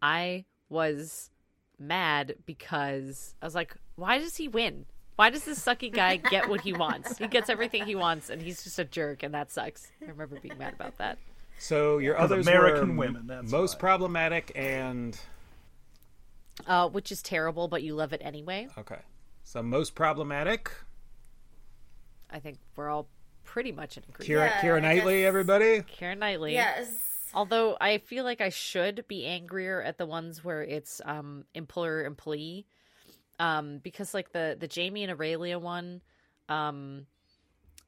I 0.00 0.44
was 0.68 1.30
mad 1.78 2.36
because 2.46 3.34
I 3.42 3.46
was 3.46 3.54
like, 3.54 3.74
why 3.96 4.18
does 4.18 4.36
he 4.36 4.48
win? 4.48 4.86
Why 5.16 5.30
does 5.30 5.44
this 5.44 5.64
sucky 5.64 5.90
guy 5.92 6.16
get 6.30 6.48
what 6.48 6.60
he 6.60 6.72
wants? 6.72 7.16
He 7.18 7.26
gets 7.26 7.48
everything 7.48 7.86
he 7.86 7.94
wants, 7.94 8.28
and 8.30 8.40
he's 8.42 8.62
just 8.62 8.78
a 8.78 8.84
jerk, 8.84 9.22
and 9.22 9.32
that 9.34 9.50
sucks. 9.50 9.90
I 10.02 10.10
remember 10.10 10.38
being 10.40 10.58
mad 10.58 10.74
about 10.74 10.98
that. 10.98 11.18
So 11.58 11.98
your 11.98 12.18
other 12.18 12.38
American 12.40 12.96
were 12.96 13.06
women, 13.06 13.26
that's 13.26 13.50
most 13.50 13.76
why. 13.76 13.80
problematic 13.80 14.52
and 14.54 15.18
Uh, 16.66 16.88
which 16.90 17.10
is 17.10 17.22
terrible, 17.22 17.66
but 17.66 17.82
you 17.82 17.94
love 17.94 18.12
it 18.12 18.20
anyway. 18.22 18.68
okay. 18.78 19.00
So 19.48 19.62
most 19.62 19.94
problematic. 19.94 20.72
I 22.28 22.40
think 22.40 22.58
we're 22.74 22.90
all 22.90 23.06
pretty 23.44 23.70
much 23.70 23.96
in 23.96 24.02
agreement. 24.08 24.28
Keira, 24.28 24.50
Yeah, 24.50 24.60
Keira 24.60 24.82
Knightley, 24.82 25.20
guess- 25.20 25.28
everybody. 25.28 25.82
Karen 25.82 26.18
Knightley. 26.18 26.52
yes. 26.54 26.90
Although 27.32 27.76
I 27.80 27.98
feel 27.98 28.24
like 28.24 28.40
I 28.40 28.48
should 28.48 29.04
be 29.06 29.24
angrier 29.24 29.80
at 29.80 29.98
the 29.98 30.06
ones 30.06 30.42
where 30.42 30.62
it's 30.62 31.00
um 31.04 31.44
employer 31.54 32.04
employee. 32.04 32.66
Um 33.38 33.78
because 33.78 34.12
like 34.14 34.32
the 34.32 34.56
the 34.58 34.66
Jamie 34.66 35.04
and 35.04 35.12
Aurelia 35.12 35.60
one 35.60 36.02
um 36.48 37.06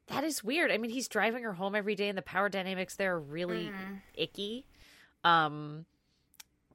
that 0.06 0.22
is 0.22 0.44
weird. 0.44 0.70
I 0.70 0.78
mean, 0.78 0.92
he's 0.92 1.08
driving 1.08 1.42
her 1.42 1.54
home 1.54 1.74
every 1.74 1.96
day 1.96 2.08
and 2.08 2.16
the 2.16 2.22
power 2.22 2.48
dynamics 2.48 2.94
there 2.94 3.14
are 3.16 3.20
really 3.20 3.68
icky. 4.14 4.64
Um 5.24 5.86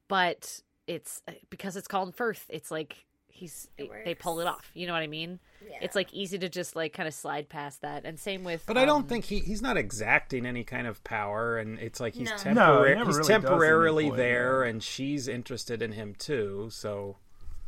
but 0.10 0.60
it's 0.88 1.22
because 1.50 1.78
it's 1.78 1.88
Colin 1.88 2.12
Firth, 2.12 2.46
it's 2.50 2.70
like 2.70 3.06
he's 3.34 3.68
It 3.78 3.90
they 4.06 4.16
pull 4.16 4.40
it 4.40 4.48
off. 4.48 4.70
You 4.74 4.88
know 4.88 4.94
what 4.94 5.02
I 5.04 5.08
mean? 5.08 5.40
Yeah. 5.70 5.78
It's 5.82 5.96
like 5.96 6.14
easy 6.14 6.38
to 6.40 6.50
just 6.50 6.76
like 6.76 6.94
kind 6.94 7.08
of 7.08 7.14
slide 7.14 7.50
past 7.50 7.82
that. 7.82 8.06
And 8.06 8.20
same 8.20 8.44
with 8.44 8.66
But 8.66 8.78
I 8.78 8.86
don't 8.86 9.02
um, 9.04 9.08
think 9.08 9.26
he 9.26 9.40
he's 9.40 9.62
not 9.62 9.76
exacting 9.78 10.46
any 10.46 10.64
kind 10.64 10.88
of 10.88 11.04
power, 11.04 11.58
and 11.58 11.80
it's 11.80 12.00
like 12.00 12.14
he's 12.16 12.30
No. 12.30 12.38
tempora- 12.38 12.54
No, 12.54 12.84
he 12.84 12.90
he's 12.90 12.98
really 12.98 13.06
does 13.18 13.30
at 13.30 13.34
any 13.36 13.42
temporarily 13.44 14.04
point, 14.06 14.18
there, 14.18 14.64
yeah. 14.64 14.70
and 14.70 14.84
she's 14.84 15.28
interested 15.28 15.82
in 15.82 15.94
him 15.94 16.16
too. 16.18 16.70
So 16.72 17.18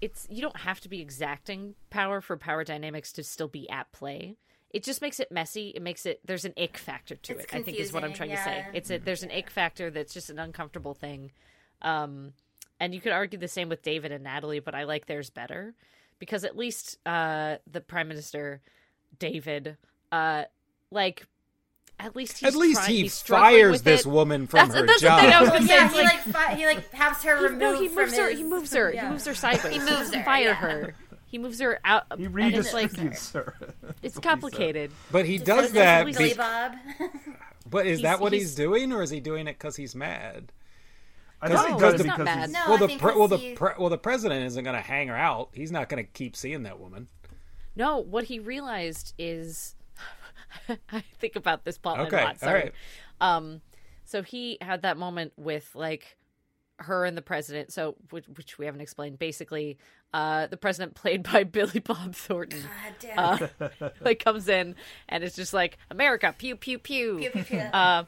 it's 0.01 0.27
you 0.29 0.41
don't 0.41 0.57
have 0.57 0.79
to 0.81 0.89
be 0.89 1.01
exacting 1.01 1.75
power 1.89 2.21
for 2.21 2.37
power 2.37 2.63
dynamics 2.63 3.11
to 3.13 3.23
still 3.23 3.47
be 3.47 3.69
at 3.69 3.91
play. 3.91 4.37
It 4.71 4.83
just 4.83 5.01
makes 5.01 5.21
it 5.21 5.31
messy. 5.31 5.69
It 5.69 5.81
makes 5.81 6.05
it 6.05 6.19
there's 6.25 6.43
an 6.43 6.53
ick 6.57 6.77
factor 6.77 7.15
to 7.15 7.33
It's 7.33 7.45
it. 7.45 7.49
I 7.55 7.61
think 7.61 7.77
is 7.77 7.93
what 7.93 8.03
I'm 8.03 8.11
trying 8.13 8.29
confusing, 8.31 8.53
to 8.53 8.69
say. 8.71 8.77
It's 8.77 8.91
a 8.91 8.97
there's 8.97 9.23
an 9.23 9.31
ick 9.31 9.49
factor 9.49 9.89
that's 9.89 10.13
just 10.13 10.29
an 10.29 10.37
uncomfortable 10.37 10.93
thing. 10.93 11.31
Um 11.81 12.33
and 12.79 12.93
you 12.93 13.01
could 13.01 13.11
argue 13.11 13.39
the 13.39 13.47
same 13.47 13.69
with 13.69 13.81
David 13.81 14.11
and 14.11 14.23
Natalie, 14.23 14.59
but 14.59 14.75
I 14.75 14.83
like 14.83 15.05
theirs 15.05 15.29
better 15.29 15.73
because 16.19 16.43
at 16.43 16.57
least 16.57 16.97
uh, 17.05 17.57
the 17.71 17.81
prime 17.81 18.07
minister, 18.07 18.61
David, 19.19 19.77
uh, 20.11 20.43
like 20.91 21.25
at 21.99 22.15
least 22.15 22.39
he's 22.39 22.47
At 22.49 22.55
least 22.55 22.81
trying- 22.81 22.91
he 22.95 23.01
he's 23.03 23.21
fires 23.21 23.81
this 23.83 24.01
it. 24.01 24.07
woman 24.09 24.47
from 24.47 24.67
That's- 24.67 24.75
her 24.81 24.85
that's 24.85 25.01
the 25.01 25.07
job. 25.07 25.21
thing 25.21 25.31
I 25.33 25.41
was 25.41 25.49
Well, 25.51 25.61
yeah, 25.63 25.87
say, 25.89 25.97
he 25.97 26.03
like 26.03 26.19
fi- 26.23 26.55
he 26.55 26.65
like 26.65 26.91
has 26.91 27.23
her 27.23 27.35
removed 27.35 27.59
no, 27.61 27.79
he 27.79 27.87
from 27.87 28.03
moves 28.03 28.17
her. 28.17 28.29
his- 28.29 28.37
He 28.39 28.43
moves 28.43 28.73
her. 28.73 28.93
yeah. 28.93 29.05
He 29.05 29.11
moves 29.11 29.25
her 29.25 29.33
sideways. 29.35 29.73
He 29.75 29.79
He 29.79 29.85
moves 29.89 30.13
her, 30.13 30.23
fire 30.23 30.43
yeah. 30.47 30.53
her. 30.55 30.95
He 31.27 31.37
moves 31.37 31.59
her 31.59 31.79
out. 31.85 32.03
He 32.17 32.25
and 32.25 32.37
it's 32.55 32.73
like 32.73 32.95
her. 32.97 33.07
it's 33.07 33.29
That's 33.31 33.35
what 33.45 33.95
he 34.01 34.09
said. 34.09 34.23
complicated. 34.23 34.91
But 35.11 35.25
he 35.25 35.37
Just 35.37 35.45
does 35.47 35.71
that. 35.71 36.05
Billy 36.05 36.29
be- 36.29 36.33
Bob. 36.33 36.73
but 37.69 37.85
is 37.87 37.99
He's- 37.99 38.01
that 38.03 38.19
what 38.21 38.33
he's, 38.33 38.41
he's- 38.43 38.55
doing, 38.55 38.91
or 38.91 39.01
is 39.01 39.09
he 39.09 39.19
doing 39.21 39.47
it 39.47 39.53
because 39.53 39.75
he's 39.77 39.95
mad? 39.95 40.51
I 41.45 41.49
No, 41.49 41.55
thought 41.55 41.67
he 41.67 41.73
he's 41.73 41.81
does 41.81 42.01
it 42.01 42.07
not 42.07 42.17
because 42.17 42.25
mad. 42.25 42.39
he's 42.49 42.53
No, 42.53 42.59
well, 42.67 42.73
I 42.73 42.77
the 42.79 42.87
think 42.87 43.01
pre- 43.01 43.15
well 43.15 43.27
the 43.27 43.53
pre- 43.55 43.73
well 43.79 43.89
the 43.89 43.97
president 43.97 44.45
isn't 44.45 44.63
going 44.63 44.75
to 44.75 44.81
hang 44.81 45.07
her 45.09 45.15
out. 45.15 45.49
He's 45.53 45.71
not 45.71 45.89
going 45.89 46.03
to 46.03 46.11
keep 46.11 46.35
seeing 46.35 46.63
that 46.63 46.79
woman. 46.79 47.07
No, 47.75 47.97
what 47.97 48.23
he 48.25 48.39
realized 48.39 49.13
is, 49.17 49.75
I 50.91 51.01
think 51.19 51.35
about 51.35 51.65
this 51.65 51.77
plotline 51.77 52.07
Okay, 52.07 52.21
a 52.21 52.25
lot. 52.25 52.39
Sorry. 52.39 52.61
right. 52.61 52.73
Um, 53.21 53.61
so 54.05 54.21
he 54.23 54.57
had 54.61 54.83
that 54.83 54.97
moment 54.97 55.33
with 55.37 55.69
like 55.75 56.17
her 56.79 57.05
and 57.05 57.17
the 57.17 57.21
president. 57.21 57.71
So 57.73 57.95
which, 58.11 58.25
which 58.35 58.57
we 58.57 58.65
haven't 58.65 58.81
explained. 58.81 59.19
Basically, 59.19 59.77
uh, 60.13 60.47
the 60.47 60.57
president 60.57 60.95
played 61.01 61.23
by 61.23 61.43
Billy 61.43 61.79
Bob 61.79 62.15
Thornton. 62.15 62.61
God 62.61 62.95
damn. 62.99 63.49
Uh, 63.83 63.89
like 64.01 64.23
comes 64.23 64.47
in 64.47 64.75
and 65.09 65.23
it's 65.23 65.35
just 65.35 65.53
like 65.53 65.77
America, 65.91 66.33
pew 66.37 66.55
pew 66.55 66.79
pew. 66.79 67.17
Pew, 67.19 67.29
pew, 67.31 67.43
pew. 67.43 67.59
Uh, 67.59 68.03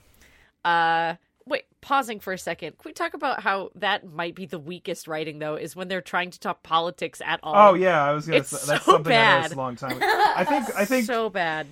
uh, 0.65 1.15
wait, 1.47 1.63
pausing 1.81 2.19
for 2.19 2.33
a 2.33 2.37
second. 2.37 2.77
Can 2.77 2.89
we 2.89 2.93
talk 2.93 3.13
about 3.13 3.41
how 3.41 3.69
that 3.75 4.05
might 4.11 4.35
be 4.35 4.45
the 4.45 4.59
weakest 4.59 5.07
writing 5.07 5.39
though? 5.39 5.55
Is 5.55 5.75
when 5.75 5.87
they're 5.87 6.01
trying 6.01 6.31
to 6.31 6.39
talk 6.39 6.63
politics 6.63 7.21
at 7.25 7.39
all. 7.43 7.71
Oh 7.71 7.73
yeah, 7.73 8.03
I 8.03 8.11
was 8.13 8.25
gonna 8.27 8.39
It's 8.39 8.49
say 8.49 8.73
that's 8.73 8.85
so 8.85 8.91
something 8.93 9.13
I 9.13 9.35
noticed 9.37 9.49
bad. 9.49 9.55
a 9.55 9.57
long 9.61 9.75
time. 9.75 9.97
ago. 9.97 10.05
I 10.35 10.43
think 10.43 10.75
I 10.75 10.85
think 10.85 11.05
so 11.05 11.29
bad. 11.29 11.67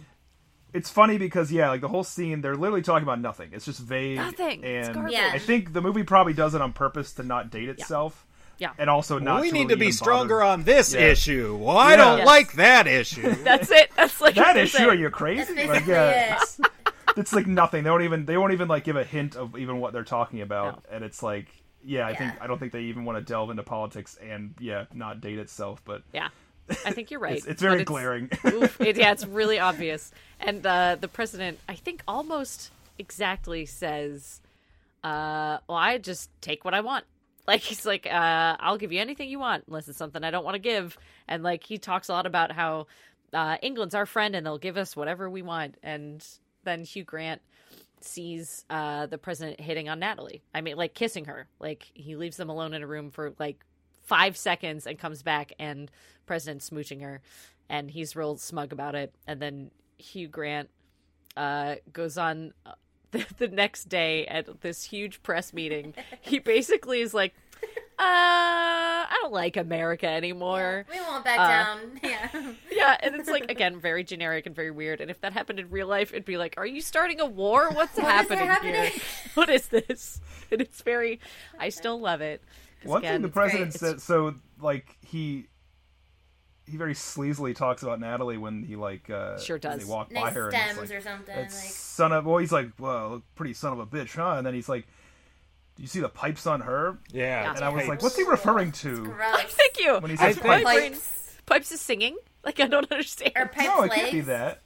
it's 0.74 0.90
funny 0.90 1.18
because 1.18 1.52
yeah, 1.52 1.70
like 1.70 1.82
the 1.82 1.88
whole 1.88 2.04
scene, 2.04 2.42
they're 2.42 2.56
literally 2.56 2.82
talking 2.82 3.04
about 3.04 3.20
nothing. 3.22 3.50
It's 3.54 3.66
just 3.66 3.80
vague. 3.80 4.18
Nothing. 4.18 4.64
It's 4.64 4.88
And 4.88 4.96
garbage. 4.96 5.14
Yeah. 5.14 5.32
I 5.34 5.40
think 5.40 5.74
the 5.74 5.82
movie 5.82 6.04
probably 6.04 6.34
does 6.34 6.56
it 6.56 6.62
on 6.62 6.74
purpose 6.74 7.14
to 7.14 7.24
not 7.24 7.50
date 7.52 7.70
itself. 7.70 8.26
Yeah. 8.58 8.72
And 8.78 8.90
also 8.90 9.20
not. 9.20 9.42
we 9.42 9.50
to 9.50 9.54
need 9.54 9.60
really 9.64 9.74
to 9.76 9.80
be 9.80 9.92
stronger 9.92 10.36
bother- 10.40 10.52
on 10.54 10.64
this 10.64 10.94
Yeah. 10.94 11.02
issue. 11.08 11.58
Well, 11.60 11.78
I 11.78 11.92
Yeah. 11.92 11.96
don't 11.98 12.18
Yes. 12.20 12.26
like 12.28 12.54
that 12.54 12.88
issue. 12.88 13.30
That's 13.44 13.70
it. 13.70 13.92
That's 13.98 14.22
like 14.22 14.36
that 14.36 14.42
what 14.48 14.54
they're 14.54 14.64
issue. 14.64 14.78
saying. 14.78 14.90
Are 14.90 14.96
you 14.96 15.10
crazy? 15.10 15.40
That's 15.40 15.50
Like, 15.68 15.68
basically 15.86 15.94
yeah, 15.94 16.42
it. 16.42 16.72
it's 17.16 17.34
like 17.34 17.48
nothing. 17.48 17.84
They 17.84 17.90
don't 17.90 18.04
even. 18.04 18.26
They 18.26 18.38
won't 18.38 18.54
even 18.54 18.68
like 18.68 18.84
give 18.84 18.96
a 18.96 19.04
hint 19.04 19.36
of 19.36 19.58
even 19.58 19.80
what 19.80 19.94
they're 19.94 20.04
talking 20.04 20.42
about. 20.42 20.86
And 20.92 21.04
it's 21.04 21.22
like, 21.24 21.48
yeah, 21.84 22.08
I 22.08 22.16
think 22.16 22.34
I 22.42 22.48
don't 22.48 22.60
think 22.60 22.72
they 22.72 22.84
even 22.84 23.06
want 23.06 23.18
to 23.18 23.24
delve 23.24 23.50
into 23.50 23.64
politics 23.64 24.18
and 24.22 24.56
yeah, 24.60 24.86
not 24.94 25.22
date 25.22 25.40
itself. 25.40 25.82
But 25.86 26.04
Yeah, 26.14 26.30
I 26.86 26.92
think 26.92 27.12
you're 27.12 27.20
right. 27.22 27.38
it's, 27.38 27.46
it's 27.46 27.62
very 27.62 27.80
but 27.80 27.88
glaring. 27.88 28.30
oof, 28.46 28.80
it, 28.82 28.98
yeah, 28.98 29.12
it's 29.12 29.26
really 29.26 29.60
obvious. 29.60 30.12
And 30.40 30.66
uh, 30.66 30.98
the 31.00 31.08
president, 31.08 31.60
I 31.70 31.76
think, 31.76 32.04
almost 32.08 32.72
exactly 32.98 33.66
says, 33.66 34.42
uh, 35.04 35.60
"Well, 35.68 35.78
I 35.78 35.98
just 35.98 36.30
take 36.42 36.66
what 36.66 36.74
I 36.74 36.82
want." 36.82 37.06
Like 37.48 37.62
he's 37.62 37.86
like, 37.86 38.08
uh, 38.08 38.58
"I'll 38.60 38.78
give 38.78 38.92
you 38.92 39.00
anything 39.00 39.30
you 39.30 39.40
want, 39.40 39.66
unless 39.68 39.88
it's 39.88 39.98
something 39.98 40.24
I 40.24 40.32
don't 40.32 40.44
want 40.44 40.56
to 40.56 40.60
give." 40.60 40.98
And 41.28 41.44
like 41.44 41.64
he 41.64 41.78
talks 41.78 42.10
a 42.10 42.14
lot 42.14 42.26
about 42.26 42.52
how 42.52 42.88
uh, 43.34 43.58
England's 43.62 43.94
our 43.94 44.06
friend 44.06 44.36
and 44.36 44.46
they'll 44.46 44.58
give 44.58 44.78
us 44.78 44.96
whatever 44.96 45.30
we 45.30 45.42
want. 45.42 45.76
And 45.84 46.26
then 46.66 46.84
Hugh 46.84 47.04
Grant 47.04 47.42
sees 48.02 48.66
uh, 48.70 49.06
the 49.08 49.18
president 49.18 49.60
hitting 49.60 49.90
on 49.90 50.00
Natalie. 50.00 50.44
I 50.54 50.62
mean, 50.62 50.78
like 50.78 50.94
kissing 50.94 51.26
her. 51.26 51.48
Like 51.60 51.90
he 51.94 52.16
leaves 52.16 52.38
them 52.38 52.50
alone 52.50 52.74
in 52.74 52.84
a 52.84 52.88
room 52.88 53.10
for 53.12 53.34
like 53.40 53.64
five 54.04 54.38
seconds 54.38 54.86
and 54.86 55.00
comes 55.00 55.24
back 55.24 55.54
and 55.60 55.90
president 56.26 56.62
smooching 56.62 57.02
her, 57.02 57.22
and 57.70 57.90
he's 57.90 58.16
real 58.16 58.38
smug 58.38 58.72
about 58.72 58.96
it. 58.96 59.14
And 59.28 59.42
then 59.42 59.72
Hugh 59.98 60.28
Grant 60.28 60.70
uh, 61.38 61.76
goes 61.92 62.18
on 62.18 62.54
uh, 62.66 62.74
the, 63.12 63.26
the 63.38 63.48
next 63.48 63.86
day 63.86 64.26
at 64.28 64.62
this 64.62 64.84
huge 64.84 65.24
press 65.24 65.54
meeting. 65.54 65.94
he 66.22 66.40
basically 66.40 67.02
is 67.02 67.14
like, 67.14 67.34
uh, 67.98 68.02
I 68.04 69.18
don't 69.22 69.34
like 69.34 69.58
America 69.58 70.08
anymore. 70.08 70.86
We 70.92 71.00
won't 71.02 71.24
back 71.24 71.40
Uh, 71.40 71.48
down. 71.48 71.80
Yeah. 72.04 72.54
Yeah, 72.72 72.98
and 73.02 73.16
it's 73.16 73.30
like 73.30 73.50
again 73.50 73.80
very 73.80 74.04
generic 74.04 74.46
and 74.46 74.54
very 74.56 74.70
weird. 74.72 75.00
And 75.00 75.10
if 75.10 75.22
that 75.22 75.32
happened 75.34 75.60
in 75.60 75.70
real 75.70 75.88
life, 75.88 76.12
it'd 76.12 76.26
be 76.26 76.38
like, 76.38 76.56
"Are 76.58 76.66
you 76.66 76.82
starting 76.82 77.22
a 77.22 77.26
war? 77.26 77.70
What's 77.74 77.98
is 77.98 78.04
happening, 78.04 78.74
here? 78.74 78.92
What 79.34 79.50
is 79.50 79.68
this?" 79.68 80.20
And 80.52 80.60
it's 80.62 80.82
very. 80.82 81.20
I 81.58 81.70
still 81.70 82.00
love 82.00 82.20
it. 82.22 82.42
One 82.84 83.00
again, 83.00 83.14
thing 83.16 83.22
the 83.24 83.30
president 83.30 83.72
great. 83.72 83.80
said, 83.80 84.02
so 84.02 84.36
like 84.60 84.98
he 85.02 85.48
he 86.68 86.78
very 86.78 86.94
sleazily 86.94 87.56
talks 87.56 87.82
about 87.82 88.00
Natalie 88.00 88.38
when 88.38 88.64
he 88.64 88.76
like 88.76 89.10
uh, 89.10 89.40
Sure 89.40 89.56
when 89.56 89.62
does. 89.62 89.86
They 89.86 89.92
walk 89.92 90.10
by 90.14 90.22
Nice 90.22 90.34
her 90.34 90.50
and 90.50 90.56
it's 90.56 90.78
like, 90.90 91.00
or 91.00 91.02
something. 91.02 91.36
"That's 91.36 91.64
Like 91.64 91.72
son 91.74 92.12
of. 92.12 92.26
Well, 92.26 92.38
he's 92.40 92.52
like, 92.52 92.72
well, 92.78 93.24
pretty 93.36 93.54
son 93.54 93.72
of 93.74 93.80
a 93.80 93.86
bitch, 93.86 94.16
huh? 94.16 94.36
And 94.38 94.46
then 94.46 94.54
he's 94.54 94.68
like, 94.70 94.84
do 94.86 94.92
you 95.78 95.88
see 95.88 96.00
the 96.00 96.10
pipes 96.10 96.48
on 96.48 96.62
her? 96.62 96.98
yeah, 97.12 97.54
And 97.56 97.64
I 97.64 97.70
was 97.70 97.84
Hey, 97.84 97.90
like, 97.90 98.02
what's 98.02 98.16
he 98.16 98.24
referring 98.24 98.72
to? 98.74 99.06
gross. 99.06 99.42
Thank 99.50 99.80
you. 99.80 99.98
When 100.00 100.12
he 100.12 100.18
says 100.18 100.36
think- 100.36 100.46
My 100.48 100.64
pipes. 100.64 101.38
Pipes 101.46 101.72
is 101.72 101.82
singing. 101.82 102.18
Like 102.44 102.60
I 102.60 102.68
don't 102.68 102.90
understand. 102.92 103.32
Or 103.36 103.48
pipes 103.48 103.68
No, 103.68 103.84
it 103.84 103.90
legs. 103.90 103.96
can't 103.96 104.12
be 104.12 104.22
that. 104.22 104.62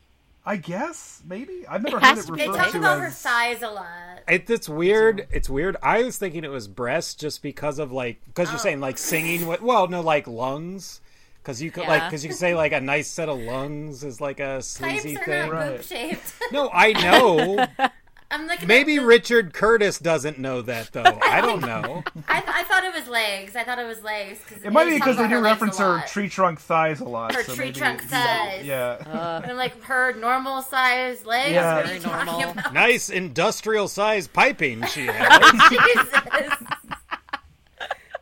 I 0.45 0.55
guess 0.55 1.21
maybe 1.27 1.65
I've 1.67 1.83
never 1.83 1.97
It 1.97 2.03
heard 2.03 2.15
has 2.17 2.23
it 2.23 2.27
to. 2.27 2.35
They 2.35 2.47
referred 2.47 2.57
talk 2.63 2.71
to 2.71 2.77
about 2.79 2.99
her 3.01 3.07
as. 3.07 3.21
thighs 3.21 3.61
a 3.61 3.69
lot. 3.69 3.85
It, 4.27 4.49
it's 4.49 4.69
weird. 4.69 5.27
It's 5.31 5.49
weird. 5.49 5.75
I 5.83 6.03
was 6.03 6.17
thinking 6.17 6.43
it 6.43 6.49
was 6.51 6.67
breasts 6.67 7.13
just 7.15 7.43
because 7.43 7.77
of 7.79 7.91
like 7.91 8.21
because 8.25 8.49
you're 8.49 8.55
Oh. 8.59 8.63
saying 8.63 8.79
like 8.79 8.97
singing. 8.97 9.47
With, 9.47 9.61
well, 9.61 9.87
no, 9.87 10.01
like 10.01 10.27
lungs. 10.27 11.01
Because 11.41 11.61
you 11.61 11.71
could 11.71 11.87
like 11.87 12.03
because 12.05 12.23
you 12.23 12.29
could 12.29 12.37
say 12.39 12.53
like 12.55 12.71
a 12.71 12.81
nice 12.81 13.07
set 13.07 13.29
of 13.29 13.39
lungs 13.39 14.03
is 14.03 14.19
like 14.21 14.39
a 14.39 14.55
Pipes 14.55 14.67
sleazy 14.67 15.17
are 15.17 15.23
thing. 15.25 15.51
not 15.51 15.91
Right. 15.91 16.33
No, 16.51 16.69
I 16.73 16.93
know. 16.93 17.65
I'm 18.31 18.45
looking. 18.47 18.67
Maybe 18.67 18.97
the, 18.97 19.05
Richard 19.05 19.53
Curtis 19.53 19.97
doesn't 19.97 20.37
know 20.37 20.61
that 20.61 20.91
though. 20.91 21.03
I 21.23 21.41
don't 21.41 21.61
know. 21.61 22.03
I, 22.27 22.39
th- 22.41 22.53
I 22.55 22.63
thought 22.63 22.83
it 22.83 22.93
was 22.93 23.07
legs. 23.07 23.55
I 23.55 23.63
thought 23.63 23.79
it 23.79 23.87
was 23.87 24.03
legs. 24.03 24.39
Cause 24.47 24.59
It 24.63 24.71
might 24.71 24.85
be 24.85 24.93
because 24.95 25.17
they 25.17 25.27
do 25.27 25.39
reference 25.39 25.79
her 25.79 26.03
tree 26.07 26.29
trunk 26.29 26.59
thighs 26.59 26.99
a 26.99 27.05
lot. 27.05 27.33
Her 27.33 27.43
so 27.43 27.55
tree 27.55 27.65
maybe 27.65 27.79
trunk 27.79 28.01
thighs. 28.03 28.63
Yeah. 28.65 29.01
Uh, 29.05 29.41
and 29.47 29.57
like 29.57 29.81
her 29.83 30.13
normal 30.13 30.61
size 30.61 31.25
legs. 31.25 31.53
Yeah. 31.53 31.77
What 31.77 31.89
are 31.89 31.93
you 31.95 31.99
Very 32.01 32.25
normal. 32.25 32.55
Nice 32.71 33.09
industrial 33.09 33.87
size 33.87 34.27
piping 34.27 34.85
she 34.85 35.05
has. 35.11 35.69
Jesus. 35.69 36.13
I 36.13 36.47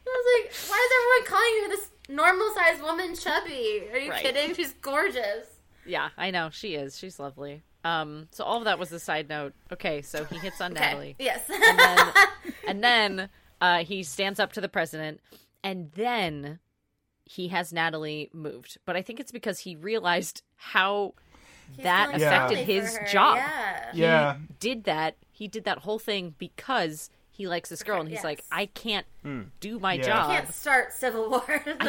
was 0.06 0.26
like, 0.40 0.54
why 0.70 0.88
is 0.88 0.92
everyone 0.98 1.26
calling 1.26 1.54
you 1.56 1.68
this 1.70 1.90
normal 2.10 2.48
sized 2.56 2.82
woman 2.82 3.16
chubby? 3.16 3.84
Are 3.92 3.98
you 3.98 4.12
Right. 4.12 4.24
kidding? 4.24 4.54
She's 4.56 4.74
gorgeous. 4.82 5.48
Yeah, 5.86 6.10
I 6.18 6.32
know 6.32 6.50
she 6.52 6.76
is. 6.76 6.98
She's 6.98 7.20
lovely. 7.20 7.64
Um, 7.88 8.28
so 8.32 8.44
all 8.44 8.58
of 8.58 8.66
that 8.66 8.80
was 8.80 8.92
a 8.92 9.00
side 9.00 9.30
note. 9.30 9.54
Okay, 9.72 10.02
so 10.02 10.26
he 10.26 10.38
hits 10.40 10.60
on 10.62 10.72
Okay. 10.74 10.82
Natalie, 10.82 11.16
Yes. 11.20 11.42
and 11.50 11.80
then, 11.80 12.14
and 12.68 12.84
then 12.84 13.30
uh, 13.62 13.78
he 13.84 14.04
stands 14.04 14.40
up 14.40 14.54
to 14.54 14.62
the 14.62 14.70
president, 14.70 15.22
and 15.64 15.92
then 15.94 16.60
he 17.26 17.48
has 17.50 17.72
Natalie 17.72 18.30
moved. 18.34 18.78
But 18.86 18.96
I 18.96 19.02
think 19.02 19.20
it's 19.20 19.32
because 19.32 19.60
he 19.60 19.76
realized 19.76 20.44
how 20.56 21.14
He's 21.76 21.84
that 21.84 22.16
affected 22.16 22.56
sorry 22.56 22.64
his 22.64 22.98
job. 23.12 23.38
Yeah. 23.38 23.92
he 23.94 24.02
Yeah. 24.02 24.38
did 24.60 24.84
that. 24.86 25.16
He 25.32 25.48
did 25.48 25.66
that 25.66 25.80
whole 25.80 26.00
thing 26.00 26.34
because 26.38 27.10
he 27.30 27.48
likes 27.48 27.70
this 27.70 27.84
girl, 27.84 28.00
and 28.00 28.10
he's 28.10 28.18
Yes. 28.18 28.24
like, 28.24 28.44
I 28.52 28.66
can't 28.68 29.06
do 29.60 29.78
my 29.80 29.94
Yeah. 29.94 30.04
job. 30.04 30.32
Can't 30.32 30.54
start 30.54 30.94
civil 30.94 31.30
war. 31.30 31.44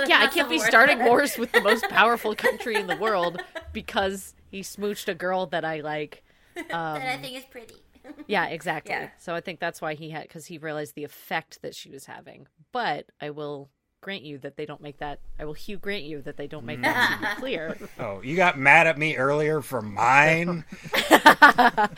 yeah, 0.06 0.18
I 0.20 0.26
can't 0.26 0.48
be 0.56 0.58
starting 0.58 1.04
wars 1.04 1.38
with 1.38 1.52
the 1.52 1.60
most 1.62 1.88
powerful 1.88 2.34
country 2.34 2.74
in 2.76 2.86
the 2.86 2.96
world 2.96 3.40
because 3.72 4.34
he 4.50 4.60
smooched 4.60 5.08
a 5.08 5.14
girl 5.14 5.46
that 5.46 5.64
I 5.64 5.80
like. 5.80 6.24
Um, 6.56 6.64
that 6.70 7.18
I 7.18 7.18
think 7.18 7.36
is 7.36 7.44
pretty. 7.44 7.74
yeah, 8.26 8.46
exactly. 8.46 8.92
Yeah. 8.92 9.10
So 9.18 9.34
I 9.34 9.40
think 9.40 9.60
that's 9.60 9.80
why 9.80 9.94
he 9.94 10.10
had 10.10 10.22
because 10.22 10.46
he 10.46 10.58
realized 10.58 10.94
the 10.94 11.04
effect 11.04 11.62
that 11.62 11.74
she 11.74 11.90
was 11.90 12.06
having. 12.06 12.46
But 12.72 13.06
I 13.20 13.30
will 13.30 13.70
grant 14.00 14.22
you 14.22 14.38
that 14.38 14.56
they 14.56 14.64
don't 14.64 14.80
make 14.80 14.98
that. 14.98 15.20
I 15.38 15.44
will 15.44 15.54
Hugh 15.54 15.76
grant 15.76 16.04
you 16.04 16.22
that 16.22 16.36
they 16.36 16.46
don't 16.46 16.64
make 16.64 16.82
that 16.82 17.36
clear. 17.38 17.76
Oh, 17.98 18.20
you 18.22 18.36
got 18.36 18.58
mad 18.58 18.86
at 18.86 18.96
me 18.96 19.16
earlier 19.16 19.60
for 19.60 19.82
mine. 19.82 20.64
I 20.94 21.88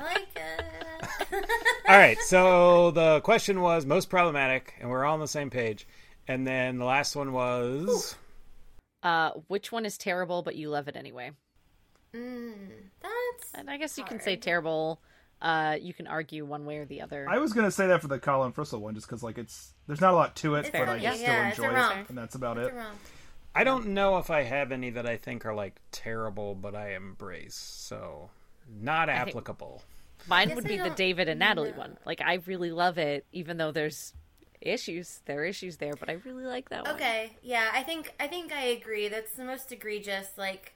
like 0.00 0.28
it. 0.36 0.64
All 1.88 1.96
right, 1.96 2.18
so 2.20 2.90
the 2.90 3.20
question 3.20 3.60
was 3.60 3.86
most 3.86 4.10
problematic, 4.10 4.74
and 4.80 4.90
we're 4.90 5.04
all 5.04 5.14
on 5.14 5.20
the 5.20 5.28
same 5.28 5.50
page. 5.50 5.86
And 6.26 6.46
then 6.46 6.78
the 6.78 6.84
last 6.84 7.14
one 7.14 7.32
was 7.32 8.16
Uh, 9.02 9.30
which 9.48 9.70
one 9.70 9.84
is 9.86 9.98
terrible, 9.98 10.42
but 10.42 10.56
you 10.56 10.68
love 10.70 10.88
it 10.88 10.96
anyway? 10.96 11.30
Mm, 12.14 12.68
that's 13.02 13.54
And 13.54 13.70
I 13.70 13.76
guess 13.76 13.98
you 13.98 14.04
can 14.04 14.20
say 14.20 14.36
terrible. 14.36 15.00
Uh, 15.42 15.76
you 15.80 15.92
can 15.92 16.06
argue 16.06 16.44
one 16.44 16.64
way 16.64 16.78
or 16.78 16.86
the 16.86 17.02
other. 17.02 17.26
I 17.28 17.38
was 17.38 17.52
gonna 17.52 17.70
say 17.70 17.86
that 17.88 18.00
for 18.00 18.08
the 18.08 18.18
Colin 18.18 18.52
Frissell 18.52 18.80
one, 18.80 18.94
just 18.94 19.06
because 19.06 19.22
like 19.22 19.36
it's 19.36 19.74
there's 19.86 20.00
not 20.00 20.12
a 20.12 20.16
lot 20.16 20.36
to 20.36 20.54
it, 20.54 20.60
It's 20.60 20.70
but 20.70 20.82
I 20.82 20.86
funny, 20.86 21.00
still 21.00 21.28
yeah, 21.28 21.48
enjoy 21.50 21.74
it, 21.74 22.08
and 22.08 22.16
that's 22.16 22.34
about 22.34 22.58
It's 22.58 22.68
it. 22.68 22.74
I 23.54 23.62
don't 23.62 23.88
know 23.88 24.18
if 24.18 24.30
I 24.30 24.42
have 24.42 24.72
any 24.72 24.90
that 24.90 25.06
I 25.06 25.16
think 25.16 25.44
are 25.46 25.54
like 25.54 25.80
terrible, 25.92 26.54
but 26.54 26.74
I 26.74 26.94
embrace. 26.94 27.54
So 27.54 28.30
not 28.80 29.08
applicable. 29.08 29.82
Mine 30.26 30.54
would 30.54 30.64
be 30.64 30.78
the 30.78 30.90
David 30.90 31.28
and 31.28 31.38
Natalie 31.40 31.72
know. 31.72 31.78
one. 31.78 31.98
Like 32.06 32.20
I 32.20 32.40
really 32.46 32.72
love 32.72 32.98
it, 32.98 33.26
even 33.32 33.58
though 33.58 33.70
there's 33.72 34.14
issues. 34.60 35.20
There 35.26 35.40
are 35.40 35.44
issues 35.44 35.76
there, 35.76 35.94
but 35.94 36.08
I 36.08 36.14
really 36.24 36.44
like 36.44 36.70
that 36.70 36.84
one. 36.84 36.94
Okay, 36.94 37.36
yeah, 37.42 37.70
I 37.72 37.82
think 37.82 38.14
I 38.18 38.26
think 38.26 38.52
I 38.52 38.64
agree. 38.64 39.08
That's 39.08 39.32
the 39.32 39.44
most 39.44 39.70
egregious, 39.72 40.28
like 40.38 40.73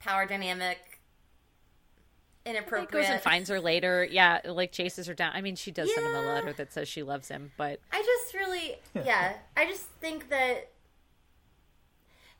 power 0.00 0.26
dynamic, 0.26 0.78
inappropriate. 2.46 2.90
goes 2.90 3.06
and 3.12 3.20
finds 3.20 3.48
her 3.50 3.60
later. 3.60 4.06
Yeah, 4.10 4.40
like 4.44 4.72
chases 4.72 5.06
her 5.06 5.14
down. 5.14 5.32
I 5.34 5.40
mean, 5.40 5.56
she 5.56 5.70
does 5.70 5.92
send 5.94 6.06
him 6.06 6.14
a 6.14 6.20
letter 6.22 6.52
that 6.54 6.72
says 6.72 6.88
she 6.88 7.02
loves 7.02 7.28
him, 7.28 7.52
but 7.56 7.80
I 7.92 8.02
just 8.02 8.34
really, 8.34 8.76
yeah, 8.94 9.34
I 9.56 9.66
just 9.66 9.84
think 10.00 10.30
that 10.30 10.70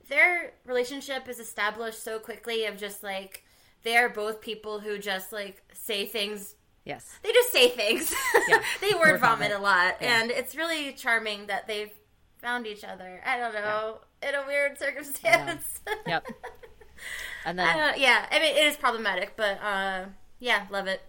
their 0.08 0.52
relationship 0.64 1.28
is 1.28 1.38
established 1.38 2.02
so 2.02 2.18
quickly 2.18 2.64
of 2.64 2.76
just 2.78 3.02
like 3.02 3.44
they 3.82 3.96
are 3.96 4.08
both 4.08 4.40
people 4.40 4.80
who 4.80 4.98
just 4.98 5.32
like 5.32 5.62
say 5.74 6.06
things. 6.06 6.54
yes, 6.84 7.18
They 7.22 7.32
just 7.32 7.52
say 7.52 7.68
things. 7.68 8.14
Yeah. 8.48 8.62
they 8.80 8.94
word, 8.94 9.12
Word 9.12 9.20
vomit, 9.20 9.50
vomit. 9.50 9.52
a 9.52 9.62
lot, 9.62 9.96
Yeah. 10.00 10.20
and 10.22 10.30
it's 10.30 10.56
really 10.56 10.92
charming 10.92 11.46
that 11.48 11.66
they've 11.66 11.92
found 12.38 12.66
each 12.66 12.84
other. 12.84 13.20
I 13.26 13.36
don't 13.38 13.52
know, 13.52 13.98
in 14.26 14.34
a 14.34 14.46
weird 14.46 14.78
circumstance. 14.78 15.80
yep. 16.06 16.26
And 17.44 17.58
then 17.58 17.76
don't, 17.76 17.98
yeah, 17.98 18.26
I 18.30 18.38
mean 18.38 18.56
it 18.56 18.66
is 18.66 18.76
problematic, 18.76 19.34
but 19.36 19.62
uh, 19.62 20.06
yeah, 20.38 20.66
love 20.70 20.86
it. 20.86 21.02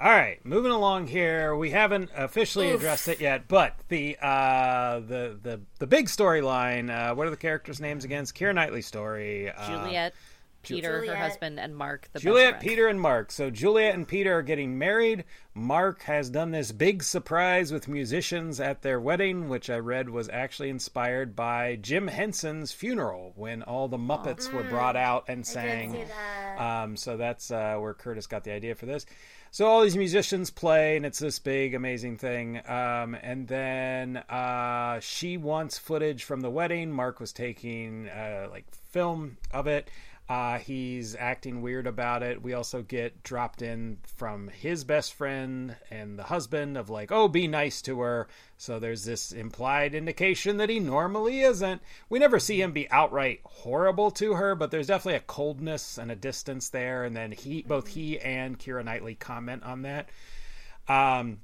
All 0.00 0.12
right, 0.12 0.38
moving 0.44 0.70
along 0.70 1.08
here. 1.08 1.56
We 1.56 1.70
haven't 1.70 2.10
officially 2.16 2.70
Oof. 2.70 2.76
addressed 2.76 3.08
it 3.08 3.20
yet, 3.20 3.48
but 3.48 3.74
the 3.88 4.16
uh, 4.22 5.00
the 5.00 5.36
the 5.42 5.60
the 5.80 5.88
big 5.88 6.06
storyline. 6.06 6.88
Uh, 6.88 7.16
what 7.16 7.26
are 7.26 7.30
the 7.30 7.36
characters' 7.36 7.80
names 7.80 8.04
again? 8.04 8.22
It's 8.22 8.30
Keira 8.30 8.54
Knightley 8.54 8.82
story. 8.82 9.50
Uh, 9.50 9.66
Juliet, 9.66 10.14
Peter, 10.76 10.92
her 10.92 11.00
Juliet. 11.00 11.18
husband, 11.18 11.60
and 11.60 11.76
Mark, 11.76 12.08
the 12.12 12.20
Juliet. 12.20 12.60
Peter, 12.60 12.86
and 12.88 13.00
Mark. 13.00 13.32
So 13.32 13.50
Juliet 13.50 13.94
and 13.94 14.06
Peter 14.06 14.38
are 14.38 14.42
getting 14.42 14.78
married. 14.78 15.24
Mark 15.54 16.02
has 16.02 16.30
done 16.30 16.52
this 16.52 16.70
big 16.70 17.02
surprise 17.02 17.72
with 17.72 17.88
musicians 17.88 18.60
at 18.60 18.82
their 18.82 19.00
wedding, 19.00 19.48
which 19.48 19.68
I 19.68 19.78
read 19.78 20.08
was 20.08 20.28
actually 20.28 20.70
inspired 20.70 21.34
by 21.34 21.76
Jim 21.76 22.06
Henson's 22.06 22.70
funeral 22.70 23.32
when 23.34 23.62
all 23.62 23.88
the 23.88 23.98
Muppets 23.98 24.52
were 24.52 24.62
brought 24.62 24.94
out 24.96 25.24
and 25.28 25.44
sang. 25.44 25.92
that. 25.92 26.60
Um, 26.60 26.96
so 26.96 27.16
that's 27.16 27.50
uh, 27.50 27.76
where 27.78 27.94
Curtis 27.94 28.26
got 28.28 28.44
the 28.44 28.52
idea 28.52 28.74
for 28.76 28.86
this. 28.86 29.04
So 29.50 29.66
all 29.66 29.82
these 29.82 29.96
musicians 29.96 30.50
play, 30.50 30.96
and 30.96 31.06
it's 31.06 31.18
this 31.18 31.38
big, 31.38 31.74
amazing 31.74 32.18
thing. 32.18 32.60
Um, 32.68 33.16
and 33.20 33.48
then 33.48 34.18
uh, 34.28 35.00
she 35.00 35.38
wants 35.38 35.78
footage 35.78 36.24
from 36.24 36.42
the 36.42 36.50
wedding. 36.50 36.92
Mark 36.92 37.18
was 37.18 37.32
taking 37.32 38.08
uh, 38.08 38.48
like 38.50 38.66
film 38.90 39.38
of 39.50 39.66
it. 39.66 39.88
Uh, 40.28 40.58
he's 40.58 41.16
acting 41.16 41.62
weird 41.62 41.86
about 41.86 42.22
it. 42.22 42.42
We 42.42 42.52
also 42.52 42.82
get 42.82 43.22
dropped 43.22 43.62
in 43.62 43.96
from 44.04 44.48
his 44.48 44.84
best 44.84 45.14
friend 45.14 45.74
and 45.90 46.18
the 46.18 46.24
husband 46.24 46.76
of 46.76 46.90
like, 46.90 47.10
oh, 47.10 47.28
be 47.28 47.48
nice 47.48 47.80
to 47.82 48.00
her. 48.00 48.28
So 48.58 48.78
there's 48.78 49.06
this 49.06 49.32
implied 49.32 49.94
indication 49.94 50.58
that 50.58 50.68
he 50.68 50.80
normally 50.80 51.40
isn't. 51.40 51.80
We 52.10 52.18
never 52.18 52.38
see 52.38 52.60
him 52.60 52.72
be 52.72 52.90
outright 52.90 53.40
horrible 53.44 54.10
to 54.12 54.34
her, 54.34 54.54
but 54.54 54.70
there's 54.70 54.88
definitely 54.88 55.16
a 55.16 55.20
coldness 55.20 55.96
and 55.96 56.12
a 56.12 56.16
distance 56.16 56.68
there. 56.68 57.04
And 57.04 57.16
then 57.16 57.32
he, 57.32 57.62
both 57.62 57.88
he 57.88 58.20
and 58.20 58.58
Keira 58.58 58.84
Knightley 58.84 59.14
comment 59.14 59.62
on 59.62 59.80
that. 59.82 60.10
Um, 60.88 61.38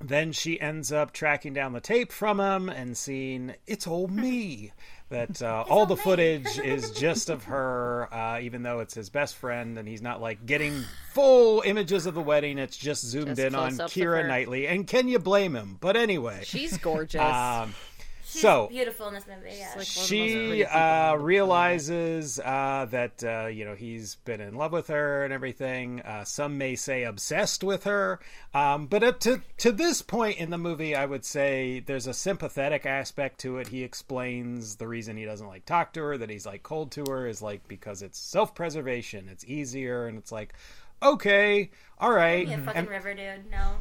then 0.00 0.32
she 0.32 0.60
ends 0.60 0.90
up 0.90 1.12
tracking 1.12 1.52
down 1.52 1.72
the 1.72 1.80
tape 1.80 2.10
from 2.10 2.40
him 2.40 2.68
and 2.68 2.96
seeing 2.96 3.54
it's 3.66 3.86
all 3.86 4.08
me. 4.08 4.72
That 5.12 5.42
uh, 5.42 5.64
all 5.68 5.86
the 5.86 5.94
me. 5.96 6.02
footage 6.02 6.58
is 6.64 6.90
just 6.90 7.28
of 7.30 7.44
her, 7.44 8.08
uh, 8.12 8.40
even 8.40 8.62
though 8.62 8.80
it's 8.80 8.94
his 8.94 9.10
best 9.10 9.36
friend, 9.36 9.78
and 9.78 9.86
he's 9.86 10.02
not 10.02 10.20
like 10.20 10.44
getting 10.46 10.82
full 11.12 11.62
images 11.64 12.06
of 12.06 12.14
the 12.14 12.22
wedding. 12.22 12.58
It's 12.58 12.76
just 12.76 13.04
zoomed 13.04 13.28
Just 13.36 13.40
in 13.40 13.54
on 13.54 13.72
Keira. 13.72 14.26
Knightley. 14.26 14.66
And 14.66 14.86
can 14.86 15.08
you 15.08 15.18
blame 15.18 15.54
him? 15.54 15.76
But 15.80 15.96
anyway, 15.96 16.40
She's 16.44 16.78
gorgeous. 16.78 17.20
um, 17.20 17.74
She's 18.32 18.40
so 18.40 18.68
beautiful 18.68 19.08
in 19.08 19.14
this 19.14 19.26
movie. 19.26 19.56
Yeah. 19.58 19.66
like 19.66 19.74
one 19.74 19.82
of 19.82 19.94
the 19.94 20.00
most 20.00 20.08
she 20.08 20.64
uh, 20.64 21.14
realizes 21.16 22.38
uh, 22.38 22.86
that 22.90 23.22
uh, 23.22 23.46
you 23.48 23.66
know 23.66 23.74
he's 23.74 24.14
been 24.24 24.40
in 24.40 24.54
love 24.54 24.72
with 24.72 24.88
her 24.88 25.24
and 25.24 25.34
everything. 25.34 26.00
Uh, 26.00 26.24
some 26.24 26.56
may 26.56 26.74
say 26.74 27.02
obsessed 27.02 27.62
with 27.62 27.84
her, 27.84 28.20
um, 28.54 28.86
but 28.86 29.02
up 29.02 29.20
to 29.20 29.42
to 29.58 29.70
this 29.70 30.00
point 30.00 30.38
in 30.38 30.48
the 30.48 30.56
movie, 30.56 30.94
I 30.94 31.04
would 31.04 31.26
say 31.26 31.80
there's 31.80 32.06
a 32.06 32.14
sympathetic 32.14 32.86
aspect 32.86 33.40
to 33.40 33.58
it. 33.58 33.68
He 33.68 33.82
explains 33.82 34.76
the 34.76 34.88
reason 34.88 35.18
he 35.18 35.26
doesn't 35.26 35.46
like 35.46 35.66
talk 35.66 35.92
to 35.92 36.02
her, 36.02 36.16
that 36.16 36.30
he's 36.30 36.46
like 36.46 36.62
cold 36.62 36.90
to 36.92 37.04
her, 37.10 37.26
is 37.26 37.42
like 37.42 37.68
because 37.68 38.00
it's 38.00 38.18
self 38.18 38.54
preservation. 38.54 39.28
It's 39.30 39.44
easier, 39.44 40.06
and 40.06 40.16
it's 40.16 40.32
like 40.32 40.54
okay, 41.02 41.70
all 41.98 42.10
right. 42.12 42.46
Be 42.46 42.52
a 42.54 42.58
fucking 42.58 42.78
And- 42.80 42.88
river, 42.88 43.14
dude. 43.14 43.50
No. 43.50 43.76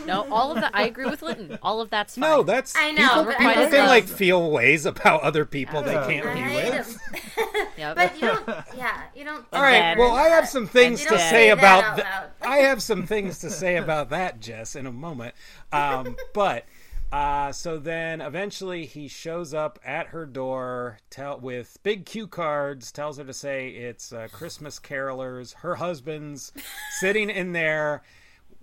no, 0.06 0.32
all 0.32 0.52
of 0.52 0.60
that. 0.60 0.70
I 0.74 0.84
agree 0.86 1.06
with 1.06 1.22
Linton. 1.22 1.58
All 1.62 1.80
of 1.80 1.90
that's 1.90 2.14
fine. 2.14 2.22
no, 2.22 2.42
that's 2.44 2.76
I 2.76 2.92
know, 2.92 3.08
People, 3.08 3.24
but 3.24 3.38
people 3.38 3.62
I 3.62 3.66
can 3.70 3.86
like 3.88 4.04
feel 4.04 4.50
ways 4.50 4.86
about 4.86 5.22
other 5.22 5.44
people 5.44 5.82
they 5.82 5.94
Yeah. 5.94 6.06
can't 6.06 6.26
I 6.26 6.34
be 6.34 6.54
with. 6.78 7.02
him. 7.02 7.66
Yep. 7.76 7.96
but 7.96 8.14
you 8.14 8.20
don't. 8.28 8.48
Yeah, 8.76 9.00
you 9.16 9.24
don't. 9.24 9.44
All 9.52 9.60
right. 9.62 9.98
Well, 9.98 10.12
I 10.12 10.28
have 10.28 10.48
some 10.48 10.66
things 10.68 11.02
to 11.06 11.18
say 11.18 11.30
say 11.30 11.48
that 11.48 11.58
about. 11.58 11.96
th- 11.96 12.06
I 12.42 12.58
have 12.58 12.80
some 12.82 13.06
things 13.06 13.40
to 13.40 13.50
say 13.50 13.76
about 13.76 14.10
that, 14.10 14.40
Jess, 14.40 14.76
in 14.76 14.86
a 14.86 14.92
moment. 14.92 15.34
Um, 15.72 16.14
but 16.34 16.66
uh, 17.14 17.52
so 17.52 17.78
then 17.78 18.20
eventually 18.20 18.86
he 18.86 19.06
shows 19.06 19.54
up 19.54 19.78
at 19.84 20.08
her 20.08 20.26
door, 20.26 20.98
tell 21.10 21.38
with 21.38 21.78
big 21.84 22.06
cue 22.06 22.26
cards, 22.26 22.90
tells 22.90 23.18
her 23.18 23.24
to 23.24 23.32
say 23.32 23.68
it's 23.68 24.12
uh, 24.12 24.26
Christmas 24.32 24.80
carolers. 24.80 25.54
Her 25.54 25.76
husband's 25.76 26.52
sitting 26.98 27.30
in 27.30 27.52
there, 27.52 28.02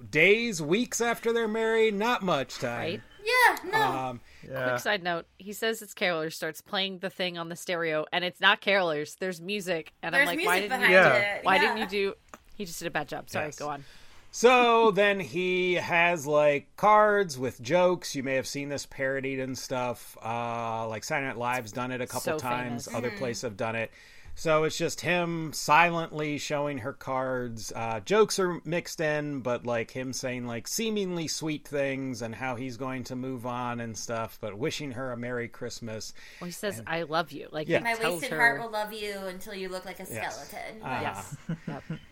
days, 0.10 0.62
weeks 0.62 1.00
after 1.00 1.32
they're 1.32 1.48
married. 1.48 1.94
Not 1.94 2.24
much 2.24 2.60
time. 2.60 2.80
Right? 2.80 3.02
Yeah. 3.24 3.70
No. 3.72 3.82
Um, 3.82 4.22
Yeah. 4.46 4.68
Quick 4.68 4.80
side 4.82 5.02
note: 5.02 5.28
He 5.38 5.54
says 5.54 5.82
it's 5.82 5.94
carolers. 5.94 6.34
Starts 6.34 6.60
playing 6.60 7.00
the 7.00 7.10
thing 7.10 7.38
on 7.38 7.48
the 7.48 7.56
stereo, 7.56 8.06
and 8.12 8.26
it's 8.26 8.42
not 8.42 8.60
carolers. 8.60 9.18
There's 9.18 9.40
music, 9.40 9.94
and 10.04 10.14
There's 10.14 10.28
I'm 10.28 10.36
like, 10.36 10.46
why 10.46 10.60
didn't 10.60 10.82
you? 10.82 10.90
Yeah. 10.90 11.40
Why 11.44 11.56
yeah. 11.56 11.62
didn't 11.62 11.78
you 11.78 11.88
do? 11.88 12.14
He 12.58 12.66
just 12.66 12.80
did 12.80 12.88
a 12.90 12.92
bad 12.92 13.08
job. 13.08 13.30
Sorry. 13.30 13.46
Yes. 13.46 13.56
Go 13.56 13.70
on. 13.70 13.86
So 14.34 14.92
then 14.92 15.20
he 15.20 15.74
has 15.74 16.26
like 16.26 16.74
cards 16.78 17.38
with 17.38 17.62
jokes. 17.62 18.16
You 18.16 18.24
may 18.24 18.36
have 18.36 18.48
seen 18.48 18.70
this 18.70 18.86
parodied 18.86 19.40
and 19.42 19.58
stuff. 19.58 20.18
Uh, 20.24 20.88
like 20.88 21.04
Saturday 21.04 21.28
Night 21.28 21.38
Live's 21.38 21.74
done 21.74 21.92
it 21.92 22.00
a 22.00 22.08
couple 22.08 22.22
So 22.22 22.38
times. 22.40 22.86
famous. 22.86 22.98
Other 22.98 23.12
places 23.12 23.42
have 23.42 23.58
done 23.58 23.76
it. 23.76 23.92
So 24.34 24.64
it's 24.64 24.78
just 24.78 25.02
him 25.02 25.54
silently 25.54 26.40
showing 26.40 26.80
her 26.80 26.94
cards. 26.94 27.72
Uh, 27.76 28.00
jokes 28.00 28.40
are 28.40 28.60
mixed 28.66 29.00
in, 29.00 29.42
but 29.42 29.66
like 29.68 29.92
him 29.92 30.14
saying 30.14 30.48
like 30.48 30.68
seemingly 30.68 31.28
sweet 31.28 31.68
things 31.68 32.24
and 32.24 32.34
how 32.34 32.56
he's 32.56 32.76
going 32.78 33.04
to 33.06 33.16
move 33.16 33.46
on 33.46 33.80
and 33.80 33.96
stuff, 33.96 34.40
but 34.42 34.58
wishing 34.58 34.92
her 34.94 35.12
a 35.12 35.18
Merry 35.18 35.48
Christmas. 35.48 36.14
Well, 36.40 36.48
he 36.48 36.52
says, 36.54 36.82
"I 36.88 37.04
love 37.04 37.32
you." 37.32 37.50
Like 37.52 37.68
Yeah. 37.68 37.82
My 37.82 37.94
tells 37.94 38.14
wasted 38.22 38.32
her. 38.32 38.38
heart 38.38 38.62
will 38.62 38.72
love 38.72 38.94
you 38.94 39.14
until 39.28 39.54
you 39.54 39.70
look 39.70 39.86
like 39.86 40.00
a 40.00 40.08
Yes. 40.12 40.48
skeleton. 40.48 40.82
Uh, 40.82 41.00
Yes. 41.02 41.38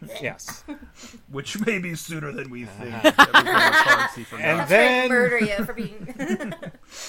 Yes. 0.21 0.63
Which 1.31 1.59
may 1.65 1.79
be 1.79 1.95
sooner 1.95 2.31
than 2.31 2.49
we 2.51 2.65
think. 2.65 2.93
Everything 3.05 4.39
is 4.39 4.45
And 4.45 4.57
now. 4.59 4.65
Then- 4.65 5.09
murder 5.09 5.39
you 5.39 5.65
for 5.65 5.73
being. 5.73 6.53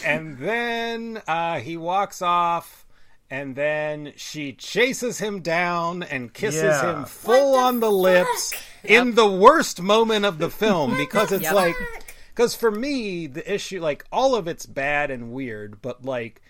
and 0.05 0.39
then 0.39 1.21
uh, 1.27 1.59
he 1.61 1.77
walks 1.77 2.23
off, 2.23 2.87
and 3.31 3.55
then 3.55 4.13
she 4.17 4.53
chases 4.53 5.19
him 5.21 5.41
down 5.41 6.03
and 6.03 6.35
kisses 6.35 6.63
Yeah. 6.65 6.91
him 7.01 7.05
full 7.05 7.53
What 7.53 7.59
the 7.59 7.63
on 7.65 7.81
the 7.81 7.91
lips 7.93 8.53
fuck? 8.53 8.91
in 8.91 9.15
the 9.15 9.29
worst 9.31 9.81
moment 9.81 10.25
of 10.25 10.39
the 10.39 10.51
film 10.51 10.97
because 10.97 11.31
it's 11.31 11.45
Yep. 11.45 11.55
like, 11.55 11.77
because 12.35 12.55
for 12.57 12.71
me 12.71 13.27
the 13.29 13.53
issue, 13.55 13.81
like 13.81 14.05
all 14.11 14.35
of 14.35 14.49
it's 14.49 14.67
bad 14.67 15.11
and 15.11 15.31
weird, 15.33 15.81
but 15.81 16.05
like 16.05 16.43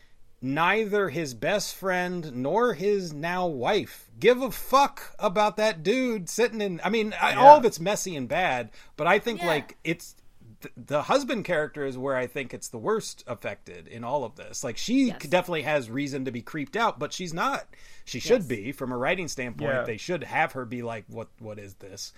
neither 0.42 1.10
his 1.10 1.34
best 1.34 1.74
friend 1.74 2.32
nor 2.34 2.72
his 2.72 3.12
now 3.12 3.46
wife 3.46 4.10
give 4.18 4.40
a 4.40 4.50
fuck 4.50 5.14
about 5.18 5.58
that 5.58 5.82
dude 5.82 6.30
sitting 6.30 6.62
in. 6.62 6.80
I 6.82 6.88
mean, 6.88 7.14
I, 7.20 7.34
all 7.34 7.58
of 7.58 7.64
it's 7.66 7.78
messy 7.78 8.16
and 8.16 8.26
bad, 8.26 8.70
but 8.96 9.06
I 9.06 9.18
think 9.18 9.40
Yeah. 9.40 9.48
like 9.48 9.76
it's 9.84 10.14
th- 10.62 10.74
the 10.76 11.02
husband 11.02 11.44
character 11.44 11.84
is 11.84 11.96
where 11.98 12.16
I 12.16 12.26
think 12.26 12.52
it's 12.54 12.68
the 12.68 12.78
worst 12.78 13.24
affected 13.26 13.86
in 13.88 14.04
all 14.04 14.24
of 14.24 14.36
this. 14.36 14.62
Like 14.64 14.76
she 14.76 15.06
Yes. 15.08 15.18
definitely 15.22 15.62
has 15.62 15.90
reason 15.90 16.24
to 16.26 16.30
be 16.30 16.42
creeped 16.42 16.76
out, 16.76 16.98
but 16.98 17.12
she's 17.12 17.32
not. 17.34 17.66
She 18.04 18.20
should 18.20 18.40
Yes. 18.42 18.46
be 18.48 18.72
from 18.72 18.92
a 18.92 18.96
writing 18.96 19.28
standpoint. 19.28 19.70
Yeah. 19.72 19.82
They 19.84 19.96
should 19.96 20.24
have 20.24 20.52
her 20.52 20.64
be 20.64 20.82
like, 20.82 21.04
"What? 21.08 21.28
What 21.38 21.58
is 21.58 21.74
this?" 21.74 22.12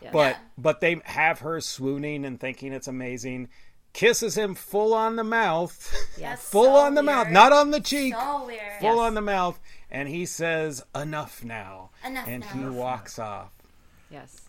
Yeah. 0.00 0.10
But 0.12 0.36
Yeah. 0.36 0.38
but 0.58 0.80
they 0.80 1.00
have 1.04 1.40
her 1.40 1.60
swooning 1.60 2.24
and 2.24 2.40
thinking 2.40 2.72
it's 2.72 2.88
amazing. 2.88 3.48
Kisses 3.92 4.36
him 4.38 4.54
full 4.54 4.94
on 4.94 5.16
the 5.16 5.24
mouth, 5.24 5.92
Yes. 6.18 6.42
full 6.48 6.64
So 6.64 6.76
on 6.76 6.94
the 6.94 7.02
mouth, 7.02 7.28
not 7.28 7.52
on 7.52 7.72
the 7.72 7.80
cheek, 7.80 8.14
so 8.14 8.46
weird. 8.46 8.80
full 8.80 8.96
Yes. 8.96 9.00
on 9.06 9.14
the 9.14 9.20
mouth, 9.20 9.60
and 9.90 10.08
he 10.08 10.24
says, 10.24 10.82
"Enough 10.94 11.44
now," 11.44 11.90
Enough 12.04 12.26
and 12.26 12.40
now. 12.40 12.48
he 12.48 12.64
walks 12.64 13.18
off. 13.18 13.50
Yes. 14.10 14.41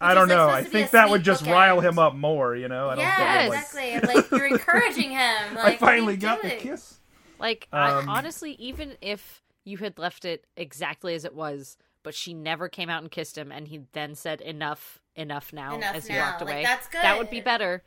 I 0.00 0.14
don't 0.14 0.28
Which 0.28 0.32
is, 0.32 0.36
like, 0.36 0.38
know. 0.38 0.48
I 0.48 0.58
supposed 0.60 0.66
to 0.66 0.72
be 0.72 0.78
think 0.78 0.90
that 0.92 1.10
would 1.10 1.22
just 1.22 1.44
bookend. 1.44 1.52
rile 1.52 1.80
him 1.80 1.98
up 1.98 2.14
more. 2.14 2.56
You 2.56 2.68
know. 2.68 2.88
I 2.88 2.94
don't 2.94 3.04
yeah, 3.04 3.16
think 3.16 3.46
it, 3.46 3.50
like, 3.50 3.58
exactly. 4.02 4.14
Like 4.14 4.30
you're 4.30 4.46
encouraging 4.46 5.10
him. 5.10 5.54
Like, 5.54 5.74
I 5.74 5.76
finally 5.76 6.16
got 6.16 6.42
you 6.42 6.50
the 6.50 6.56
kiss. 6.56 6.98
Like 7.38 7.68
Um, 7.72 8.08
I, 8.08 8.18
honestly, 8.18 8.52
even 8.52 8.96
if 9.00 9.42
you 9.64 9.78
had 9.78 9.98
left 9.98 10.24
it 10.24 10.46
exactly 10.56 11.14
as 11.14 11.24
it 11.24 11.34
was, 11.34 11.76
but 12.02 12.14
she 12.14 12.32
never 12.34 12.68
came 12.68 12.88
out 12.88 13.02
and 13.02 13.10
kissed 13.10 13.36
him, 13.36 13.52
and 13.52 13.68
he 13.68 13.82
then 13.92 14.14
said 14.14 14.40
enough, 14.40 15.00
enough 15.16 15.52
now 15.52 15.74
Enough 15.76 15.94
as 15.96 16.06
he 16.06 16.14
now. 16.14 16.30
walked 16.30 16.40
Like, 16.42 16.50
away. 16.50 16.62
that's 16.62 16.88
That 16.88 17.18
would 17.18 17.28
be 17.30 17.36
good. 17.38 17.44
better. 17.44 17.82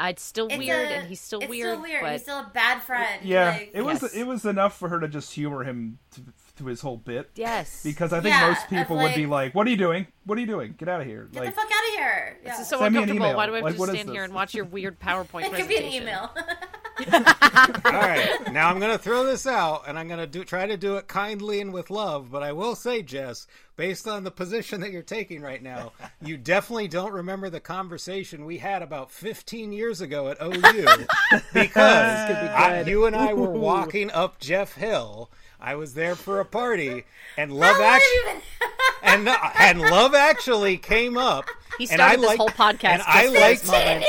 it's 0.00 0.22
still 0.22 0.46
It's 0.46 0.56
weird, 0.56 0.88
a- 0.88 0.94
and 0.94 1.08
he's 1.08 1.20
still 1.20 1.40
it's 1.40 1.50
weird. 1.50 1.72
Still 1.74 1.82
weird. 1.82 2.02
But 2.02 2.12
He's 2.12 2.22
still 2.22 2.38
a 2.38 2.50
bad 2.54 2.80
friend. 2.82 3.24
Yeah, 3.24 3.50
Like, 3.50 3.70
it 3.74 3.82
was 3.82 4.02
Yes. 4.02 4.14
it 4.14 4.26
was 4.26 4.44
enough 4.44 4.78
for 4.78 4.88
her 4.88 4.98
to 5.00 5.08
just 5.08 5.34
humor 5.34 5.64
him 5.64 5.98
to, 6.60 6.64
to 6.64 6.68
his 6.70 6.80
whole 6.80 6.96
bit. 6.96 7.30
yes, 7.34 7.82
Because 7.82 8.12
I 8.12 8.20
think 8.20 8.34
Yeah, 8.34 8.48
most 8.48 8.64
of 8.64 8.68
people 8.70 8.96
would 8.98 9.14
be 9.14 9.26
like- 9.26 9.30
like, 9.46 9.54
"What 9.54 9.66
are 9.66 9.70
you 9.70 9.76
doing? 9.76 10.06
What 10.24 10.36
are 10.38 10.40
you 10.40 10.46
doing? 10.46 10.74
Get 10.78 10.88
out 10.88 11.00
of 11.00 11.06
here!" 11.06 11.28
Get 11.32 11.40
like, 11.44 11.50
the 11.54 11.60
fuck 11.60 11.64
out 11.70 11.88
of 11.88 11.94
here. 11.98 12.38
Yeah. 12.44 12.50
this 12.52 12.60
is 12.60 12.68
so 12.68 12.78
Send 12.78 12.94
me 12.94 12.98
an 12.98 13.02
uncomfortable. 13.10 13.26
email. 13.26 13.36
Why 13.36 13.46
do 13.46 13.52
I 13.52 13.56
have 13.56 13.64
Like, 13.64 13.76
to 13.76 13.94
stand 13.96 14.10
here 14.10 14.24
and 14.24 14.32
watch 14.34 14.54
your 14.54 14.64
weird 14.66 14.98
PowerPoint 15.00 15.44
it 15.46 15.52
could 15.52 15.68
be 15.68 15.76
an 15.76 15.82
presentation? 15.82 16.02
email. 16.02 16.30
All 17.08 17.92
right, 17.92 18.52
now 18.52 18.68
I'm 18.68 18.78
going 18.78 18.92
to 18.92 18.98
throw 19.02 19.24
this 19.24 19.46
out, 19.46 19.84
and 19.86 19.98
I'm 19.98 20.08
going 20.08 20.20
to 20.20 20.26
do 20.26 20.44
try 20.44 20.66
to 20.66 20.76
do 20.76 20.96
it 20.96 21.08
kindly 21.08 21.60
and 21.60 21.72
with 21.72 21.90
love. 21.90 22.30
But 22.30 22.42
I 22.42 22.52
will 22.52 22.74
say, 22.74 23.02
Jess, 23.02 23.46
based 23.76 24.06
on 24.06 24.24
the 24.24 24.30
position 24.30 24.80
that 24.80 24.90
you're 24.90 25.02
taking 25.02 25.40
right 25.42 25.62
now, 25.62 25.92
you 26.22 26.36
definitely 26.36 26.88
don't 26.88 27.12
remember 27.12 27.48
the 27.50 27.60
conversation 27.60 28.44
we 28.44 28.58
had 28.58 28.82
about 28.82 29.10
15 29.10 29.72
years 29.72 30.00
ago 30.00 30.28
at 30.28 30.40
OU 30.42 31.06
because 31.54 32.30
I- 32.50 32.84
you 32.86 33.06
and 33.06 33.16
I 33.16 33.32
were 33.34 33.50
walking 33.50 34.10
up 34.10 34.38
Jeff 34.38 34.74
Hill. 34.74 35.30
I 35.62 35.74
was 35.74 35.92
there 35.92 36.14
for 36.16 36.40
a 36.40 36.44
party, 36.46 37.04
and 37.36 37.52
Love 37.52 37.76
How 37.76 37.82
long 37.82 37.90
have 37.92 38.02
you 38.02 38.22
Actually, 38.28 38.59
and 39.02 39.28
and 39.28 39.80
Love 39.80 40.14
Actually 40.14 40.76
came 40.78 41.16
up. 41.16 41.46
He 41.78 41.88
and 41.90 42.00
I 42.00 42.16
started 42.16 42.20
this 42.20 42.26
liked- 42.28 42.38
whole 42.38 42.48
podcast 42.50 42.84
and 42.90 43.02
I 43.06 43.26
for 43.26 43.30
this 43.32 43.40
liked 43.40 43.66
moment. 43.66 44.04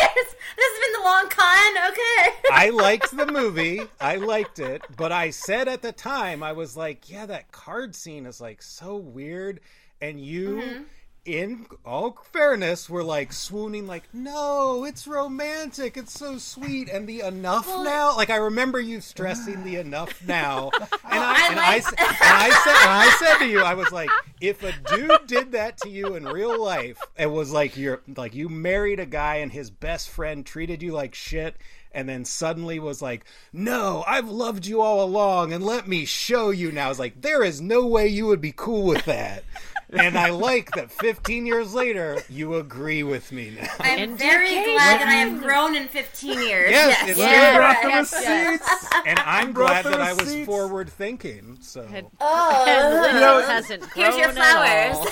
This 0.58 0.70
has 0.70 0.80
been 0.82 1.02
the 1.02 1.06
long 1.08 1.30
con. 1.30 1.92
Okay. 1.92 2.50
I 2.52 2.70
liked 2.72 3.16
the 3.18 3.26
movie. 3.32 3.82
I 4.00 4.18
liked 4.18 4.60
it, 4.60 4.84
but 4.98 5.12
I 5.12 5.30
said 5.30 5.68
at 5.68 5.82
the 5.82 5.92
time 5.94 6.44
I 6.44 6.52
was 6.52 6.76
like, 6.78 7.10
"Yeah, 7.10 7.26
that 7.28 7.52
card 7.52 7.96
scene 7.96 8.26
is 8.26 8.40
like 8.42 8.62
so 8.62 8.98
weird." 8.98 9.60
And 10.02 10.20
you, 10.20 10.50
Mm-hmm. 10.58 10.84
In 11.26 11.68
all 11.86 12.18
fairness, 12.32 12.90
we 12.90 12.96
were 12.96 13.04
like 13.04 13.32
swooning, 13.32 13.86
like, 13.86 14.04
"No, 14.14 14.86
it's 14.86 15.06
romantic. 15.06 15.96
It's 15.96 16.18
so 16.18 16.38
sweet." 16.38 16.90
And 16.90 17.08
the 17.08 17.22
enough 17.22 17.68
now, 17.68 18.16
like 18.16 18.30
I 18.30 18.38
remember 18.38 18.80
you 18.80 19.02
stressing 19.02 19.64
the 19.64 19.76
enough 19.76 20.26
now, 20.28 20.72
and 20.80 20.90
I, 21.12 21.12
I 21.12 21.50
and, 21.50 21.60
I, 21.60 21.76
and 21.76 21.94
I 21.98 22.50
said, 22.64 22.76
and 22.76 22.90
I 22.90 23.18
said 23.20 23.38
to 23.40 23.48
you, 23.48 23.62
I 23.62 23.76
was 23.76 23.92
like, 23.92 24.10
if 24.40 24.64
a 24.64 24.74
dude 24.96 25.28
did 25.28 25.52
that 25.52 25.78
to 25.80 25.90
you 25.90 26.16
in 26.16 26.26
real 26.26 26.62
life, 26.62 27.00
it 27.18 27.30
was 27.30 27.52
like 27.52 27.78
you're 27.78 28.02
like 28.16 28.34
you 28.34 28.50
married 28.50 29.00
a 29.00 29.06
guy 29.06 29.36
and 29.36 29.52
his 29.52 29.70
best 29.70 30.10
friend 30.10 30.46
treated 30.46 30.82
you 30.82 30.92
like 30.92 31.14
shit 31.14 31.56
and 31.94 32.08
then 32.08 32.26
suddenly 32.26 32.80
was 32.80 33.02
like, 33.02 33.26
"No, 33.52 34.04
I've 34.08 34.30
loved 34.30 34.66
you 34.66 34.82
all 34.82 35.04
along, 35.04 35.54
and 35.54 35.64
let 35.64 35.88
me 35.88 36.06
show 36.06 36.50
you 36.50 36.72
now." 36.72 36.86
I 36.86 36.90
was 36.90 37.00
like, 37.00 37.22
"There 37.22 37.44
is 37.44 37.62
no 37.62 37.86
way 37.86 38.08
you 38.08 38.28
would 38.28 38.42
be 38.42 38.54
cool 38.56 38.84
with 38.84 39.06
that." 39.06 39.44
And 39.92 40.18
I 40.18 40.30
like 40.30 40.72
that. 40.72 40.92
Fifteen 40.92 41.46
years 41.46 41.74
later, 41.74 42.22
you 42.30 42.56
agree 42.56 43.04
with 43.04 43.32
me 43.32 43.58
now. 43.60 43.68
I'm 43.80 44.00
And 44.00 44.18
very 44.18 44.50
decay. 44.50 44.74
glad 44.76 45.00
that 45.02 45.08
I 45.08 45.14
have 45.16 45.42
grown 45.42 45.76
in 45.76 45.88
15 45.88 46.34
years. 46.42 46.72
Yes, 46.72 46.98
Yes. 47.02 47.10
it's 47.10 47.20
Yeah. 47.20 47.58
brought 47.58 47.82
the 47.84 47.90
Yes, 47.90 48.12
yes. 48.22 48.88
And 49.06 49.20
I'm 49.20 49.52
glad 49.54 49.86
that 49.86 50.02
I 50.02 50.14
was 50.14 50.36
forward 50.46 50.90
thinking. 50.90 51.58
So 51.62 51.88
Oh. 52.20 52.66
And 52.68 53.02
Linda 53.02 53.20
know, 53.20 53.42
hasn't 53.46 53.84
Here's 53.94 54.16
your 54.16 54.30
flowers. 54.30 54.96
all. 54.96 55.08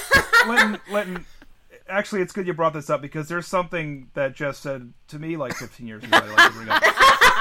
Linton, 0.48 0.80
Linton, 0.92 1.26
actually, 1.90 2.22
it's 2.22 2.32
good 2.34 2.48
you 2.48 2.54
brought 2.54 2.74
this 2.74 2.90
up 2.90 3.02
because 3.02 3.28
there's 3.28 3.48
something 3.48 4.10
that 4.14 4.36
Jess 4.36 4.58
said 4.60 4.94
to 5.10 5.20
me 5.20 5.36
like 5.38 5.54
15 5.56 5.88
years 5.88 6.04
ago. 6.04 6.18
I'd 6.18 6.30
like 6.30 6.48
to 6.52 6.58
bring 6.58 6.70
up. 6.70 6.84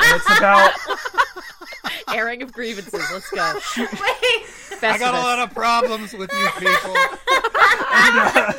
And 0.05 0.17
it's 0.17 0.39
about 0.39 0.73
Airing 2.15 2.43
of 2.43 2.53
grievances. 2.53 2.95
Let's 3.13 3.31
go. 3.31 3.55
Wait. 3.77 4.47
I 4.83 4.97
got 4.99 5.15
a 5.15 5.19
lot 5.19 5.39
of 5.41 5.55
problems 5.55 6.13
with 6.13 6.31
you 6.33 6.49
people. 6.59 6.97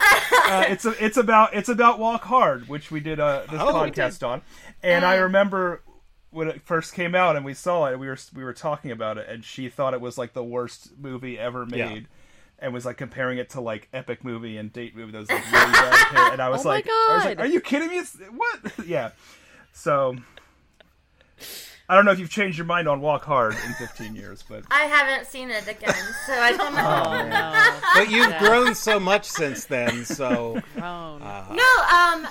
uh, 0.00 0.64
it's 0.68 0.84
a, 0.84 1.04
it's 1.04 1.16
about 1.16 1.54
it's 1.54 1.68
about 1.68 1.98
Walk 1.98 2.22
Hard, 2.24 2.68
which 2.68 2.90
we 2.90 3.00
did 3.00 3.20
uh, 3.20 3.42
this 3.50 3.60
Oh, 3.62 3.82
we 3.82 3.90
podcast 3.90 4.26
on, 4.26 4.42
and 4.82 5.04
I 5.04 5.16
remember 5.16 5.82
when 6.30 6.48
it 6.48 6.62
first 6.62 6.94
came 6.94 7.14
out 7.14 7.36
and 7.36 7.44
we 7.44 7.54
saw 7.54 7.86
it, 7.86 7.98
we 7.98 8.08
were 8.08 8.18
we 8.34 8.42
were 8.44 8.52
talking 8.52 8.90
about 8.90 9.18
it, 9.18 9.28
and 9.28 9.44
she 9.44 9.68
thought 9.68 9.94
it 9.94 10.00
was 10.00 10.18
like 10.18 10.32
the 10.32 10.44
worst 10.44 10.98
movie 10.98 11.38
ever 11.38 11.64
made. 11.66 11.78
Yeah. 11.78 12.00
And 12.58 12.72
was 12.72 12.86
like 12.86 12.96
comparing 12.96 13.36
it 13.36 13.50
to 13.50 13.60
like 13.60 13.86
epic 13.92 14.24
movie 14.24 14.56
and 14.56 14.72
date 14.72 14.96
movie 14.96 15.12
that 15.12 15.18
was 15.18 15.28
like 15.28 15.44
really 15.52 15.72
bad. 15.72 16.32
And 16.32 16.40
I 16.40 16.48
was 16.48 16.64
Oh 16.64 16.70
my 16.70 16.76
like, 16.76 16.86
I 16.88 17.14
was 17.16 17.24
like, 17.26 17.36
God. 17.36 17.44
"Are 17.44 17.46
you 17.46 17.60
kidding 17.60 17.90
me? 17.90 17.98
It's, 17.98 18.16
what?" 18.34 18.86
yeah. 18.86 19.10
So 19.76 20.16
I 21.88 21.94
don't 21.94 22.04
know 22.06 22.10
if 22.10 22.18
you've 22.18 22.30
changed 22.30 22.56
your 22.56 22.66
mind 22.66 22.88
on 22.88 23.00
Walk 23.02 23.24
Hard 23.24 23.52
in 23.54 23.74
15 23.74 24.16
years, 24.16 24.42
but 24.48 24.64
I 24.70 24.84
haven't 24.86 25.26
seen 25.28 25.50
it 25.50 25.68
again, 25.68 25.94
so 26.26 26.32
I 26.32 26.56
don't 26.56 26.74
know. 26.74 27.04
Oh 27.06 27.28
no. 27.28 27.80
But 27.94 28.10
you've 28.10 28.30
Yeah. 28.30 28.38
grown 28.40 28.74
so 28.74 28.98
much 28.98 29.26
since 29.26 29.66
then. 29.66 30.04
So 30.06 30.60
Grown. 30.74 31.20
No, 31.20 31.84
um, 31.94 32.26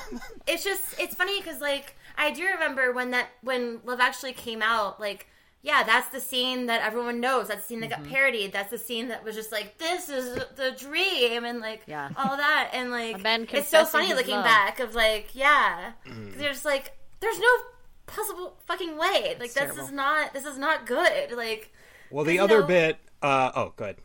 it's 0.47 0.63
just 0.63 0.99
it's 0.99 1.13
funny 1.15 1.39
because 1.39 1.61
like 1.61 1.95
I 2.17 2.31
do 2.31 2.45
remember 2.45 2.91
when 2.93 3.11
that 3.11 3.27
when 3.41 3.79
Love 3.85 3.99
Actually 4.01 4.33
came 4.33 4.61
out, 4.63 4.99
like 4.99 5.27
yeah, 5.61 5.83
that's 5.83 6.09
the 6.09 6.19
scene 6.19 6.65
that 6.65 6.81
everyone 6.81 7.19
knows. 7.21 7.47
That's 7.47 7.61
the 7.61 7.67
scene 7.67 7.79
that 7.81 7.91
Mm-hmm. 7.91 8.03
got 8.03 8.11
parodied. 8.11 8.51
That's 8.53 8.71
the 8.71 8.77
scene 8.79 9.07
that 9.09 9.23
was 9.23 9.35
just 9.35 9.51
like 9.51 9.77
this 9.77 10.09
is 10.09 10.33
the 10.55 10.71
dream 10.77 11.45
and 11.45 11.59
like 11.59 11.83
Yeah. 11.87 12.09
all 12.17 12.35
that 12.37 12.71
and 12.73 12.89
like 12.91 13.17
it's 13.53 13.69
so 13.69 13.85
funny 13.85 14.13
looking 14.15 14.33
love. 14.35 14.45
back 14.45 14.79
of 14.79 14.95
like 14.95 15.29
yeah, 15.33 15.91
Mm. 16.07 16.33
'Cause 16.33 16.41
you're 16.41 16.51
just 16.51 16.65
like 16.65 16.91
there's 17.19 17.39
no 17.39 17.47
possible 18.07 18.57
fucking 18.65 18.97
way. 18.97 19.35
Like 19.39 19.53
this 19.53 19.53
terrible. 19.53 19.83
is 19.83 19.91
not 19.91 20.33
this 20.33 20.45
is 20.45 20.57
not 20.57 20.85
good. 20.85 21.31
Like 21.35 21.73
well, 22.11 22.25
the 22.25 22.39
other 22.39 22.61
know- 22.61 22.67
bit. 22.67 22.97
Uh, 23.21 23.51
oh, 23.55 23.73
good. 23.75 23.97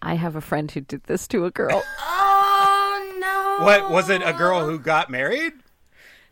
I 0.00 0.14
have 0.14 0.36
a 0.36 0.40
friend 0.40 0.70
who 0.70 0.80
did 0.80 1.04
this 1.04 1.26
to 1.28 1.44
a 1.44 1.50
girl. 1.50 1.82
oh 2.00 3.16
no, 3.20 3.64
What 3.64 3.90
was 3.90 4.08
it? 4.10 4.22
A 4.24 4.32
girl 4.32 4.64
who 4.64 4.78
got 4.78 5.10
married? 5.10 5.52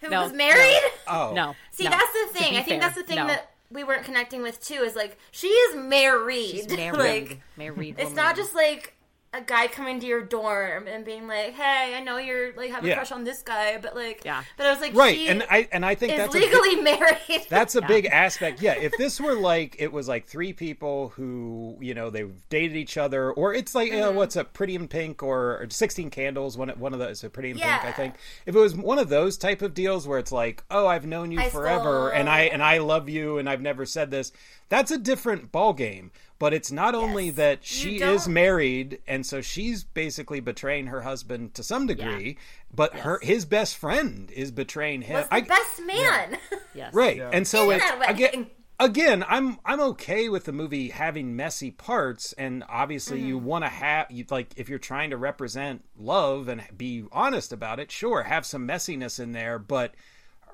who 0.00 0.08
No, 0.08 0.22
was 0.22 0.32
married? 0.32 0.80
Oh, 1.08 1.32
No. 1.34 1.54
See, 1.72 1.84
no. 1.84 1.90
that's 1.90 2.12
the 2.12 2.38
thing. 2.38 2.52
I 2.56 2.62
think 2.62 2.66
fair, 2.66 2.80
that's 2.80 2.94
the 2.96 3.02
thing 3.02 3.16
no. 3.16 3.26
that 3.26 3.50
we 3.70 3.82
weren't 3.84 4.04
connecting 4.04 4.42
with 4.42 4.62
too. 4.64 4.82
Is 4.82 4.94
like 4.94 5.18
she 5.30 5.48
is 5.48 5.76
married. 5.76 6.50
She's 6.50 6.68
married. 6.68 6.98
like 7.28 7.40
married. 7.56 7.96
it's 7.98 8.14
not 8.14 8.36
just 8.36 8.54
like 8.54 8.95
a 9.34 9.40
guy 9.42 9.66
coming 9.66 10.00
to 10.00 10.06
your 10.06 10.22
dorm 10.22 10.86
and 10.86 11.04
being 11.04 11.26
like, 11.26 11.52
"Hey, 11.54 11.94
I 11.94 12.02
know 12.02 12.16
you're 12.16 12.52
like 12.54 12.70
have 12.70 12.84
a 12.84 12.88
Yeah. 12.88 12.94
crush 12.94 13.12
on 13.12 13.24
this 13.24 13.42
guy," 13.42 13.76
but 13.76 13.94
like, 13.94 14.22
Yeah. 14.24 14.42
But 14.56 14.66
I 14.66 14.70
was 14.70 14.80
like, 14.80 14.94
right. 14.94 15.18
And 15.28 15.44
I 15.50 15.68
and 15.72 15.84
I 15.84 15.94
think 15.94 16.16
that's 16.16 16.34
a 16.34 16.38
big- 16.38 16.50
legally 16.52 16.76
married. 16.82 17.46
That's 17.50 17.74
a 17.74 17.82
big 17.82 18.06
aspect. 18.06 18.62
Yeah, 18.62 18.74
if 18.74 18.92
this 18.96 19.20
were 19.20 19.34
like 19.34 19.76
it 19.78 19.92
was 19.92 20.08
like 20.08 20.26
three 20.26 20.52
people 20.54 21.10
who 21.16 21.76
you 21.80 21.92
know 21.92 22.08
they've 22.08 22.32
dated 22.48 22.76
each 22.76 22.96
other, 22.96 23.30
or 23.32 23.52
it's 23.52 23.74
like 23.74 23.92
uh, 23.92 23.96
Mm-hmm. 23.96 24.16
what's 24.16 24.36
a 24.36 24.44
Pretty 24.44 24.74
in 24.74 24.88
Pink 24.88 25.22
or, 25.22 25.58
or 25.60 25.66
Sixteen 25.70 26.08
Candles. 26.10 26.56
One 26.56 26.68
one 26.70 26.92
of 26.94 26.98
those, 26.98 27.22
a 27.24 27.28
Pretty 27.28 27.50
in 27.50 27.58
Pink, 27.58 27.84
I 27.84 27.92
think. 27.92 28.14
If 28.46 28.54
it 28.54 28.58
was 28.58 28.74
one 28.74 28.98
of 28.98 29.08
those 29.08 29.36
type 29.36 29.60
of 29.60 29.74
deals 29.74 30.06
where 30.08 30.18
it's 30.18 30.32
like, 30.32 30.62
oh, 30.70 30.86
I've 30.86 31.04
known 31.06 31.30
you 31.32 31.40
High 31.40 31.50
forever, 31.50 32.08
school. 32.08 32.18
and 32.18 32.28
I 32.30 32.42
and 32.42 32.62
I 32.62 32.78
love 32.78 33.08
you, 33.08 33.38
and 33.38 33.50
I've 33.50 33.60
never 33.60 33.84
said 33.84 34.10
this. 34.10 34.32
That's 34.68 34.90
a 34.90 34.98
different 34.98 35.52
ball 35.52 35.72
game. 35.72 36.10
But 36.38 36.52
it's 36.52 36.70
not 36.70 36.94
only 36.94 37.30
that 37.30 37.64
she 37.64 38.02
is 38.02 38.28
married, 38.28 39.00
and 39.08 39.24
so 39.24 39.40
she's 39.40 39.84
basically 39.84 40.40
betraying 40.40 40.88
her 40.88 41.00
husband 41.00 41.54
to 41.54 41.62
some 41.62 41.86
degree. 41.86 42.36
But 42.74 42.94
her 42.94 43.18
his 43.22 43.46
best 43.46 43.76
friend 43.78 44.30
is 44.30 44.50
betraying 44.50 45.00
him. 45.02 45.16
was 45.16 45.28
the 45.28 45.34
I- 45.36 45.40
best 45.40 45.82
man. 45.86 46.38
Yes. 46.74 46.92
Right. 46.92 47.16
Yeah. 47.16 47.30
And 47.32 47.46
so 47.48 47.70
In 47.70 47.80
it's 47.80 47.90
again 48.06 48.46
again, 48.78 49.24
I'm 49.26 49.58
I'm 49.64 49.80
okay 49.80 50.28
with 50.28 50.44
the 50.44 50.52
movie 50.52 50.90
having 50.90 51.34
messy 51.36 51.70
parts 51.70 52.34
and 52.34 52.62
obviously 52.68 53.18
you 53.22 53.38
Mm-hmm. 53.38 53.46
want 53.46 53.64
to 53.64 53.70
have 53.70 54.10
you 54.10 54.26
like 54.28 54.48
if 54.56 54.68
you're 54.68 54.78
trying 54.78 55.08
to 55.08 55.16
represent 55.16 55.84
love 55.96 56.48
and 56.48 56.62
be 56.76 57.04
honest 57.12 57.50
about 57.50 57.80
it, 57.80 57.90
sure, 57.90 58.24
have 58.24 58.44
some 58.44 58.68
messiness 58.68 59.18
in 59.18 59.32
there, 59.32 59.58
but 59.58 59.94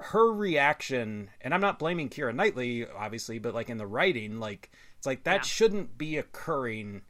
her 0.01 0.33
reaction 0.33 1.31
and 1.41 1.55
I'm 1.55 1.61
not 1.61 1.79
blaming 1.79 2.09
Keira 2.09 2.35
Knightley 2.35 2.87
obviously, 2.89 3.39
but 3.39 3.55
like 3.55 3.71
in 3.71 3.79
the 3.79 3.87
writing 3.87 4.41
like 4.41 4.71
it's 4.99 5.07
like 5.07 5.25
that 5.25 5.37
Yeah. 5.37 5.43
shouldn't 5.43 5.99
be 5.99 6.17
occurring 6.19 7.03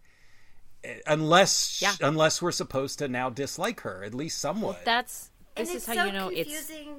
eh, 0.84 0.98
unless 1.06 1.80
Yeah. 1.82 1.94
unless 2.00 2.42
we're 2.42 2.52
supposed 2.52 2.98
to 3.00 3.08
now 3.08 3.30
dislike 3.30 3.80
her 3.80 4.02
at 4.04 4.14
least 4.14 4.38
somewhat. 4.38 4.84
That's 4.84 5.30
and 5.56 5.66
this 5.66 5.74
it's 5.76 5.84
is 5.84 5.88
how 5.88 5.94
so 6.02 6.04
you 6.06 6.12
know 6.12 6.28
it's 6.28 6.48
confusing. 6.48 6.96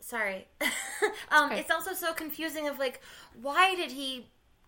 Sorry, 0.00 0.48
um, 1.30 1.52
okay. 1.52 1.60
it's 1.60 1.70
also 1.70 1.92
so 1.92 2.12
confusing. 2.12 2.66
Of 2.68 2.78
like, 2.78 3.00
why 3.40 3.76
did 3.76 3.92
he 3.92 4.26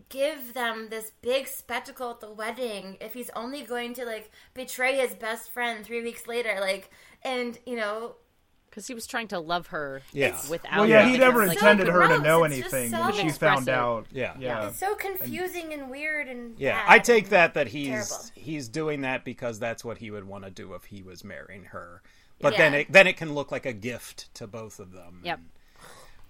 give 0.09 0.52
them 0.52 0.89
this 0.90 1.10
big 1.22 1.48
spectacle 1.48 2.10
at 2.10 2.20
the 2.20 2.30
wedding 2.30 2.97
if 3.01 3.14
he's 3.14 3.30
only 3.34 3.62
going 3.62 3.94
to 3.94 4.05
like 4.05 4.30
betray 4.55 4.97
his 4.98 5.14
best 5.14 5.51
friend 5.51 5.84
three 5.84 6.02
weeks 6.02 6.26
later? 6.28 6.59
Like, 6.60 6.90
and 7.22 7.59
you 7.66 7.74
know, 7.76 8.16
because 8.73 8.86
he 8.86 8.94
was 8.94 9.07
trying 9.07 9.28
to 9.28 9.39
love 9.39 9.66
her. 9.66 10.01
Yeah. 10.15 10.35
Without. 10.49 10.73
well, 10.81 10.86
yeah, 10.89 11.05
Yeah. 11.05 11.12
he 11.12 11.19
never 11.19 11.44
So 11.47 11.53
intended 11.53 11.89
her 11.89 12.09
to 12.09 12.19
know 12.20 12.44
It's 12.44 12.55
anything, 12.55 12.90
so- 12.90 13.03
and 13.03 13.15
she 13.15 13.27
Express 13.28 13.55
found 13.57 13.69
out. 13.69 14.07
Yeah. 14.11 14.35
yeah. 14.39 14.69
it's 14.69 14.78
so 14.78 14.94
confusing 14.94 15.74
and 15.74 15.90
weird 15.90 16.27
and 16.27 16.59
Yeah, 16.59 16.77
bad 16.77 16.85
I 16.90 16.99
take 16.99 17.28
that 17.28 17.53
that 17.53 17.69
he's 17.69 18.09
terrible. 18.09 18.24
he's 18.35 18.69
doing 18.69 19.03
that 19.03 19.24
because 19.27 19.59
that's 19.59 19.85
what 19.85 19.99
he 19.99 20.11
would 20.11 20.24
want 20.24 20.44
to 20.44 20.51
do 20.51 20.73
if 20.73 20.85
he 20.86 21.03
was 21.03 21.23
marrying 21.23 21.65
her. 21.66 22.01
But 22.40 22.57
then 22.57 22.74
it 22.74 22.90
then 22.90 23.07
it 23.07 23.16
can 23.19 23.35
look 23.35 23.53
like 23.53 23.66
a 23.66 23.73
gift 23.74 24.32
to 24.35 24.47
both 24.49 24.81
of 24.81 24.93
them. 24.93 25.20
Yep. 25.23 25.39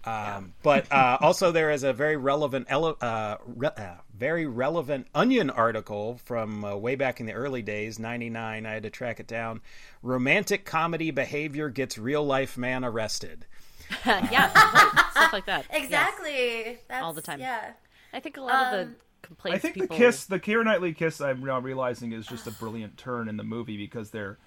Um, 0.05 0.55
but 0.62 0.91
uh, 0.93 1.19
also, 1.20 1.53
there 1.53 1.70
is 1.70 1.85
a 1.85 1.93
very 1.93 2.16
relevant, 2.16 2.66
ele- 2.69 2.97
uh, 3.01 3.37
re- 3.47 3.70
uh, 3.77 3.95
very 4.12 4.47
relevant 4.47 5.07
Onion 5.15 5.49
article 5.49 6.19
from 6.24 6.65
uh, 6.65 6.74
way 6.77 6.97
back 6.97 7.20
in 7.20 7.27
the 7.27 7.33
early 7.33 7.62
days, 7.62 7.99
'99. 7.99 8.66
I 8.66 8.73
had 8.73 8.83
to 8.83 8.91
track 8.91 9.20
it 9.20 9.27
down. 9.27 9.61
Romantic 10.03 10.65
comedy 10.65 11.11
behavior 11.12 11.69
gets 11.69 11.99
real 11.99 12.24
life 12.24 12.59
man 12.59 12.85
arrested. 12.85 13.47
yeah, 14.07 14.51
right. 14.55 15.05
stuff 15.12 15.33
like 15.33 15.47
that. 15.47 15.66
Yes. 15.70 15.83
Exactly. 15.85 16.79
That's, 16.89 17.03
All 17.03 17.12
the 17.12 17.23
time. 17.23 17.41
Yeah. 17.41 17.73
I 18.12 18.20
think 18.20 18.37
a 18.37 18.41
lot 18.41 18.74
of 18.74 18.81
Um, 18.81 18.89
the 18.89 18.95
complaints. 19.27 19.57
I 19.57 19.59
think 19.61 19.74
people... 19.74 19.97
the 19.97 20.05
kiss, 20.05 20.24
the 20.24 20.41
Keira 20.41 20.65
Knightley 20.65 20.95
kiss, 20.95 21.20
I'm 21.20 21.45
now 21.45 21.59
realizing 21.61 22.12
is 22.12 22.27
just 22.27 22.47
a 22.47 22.51
brilliant 22.53 22.97
turn 22.97 23.29
in 23.29 23.37
the 23.37 23.45
movie 23.45 23.77
because 23.77 24.11
they're 24.11 24.39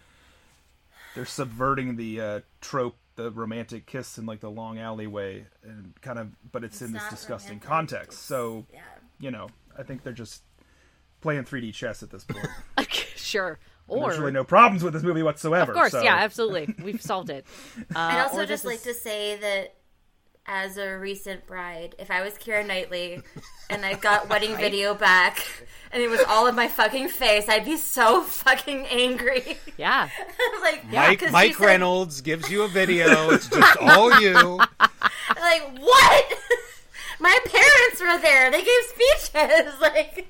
they're 1.16 1.26
subverting 1.26 1.96
the 1.96 2.20
uh, 2.22 2.40
trope, 2.62 2.98
the 3.16 3.32
romantic 3.32 3.86
kiss 3.86 4.18
in 4.18 4.26
like 4.26 4.40
the 4.42 4.50
long 4.52 4.78
alleyway, 4.80 5.46
and 5.64 5.94
kind 6.02 6.20
of, 6.20 6.30
but 6.52 6.64
it's, 6.64 6.82
in 6.82 6.92
this 6.92 7.04
disgusting 7.10 7.60
romantic, 7.60 7.68
context. 7.70 8.08
it's- 8.10 8.20
So 8.20 8.66
Yeah. 8.74 8.82
you 9.20 9.32
know, 9.32 9.48
I 9.78 9.84
think 9.84 10.04
they're 10.04 10.14
just 10.14 10.42
playing 11.22 11.44
3D 11.46 11.74
chess 11.74 12.04
at 12.04 12.10
this 12.12 12.24
point. 12.24 12.48
sure. 13.16 13.60
Or 13.88 14.08
There's 14.10 14.20
really 14.20 14.32
no 14.32 14.44
problems 14.44 14.84
with 14.84 14.94
this 14.94 15.04
movie 15.04 15.22
whatsoever. 15.24 15.72
of 15.72 15.78
course, 15.78 15.92
so- 15.92 16.02
yeah, 16.02 16.16
absolutely. 16.16 16.74
We've 16.84 17.02
solved 17.02 17.30
it. 17.30 17.46
Uh, 17.96 18.00
I'd 18.00 18.22
also 18.24 18.38
or 18.40 18.46
just 18.46 18.64
this 18.64 18.72
like 18.72 18.82
to 18.82 18.94
say 19.00 19.38
that 19.38 19.76
as 20.48 20.78
a 20.78 20.98
recent 20.98 21.48
bride, 21.48 21.96
if 21.98 22.12
I 22.12 22.22
was 22.24 22.34
Keira 22.34 22.66
Knightley 22.66 23.22
and 23.70 23.86
I 23.86 23.94
got 23.96 24.30
wedding 24.30 24.56
video 24.58 24.94
back 24.94 25.44
and 25.92 26.02
it 26.04 26.08
was 26.10 26.22
all 26.28 26.48
in 26.48 26.56
my 26.56 26.68
fucking 26.68 27.10
face, 27.10 27.50
I'd 27.50 27.66
be 27.66 27.78
so 27.78 28.22
fucking 28.24 28.86
angry. 28.88 29.58
Yeah, 29.78 30.08
like, 30.62 30.90
Mike, 30.90 31.20
'cause 31.20 31.28
she 31.28 31.34
Mike 31.34 31.56
said- 31.58 31.66
Reynolds 31.66 32.22
gives 32.22 32.50
you 32.50 32.62
a 32.64 32.68
video. 32.70 33.30
It's 33.32 33.50
just 33.50 33.78
all 33.82 34.22
you. 34.22 34.34
Like, 34.38 35.78
what? 35.80 36.34
my 37.20 37.38
parents 37.46 38.00
were 38.00 38.18
there. 38.22 38.52
They 38.52 38.62
gave 38.64 38.84
speeches. 38.86 39.74
Like, 39.82 40.28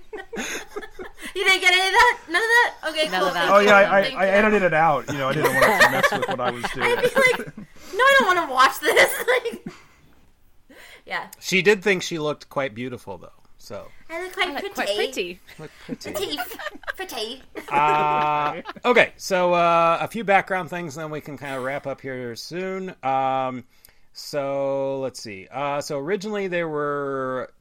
you 1.35 1.43
didn't 1.43 1.61
get 1.61 1.73
any 1.73 1.87
of 1.87 1.93
that? 1.93 2.19
None 2.27 2.41
of 2.41 2.41
that? 2.41 2.73
Okay, 2.89 3.07
None 3.09 3.19
cool. 3.19 3.27
of 3.27 3.33
that. 3.35 3.49
Oh 3.51 3.59
yeah, 3.59 3.75
I, 3.75 3.99
I, 4.01 4.25
I 4.25 4.27
edited 4.29 4.63
it 4.63 4.73
out. 4.73 5.07
You 5.11 5.19
know, 5.19 5.29
I 5.29 5.33
didn't 5.33 5.53
want 5.53 5.81
to 5.83 5.91
mess 5.91 6.11
with 6.11 6.27
what 6.27 6.39
I 6.39 6.49
was 6.51 6.63
doing. 6.71 6.87
I'd 6.97 7.01
be 7.03 7.07
like, 7.09 7.57
no, 7.57 8.03
I 8.03 8.15
don't 8.19 8.35
want 8.35 8.47
to 8.49 8.53
watch 8.53 8.79
this. 8.79 9.13
Like, 9.27 9.75
yeah, 11.05 11.27
She 11.39 11.61
did 11.61 11.83
think 11.83 12.03
she 12.03 12.19
looked 12.19 12.49
quite 12.49 12.73
beautiful, 12.73 13.17
though. 13.17 13.31
So 13.57 13.87
I 14.09 14.21
look 14.21 14.33
quite 14.33 14.51
pretty. 14.59 14.69
quite 14.73 14.95
pretty. 14.95 15.39
looked 15.57 15.73
pretty. 15.85 16.13
Pretty. 16.13 16.37
pretty. 16.95 17.41
Uh, 17.69 18.61
okay, 18.85 19.11
so 19.17 19.53
uh, 19.53 19.97
a 19.99 20.07
few 20.07 20.23
background 20.23 20.69
things, 20.69 20.95
then 20.95 21.09
we 21.09 21.19
can 21.19 21.35
kind 21.37 21.55
of 21.55 21.63
wrap 21.63 21.87
up 21.87 21.99
here 21.99 22.35
soon. 22.35 22.93
Um, 23.01 23.63
so 24.13 24.99
let's 24.99 25.21
see. 25.21 25.47
Uh, 25.51 25.81
so 25.81 25.97
originally 25.97 26.47
there 26.47 26.69
were 26.69 27.51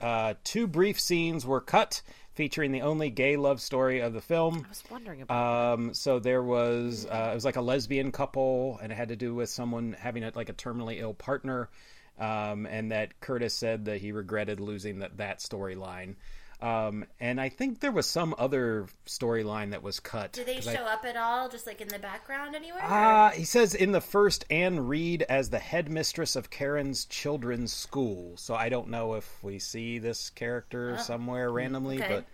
uh, 0.00 0.34
two 0.42 0.66
brief 0.66 1.00
scenes 1.00 1.46
were 1.46 1.60
cut 1.60 2.02
featuring 2.34 2.72
the 2.72 2.82
only 2.82 3.08
gay 3.10 3.36
love 3.36 3.60
story 3.60 4.00
of 4.00 4.12
the 4.12 4.20
film. 4.20 4.64
I 4.66 4.68
was 4.68 4.82
wondering 4.90 5.22
about. 5.22 5.74
Um, 5.74 5.94
so 5.94 6.18
there 6.18 6.42
was 6.42 7.06
uh, 7.06 7.30
it 7.32 7.34
was 7.34 7.44
like 7.44 7.56
a 7.56 7.62
lesbian 7.62 8.10
couple, 8.10 8.78
and 8.82 8.90
it 8.90 8.96
had 8.96 9.08
to 9.08 9.16
do 9.16 9.34
with 9.34 9.48
someone 9.48 9.94
having 9.98 10.24
a, 10.24 10.32
like 10.34 10.48
a 10.48 10.54
terminally 10.54 10.98
ill 10.98 11.14
partner, 11.14 11.70
um, 12.18 12.66
and 12.66 12.92
that 12.92 13.20
Curtis 13.20 13.54
said 13.54 13.84
that 13.86 14.00
he 14.00 14.12
regretted 14.12 14.60
losing 14.60 15.00
that 15.00 15.16
that 15.18 15.38
storyline. 15.40 16.16
Um, 16.60 17.06
and 17.18 17.40
I 17.40 17.48
think 17.48 17.80
there 17.80 17.90
was 17.90 18.06
some 18.06 18.36
other 18.38 18.86
storyline 19.04 19.72
that 19.72 19.82
was 19.82 19.98
cut. 19.98 20.30
Do 20.32 20.44
they 20.44 20.54
'cause 20.56 20.68
I- 20.68 20.76
show 20.76 20.84
up 20.84 21.04
at 21.04 21.16
all, 21.16 21.48
just 21.48 21.66
like 21.66 21.80
in 21.80 21.88
the 21.88 21.98
background 21.98 22.54
anywhere? 22.54 22.80
uh, 22.84 23.30
he 23.32 23.42
says 23.44 23.74
in 23.74 23.90
the 23.90 24.00
first 24.00 24.44
Anne 24.48 24.86
Reid 24.86 25.22
as 25.22 25.50
the 25.50 25.58
headmistress 25.58 26.36
of 26.36 26.50
Karen's 26.50 27.04
children's 27.06 27.72
school. 27.72 28.36
So 28.36 28.54
I 28.54 28.68
don't 28.68 28.90
know 28.90 29.14
if 29.14 29.42
we 29.42 29.58
see 29.58 29.98
this 29.98 30.30
character 30.30 30.96
somewhere 30.98 31.50
randomly, 31.50 32.00
okay. 32.00 32.08
but 32.08 32.24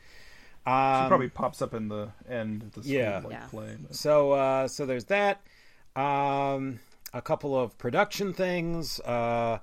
She 0.66 1.08
probably 1.08 1.30
pops 1.30 1.62
up 1.62 1.72
in 1.72 1.88
the 1.88 2.10
end 2.28 2.62
of 2.64 2.72
the 2.74 2.82
school 2.82 2.92
Yeah. 2.92 3.20
like 3.24 3.32
Yeah. 3.32 3.46
play. 3.46 3.76
but- 3.80 3.94
So 3.96 4.32
uh, 4.32 4.68
so 4.68 4.84
there's 4.84 5.06
that. 5.06 5.40
Um, 5.96 6.80
a 7.12 7.22
couple 7.22 7.58
of 7.58 7.76
production 7.78 8.32
things. 8.32 9.00
Uh, 9.00 9.58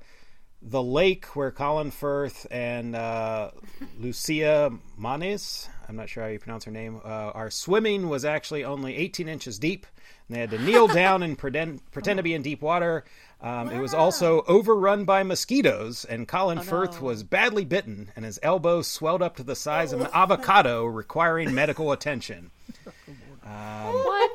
the 0.62 0.82
lake 0.82 1.36
where 1.36 1.52
Colin 1.52 1.92
Firth 1.92 2.48
and 2.50 2.96
uh, 2.96 3.52
Lucia 4.00 4.72
Moniz, 4.98 5.70
I'm 5.88 5.96
not 5.96 6.10
sure 6.10 6.24
how 6.24 6.30
you 6.30 6.40
pronounce 6.40 6.64
her 6.64 6.72
name, 6.72 7.02
uh, 7.04 7.08
are 7.08 7.52
swimming 7.52 8.10
was 8.10 8.26
actually 8.26 8.64
only 8.64 8.96
18 8.96 9.28
inches 9.30 9.60
deep. 9.60 9.86
And 10.28 10.36
they 10.36 10.40
had 10.42 10.50
to 10.52 10.58
kneel 10.58 10.88
down 10.88 11.22
and 11.22 11.38
pretend, 11.38 11.82
pretend 11.92 12.18
to 12.18 12.24
be 12.24 12.34
in 12.34 12.42
deep 12.42 12.64
water. 12.64 13.04
Um, 13.42 13.70
It 13.70 13.80
was 13.80 13.94
also 13.94 14.42
overrun 14.48 15.06
by 15.06 15.22
mosquitoes, 15.22 16.04
and 16.04 16.28
Colin 16.28 16.62
Firth 16.62 17.00
was 17.00 17.22
badly 17.22 17.64
bitten, 17.64 18.10
and 18.16 18.26
his 18.26 18.40
elbow 18.42 18.82
swelled 18.82 19.22
up 19.22 19.36
to 19.36 19.44
the 19.44 19.56
size 19.56 19.94
of 19.94 20.02
an 20.02 20.08
avocado, 20.14 20.86
requiring 20.86 21.54
medical 21.54 21.92
attention. 21.92 22.50
what? 23.92 24.32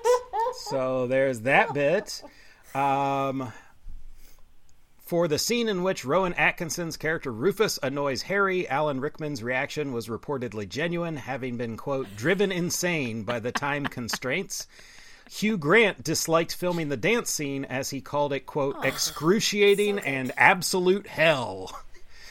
So 0.69 1.09
there's 1.09 1.41
that 1.41 1.75
bit. 1.75 2.23
Um, 2.75 3.53
for 4.99 5.27
the 5.27 5.39
scene 5.39 5.69
in 5.69 5.83
which 5.83 6.05
Rowan 6.05 6.35
Atkinson's 6.35 6.97
character 6.97 7.33
Rufus 7.33 7.79
annoys 7.83 8.23
Harry, 8.23 8.69
Alan 8.69 9.01
Rickman's 9.01 9.43
reaction 9.43 9.93
was 9.93 10.07
reportedly 10.09 10.69
genuine, 10.69 11.17
having 11.17 11.57
been, 11.57 11.77
quote, 11.77 12.07
driven 12.17 12.53
insane 12.53 13.25
by 13.25 13.41
the 13.41 13.53
time 13.53 13.87
constraints. 13.89 14.67
Hugh 15.29 15.59
Grant 15.59 16.03
disliked 16.03 16.55
filming 16.55 16.89
the 16.89 16.97
dance 16.97 17.31
scene 17.31 17.65
as 17.65 17.91
he 17.91 18.01
called 18.01 18.33
it, 18.33 18.47
quote, 18.47 18.85
excruciating 18.85 20.01
and 20.01 20.33
absolute 20.37 21.07
hell. 21.07 21.71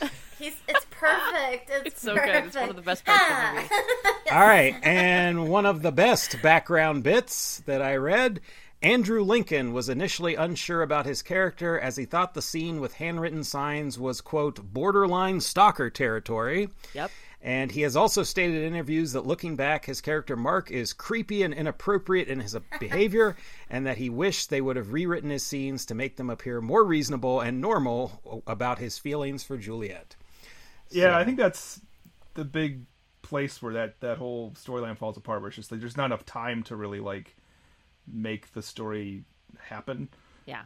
He's, 0.37 0.55
it's 0.67 0.85
perfect. 0.89 1.69
It's, 1.69 1.85
It's 1.85 2.01
so 2.01 2.15
perfect. 2.15 2.33
good. 2.33 2.45
It's 2.47 2.55
one 2.57 2.69
of 2.69 2.75
the 2.77 2.81
best 2.81 3.05
parts 3.05 3.21
of 3.21 3.27
the 3.29 3.61
movie. 3.61 4.29
All 4.31 4.39
right, 4.47 4.75
and 4.83 5.49
one 5.49 5.65
of 5.65 5.81
the 5.81 5.91
best 5.91 6.41
background 6.41 7.03
bits 7.03 7.61
that 7.65 7.81
I 7.81 7.95
read 7.95 8.39
Andrew 8.81 9.23
Lincoln 9.23 9.73
was 9.73 9.89
initially 9.89 10.35
unsure 10.35 10.81
about 10.81 11.05
his 11.05 11.21
character 11.21 11.77
as 11.77 11.97
he 11.97 12.05
thought 12.05 12.33
the 12.33 12.41
scene 12.41 12.79
with 12.79 12.93
handwritten 12.93 13.43
signs 13.43 13.99
was, 13.99 14.21
quote, 14.21 14.63
borderline 14.73 15.41
stalker 15.41 15.89
territory. 15.89 16.69
Yep. 16.93 17.11
And 17.41 17.71
he 17.71 17.81
has 17.81 17.95
also 17.95 18.23
stated 18.23 18.63
in 18.63 18.73
interviews 18.73 19.13
that 19.13 19.25
looking 19.25 19.55
back, 19.55 19.85
his 19.85 20.01
character 20.01 20.35
Mark 20.35 20.71
is 20.71 20.93
creepy 20.93 21.43
and 21.43 21.53
inappropriate 21.53 22.27
in 22.29 22.39
his 22.39 22.55
behavior, 22.79 23.35
and 23.69 23.85
that 23.85 23.97
he 23.97 24.09
wished 24.09 24.49
they 24.49 24.61
would 24.61 24.75
have 24.77 24.93
rewritten 24.93 25.29
his 25.29 25.45
scenes 25.45 25.85
to 25.85 25.95
make 25.95 26.15
them 26.15 26.29
appear 26.29 26.61
more 26.61 26.83
reasonable 26.83 27.41
and 27.41 27.61
normal 27.61 28.43
about 28.47 28.79
his 28.79 28.97
feelings 28.97 29.43
for 29.43 29.57
Juliet. 29.57 30.15
Yeah, 30.89 31.17
I 31.17 31.23
think 31.23 31.37
that's 31.37 31.81
the 32.33 32.45
big 32.45 32.85
place 33.21 33.61
where 33.61 33.73
that 33.73 33.99
that 33.99 34.17
whole 34.17 34.51
storyline 34.51 34.97
falls 34.97 35.17
apart. 35.17 35.41
Where 35.41 35.49
it's 35.49 35.55
just 35.55 35.71
like 35.71 35.79
there's 35.81 35.97
not 35.97 36.05
enough 36.05 36.25
time 36.25 36.63
to 36.63 36.75
really 36.75 36.99
like 36.99 37.35
make 38.11 38.53
the 38.53 38.61
story 38.61 39.23
happen, 39.59 40.09
Yeah. 40.45 40.63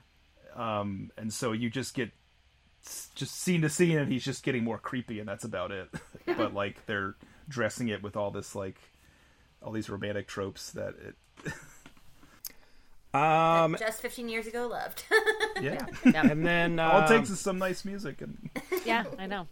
um, 0.55 1.11
and 1.17 1.33
so 1.33 1.51
you 1.51 1.69
just 1.69 1.93
get 1.93 2.11
just 3.15 3.35
scene 3.39 3.61
to 3.61 3.69
scene, 3.69 3.97
and 3.97 4.11
he's 4.11 4.23
just 4.25 4.43
getting 4.43 4.63
more 4.63 4.77
creepy, 4.77 5.19
and 5.19 5.27
that's 5.27 5.43
about 5.45 5.71
it. 5.71 5.89
but 6.25 6.53
like 6.53 6.85
they're 6.85 7.15
dressing 7.49 7.87
it 7.89 8.01
with 8.03 8.15
all 8.17 8.31
this 8.31 8.55
like 8.55 8.77
all 9.61 9.71
these 9.71 9.89
romantic 9.89 10.27
tropes 10.27 10.71
that 10.71 10.95
it 11.45 11.53
Um, 13.13 13.75
Just 13.77 14.01
15 14.01 14.27
years 14.27 14.47
ago, 14.47 14.67
loved. 14.67 15.03
yeah. 15.61 15.85
Yeah. 16.03 16.27
and 16.31 16.43
then 16.43 16.79
all 16.79 16.99
it 17.01 17.03
um, 17.03 17.07
takes 17.19 17.29
is 17.29 17.39
some 17.39 17.59
nice 17.59 17.85
music 17.85 18.21
and 18.21 18.49
yeah, 18.85 19.03
I 19.19 19.27
know. 19.27 19.47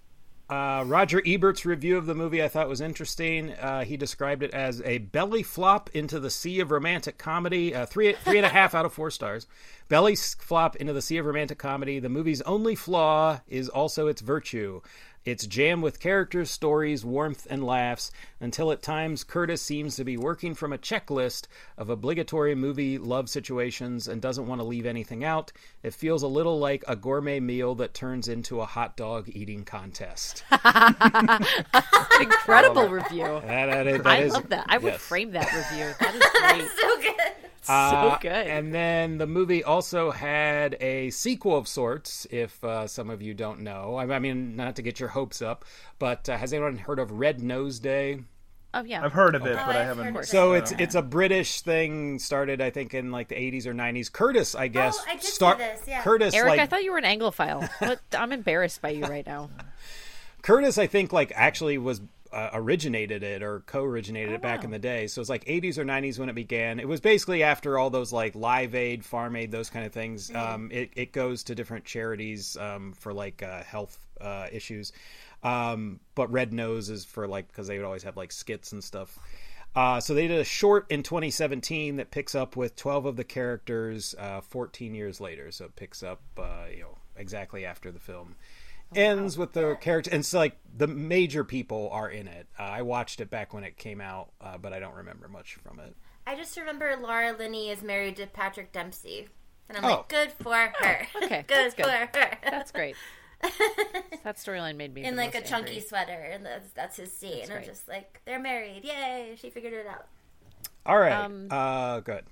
Uh, 0.51 0.83
Roger 0.85 1.21
Ebert's 1.25 1.65
review 1.65 1.97
of 1.97 2.05
the 2.05 2.13
movie 2.13 2.43
I 2.43 2.49
thought 2.49 2.67
was 2.67 2.81
interesting. 2.81 3.53
Uh, 3.53 3.85
he 3.85 3.95
described 3.95 4.43
it 4.43 4.53
as 4.53 4.81
a 4.81 4.97
belly 4.97 5.43
flop 5.43 5.89
into 5.93 6.19
the 6.19 6.29
sea 6.29 6.59
of 6.59 6.71
romantic 6.71 7.17
comedy. 7.17 7.73
Uh, 7.73 7.85
three 7.85 8.11
three 8.11 8.35
and 8.35 8.45
a 8.45 8.49
half 8.49 8.75
out 8.75 8.85
of 8.85 8.91
four 8.91 9.11
stars. 9.11 9.47
Belly 9.87 10.17
flop 10.17 10.75
into 10.75 10.91
the 10.91 11.01
sea 11.01 11.17
of 11.19 11.25
romantic 11.25 11.57
comedy. 11.57 11.99
The 11.99 12.09
movie's 12.09 12.41
only 12.41 12.75
flaw 12.75 13.39
is 13.47 13.69
also 13.69 14.07
its 14.07 14.19
virtue. 14.19 14.81
It's 15.23 15.45
jammed 15.45 15.83
with 15.83 15.99
characters, 15.99 16.49
stories, 16.49 17.05
warmth, 17.05 17.45
and 17.49 17.63
laughs, 17.63 18.11
until 18.39 18.71
at 18.71 18.81
times 18.81 19.23
Curtis 19.23 19.61
seems 19.61 19.95
to 19.97 20.03
be 20.03 20.17
working 20.17 20.55
from 20.55 20.73
a 20.73 20.79
checklist 20.79 21.45
of 21.77 21.91
obligatory 21.91 22.55
movie 22.55 22.97
love 22.97 23.29
situations 23.29 24.07
and 24.07 24.19
doesn't 24.19 24.47
want 24.47 24.61
to 24.61 24.65
leave 24.65 24.87
anything 24.87 25.23
out. 25.23 25.51
It 25.83 25.93
feels 25.93 26.23
a 26.23 26.27
little 26.27 26.57
like 26.57 26.83
a 26.87 26.95
gourmet 26.95 27.39
meal 27.39 27.75
that 27.75 27.93
turns 27.93 28.27
into 28.27 28.61
a 28.61 28.65
hot 28.65 28.97
dog 28.97 29.29
eating 29.29 29.63
contest. 29.63 30.43
Incredible 32.19 32.89
review. 32.89 33.23
That, 33.45 33.65
that 33.67 33.87
is, 33.87 33.97
that 33.99 34.07
I 34.07 34.17
is- 34.17 34.33
love 34.33 34.49
that. 34.49 34.65
I 34.69 34.77
would 34.79 34.93
yes. 34.93 35.01
frame 35.01 35.31
that 35.31 35.51
review. 35.53 35.93
That 35.99 36.15
is 36.15 36.23
great. 36.41 36.69
so 36.79 37.01
good. 37.01 37.50
Uh, 37.69 38.11
so 38.13 38.17
good. 38.21 38.31
And 38.47 38.73
then 38.73 39.17
the 39.17 39.27
movie 39.27 39.63
also 39.63 40.09
had 40.11 40.75
a 40.81 41.09
sequel 41.11 41.55
of 41.55 41.67
sorts, 41.67 42.25
if 42.31 42.63
uh, 42.63 42.87
some 42.87 43.09
of 43.09 43.21
you 43.21 43.33
don't 43.33 43.59
know. 43.61 43.95
I 43.95 44.15
I 44.15 44.19
mean, 44.19 44.55
not 44.55 44.75
to 44.77 44.81
get 44.81 44.99
your 44.99 45.09
hopes 45.09 45.41
up, 45.41 45.63
but 45.99 46.27
uh, 46.27 46.37
has 46.37 46.53
anyone 46.53 46.77
heard 46.77 46.97
of 46.99 47.11
Red 47.11 47.41
Nose 47.41 47.79
Day? 47.79 48.21
Oh 48.73 48.83
yeah. 48.83 49.03
I've 49.03 49.11
heard 49.11 49.35
of 49.35 49.45
it, 49.45 49.57
Oh, 49.59 49.63
but 49.65 49.75
I 49.75 49.81
I've 49.81 49.85
haven't. 49.87 50.05
heard 50.05 50.15
of 50.15 50.21
it. 50.23 50.27
So 50.27 50.51
uh, 50.53 50.57
it's 50.57 50.71
it's 50.71 50.95
a 50.95 51.01
British 51.01 51.59
thing 51.61 52.19
started 52.19 52.61
I 52.61 52.69
think 52.69 52.93
in 52.93 53.11
like 53.11 53.27
the 53.27 53.35
80s 53.35 53.65
or 53.65 53.73
90s. 53.73 54.11
Curtis, 54.11 54.55
I 54.55 54.67
guess. 54.67 54.97
Oh, 54.99 55.05
I 55.09 55.13
did 55.15 55.23
see 55.23 55.31
start 55.31 55.57
this, 55.57 55.81
yeah. 55.87 56.01
Curtis 56.01 56.33
Eric, 56.33 56.49
like 56.51 56.59
I 56.61 56.65
thought 56.67 56.83
you 56.83 56.91
were 56.93 56.97
an 56.97 57.03
Anglophile. 57.03 57.69
What? 57.79 57.99
I'm 58.17 58.31
embarrassed 58.31 58.81
by 58.81 58.89
you 58.91 59.03
right 59.05 59.25
now. 59.27 59.49
Curtis, 60.41 60.77
I 60.77 60.87
think, 60.87 61.11
like 61.13 61.31
actually 61.35 61.77
was 61.77 62.01
uh, 62.33 62.49
originated 62.53 63.23
it 63.23 63.43
or 63.43 63.61
co-originated 63.61 64.33
it 64.33 64.41
back 64.41 64.59
wow. 64.59 64.65
in 64.65 64.71
the 64.71 64.79
day. 64.79 65.07
So 65.07 65.21
it's 65.21 65.29
like 65.29 65.43
80s 65.45 65.77
or 65.77 65.85
90s 65.85 66.17
when 66.17 66.29
it 66.29 66.35
began. 66.35 66.79
It 66.79 66.87
was 66.87 67.01
basically 67.01 67.43
after 67.43 67.77
all 67.77 67.89
those 67.89 68.13
like 68.13 68.35
Live 68.35 68.73
Aid, 68.75 69.03
Farm 69.03 69.35
Aid, 69.35 69.51
those 69.51 69.69
kind 69.69 69.85
of 69.85 69.91
things. 69.91 70.33
Um, 70.33 70.69
it 70.71 70.91
it 70.95 71.11
goes 71.11 71.43
to 71.43 71.55
different 71.55 71.85
charities 71.85 72.55
um, 72.57 72.93
for 72.93 73.13
like 73.13 73.43
uh, 73.43 73.63
health 73.63 73.97
uh, 74.19 74.47
issues. 74.51 74.93
Um, 75.43 75.99
but 76.15 76.31
Red 76.31 76.53
Nose 76.53 76.89
is 76.89 77.03
for 77.03 77.27
like 77.27 77.47
because 77.47 77.67
they 77.67 77.77
would 77.77 77.85
always 77.85 78.03
have 78.03 78.17
like 78.17 78.31
skits 78.31 78.71
and 78.71 78.83
stuff. 78.83 79.17
Uh, 79.73 79.99
so 80.01 80.13
they 80.13 80.27
did 80.27 80.39
a 80.39 80.43
short 80.43 80.85
in 80.89 81.01
2017 81.01 81.95
that 81.95 82.11
picks 82.11 82.35
up 82.35 82.57
with 82.57 82.75
12 82.75 83.05
of 83.05 83.15
the 83.15 83.23
characters 83.23 84.13
uh, 84.19 84.41
14 84.41 84.93
years 84.93 85.21
later. 85.21 85.49
So 85.49 85.65
it 85.65 85.75
picks 85.77 86.03
up, 86.03 86.21
uh, 86.37 86.65
you 86.69 86.81
know, 86.81 86.97
exactly 87.15 87.65
after 87.65 87.89
the 87.89 87.99
film 87.99 88.35
ends 88.95 89.37
with 89.37 89.53
the 89.53 89.75
character, 89.75 90.09
and 90.13 90.25
so 90.25 90.37
like 90.39 90.57
the 90.75 90.87
major 90.87 91.43
people 91.43 91.89
are 91.91 92.09
in 92.09 92.27
it. 92.27 92.47
Uh, 92.59 92.63
I 92.63 92.81
watched 92.81 93.21
it 93.21 93.29
back 93.29 93.53
when 93.53 93.63
it 93.63 93.77
came 93.77 94.01
out, 94.01 94.31
uh, 94.41 94.57
but 94.57 94.73
I 94.73 94.79
don't 94.79 94.95
remember 94.95 95.27
much 95.27 95.55
from 95.55 95.79
it. 95.79 95.95
I 96.27 96.35
just 96.35 96.55
remember 96.57 96.95
Laura 97.01 97.33
Linney 97.37 97.69
is 97.69 97.81
married 97.81 98.15
to 98.17 98.27
Patrick 98.27 98.71
Dempsey, 98.71 99.27
and 99.69 99.77
I'm 99.77 99.85
Oh. 99.85 99.87
like, 99.97 100.07
good 100.09 100.31
for 100.33 100.55
her. 100.55 101.07
okay, 101.23 101.43
good 101.47 101.71
that's 101.71 101.75
for 101.75 101.89
her. 101.89 102.37
That's 102.43 102.71
great. 102.71 102.95
That 104.23 104.35
storyline 104.37 104.75
made 104.75 104.93
me 104.93 105.03
in 105.03 105.15
like 105.15 105.33
a 105.33 105.39
most 105.39 105.49
chunky 105.49 105.79
sweater, 105.79 106.11
and 106.13 106.45
that's 106.45 106.69
that's 106.73 106.97
his 106.97 107.11
scene. 107.11 107.37
That's 107.39 107.49
and 107.49 107.59
I'm 107.59 107.65
just 107.65 107.87
like, 107.87 108.21
they're 108.25 108.37
married, 108.39 108.83
yay! 108.85 109.35
She 109.35 109.49
figured 109.49 109.73
it 109.73 109.87
out. 109.87 110.05
All 110.85 110.99
right, 110.99 111.11
Um, 111.11 111.47
uh, 111.49 112.01
good. 112.01 112.23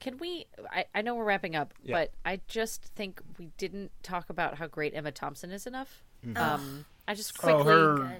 Can 0.00 0.18
we? 0.18 0.46
I, 0.72 0.86
I 0.94 1.02
know 1.02 1.14
we're 1.14 1.24
wrapping 1.24 1.54
up, 1.54 1.74
Yeah. 1.82 1.96
but 1.98 2.12
I 2.24 2.40
just 2.48 2.84
think 2.96 3.20
we 3.38 3.50
didn't 3.58 3.90
talk 4.02 4.30
about 4.30 4.56
how 4.56 4.66
great 4.66 4.94
Emma 4.94 5.12
Thompson 5.12 5.50
is 5.50 5.66
enough. 5.66 6.02
Um, 6.36 6.84
I 7.06 7.14
just 7.14 7.38
quickly. 7.38 7.60
Oh, 7.60 7.64
her 7.64 7.94
Good. 7.96 8.16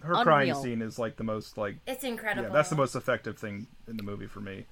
her 0.00 0.14
crying 0.24 0.50
Unreal. 0.50 0.62
scene 0.62 0.82
is 0.82 0.98
like 0.98 1.16
the 1.16 1.24
most 1.24 1.56
like 1.58 1.76
It's 1.86 2.04
incredible. 2.04 2.48
yeah, 2.48 2.52
that's 2.54 2.70
the 2.70 2.76
most 2.76 2.94
effective 2.94 3.38
thing 3.38 3.66
in 3.88 3.96
the 3.96 4.02
movie 4.02 4.26
for 4.26 4.40
me. 4.40 4.66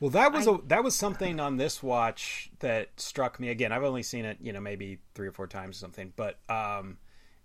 Well, 0.00 0.10
that 0.10 0.32
was 0.32 0.46
a 0.46 0.58
that 0.68 0.84
was 0.84 0.94
something 0.94 1.40
on 1.40 1.56
this 1.56 1.82
watch 1.82 2.50
that 2.60 2.88
struck 2.96 3.40
me. 3.40 3.48
Again, 3.48 3.72
I've 3.72 3.82
only 3.82 4.04
seen 4.04 4.24
it, 4.24 4.38
you 4.40 4.52
know, 4.52 4.60
maybe 4.60 4.98
three 5.14 5.26
or 5.26 5.32
four 5.32 5.46
times 5.48 5.76
or 5.76 5.80
something. 5.80 6.12
But 6.14 6.38
um, 6.48 6.98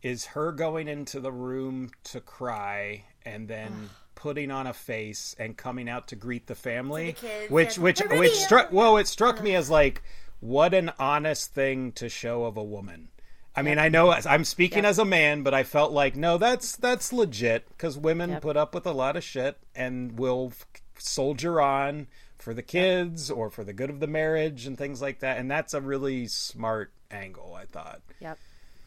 is 0.04 0.26
her 0.26 0.52
going 0.52 0.88
into 0.88 1.20
the 1.20 1.32
room 1.32 1.90
to 2.06 2.22
cry 2.22 3.06
and 3.26 3.48
then 3.48 3.90
putting 4.16 4.52
on 4.52 4.68
a 4.68 4.74
face 4.74 5.36
and 5.40 5.58
coming 5.58 5.90
out 5.90 6.08
to 6.10 6.16
greet 6.16 6.48
the 6.48 6.56
family, 6.56 7.16
the 7.22 7.48
which 7.50 7.78
which 7.78 8.02
Olivia! 8.02 8.20
which 8.20 8.34
struck 8.36 8.72
well, 8.72 8.98
it 8.98 9.08
struck 9.08 9.42
me 9.42 9.56
as 9.56 9.70
like 9.70 10.02
what 10.40 10.74
an 10.74 10.92
honest 11.00 11.54
thing 11.54 11.92
to 11.94 12.10
show 12.10 12.46
of 12.46 12.58
a 12.58 12.64
woman. 12.64 13.10
I 13.56 13.62
mean, 13.62 13.78
I 13.78 13.88
know 13.90 14.12
I'm 14.12 14.44
speaking 14.46 14.80
Yep. 14.84 14.90
as 14.90 15.00
a 15.00 15.06
man, 15.06 15.44
but 15.44 15.54
I 15.54 15.64
felt 15.64 15.92
like 15.92 16.16
no, 16.16 16.38
that's 16.38 16.76
that's 16.76 17.14
legit 17.14 17.68
because 17.70 17.98
women 17.98 18.32
Yep. 18.32 18.42
put 18.42 18.58
up 18.58 18.74
with 18.74 18.86
a 18.88 18.92
lot 18.92 19.16
of 19.16 19.24
shit 19.24 19.58
and 19.76 20.18
will 20.18 20.48
f- 20.52 20.66
soldier 20.98 21.62
on 21.62 22.08
for 22.38 22.54
the 22.54 22.64
kids 22.64 23.30
or 23.32 23.50
for 23.50 23.64
the 23.64 23.72
good 23.74 23.90
of 23.90 24.00
the 24.00 24.08
marriage 24.08 24.66
and 24.66 24.78
things 24.78 25.02
like 25.02 25.20
that. 25.20 25.38
And 25.38 25.50
that's 25.50 25.74
a 25.74 25.82
really 25.82 26.28
smart 26.28 26.92
angle, 27.12 27.54
I 27.56 27.66
thought. 27.66 28.02
Yep. 28.20 28.38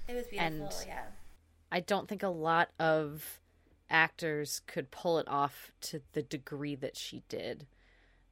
It 0.09 0.15
was 0.15 0.27
beautiful. 0.27 0.67
And- 0.67 0.75
yeah. 0.87 1.05
I 1.73 1.81
don't 1.81 2.09
think 2.09 2.23
a 2.23 2.29
lot 2.29 2.69
of 2.79 3.41
actors 3.91 4.61
could 4.67 4.91
pull 4.91 5.19
it 5.19 5.29
off 5.29 5.73
to 5.81 6.01
the 6.13 6.23
degree 6.23 6.75
that 6.75 6.97
she 6.97 7.23
did. 7.29 7.67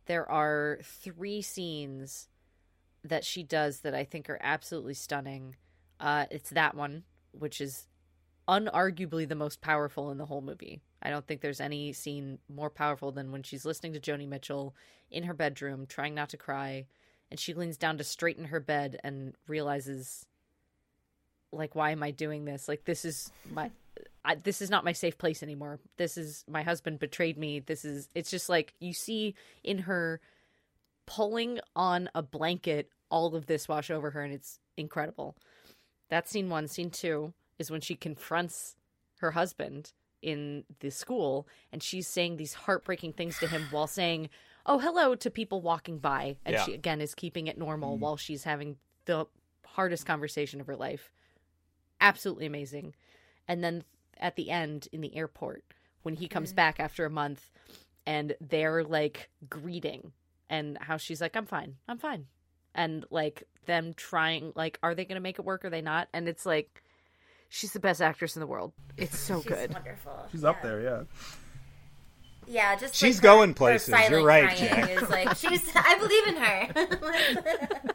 There 0.07 0.29
are 0.31 0.81
three 0.83 1.43
scenes 1.43 2.29
that 3.03 3.25
she 3.25 3.43
does 3.43 3.81
that 3.81 3.95
I 3.95 4.05
think 4.05 4.29
are 4.29 4.41
absolutely 4.43 4.95
stunning. 4.95 5.57
Uh, 6.01 6.27
it's 6.31 6.51
that 6.51 6.75
one, 6.75 7.05
which 7.33 7.61
is 7.61 7.87
unarguably 8.49 9.29
the 9.29 9.35
most 9.35 9.61
powerful 9.61 10.11
in 10.11 10.19
the 10.19 10.27
whole 10.27 10.43
movie. 10.43 10.83
I 11.03 11.11
don't 11.11 11.27
think 11.27 11.41
there's 11.41 11.61
any 11.61 11.93
scene 11.93 12.39
more 12.49 12.71
powerful 12.71 13.13
than 13.13 13.31
when 13.31 13.43
she's 13.43 13.65
listening 13.65 13.93
to 13.93 14.01
Joni 14.01 14.27
Mitchell 14.27 14.75
in 15.11 15.25
her 15.25 15.35
bedroom, 15.35 15.87
trying 15.87 16.15
not 16.15 16.31
to 16.31 16.37
cry, 16.37 16.87
and 17.31 17.39
she 17.39 17.55
leans 17.55 17.77
down 17.77 17.99
to 17.99 18.05
straighten 18.05 18.47
her 18.47 18.61
bed 18.61 18.99
and 19.05 19.35
realizes 19.47 20.27
like 21.53 21.75
why 21.75 21.91
am 21.91 22.03
i 22.03 22.11
doing 22.11 22.45
this 22.45 22.69
like 22.69 22.85
this 22.85 23.05
is 23.05 23.31
my 23.53 23.71
I, 24.25 24.37
this 24.37 24.63
is 24.63 24.71
not 24.71 24.85
my 24.85 24.93
safe 24.93 25.19
place 25.19 25.43
anymore. 25.43 25.81
This 25.99 26.17
is 26.17 26.45
my 26.49 26.63
husband 26.63 26.99
betrayed 26.99 27.37
me. 27.37 27.61
This 27.61 27.85
is 27.85 28.09
it's 28.15 28.31
just 28.31 28.49
like 28.49 28.75
you 28.81 28.93
see 28.93 29.35
in 29.63 29.81
her 29.81 30.21
pulling 31.07 31.61
on 31.77 32.09
a 32.15 32.23
blanket 32.23 32.89
all 33.11 33.37
of 33.37 33.47
this 33.47 33.69
wash 33.69 33.91
over 33.91 34.11
her 34.11 34.23
and 34.23 34.33
it's 34.33 34.59
incredible. 34.77 35.37
That's 36.09 36.31
scene 36.31 36.49
one 36.49 36.69
scene 36.69 36.91
two 36.91 37.35
is 37.59 37.71
when 37.71 37.81
she 37.81 37.95
confronts 37.95 38.77
her 39.19 39.33
husband 39.33 39.93
in 40.23 40.65
the 40.81 40.91
school 40.91 41.47
and 41.71 41.83
she's 41.83 42.09
saying 42.09 42.37
these 42.37 42.55
heartbreaking 42.55 43.13
things 43.13 43.39
to 43.39 43.47
him 43.47 43.67
while 43.71 43.87
saying 43.87 44.31
oh 44.65 44.79
hello 44.79 45.15
to 45.15 45.31
people 45.31 45.61
walking 45.61 45.99
by. 45.99 46.37
And 46.47 46.55
Yeah. 46.55 46.65
she 46.65 46.73
again 46.73 47.03
is 47.03 47.15
keeping 47.15 47.47
it 47.47 47.59
normal 47.59 47.93
mm-hmm. 47.95 48.03
while 48.03 48.17
she's 48.17 48.45
having 48.45 48.77
the 49.05 49.27
hardest 49.67 50.07
conversation 50.07 50.63
of 50.63 50.67
her 50.67 50.77
life. 50.77 51.13
Absolutely 52.01 52.47
amazing. 52.47 52.95
And 53.47 53.63
then 53.63 53.85
at 54.19 54.37
the 54.37 54.51
end 54.51 54.89
in 54.93 55.01
the 55.01 55.17
airport, 55.17 55.65
when 56.03 56.15
he 56.15 56.29
comes 56.29 56.53
back 56.53 56.81
after 56.81 57.05
a 57.05 57.11
month 57.11 57.51
and 58.07 58.35
they're 58.41 58.85
like 58.85 59.31
greeting 59.49 60.13
and 60.51 60.77
how 60.81 60.97
she's 60.97 61.21
like, 61.21 61.37
I'm 61.37 61.47
fine, 61.47 61.77
I'm 61.89 61.99
fine. 61.99 62.27
And 62.75 63.05
like 63.11 63.45
them 63.67 63.95
trying, 63.97 64.53
like, 64.55 64.79
are 64.83 64.95
they 64.95 65.05
going 65.05 65.17
to 65.17 65.21
make 65.23 65.39
it 65.39 65.45
work? 65.45 65.65
Or 65.65 65.69
are 65.69 65.71
they 65.71 65.81
not? 65.81 66.09
And 66.13 66.29
it's 66.29 66.45
like, 66.45 66.83
she's 67.49 67.73
the 67.73 67.81
best 67.81 68.03
actress 68.03 68.37
in 68.37 68.41
the 68.41 68.47
world. 68.47 68.73
It's 68.97 69.19
so 69.19 69.41
She's 69.41 69.47
good. 69.51 69.73
wonderful. 69.73 70.27
She's 70.33 70.43
yeah. 70.43 70.49
up 70.51 70.63
there, 70.63 70.81
yeah. 70.81 71.03
Yeah, 72.47 72.77
just 72.77 72.95
She's 72.95 73.17
like, 73.17 73.23
going 73.23 73.55
places. 73.55 73.95
her 73.95 74.11
You're 74.11 74.25
right, 74.27 74.45
crying 74.45 74.69
Jack. 74.69 74.91
Is 75.03 75.09
like 75.09 75.37
she's. 75.37 75.63
I 75.75 75.99
believe 75.99 76.27
in 76.27 76.37
her. 76.37 77.93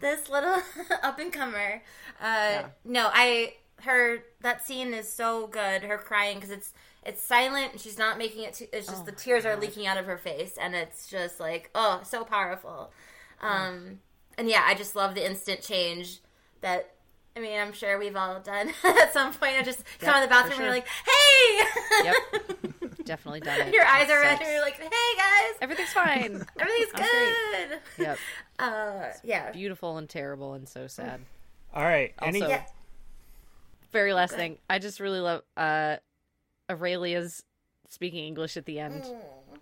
this 0.00 0.28
little 0.28 0.60
up 1.02 1.18
and 1.18 1.32
comer. 1.32 1.82
Uh, 2.20 2.64
No, 2.84 3.08
I 3.12 3.54
her 3.82 4.24
that 4.40 4.66
scene 4.66 4.92
is 4.94 5.10
so 5.12 5.46
good. 5.46 5.82
Her 5.82 5.98
crying 5.98 6.36
because 6.36 6.50
it's 6.50 6.72
it's 7.04 7.22
silent. 7.22 7.72
and 7.72 7.80
She's 7.80 7.98
not 7.98 8.18
making 8.18 8.44
it. 8.44 8.54
Too, 8.54 8.66
it's 8.72 8.86
just 8.86 9.02
Oh, 9.02 9.04
the 9.04 9.12
tears 9.12 9.44
are 9.44 9.56
leaking 9.56 9.86
out 9.86 9.96
of 9.98 10.06
her 10.06 10.18
face, 10.18 10.56
and 10.60 10.74
it's 10.74 11.06
just 11.08 11.40
like 11.40 11.70
oh, 11.74 12.00
so 12.04 12.24
powerful. 12.24 12.92
Um, 13.40 13.98
and 14.38 14.48
yeah, 14.48 14.62
I 14.64 14.74
just 14.74 14.94
love 14.94 15.14
the 15.14 15.26
instant 15.26 15.62
change 15.62 16.20
that. 16.60 16.90
I 17.34 17.40
mean, 17.40 17.58
I'm 17.58 17.72
sure 17.72 17.98
we've 17.98 18.14
all 18.14 18.40
done 18.40 18.68
at 18.84 19.12
some 19.14 19.32
point. 19.32 19.54
I 19.58 19.62
just 19.62 19.82
come 20.00 20.08
Yep, 20.08 20.16
in 20.16 20.22
the 20.22 20.28
bathroom 20.28 20.56
for 20.58 20.62
and 20.64 20.64
sure. 20.64 20.64
you're 20.64 20.74
like, 20.74 20.86
"Hey!" 22.04 22.04
Yep. 22.92 23.04
Definitely 23.06 23.40
done 23.40 23.60
it. 23.62 23.74
Your 23.74 23.84
eyes 23.86 24.10
are 24.10 24.20
red, 24.20 24.38
and 24.40 24.48
you're 24.50 24.60
like, 24.60 24.74
"Hey 24.78 24.88
guys, 25.16 25.54
Everything's 25.62 25.92
fine. 25.94 26.44
everything's 26.60 26.90
I'm 26.94 27.00
great. 27.02 27.68
good." 27.68 27.78
yep. 28.04 28.18
Uh, 28.58 29.06
yeah, 29.24 29.50
Beautiful 29.50 29.96
and 29.96 30.08
terrible 30.08 30.52
and 30.54 30.68
so 30.68 30.86
sad. 30.86 31.20
All 31.74 31.82
right. 31.82 32.12
Any, 32.20 32.42
Also- 32.42 32.52
yeah. 32.54 32.64
Very 33.92 34.12
last 34.12 34.32
Okay. 34.32 34.40
thing. 34.42 34.58
I 34.70 34.78
just 34.78 35.00
really 35.00 35.20
love 35.20 35.42
uh 35.56 35.96
Aurelia's 36.70 37.42
speaking 37.88 38.24
English 38.24 38.56
at 38.56 38.64
the 38.64 38.78
end. 38.78 39.04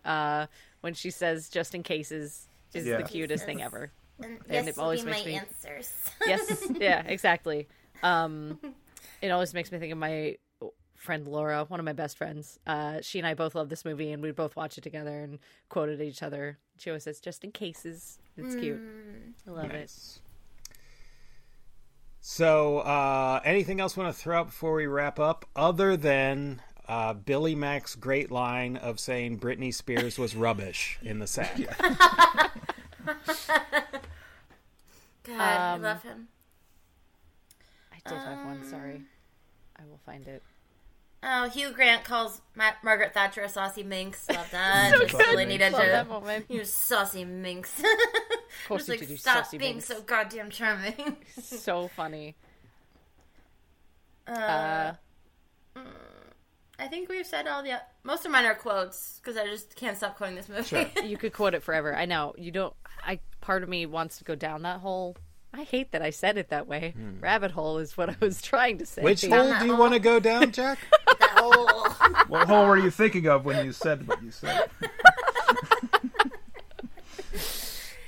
Uh 0.04 0.46
when 0.80 0.94
she 0.94 1.10
says 1.10 1.48
just 1.48 1.74
in 1.74 1.82
cases 1.82 2.46
is 2.72 2.86
Yeah. 2.86 2.98
the 2.98 3.02
cutest 3.02 3.44
thing 3.44 3.60
ever. 3.62 3.90
And, 4.22 4.38
And 4.48 4.66
yes, 4.66 4.66
it 4.68 4.78
always 4.78 5.04
makes 5.04 5.18
my 5.20 5.24
me- 5.24 5.36
answers. 5.38 5.92
Yes. 6.26 6.66
yeah, 6.80 7.02
exactly. 7.06 7.68
Um 8.02 8.60
it 9.22 9.30
always 9.30 9.52
makes 9.52 9.72
me 9.72 9.78
think 9.78 9.92
of 9.92 9.98
my 9.98 10.36
friend 10.94 11.26
Laura, 11.26 11.64
one 11.64 11.80
of 11.80 11.84
my 11.86 11.92
best 11.92 12.16
friends. 12.16 12.58
Uh 12.66 13.00
she 13.02 13.18
and 13.18 13.26
I 13.26 13.34
both 13.34 13.54
love 13.54 13.68
this 13.68 13.84
movie 13.84 14.12
and 14.12 14.22
we 14.22 14.30
both 14.30 14.54
watch 14.56 14.78
it 14.78 14.82
together 14.82 15.20
and 15.20 15.38
quoted 15.68 16.00
each 16.00 16.22
other. 16.22 16.58
She 16.78 16.90
always 16.90 17.02
says 17.04 17.20
just 17.20 17.42
in 17.44 17.50
cases. 17.52 18.18
It's 18.36 18.54
cute. 18.54 18.80
Mm. 18.80 19.32
I 19.48 19.50
love 19.50 19.70
it. 19.72 19.92
Nice. 22.20 22.26
So, 22.28 22.78
uh, 22.80 23.40
anything 23.44 23.80
else 23.80 23.96
want 23.96 24.14
to 24.14 24.20
throw 24.20 24.40
out 24.40 24.46
before 24.46 24.74
we 24.74 24.86
wrap 24.86 25.18
up, 25.18 25.46
other 25.56 25.96
than 25.96 26.60
uh, 26.88 27.14
Billy 27.14 27.54
Mack's 27.54 27.94
great 27.94 28.30
line 28.30 28.76
of 28.76 29.00
saying 29.00 29.38
Britney 29.40 29.72
Spears 29.72 30.18
was 30.18 30.36
rubbish 30.36 30.98
in 31.02 31.18
the 31.18 31.26
sack? 31.26 31.56
God, 35.24 35.38
I 35.38 35.72
Um, 35.74 35.82
love 35.82 36.02
him. 36.02 36.28
I 37.92 38.08
did 38.08 38.18
have 38.18 38.44
one, 38.46 38.64
sorry. 38.68 39.02
I 39.78 39.82
will 39.88 40.00
find 40.04 40.26
it. 40.26 40.42
Oh, 41.22 41.48
Hugh 41.50 41.72
Grant 41.72 42.02
calls 42.04 42.40
Ma- 42.54 42.72
Margaret 42.82 43.12
Thatcher 43.12 43.42
a 43.42 43.48
saucy 43.48 43.82
minx. 43.82 44.26
Love 44.30 44.48
that. 44.52 44.92
So 44.94 45.00
Just 45.04 45.14
really 45.14 45.44
needed 45.44 45.72
Love 45.72 45.82
to. 45.82 45.88
that 45.88 46.08
moment. 46.08 46.46
You 46.48 46.64
saucy 46.64 47.24
minx. 47.24 47.82
course 48.68 48.88
you 48.88 48.92
like, 48.94 49.00
did, 49.00 49.10
you 49.10 49.16
stop 49.18 49.44
saucy 49.44 49.58
being 49.58 49.74
minx." 49.74 49.86
so 49.88 50.00
goddamn 50.00 50.50
charming. 50.50 51.16
So 51.42 51.88
funny. 51.88 52.36
Uh, 54.26 54.92
Uh 55.76 55.80
I 56.78 56.86
think 56.88 57.10
we've 57.10 57.26
said 57.26 57.46
all 57.46 57.62
the 57.62 57.78
most 58.04 58.24
of 58.24 58.32
mine 58.32 58.46
are 58.46 58.54
quotes 58.54 59.18
because 59.22 59.36
I 59.36 59.44
just 59.46 59.76
can't 59.76 59.98
stop 59.98 60.16
quoting 60.16 60.36
this 60.36 60.48
movie. 60.48 60.62
Sure. 60.62 60.86
You 61.04 61.18
could 61.18 61.34
quote 61.34 61.52
it 61.52 61.62
forever. 61.62 61.94
I 61.94 62.06
know 62.06 62.34
you 62.38 62.50
don't. 62.50 62.72
I 63.04 63.20
part 63.42 63.62
of 63.62 63.68
me 63.68 63.84
wants 63.84 64.16
to 64.18 64.24
go 64.24 64.34
down 64.34 64.62
that 64.62 64.80
hole. 64.80 65.16
I 65.52 65.64
hate 65.64 65.90
that 65.92 66.00
I 66.02 66.10
said 66.10 66.36
it 66.38 66.48
that 66.50 66.66
way. 66.68 66.94
Rabbit 67.20 67.50
hole 67.50 67.78
is 67.78 67.96
what 67.96 68.08
I 68.10 68.16
was 68.20 68.40
trying 68.52 68.78
to 68.78 68.86
say. 68.86 69.02
Which 69.02 69.24
hole 69.26 69.58
do 69.58 69.66
you 69.66 69.76
want 69.76 69.94
to 69.94 69.98
go 69.98 70.20
down, 70.20 70.52
Jack? 70.52 70.78
that 71.06 71.30
whole 71.36 71.88
What 72.28 72.46
hole 72.48 72.66
were 72.66 72.78
you 72.78 72.90
thinking 72.90 73.26
of 73.26 73.44
when 73.44 73.64
you 73.64 73.72
said 73.72 74.06
what 74.06 74.22
you 74.22 74.30
said? 74.30 74.68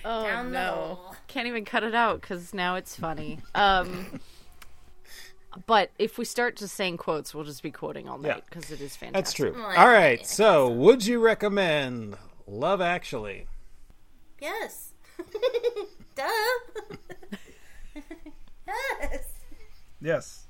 Oh 0.05 0.24
Down 0.24 0.51
no! 0.52 0.70
hole. 1.01 1.16
Can't 1.28 1.47
even 1.47 1.64
cut 1.64 1.85
it 1.85 1.94
out 1.94 2.20
because 2.20 2.52
now 2.52 2.74
it's 2.74 2.97
funny. 2.97 3.39
Um, 3.55 4.20
but 5.66 5.90
if 5.98 6.19
we 6.19 6.24
start 6.24 6.56
just 6.56 6.74
saying 6.74 6.97
quotes, 6.97 7.32
we'll 7.35 7.44
just 7.44 7.62
be 7.62 7.70
quoting 7.70 8.09
all 8.09 8.20
Yeah. 8.20 8.35
night 8.35 8.44
because 8.48 8.70
it 8.73 8.81
is 8.81 8.97
fantastic. 8.97 9.12
That's 9.14 9.32
true. 9.32 9.52
Well, 9.52 9.77
All 9.78 9.86
right. 9.89 10.19
yeah. 10.19 10.27
So, 10.27 10.69
would 10.69 11.06
you 11.06 11.20
recommend 11.20 12.16
Love 12.48 12.81
Actually? 12.81 13.47
yes. 14.40 14.93
Duh. 16.14 16.24
yes. 18.66 19.28
Yes. 20.01 20.47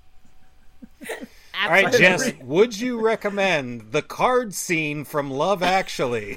All 1.63 1.69
right, 1.69 1.93
Jess, 1.93 2.33
would 2.41 2.79
you 2.79 3.01
recommend 3.01 3.93
the 3.93 4.03
card 4.03 4.55
scene 4.55 5.05
from 5.05 5.31
Love 5.31 5.63
Actually? 5.63 6.37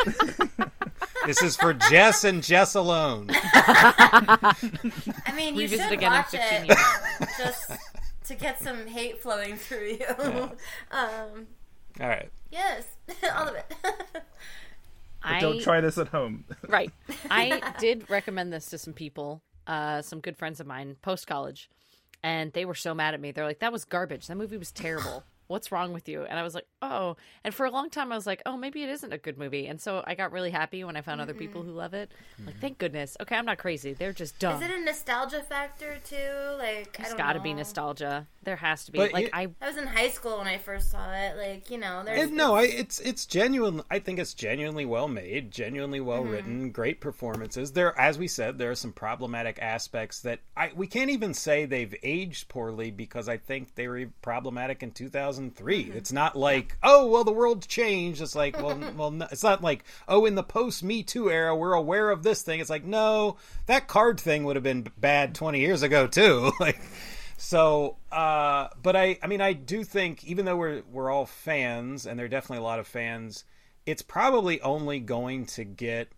this 1.26 1.42
is 1.42 1.56
for 1.56 1.74
Jess 1.74 2.24
and 2.24 2.44
Jess 2.44 2.76
alone. 2.76 3.30
I 3.32 4.54
mean, 5.36 5.56
you 5.56 5.62
Revisit 5.62 5.86
should 5.86 5.94
again 5.94 6.12
in 6.12 6.18
watch 6.18 6.32
15 6.32 6.64
it 6.64 6.68
years. 6.68 7.38
just 7.38 7.72
to 8.26 8.36
get 8.36 8.62
some 8.62 8.88
hate 8.88 9.22
flowing 9.22 9.56
through 9.56 9.98
you. 10.00 10.52
Um, 10.92 11.48
All 12.00 12.08
right. 12.08 12.30
yes, 12.52 12.86
all 13.36 13.48
of 13.48 13.56
it. 13.56 13.74
I 15.26 15.40
Don't 15.40 15.62
try 15.62 15.82
this 15.82 15.98
at 15.98 16.10
home. 16.10 16.46
right. 16.68 16.92
I 17.30 17.74
did 17.80 18.10
recommend 18.10 18.54
this 18.54 18.70
to 18.70 18.78
some 18.78 18.94
people, 18.94 19.42
uh, 19.68 20.02
some 20.02 20.20
good 20.20 20.38
friends 20.38 20.60
of 20.60 20.68
mine, 20.68 20.96
post 21.02 21.28
college, 21.28 21.70
and 22.24 22.54
they 22.54 22.66
were 22.66 22.76
so 22.76 22.94
mad 22.94 23.14
at 23.14 23.20
me. 23.20 23.32
They're 23.32 23.46
like, 23.46 23.60
"That 23.60 23.72
was 23.72 23.86
garbage. 23.86 24.28
That 24.28 24.36
movie 24.36 24.58
was 24.58 24.72
terrible. 24.72 25.24
What's 25.48 25.72
wrong 25.72 25.94
with 25.94 26.08
you?" 26.10 26.24
And 26.24 26.38
I 26.40 26.44
was 26.44 26.56
like, 26.56 26.68
"Oh." 26.82 27.16
And 27.44 27.54
for 27.54 27.66
a 27.66 27.72
long 27.72 27.90
time, 27.90 28.12
I 28.12 28.16
was 28.16 28.26
like, 28.26 28.42
"Oh, 28.46 28.58
maybe 28.58 28.84
it 28.84 28.90
isn't 28.90 29.14
a 29.14 29.18
good 29.18 29.38
movie." 29.38 29.68
And 29.68 29.80
so 29.80 30.04
I 30.06 30.16
got 30.16 30.32
really 30.32 30.52
happy 30.52 30.84
when 30.84 30.96
I 30.96 31.02
found 31.02 31.22
other 31.22 31.34
people 31.34 31.64
who 31.64 31.72
love 31.72 31.94
it. 31.94 32.12
I'm 32.40 32.46
like, 32.46 32.60
thank 32.60 32.78
goodness. 32.78 33.16
Okay, 33.22 33.36
I'm 33.36 33.46
not 33.46 33.58
crazy. 33.58 33.94
They're 33.94 34.14
just 34.14 34.38
dumb. 34.40 34.62
Is 34.62 34.70
it 34.70 34.76
a 34.76 34.80
nostalgia 34.84 35.42
factor 35.42 35.98
too? 36.04 36.56
Like, 36.58 36.96
I 37.00 37.04
There's 37.04 37.14
got 37.16 37.34
to 37.34 37.40
be 37.40 37.54
nostalgia. 37.54 38.28
There 38.44 38.56
has 38.56 38.86
to 38.86 38.92
be. 38.92 39.00
But 39.00 39.14
like 39.14 39.26
you- 39.26 39.30
I 39.34 39.48
I 39.62 39.68
was 39.68 39.78
in 39.78 39.88
high 39.88 40.10
school 40.10 40.38
when 40.38 40.48
I 40.48 40.58
first 40.58 40.92
saw 40.92 41.12
it. 41.14 41.36
Like, 41.38 41.70
you 41.72 41.78
know, 41.78 42.04
there's 42.04 42.22
And 42.28 42.38
no, 42.38 42.56
I, 42.56 42.64
it's 42.64 43.00
it's 43.00 43.26
genuine. 43.26 43.82
I 43.90 44.00
think 44.00 44.20
it's 44.20 44.34
genuinely 44.34 44.86
well 44.86 45.08
made, 45.08 45.52
genuinely 45.52 46.00
well 46.00 46.24
Mm-hmm. 46.24 46.32
written, 46.32 46.72
great 46.72 47.02
performances. 47.02 47.72
There, 47.74 48.00
as 48.00 48.18
we 48.18 48.28
said, 48.28 48.58
there 48.58 48.72
are 48.72 48.76
some 48.76 48.94
problematic 48.94 49.60
aspects 49.62 50.22
that 50.22 50.40
I 50.56 50.72
we 50.76 50.88
can't 50.88 51.10
even 51.10 51.34
say 51.34 51.66
they've 51.66 51.94
aged 52.04 52.48
poorly 52.48 52.92
because 52.92 53.28
I 53.28 53.38
think 53.38 53.76
they 53.76 53.88
were 53.88 54.06
problematic 54.22 54.84
in 54.84 54.92
2003. 55.36 55.84
Mm-hmm. 55.84 55.98
It's 55.98 56.12
not 56.12 56.36
like 56.36 56.78
oh 56.84 57.08
well 57.08 57.24
the 57.24 57.32
world 57.32 57.68
changed. 57.68 58.22
It's 58.22 58.36
like 58.36 58.62
well 58.62 58.80
well 58.96 59.12
no, 59.12 59.28
it's 59.32 59.44
not 59.44 59.62
like 59.62 59.84
oh 60.08 60.26
in 60.26 60.36
the 60.36 60.44
post 60.44 60.84
Me 60.84 61.04
Too 61.04 61.32
era 61.32 61.56
we're 61.56 61.74
aware 61.74 62.10
of 62.10 62.24
this 62.24 62.42
thing. 62.42 62.60
It's 62.60 62.70
like 62.70 62.84
no 62.84 63.38
that 63.66 63.88
card 63.88 64.20
thing 64.20 64.44
would 64.46 64.56
have 64.56 64.64
been 64.64 64.88
bad 64.98 65.36
20 65.36 65.60
years 65.60 65.84
ago 65.84 66.08
too. 66.08 66.52
like. 66.60 66.80
So, 67.38 67.98
uh, 68.14 68.70
but 68.82 68.96
I, 68.96 69.20
I 69.22 69.28
mean, 69.28 69.42
I 69.42 69.52
do 69.52 69.84
think 69.84 70.24
even 70.24 70.46
though 70.46 70.56
we're 70.56 70.84
we're 70.90 71.12
all 71.12 71.26
fans, 71.26 72.06
and 72.06 72.18
there 72.18 72.26
are 72.26 72.30
definitely 72.30 72.60
a 72.60 72.68
lot 72.68 72.80
of 72.80 72.88
fans, 72.88 73.44
it's 73.86 74.02
probably 74.02 74.62
only 74.62 75.00
going 75.00 75.46
to 75.48 75.64
get. 75.64 76.10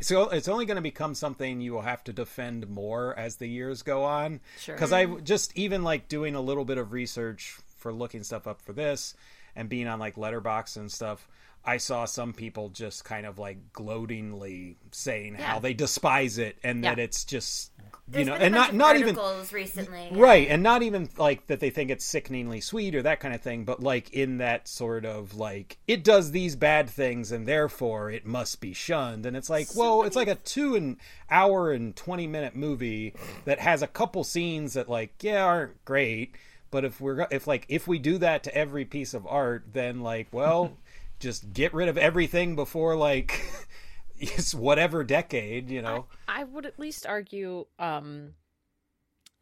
So 0.00 0.30
it's 0.30 0.48
only 0.48 0.64
going 0.64 0.76
to 0.76 0.82
become 0.82 1.14
something 1.14 1.60
you 1.60 1.74
will 1.74 1.82
have 1.82 2.02
to 2.04 2.12
defend 2.14 2.66
more 2.66 3.14
as 3.18 3.36
the 3.36 3.46
years 3.46 3.82
go 3.82 4.04
on. 4.04 4.40
Sure. 4.58 4.74
Because 4.74 4.90
I 4.90 5.04
just 5.04 5.54
even 5.54 5.82
like 5.82 6.08
doing 6.08 6.34
a 6.34 6.40
little 6.40 6.64
bit 6.64 6.78
of 6.78 6.92
research 6.92 7.58
for 7.86 7.92
looking 7.92 8.24
stuff 8.24 8.48
up 8.48 8.60
for 8.60 8.72
this, 8.72 9.14
and 9.54 9.68
being 9.68 9.86
on 9.86 10.00
like 10.00 10.16
Letterboxd 10.16 10.76
and 10.76 10.90
stuff. 10.90 11.28
I 11.64 11.78
saw 11.78 12.04
some 12.04 12.32
people 12.32 12.68
just 12.68 13.04
kind 13.04 13.26
of 13.26 13.38
like 13.38 13.72
gloatingly 13.72 14.76
saying 14.92 15.34
how 15.34 15.58
they 15.58 15.74
despise 15.74 16.38
it 16.38 16.56
and 16.62 16.84
that 16.84 17.00
it's 17.00 17.24
just 17.24 17.72
you 17.78 17.92
There's 18.08 18.26
know 18.28 18.34
and 18.34 18.54
not 18.54 18.72
not 18.72 18.96
even 18.96 19.16
recently. 19.52 20.08
yeah. 20.12 20.20
Right, 20.20 20.46
and 20.48 20.62
not 20.62 20.82
even 20.82 21.08
like 21.16 21.48
that 21.48 21.58
they 21.58 21.70
think 21.70 21.90
it's 21.90 22.04
sickeningly 22.04 22.60
sweet 22.60 22.94
or 22.94 23.02
that 23.02 23.18
kind 23.18 23.34
of 23.34 23.40
thing, 23.40 23.64
but 23.64 23.82
like 23.82 24.10
in 24.12 24.38
that 24.38 24.68
sort 24.68 25.04
of 25.04 25.34
like 25.34 25.78
it 25.88 26.04
does 26.04 26.30
these 26.30 26.54
bad 26.54 26.88
things 26.88 27.32
and 27.32 27.46
therefore 27.48 28.12
it 28.12 28.24
must 28.24 28.60
be 28.60 28.72
shunned. 28.72 29.26
And 29.26 29.36
it's 29.36 29.50
like, 29.50 29.66
well, 29.74 30.04
it's 30.04 30.14
like 30.16 30.28
a 30.28 30.36
two 30.36 30.76
and 30.76 30.98
hour 31.30 31.72
and 31.72 31.96
twenty 31.96 32.28
minute 32.28 32.54
movie 32.54 33.12
that 33.44 33.58
has 33.58 33.82
a 33.82 33.88
couple 33.88 34.22
scenes 34.22 34.74
that 34.74 34.88
like 34.88 35.14
yeah 35.20 35.44
aren't 35.44 35.84
great, 35.84 36.36
but 36.70 36.84
if 36.84 37.00
we're 37.00 37.26
if 37.30 37.46
like 37.46 37.66
if 37.68 37.86
we 37.86 37.98
do 37.98 38.18
that 38.18 38.42
to 38.44 38.54
every 38.54 38.84
piece 38.84 39.14
of 39.14 39.26
art, 39.26 39.66
then 39.72 40.00
like 40.00 40.28
well, 40.32 40.76
just 41.18 41.52
get 41.52 41.72
rid 41.74 41.88
of 41.88 41.98
everything 41.98 42.56
before 42.56 42.96
like 42.96 43.40
it's 44.18 44.54
whatever 44.54 45.04
decade, 45.04 45.70
you 45.70 45.82
know. 45.82 46.06
I 46.28 46.44
would 46.44 46.66
at 46.66 46.78
least 46.78 47.06
argue 47.06 47.66
um, 47.78 48.34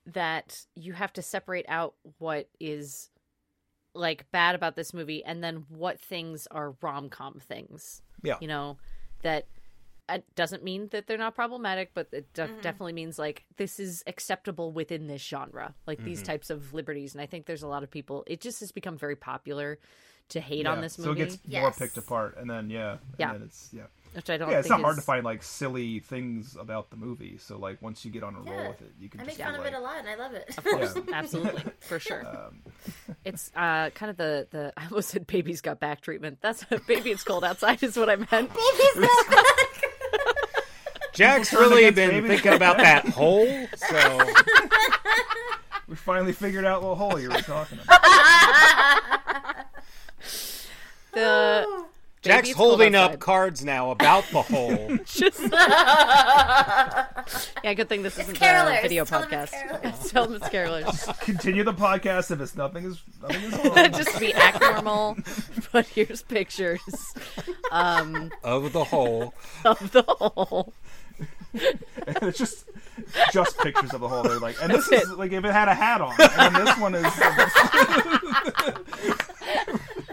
that 0.07 0.67
you 0.75 0.93
have 0.93 1.13
to 1.15 1.23
separate 1.23 1.67
out 1.69 1.95
what 2.19 2.49
is 2.61 3.11
like 3.95 4.31
bad 4.33 4.55
about 4.55 4.75
this 4.75 4.93
movie 4.93 5.25
and 5.25 5.43
then 5.43 5.67
what 5.69 6.01
things 6.01 6.49
are 6.51 6.75
rom 6.83 7.09
com 7.09 7.41
things. 7.41 8.03
Yeah. 8.23 8.37
You 8.41 8.49
know, 8.49 8.79
that 9.23 9.47
it 10.09 10.25
doesn't 10.35 10.63
mean 10.63 10.89
that 10.93 11.07
they're 11.07 11.17
not 11.19 11.35
problematic, 11.35 11.93
but 11.95 12.09
it 12.13 12.33
de- 12.35 12.51
definitely 12.63 12.93
means 12.93 13.19
like 13.19 13.45
this 13.57 13.81
is 13.81 14.03
acceptable 14.07 14.71
within 14.73 15.07
this 15.07 15.23
genre, 15.23 15.75
like 15.87 16.03
these 16.05 16.23
types 16.23 16.51
of 16.51 16.75
liberties. 16.75 17.15
And 17.15 17.23
I 17.23 17.27
think 17.27 17.47
there's 17.47 17.63
a 17.63 17.69
lot 17.69 17.83
of 17.83 17.91
people, 17.91 18.23
it 18.27 18.41
just 18.41 18.61
has 18.61 18.71
become 18.73 18.97
very 18.99 19.17
popular 19.17 19.79
to 20.31 20.41
hate 20.41 20.67
on 20.67 20.77
Yeah, 20.79 20.83
this 20.83 20.95
So 20.95 21.09
movie, 21.09 21.23
it 21.23 21.27
gets 21.29 21.49
more 21.49 21.71
picked 21.71 21.99
apart, 21.99 22.37
and 22.39 22.49
then 22.49 22.71
yeah, 22.71 22.93
and 22.93 23.01
Yeah. 23.19 23.33
then 23.33 23.43
it's 23.43 23.69
yeah, 23.73 23.83
which 24.15 24.31
I 24.31 24.39
don't 24.39 24.51
yeah. 24.51 24.59
It's 24.61 24.69
think 24.69 24.81
not 24.81 24.85
hard 24.87 24.97
to 24.97 25.03
find 25.03 25.23
like 25.23 25.43
silly 25.43 25.99
things 26.01 26.57
about 26.57 26.89
the 26.89 26.97
movie. 26.97 27.37
So 27.37 27.59
like 27.59 27.83
once 27.83 28.07
you 28.07 28.11
get 28.11 28.23
on 28.23 28.35
a 28.35 28.41
roll 28.41 28.69
with 28.69 28.81
it, 28.81 28.93
you 28.99 29.11
can 29.11 29.21
I 29.21 29.25
just 29.27 29.39
make 29.39 29.47
fun 29.47 29.55
be 29.55 29.61
of 29.61 29.67
it 29.67 29.75
a 29.75 29.81
lot, 29.81 29.99
and 29.99 30.09
I 30.09 30.15
love 30.15 30.33
it. 30.33 30.49
Of 30.57 30.65
course, 30.65 30.95
Yeah. 31.09 31.15
absolutely, 31.15 31.63
for 31.81 31.99
sure. 31.99 32.27
um, 32.27 32.63
It's 33.27 33.51
uh, 33.55 33.91
kind 33.91 34.09
of 34.11 34.17
the 34.17 34.47
the 34.51 34.73
I 34.79 34.85
almost 34.87 35.11
said 35.11 35.27
baby's 35.27 35.61
got 35.61 35.79
back 35.79 36.01
treatment. 36.01 36.39
That's 36.41 36.63
what 36.71 36.87
baby. 36.87 37.11
It's 37.11 37.23
cold 37.25 37.45
outside 37.45 37.83
is 37.83 37.97
what 37.99 38.09
I 38.09 38.17
meant. 38.17 38.51
Jack's 41.15 41.53
really 41.53 41.91
been 41.91 42.11
baby. 42.11 42.29
thinking 42.29 42.53
about 42.55 42.77
that 42.79 43.09
hole, 43.09 43.47
so 43.77 44.19
we 45.89 45.97
finally 45.97 46.33
figured 46.33 46.65
out 46.65 46.83
what 46.83 46.97
hole 46.97 47.21
you 47.21 47.29
were 47.31 47.37
talking 47.41 47.79
about. 47.85 48.01
The 51.13 51.85
Jack's 52.23 52.39
Baby, 52.41 52.49
it's 52.51 52.57
cold 52.57 52.71
holding 52.71 52.95
up 52.95 53.19
cards 53.21 53.63
now 53.65 53.91
about 53.91 54.25
the 54.33 54.41
hole. 54.43 54.97
just 55.05 55.41
yeah. 57.63 57.75
Good 57.75 57.89
thing 57.91 58.03
this 58.03 58.19
isn't 58.19 58.37
a 58.37 58.41
carolers. 58.41 58.81
video 58.83 59.05
Tell 59.05 59.21
them 59.21 59.33
it's 59.41 59.53
podcast. 59.53 59.83
carolers. 59.83 60.11
Tell 60.11 60.27
them 60.27 60.35
it's 60.37 60.49
carolers. 60.49 61.21
Continue 61.21 61.63
the 61.65 61.75
podcast 61.75 62.31
if 62.31 62.41
it's 62.41 62.57
nothing 62.57 62.85
is 62.87 63.03
nothing 63.23 63.43
is 63.43 63.53
wrong. 63.53 63.93
just 63.93 64.19
be 64.19 64.33
act 64.33 64.61
normal, 64.63 65.19
but 65.71 65.87
here's 65.87 66.23
pictures 66.23 66.81
um, 67.71 68.33
of 68.43 68.73
the 68.73 68.85
hole. 68.85 69.35
of 69.67 69.93
the 69.93 70.03
hole. 70.03 70.73
And 71.19 71.79
it's 72.23 72.39
just 72.39 72.65
just 73.33 73.59
pictures 73.59 73.93
of 73.93 74.01
the 74.01 74.09
hole. 74.09 74.23
They're 74.23 74.39
like, 74.39 74.57
and 74.63 74.73
this 74.73 74.91
is 74.91 75.11
like 75.13 75.33
if 75.33 75.45
it 75.45 75.53
had 75.53 75.69
a 75.69 75.75
hat 75.75 76.01
on, 76.01 76.15
and 76.21 76.55
then 76.55 76.65
this 76.65 76.79
one 76.79 76.95
is. 76.95 77.05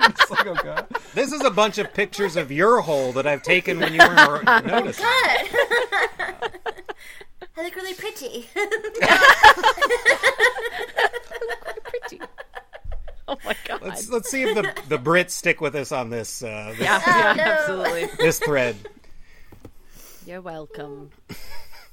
it's 0.10 0.32
like 0.32 0.48
oh 0.48 0.56
god. 0.64 0.88
This 1.14 1.32
is 1.32 1.42
a 1.42 1.52
bunch 1.52 1.78
of 1.78 1.94
pictures 1.94 2.36
of 2.36 2.52
your 2.52 2.82
hole 2.82 3.12
that 3.14 3.26
I've 3.28 3.44
taken 3.44 3.80
when 3.80 3.94
you 3.94 4.00
weren't 4.00 4.46
noticing. 4.66 5.06
I 7.58 7.64
look 7.64 7.76
really 7.76 7.94
pretty. 7.94 8.48
look 8.56 8.94
Pretty. 11.84 12.22
Oh 13.28 13.38
my 13.46 13.56
god. 13.66 13.82
Let's 13.82 14.10
let's 14.10 14.30
see 14.30 14.44
if 14.44 14.56
the 14.56 14.74
the 14.90 14.98
Brits 14.98 15.32
stick 15.32 15.62
with 15.62 15.76
us 15.76 15.92
on 15.92 16.10
this 16.10 16.44
uh, 16.44 16.74
this, 16.78 16.82
yeah, 16.82 17.02
yeah, 17.06 17.34
no. 17.34 17.44
absolutely. 17.44 18.10
this 18.18 18.40
thread. 18.40 18.76
You're 20.32 20.40
welcome. 20.40 21.10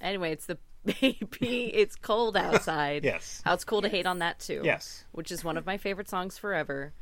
Anyway, 0.01 0.31
it's 0.31 0.47
the 0.47 0.59
baby. 0.85 1.73
It's 1.75 1.97
cold 1.97 2.37
outside. 2.37 3.03
Yes. 3.03 3.43
How 3.45 3.53
it's 3.53 3.65
cool 3.65 3.83
to 3.83 3.89
hate 3.89 4.07
on 4.07 4.21
that 4.21 4.39
too. 4.39 4.61
Yes. 4.63 5.05
Which 5.11 5.33
is 5.33 5.43
one 5.43 5.57
of 5.57 5.67
my 5.67 5.77
favorite 5.77 6.09
songs 6.09 6.39
forever. 6.39 6.93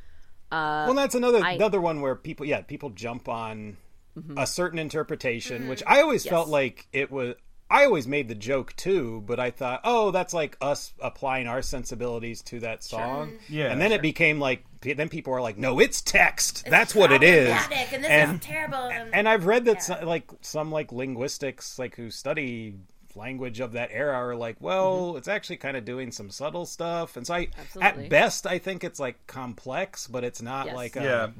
Uh, 0.51 0.85
well, 0.87 0.95
that's 0.95 1.15
another 1.15 1.45
I- 1.45 1.53
another 1.53 1.79
one 1.79 2.01
where 2.01 2.17
people, 2.17 2.47
yeah, 2.47 2.63
people 2.63 2.89
jump 2.89 3.29
on 3.29 3.77
mm-hmm. 4.19 4.39
a 4.39 4.47
certain 4.47 4.79
interpretation, 4.79 5.59
mm-hmm. 5.61 5.69
which 5.69 5.83
I 5.87 6.01
always 6.01 6.25
felt 6.25 6.49
like 6.49 6.89
it 6.95 7.13
was. 7.13 7.35
I 7.69 7.85
always 7.85 8.07
made 8.07 8.29
the 8.29 8.35
joke 8.37 8.77
too, 8.77 9.25
but 9.27 9.41
I 9.41 9.51
thought, 9.51 9.81
oh, 9.83 10.13
that's 10.13 10.33
like 10.33 10.57
us 10.61 10.93
applying 11.01 11.49
our 11.49 11.63
sensibilities 11.63 12.43
to 12.43 12.61
that 12.61 12.85
song. 12.85 13.39
Yeah, 13.49 13.73
and 13.73 13.81
then 13.81 13.91
sure. 13.91 13.99
it 13.99 14.03
became 14.03 14.39
like, 14.39 14.65
then 14.83 15.09
people 15.09 15.33
are 15.35 15.41
like, 15.41 15.59
no, 15.59 15.81
it's 15.81 16.01
text. 16.01 16.65
that's 16.71 16.95
what 16.95 17.11
it 17.11 17.25
is. 17.25 17.49
And 17.73 18.05
this 18.05 18.11
And- 18.11 18.41
is 18.41 18.47
terrible. 18.47 18.77
And, 18.77 19.13
And 19.13 19.29
I've 19.29 19.47
read 19.47 19.65
that 19.65 19.77
Yeah. 19.77 19.81
some, 19.81 20.05
like 20.07 20.31
some 20.43 20.71
like 20.71 20.93
linguistics, 20.93 21.77
like 21.79 21.97
who 21.97 22.11
study 22.11 22.77
language 23.17 23.59
of 23.61 23.73
that 23.73 23.89
era, 23.93 24.15
are 24.15 24.37
like, 24.37 24.57
well, 24.61 25.09
mm-hmm. 25.09 25.19
it's 25.19 25.27
actually 25.29 25.57
kind 25.57 25.77
of 25.77 25.85
doing 25.85 26.13
some 26.13 26.31
subtle 26.31 26.67
stuff. 26.67 27.17
And 27.17 27.27
so, 27.27 27.35
I, 27.35 27.49
Absolutely. 27.59 28.05
at 28.05 28.11
best, 28.11 28.47
I 28.47 28.59
think 28.59 28.85
it's 28.85 29.01
like 29.01 29.27
complex, 29.27 30.07
but 30.07 30.23
it's 30.23 30.41
not 30.43 30.67
Yes. 30.67 30.75
like 30.77 30.97
a 30.97 31.03
Yeah. 31.03 31.25
A 31.25 31.31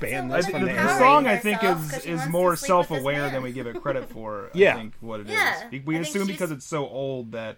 ban 0.00 0.28
this 0.28 0.46
from 0.46 0.60
the 0.60 0.66
the, 0.66 0.70
empowering 0.72 0.86
the 0.94 0.98
song 0.98 1.26
I 1.26 1.36
think 1.38 1.60
herself 1.60 1.84
is 1.84 1.90
'cause 1.92 2.02
she 2.04 2.10
is 2.10 2.28
more 2.28 2.50
to 2.52 2.56
sleep 2.56 2.70
with 2.70 2.88
this 2.88 2.88
self-aware 2.88 3.30
than 3.30 3.42
we 3.42 3.52
give 3.52 3.66
it 3.66 3.80
credit 3.82 4.08
for. 4.10 4.50
Yeah. 4.54 4.74
I 4.74 4.76
think 4.76 4.94
what 5.00 5.20
it 5.20 5.26
is. 5.28 5.32
Yeah, 5.32 5.68
We 5.84 5.96
I 5.96 6.00
assume 6.00 6.26
because 6.26 6.50
it's 6.50 6.66
so 6.66 6.86
old 6.88 7.32
that 7.32 7.56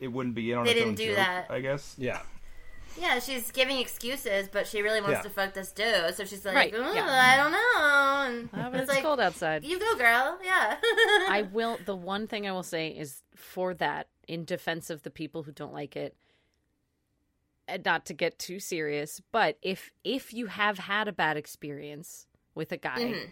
it 0.00 0.08
wouldn't 0.08 0.34
be 0.34 0.52
in 0.52 0.58
on 0.58 0.64
They 0.64 0.70
its 0.72 0.78
didn't 0.80 0.88
own 0.90 0.94
do 0.96 1.06
joke, 1.08 1.16
that. 1.16 1.46
I 1.50 1.60
guess. 1.60 1.94
Yeah. 1.98 2.20
yeah, 3.00 3.18
she's 3.20 3.50
giving 3.50 3.78
excuses, 3.78 4.48
but 4.48 4.66
she 4.66 4.82
really 4.82 5.00
wants 5.00 5.16
Yeah. 5.18 5.22
to 5.22 5.30
fuck 5.30 5.54
this 5.54 5.72
dude. 5.72 6.14
So 6.14 6.24
she's 6.24 6.44
like, 6.44 6.54
Right, 6.54 6.72
yeah. 6.72 7.06
I 7.06 7.36
don't 7.36 7.52
know. 7.52 8.38
And 8.38 8.50
but 8.72 8.74
it's 8.74 8.82
it's 8.84 8.92
like, 8.92 9.02
cold 9.02 9.20
outside. 9.20 9.64
you 9.64 9.78
go, 9.78 9.94
girl. 9.96 10.38
Yeah. 10.44 10.76
I 11.28 11.46
will. 11.52 11.78
The 11.84 11.96
one 11.96 12.26
thing 12.26 12.46
I 12.46 12.52
will 12.52 12.62
say 12.62 12.88
is 12.88 13.22
for 13.34 13.74
that, 13.74 14.08
in 14.26 14.44
defense 14.44 14.90
of 14.90 15.02
the 15.04 15.10
people 15.10 15.42
who 15.44 15.52
don't 15.52 15.72
like 15.72 15.96
it, 15.96 16.14
and 16.14 16.27
Uh, 17.68 17.78
not 17.84 18.06
to 18.06 18.14
get 18.14 18.38
too 18.38 18.58
serious, 18.60 19.20
but 19.32 19.58
if 19.62 19.90
if 20.04 20.32
you 20.32 20.46
have 20.46 20.78
had 20.78 21.08
a 21.08 21.12
bad 21.12 21.36
experience 21.36 22.26
with 22.54 22.72
a 22.72 22.76
guy, 22.76 22.98
Mhm. 22.98 23.30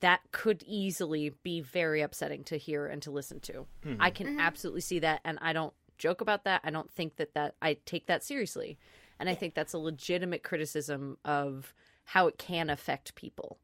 that 0.00 0.20
could 0.32 0.62
easily 0.66 1.30
be 1.42 1.60
very 1.60 2.00
upsetting 2.00 2.44
to 2.44 2.56
hear 2.56 2.86
and 2.86 3.02
to 3.02 3.10
listen 3.10 3.40
to. 3.40 3.66
Mm-hmm. 3.84 3.96
I 4.00 4.10
can 4.10 4.26
mm-hmm. 4.28 4.40
absolutely 4.40 4.80
see 4.82 4.98
that, 5.00 5.20
and 5.24 5.38
I 5.42 5.52
don't 5.52 5.74
joke 5.98 6.20
about 6.20 6.44
that. 6.44 6.62
I 6.64 6.70
don't 6.70 6.90
think 6.90 7.16
that 7.16 7.34
that 7.34 7.56
I 7.60 7.74
take 7.84 8.06
that 8.06 8.22
seriously, 8.22 8.78
and 9.18 9.28
I 9.28 9.34
think 9.34 9.54
that's 9.54 9.74
a 9.74 9.78
legitimate 9.78 10.42
criticism 10.42 11.18
of 11.24 11.74
how 12.04 12.26
it 12.28 12.38
can 12.38 12.70
affect 12.70 13.14
people. 13.14 13.58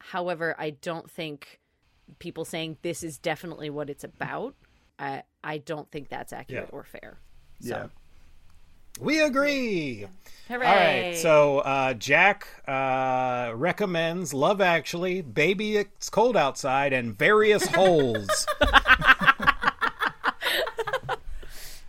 However, 0.00 0.54
I 0.58 0.70
don't 0.70 1.10
think 1.10 1.60
people 2.18 2.44
saying 2.44 2.78
this 2.82 3.02
is 3.02 3.18
definitely 3.18 3.70
what 3.70 3.90
it's 3.90 4.04
about. 4.04 4.56
I 4.98 5.22
I 5.44 5.58
don't 5.58 5.90
think 5.90 6.08
that's 6.08 6.32
accurate 6.32 6.68
Yeah. 6.70 6.76
or 6.76 6.82
fair. 6.84 7.20
Yeah. 7.60 7.88
We 9.00 9.20
agree. 9.20 10.06
Hooray! 10.48 10.66
All 10.66 10.74
right, 10.74 11.16
so 11.16 11.58
uh, 11.58 11.94
Jack 11.94 12.48
uh, 12.66 13.52
recommends 13.54 14.32
Love 14.32 14.60
Actually, 14.62 15.20
Baby 15.20 15.76
It's 15.76 16.08
Cold 16.08 16.36
Outside, 16.38 16.92
and 16.94 17.16
Various 17.18 17.66
Holes. 17.66 18.46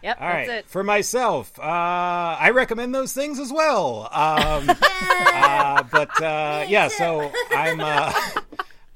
yep, 0.03 0.17
All 0.19 0.27
that's 0.27 0.49
it. 0.49 0.65
for 0.67 0.83
myself, 0.83 1.57
uh, 1.57 1.63
I 1.63 2.51
recommend 2.53 2.93
those 2.93 3.13
things 3.13 3.39
as 3.39 3.51
well. 3.51 4.09
Um, 4.11 4.69
uh, 5.33 5.83
but 5.83 6.21
uh, 6.21 6.65
yeah, 6.67 6.89
so 6.89 7.31
I'm. 7.51 7.79
Uh, 7.79 8.11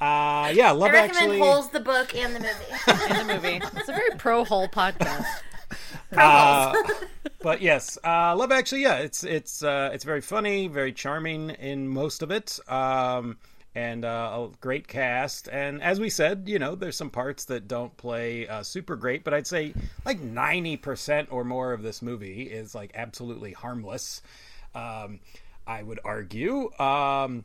uh, 0.02 0.52
yeah, 0.54 0.70
I 0.70 0.72
Love 0.72 0.92
recommend 0.92 1.16
Actually. 1.16 1.40
Holes 1.40 1.70
the 1.70 1.80
book 1.80 2.14
and 2.14 2.36
the 2.36 2.40
movie. 2.42 3.10
In 3.22 3.28
the 3.28 3.34
movie, 3.34 3.62
it's 3.78 3.88
a 3.88 3.94
very 3.94 4.12
pro 4.18 4.44
hole 4.44 4.68
podcast. 4.68 5.26
Pro 6.12 6.22
Uh, 6.24 6.74
but 7.44 7.62
yes, 7.62 7.98
uh, 8.04 8.36
Love 8.36 8.52
Actually, 8.52 8.84
yeah, 8.84 8.96
it's 8.96 9.24
it's 9.24 9.62
uh, 9.62 9.92
it's 9.94 10.06
very 10.06 10.22
funny, 10.22 10.68
very 10.68 10.94
charming 10.94 11.52
in 11.52 11.88
most 11.90 12.24
of 12.24 12.32
it, 12.32 12.58
um, 12.70 13.38
and 13.76 14.06
uh, 14.06 14.48
a 14.48 14.58
great 14.62 14.88
cast. 14.88 15.50
And 15.50 15.84
as 15.84 16.00
we 16.00 16.10
said, 16.10 16.44
you 16.48 16.58
know, 16.58 16.74
there's 16.74 16.96
some 16.96 17.10
parts 17.10 17.46
that 17.46 17.68
don't 17.68 17.96
play 17.98 18.48
uh, 18.48 18.64
super 18.64 18.96
great, 18.96 19.26
but 19.26 19.34
I'd 19.34 19.46
say 19.46 19.74
like 20.06 20.22
ninety 20.22 20.78
percent 20.78 21.28
or 21.32 21.44
more 21.44 21.74
of 21.74 21.84
this 21.84 22.02
movie 22.02 22.44
is 22.44 22.74
like 22.74 22.92
absolutely 22.96 23.52
harmless. 23.52 24.22
Um, 24.74 25.20
I 25.68 25.84
would 25.84 26.00
argue. 26.04 26.72
Um, 26.80 27.44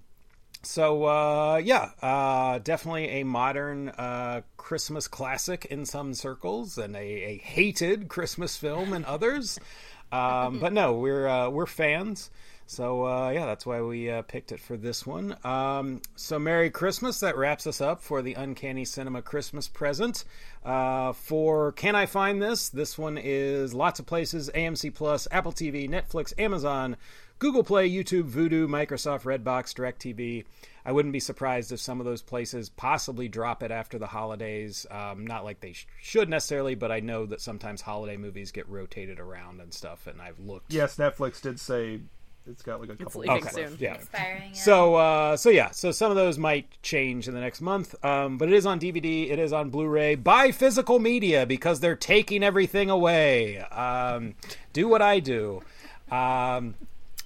so 0.62 1.04
uh, 1.04 1.56
yeah, 1.56 1.90
uh, 2.02 2.58
definitely 2.58 3.08
a 3.20 3.24
modern 3.24 3.90
uh, 3.90 4.42
Christmas 4.56 5.08
classic 5.08 5.66
in 5.66 5.84
some 5.84 6.14
circles, 6.14 6.78
and 6.78 6.96
a, 6.96 7.00
a 7.00 7.38
hated 7.38 8.08
Christmas 8.08 8.56
film 8.56 8.92
in 8.92 9.04
others. 9.04 9.58
Um, 10.10 10.58
but 10.60 10.72
no, 10.72 10.94
we're 10.94 11.28
uh, 11.28 11.50
we're 11.50 11.66
fans. 11.66 12.30
So 12.68 13.06
uh, 13.06 13.30
yeah, 13.30 13.46
that's 13.46 13.64
why 13.64 13.80
we 13.80 14.10
uh, 14.10 14.20
picked 14.22 14.52
it 14.52 14.60
for 14.60 14.76
this 14.76 15.06
one. 15.06 15.36
Um, 15.42 16.02
so 16.16 16.38
Merry 16.38 16.68
Christmas! 16.68 17.20
That 17.20 17.36
wraps 17.36 17.66
us 17.66 17.80
up 17.80 18.02
for 18.02 18.20
the 18.20 18.34
Uncanny 18.34 18.84
Cinema 18.84 19.22
Christmas 19.22 19.68
present. 19.68 20.24
Uh, 20.62 21.14
for 21.14 21.72
Can 21.72 21.94
I 21.94 22.04
Find 22.04 22.42
This? 22.42 22.68
This 22.68 22.98
one 22.98 23.16
is 23.16 23.72
lots 23.72 24.00
of 24.00 24.06
places: 24.06 24.50
AMC 24.54 24.94
Plus, 24.94 25.26
Apple 25.30 25.52
TV, 25.52 25.88
Netflix, 25.88 26.34
Amazon. 26.38 26.96
Google 27.38 27.62
Play, 27.62 27.88
YouTube, 27.88 28.28
Vudu, 28.30 28.66
Microsoft, 28.66 29.22
Redbox, 29.22 29.74
DirecTV. 29.74 30.44
I 30.84 30.92
wouldn't 30.92 31.12
be 31.12 31.20
surprised 31.20 31.70
if 31.70 31.80
some 31.80 32.00
of 32.00 32.06
those 32.06 32.22
places 32.22 32.68
possibly 32.70 33.28
drop 33.28 33.62
it 33.62 33.70
after 33.70 33.98
the 33.98 34.06
holidays. 34.06 34.86
Um, 34.90 35.26
not 35.26 35.44
like 35.44 35.60
they 35.60 35.74
sh- 35.74 35.86
should 36.00 36.28
necessarily, 36.28 36.74
but 36.74 36.90
I 36.90 37.00
know 37.00 37.26
that 37.26 37.40
sometimes 37.40 37.82
holiday 37.82 38.16
movies 38.16 38.50
get 38.50 38.68
rotated 38.68 39.20
around 39.20 39.60
and 39.60 39.72
stuff, 39.72 40.06
and 40.06 40.20
I've 40.20 40.40
looked. 40.40 40.72
Yes, 40.72 40.96
Netflix 40.96 41.40
did 41.42 41.60
say 41.60 42.00
it's 42.46 42.62
got 42.62 42.80
like 42.80 42.88
a 42.88 42.96
couple 42.96 43.20
leaving 43.20 43.36
weeks 43.36 43.52
soon. 43.54 43.64
left. 43.64 43.80
Yeah. 43.80 43.94
Expiring. 43.94 44.50
yeah. 44.54 44.58
So, 44.60 44.94
uh, 44.94 45.36
so 45.36 45.50
yeah, 45.50 45.70
so 45.70 45.92
some 45.92 46.10
of 46.10 46.16
those 46.16 46.38
might 46.38 46.66
change 46.82 47.28
in 47.28 47.34
the 47.34 47.40
next 47.40 47.60
month, 47.60 47.94
um, 48.04 48.38
but 48.38 48.48
it 48.48 48.54
is 48.54 48.64
on 48.64 48.80
DVD, 48.80 49.30
it 49.30 49.38
is 49.38 49.52
on 49.52 49.68
Blu-ray. 49.70 50.14
Buy 50.14 50.50
physical 50.50 50.98
media 50.98 51.44
because 51.44 51.80
they're 51.80 51.96
taking 51.96 52.42
everything 52.42 52.88
away. 52.90 53.58
Um, 53.58 54.34
do 54.72 54.88
what 54.88 55.02
I 55.02 55.20
do. 55.20 55.62
Um, 56.10 56.74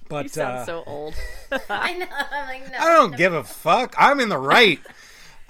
but 0.09 0.23
You 0.23 0.29
sound 0.29 0.57
uh, 0.57 0.65
so 0.65 0.83
old. 0.85 1.15
I 1.69 1.93
know. 1.93 2.05
I'm 2.31 2.47
like, 2.47 2.71
no. 2.71 2.77
I 2.77 2.85
don't 2.95 3.15
give 3.15 3.33
a 3.33 3.43
fuck. 3.43 3.95
I'm 3.97 4.19
in 4.19 4.29
the 4.29 4.37
right. 4.37 4.79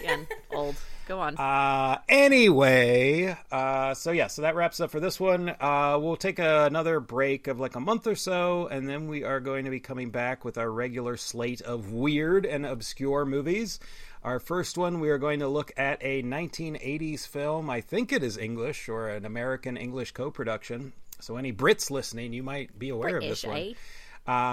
Again, 0.00 0.26
old. 0.50 0.76
Go 1.08 1.18
on. 1.18 1.36
Uh, 1.36 1.98
anyway, 2.08 3.36
uh, 3.50 3.92
so 3.94 4.12
yeah, 4.12 4.28
so 4.28 4.42
that 4.42 4.54
wraps 4.54 4.78
up 4.78 4.90
for 4.90 5.00
this 5.00 5.18
one. 5.18 5.48
Uh, 5.60 5.98
we'll 6.00 6.16
take 6.16 6.38
a, 6.38 6.64
another 6.66 7.00
break 7.00 7.48
of 7.48 7.58
like 7.58 7.74
a 7.74 7.80
month 7.80 8.06
or 8.06 8.14
so, 8.14 8.68
and 8.68 8.88
then 8.88 9.08
we 9.08 9.24
are 9.24 9.40
going 9.40 9.64
to 9.64 9.70
be 9.70 9.80
coming 9.80 10.10
back 10.10 10.44
with 10.44 10.56
our 10.56 10.70
regular 10.70 11.16
slate 11.16 11.60
of 11.60 11.92
weird 11.92 12.46
and 12.46 12.64
obscure 12.64 13.24
movies. 13.24 13.80
Our 14.22 14.38
first 14.38 14.78
one, 14.78 15.00
we 15.00 15.10
are 15.10 15.18
going 15.18 15.40
to 15.40 15.48
look 15.48 15.72
at 15.76 15.98
a 16.00 16.22
1980s 16.22 17.26
film. 17.26 17.68
I 17.68 17.80
think 17.80 18.12
it 18.12 18.22
is 18.22 18.38
English 18.38 18.88
or 18.88 19.08
an 19.08 19.24
American 19.24 19.76
English 19.76 20.12
co 20.12 20.30
production. 20.30 20.92
So, 21.22 21.36
any 21.36 21.52
Brits 21.52 21.90
listening, 21.90 22.32
you 22.32 22.42
might 22.42 22.78
be 22.78 22.90
aware 22.90 23.16
of 23.16 23.22
this 23.22 23.44
one. 23.44 23.56
eh? 23.56 23.72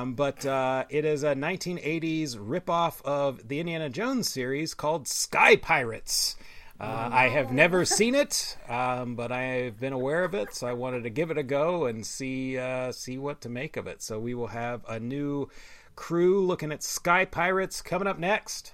Um, 0.01 0.13
but 0.15 0.45
uh, 0.45 0.85
it 0.89 1.05
is 1.05 1.23
a 1.23 1.35
1980s 1.35 2.35
ripoff 2.37 3.01
of 3.03 3.47
the 3.47 3.59
Indiana 3.59 3.89
Jones 3.89 4.27
series 4.29 4.73
called 4.73 5.07
Sky 5.07 5.55
Pirates. 5.55 6.35
Uh, 6.79 7.09
I 7.11 7.27
have 7.27 7.51
never 7.51 7.83
seen 7.97 8.15
it, 8.15 8.57
um, 8.67 9.15
but 9.15 9.31
I've 9.31 9.79
been 9.79 9.93
aware 9.93 10.23
of 10.23 10.33
it, 10.33 10.55
so 10.55 10.65
I 10.65 10.73
wanted 10.73 11.03
to 11.03 11.09
give 11.09 11.29
it 11.29 11.37
a 11.37 11.43
go 11.43 11.85
and 11.85 12.05
see 12.05 12.57
uh, 12.57 12.91
see 12.93 13.17
what 13.17 13.41
to 13.41 13.49
make 13.49 13.75
of 13.77 13.85
it. 13.85 14.01
So 14.01 14.17
we 14.19 14.33
will 14.33 14.47
have 14.47 14.81
a 14.87 14.99
new 14.99 15.49
crew 15.95 16.45
looking 16.45 16.71
at 16.71 16.81
Sky 16.81 17.25
Pirates 17.25 17.81
coming 17.81 18.07
up 18.07 18.17
next. 18.17 18.73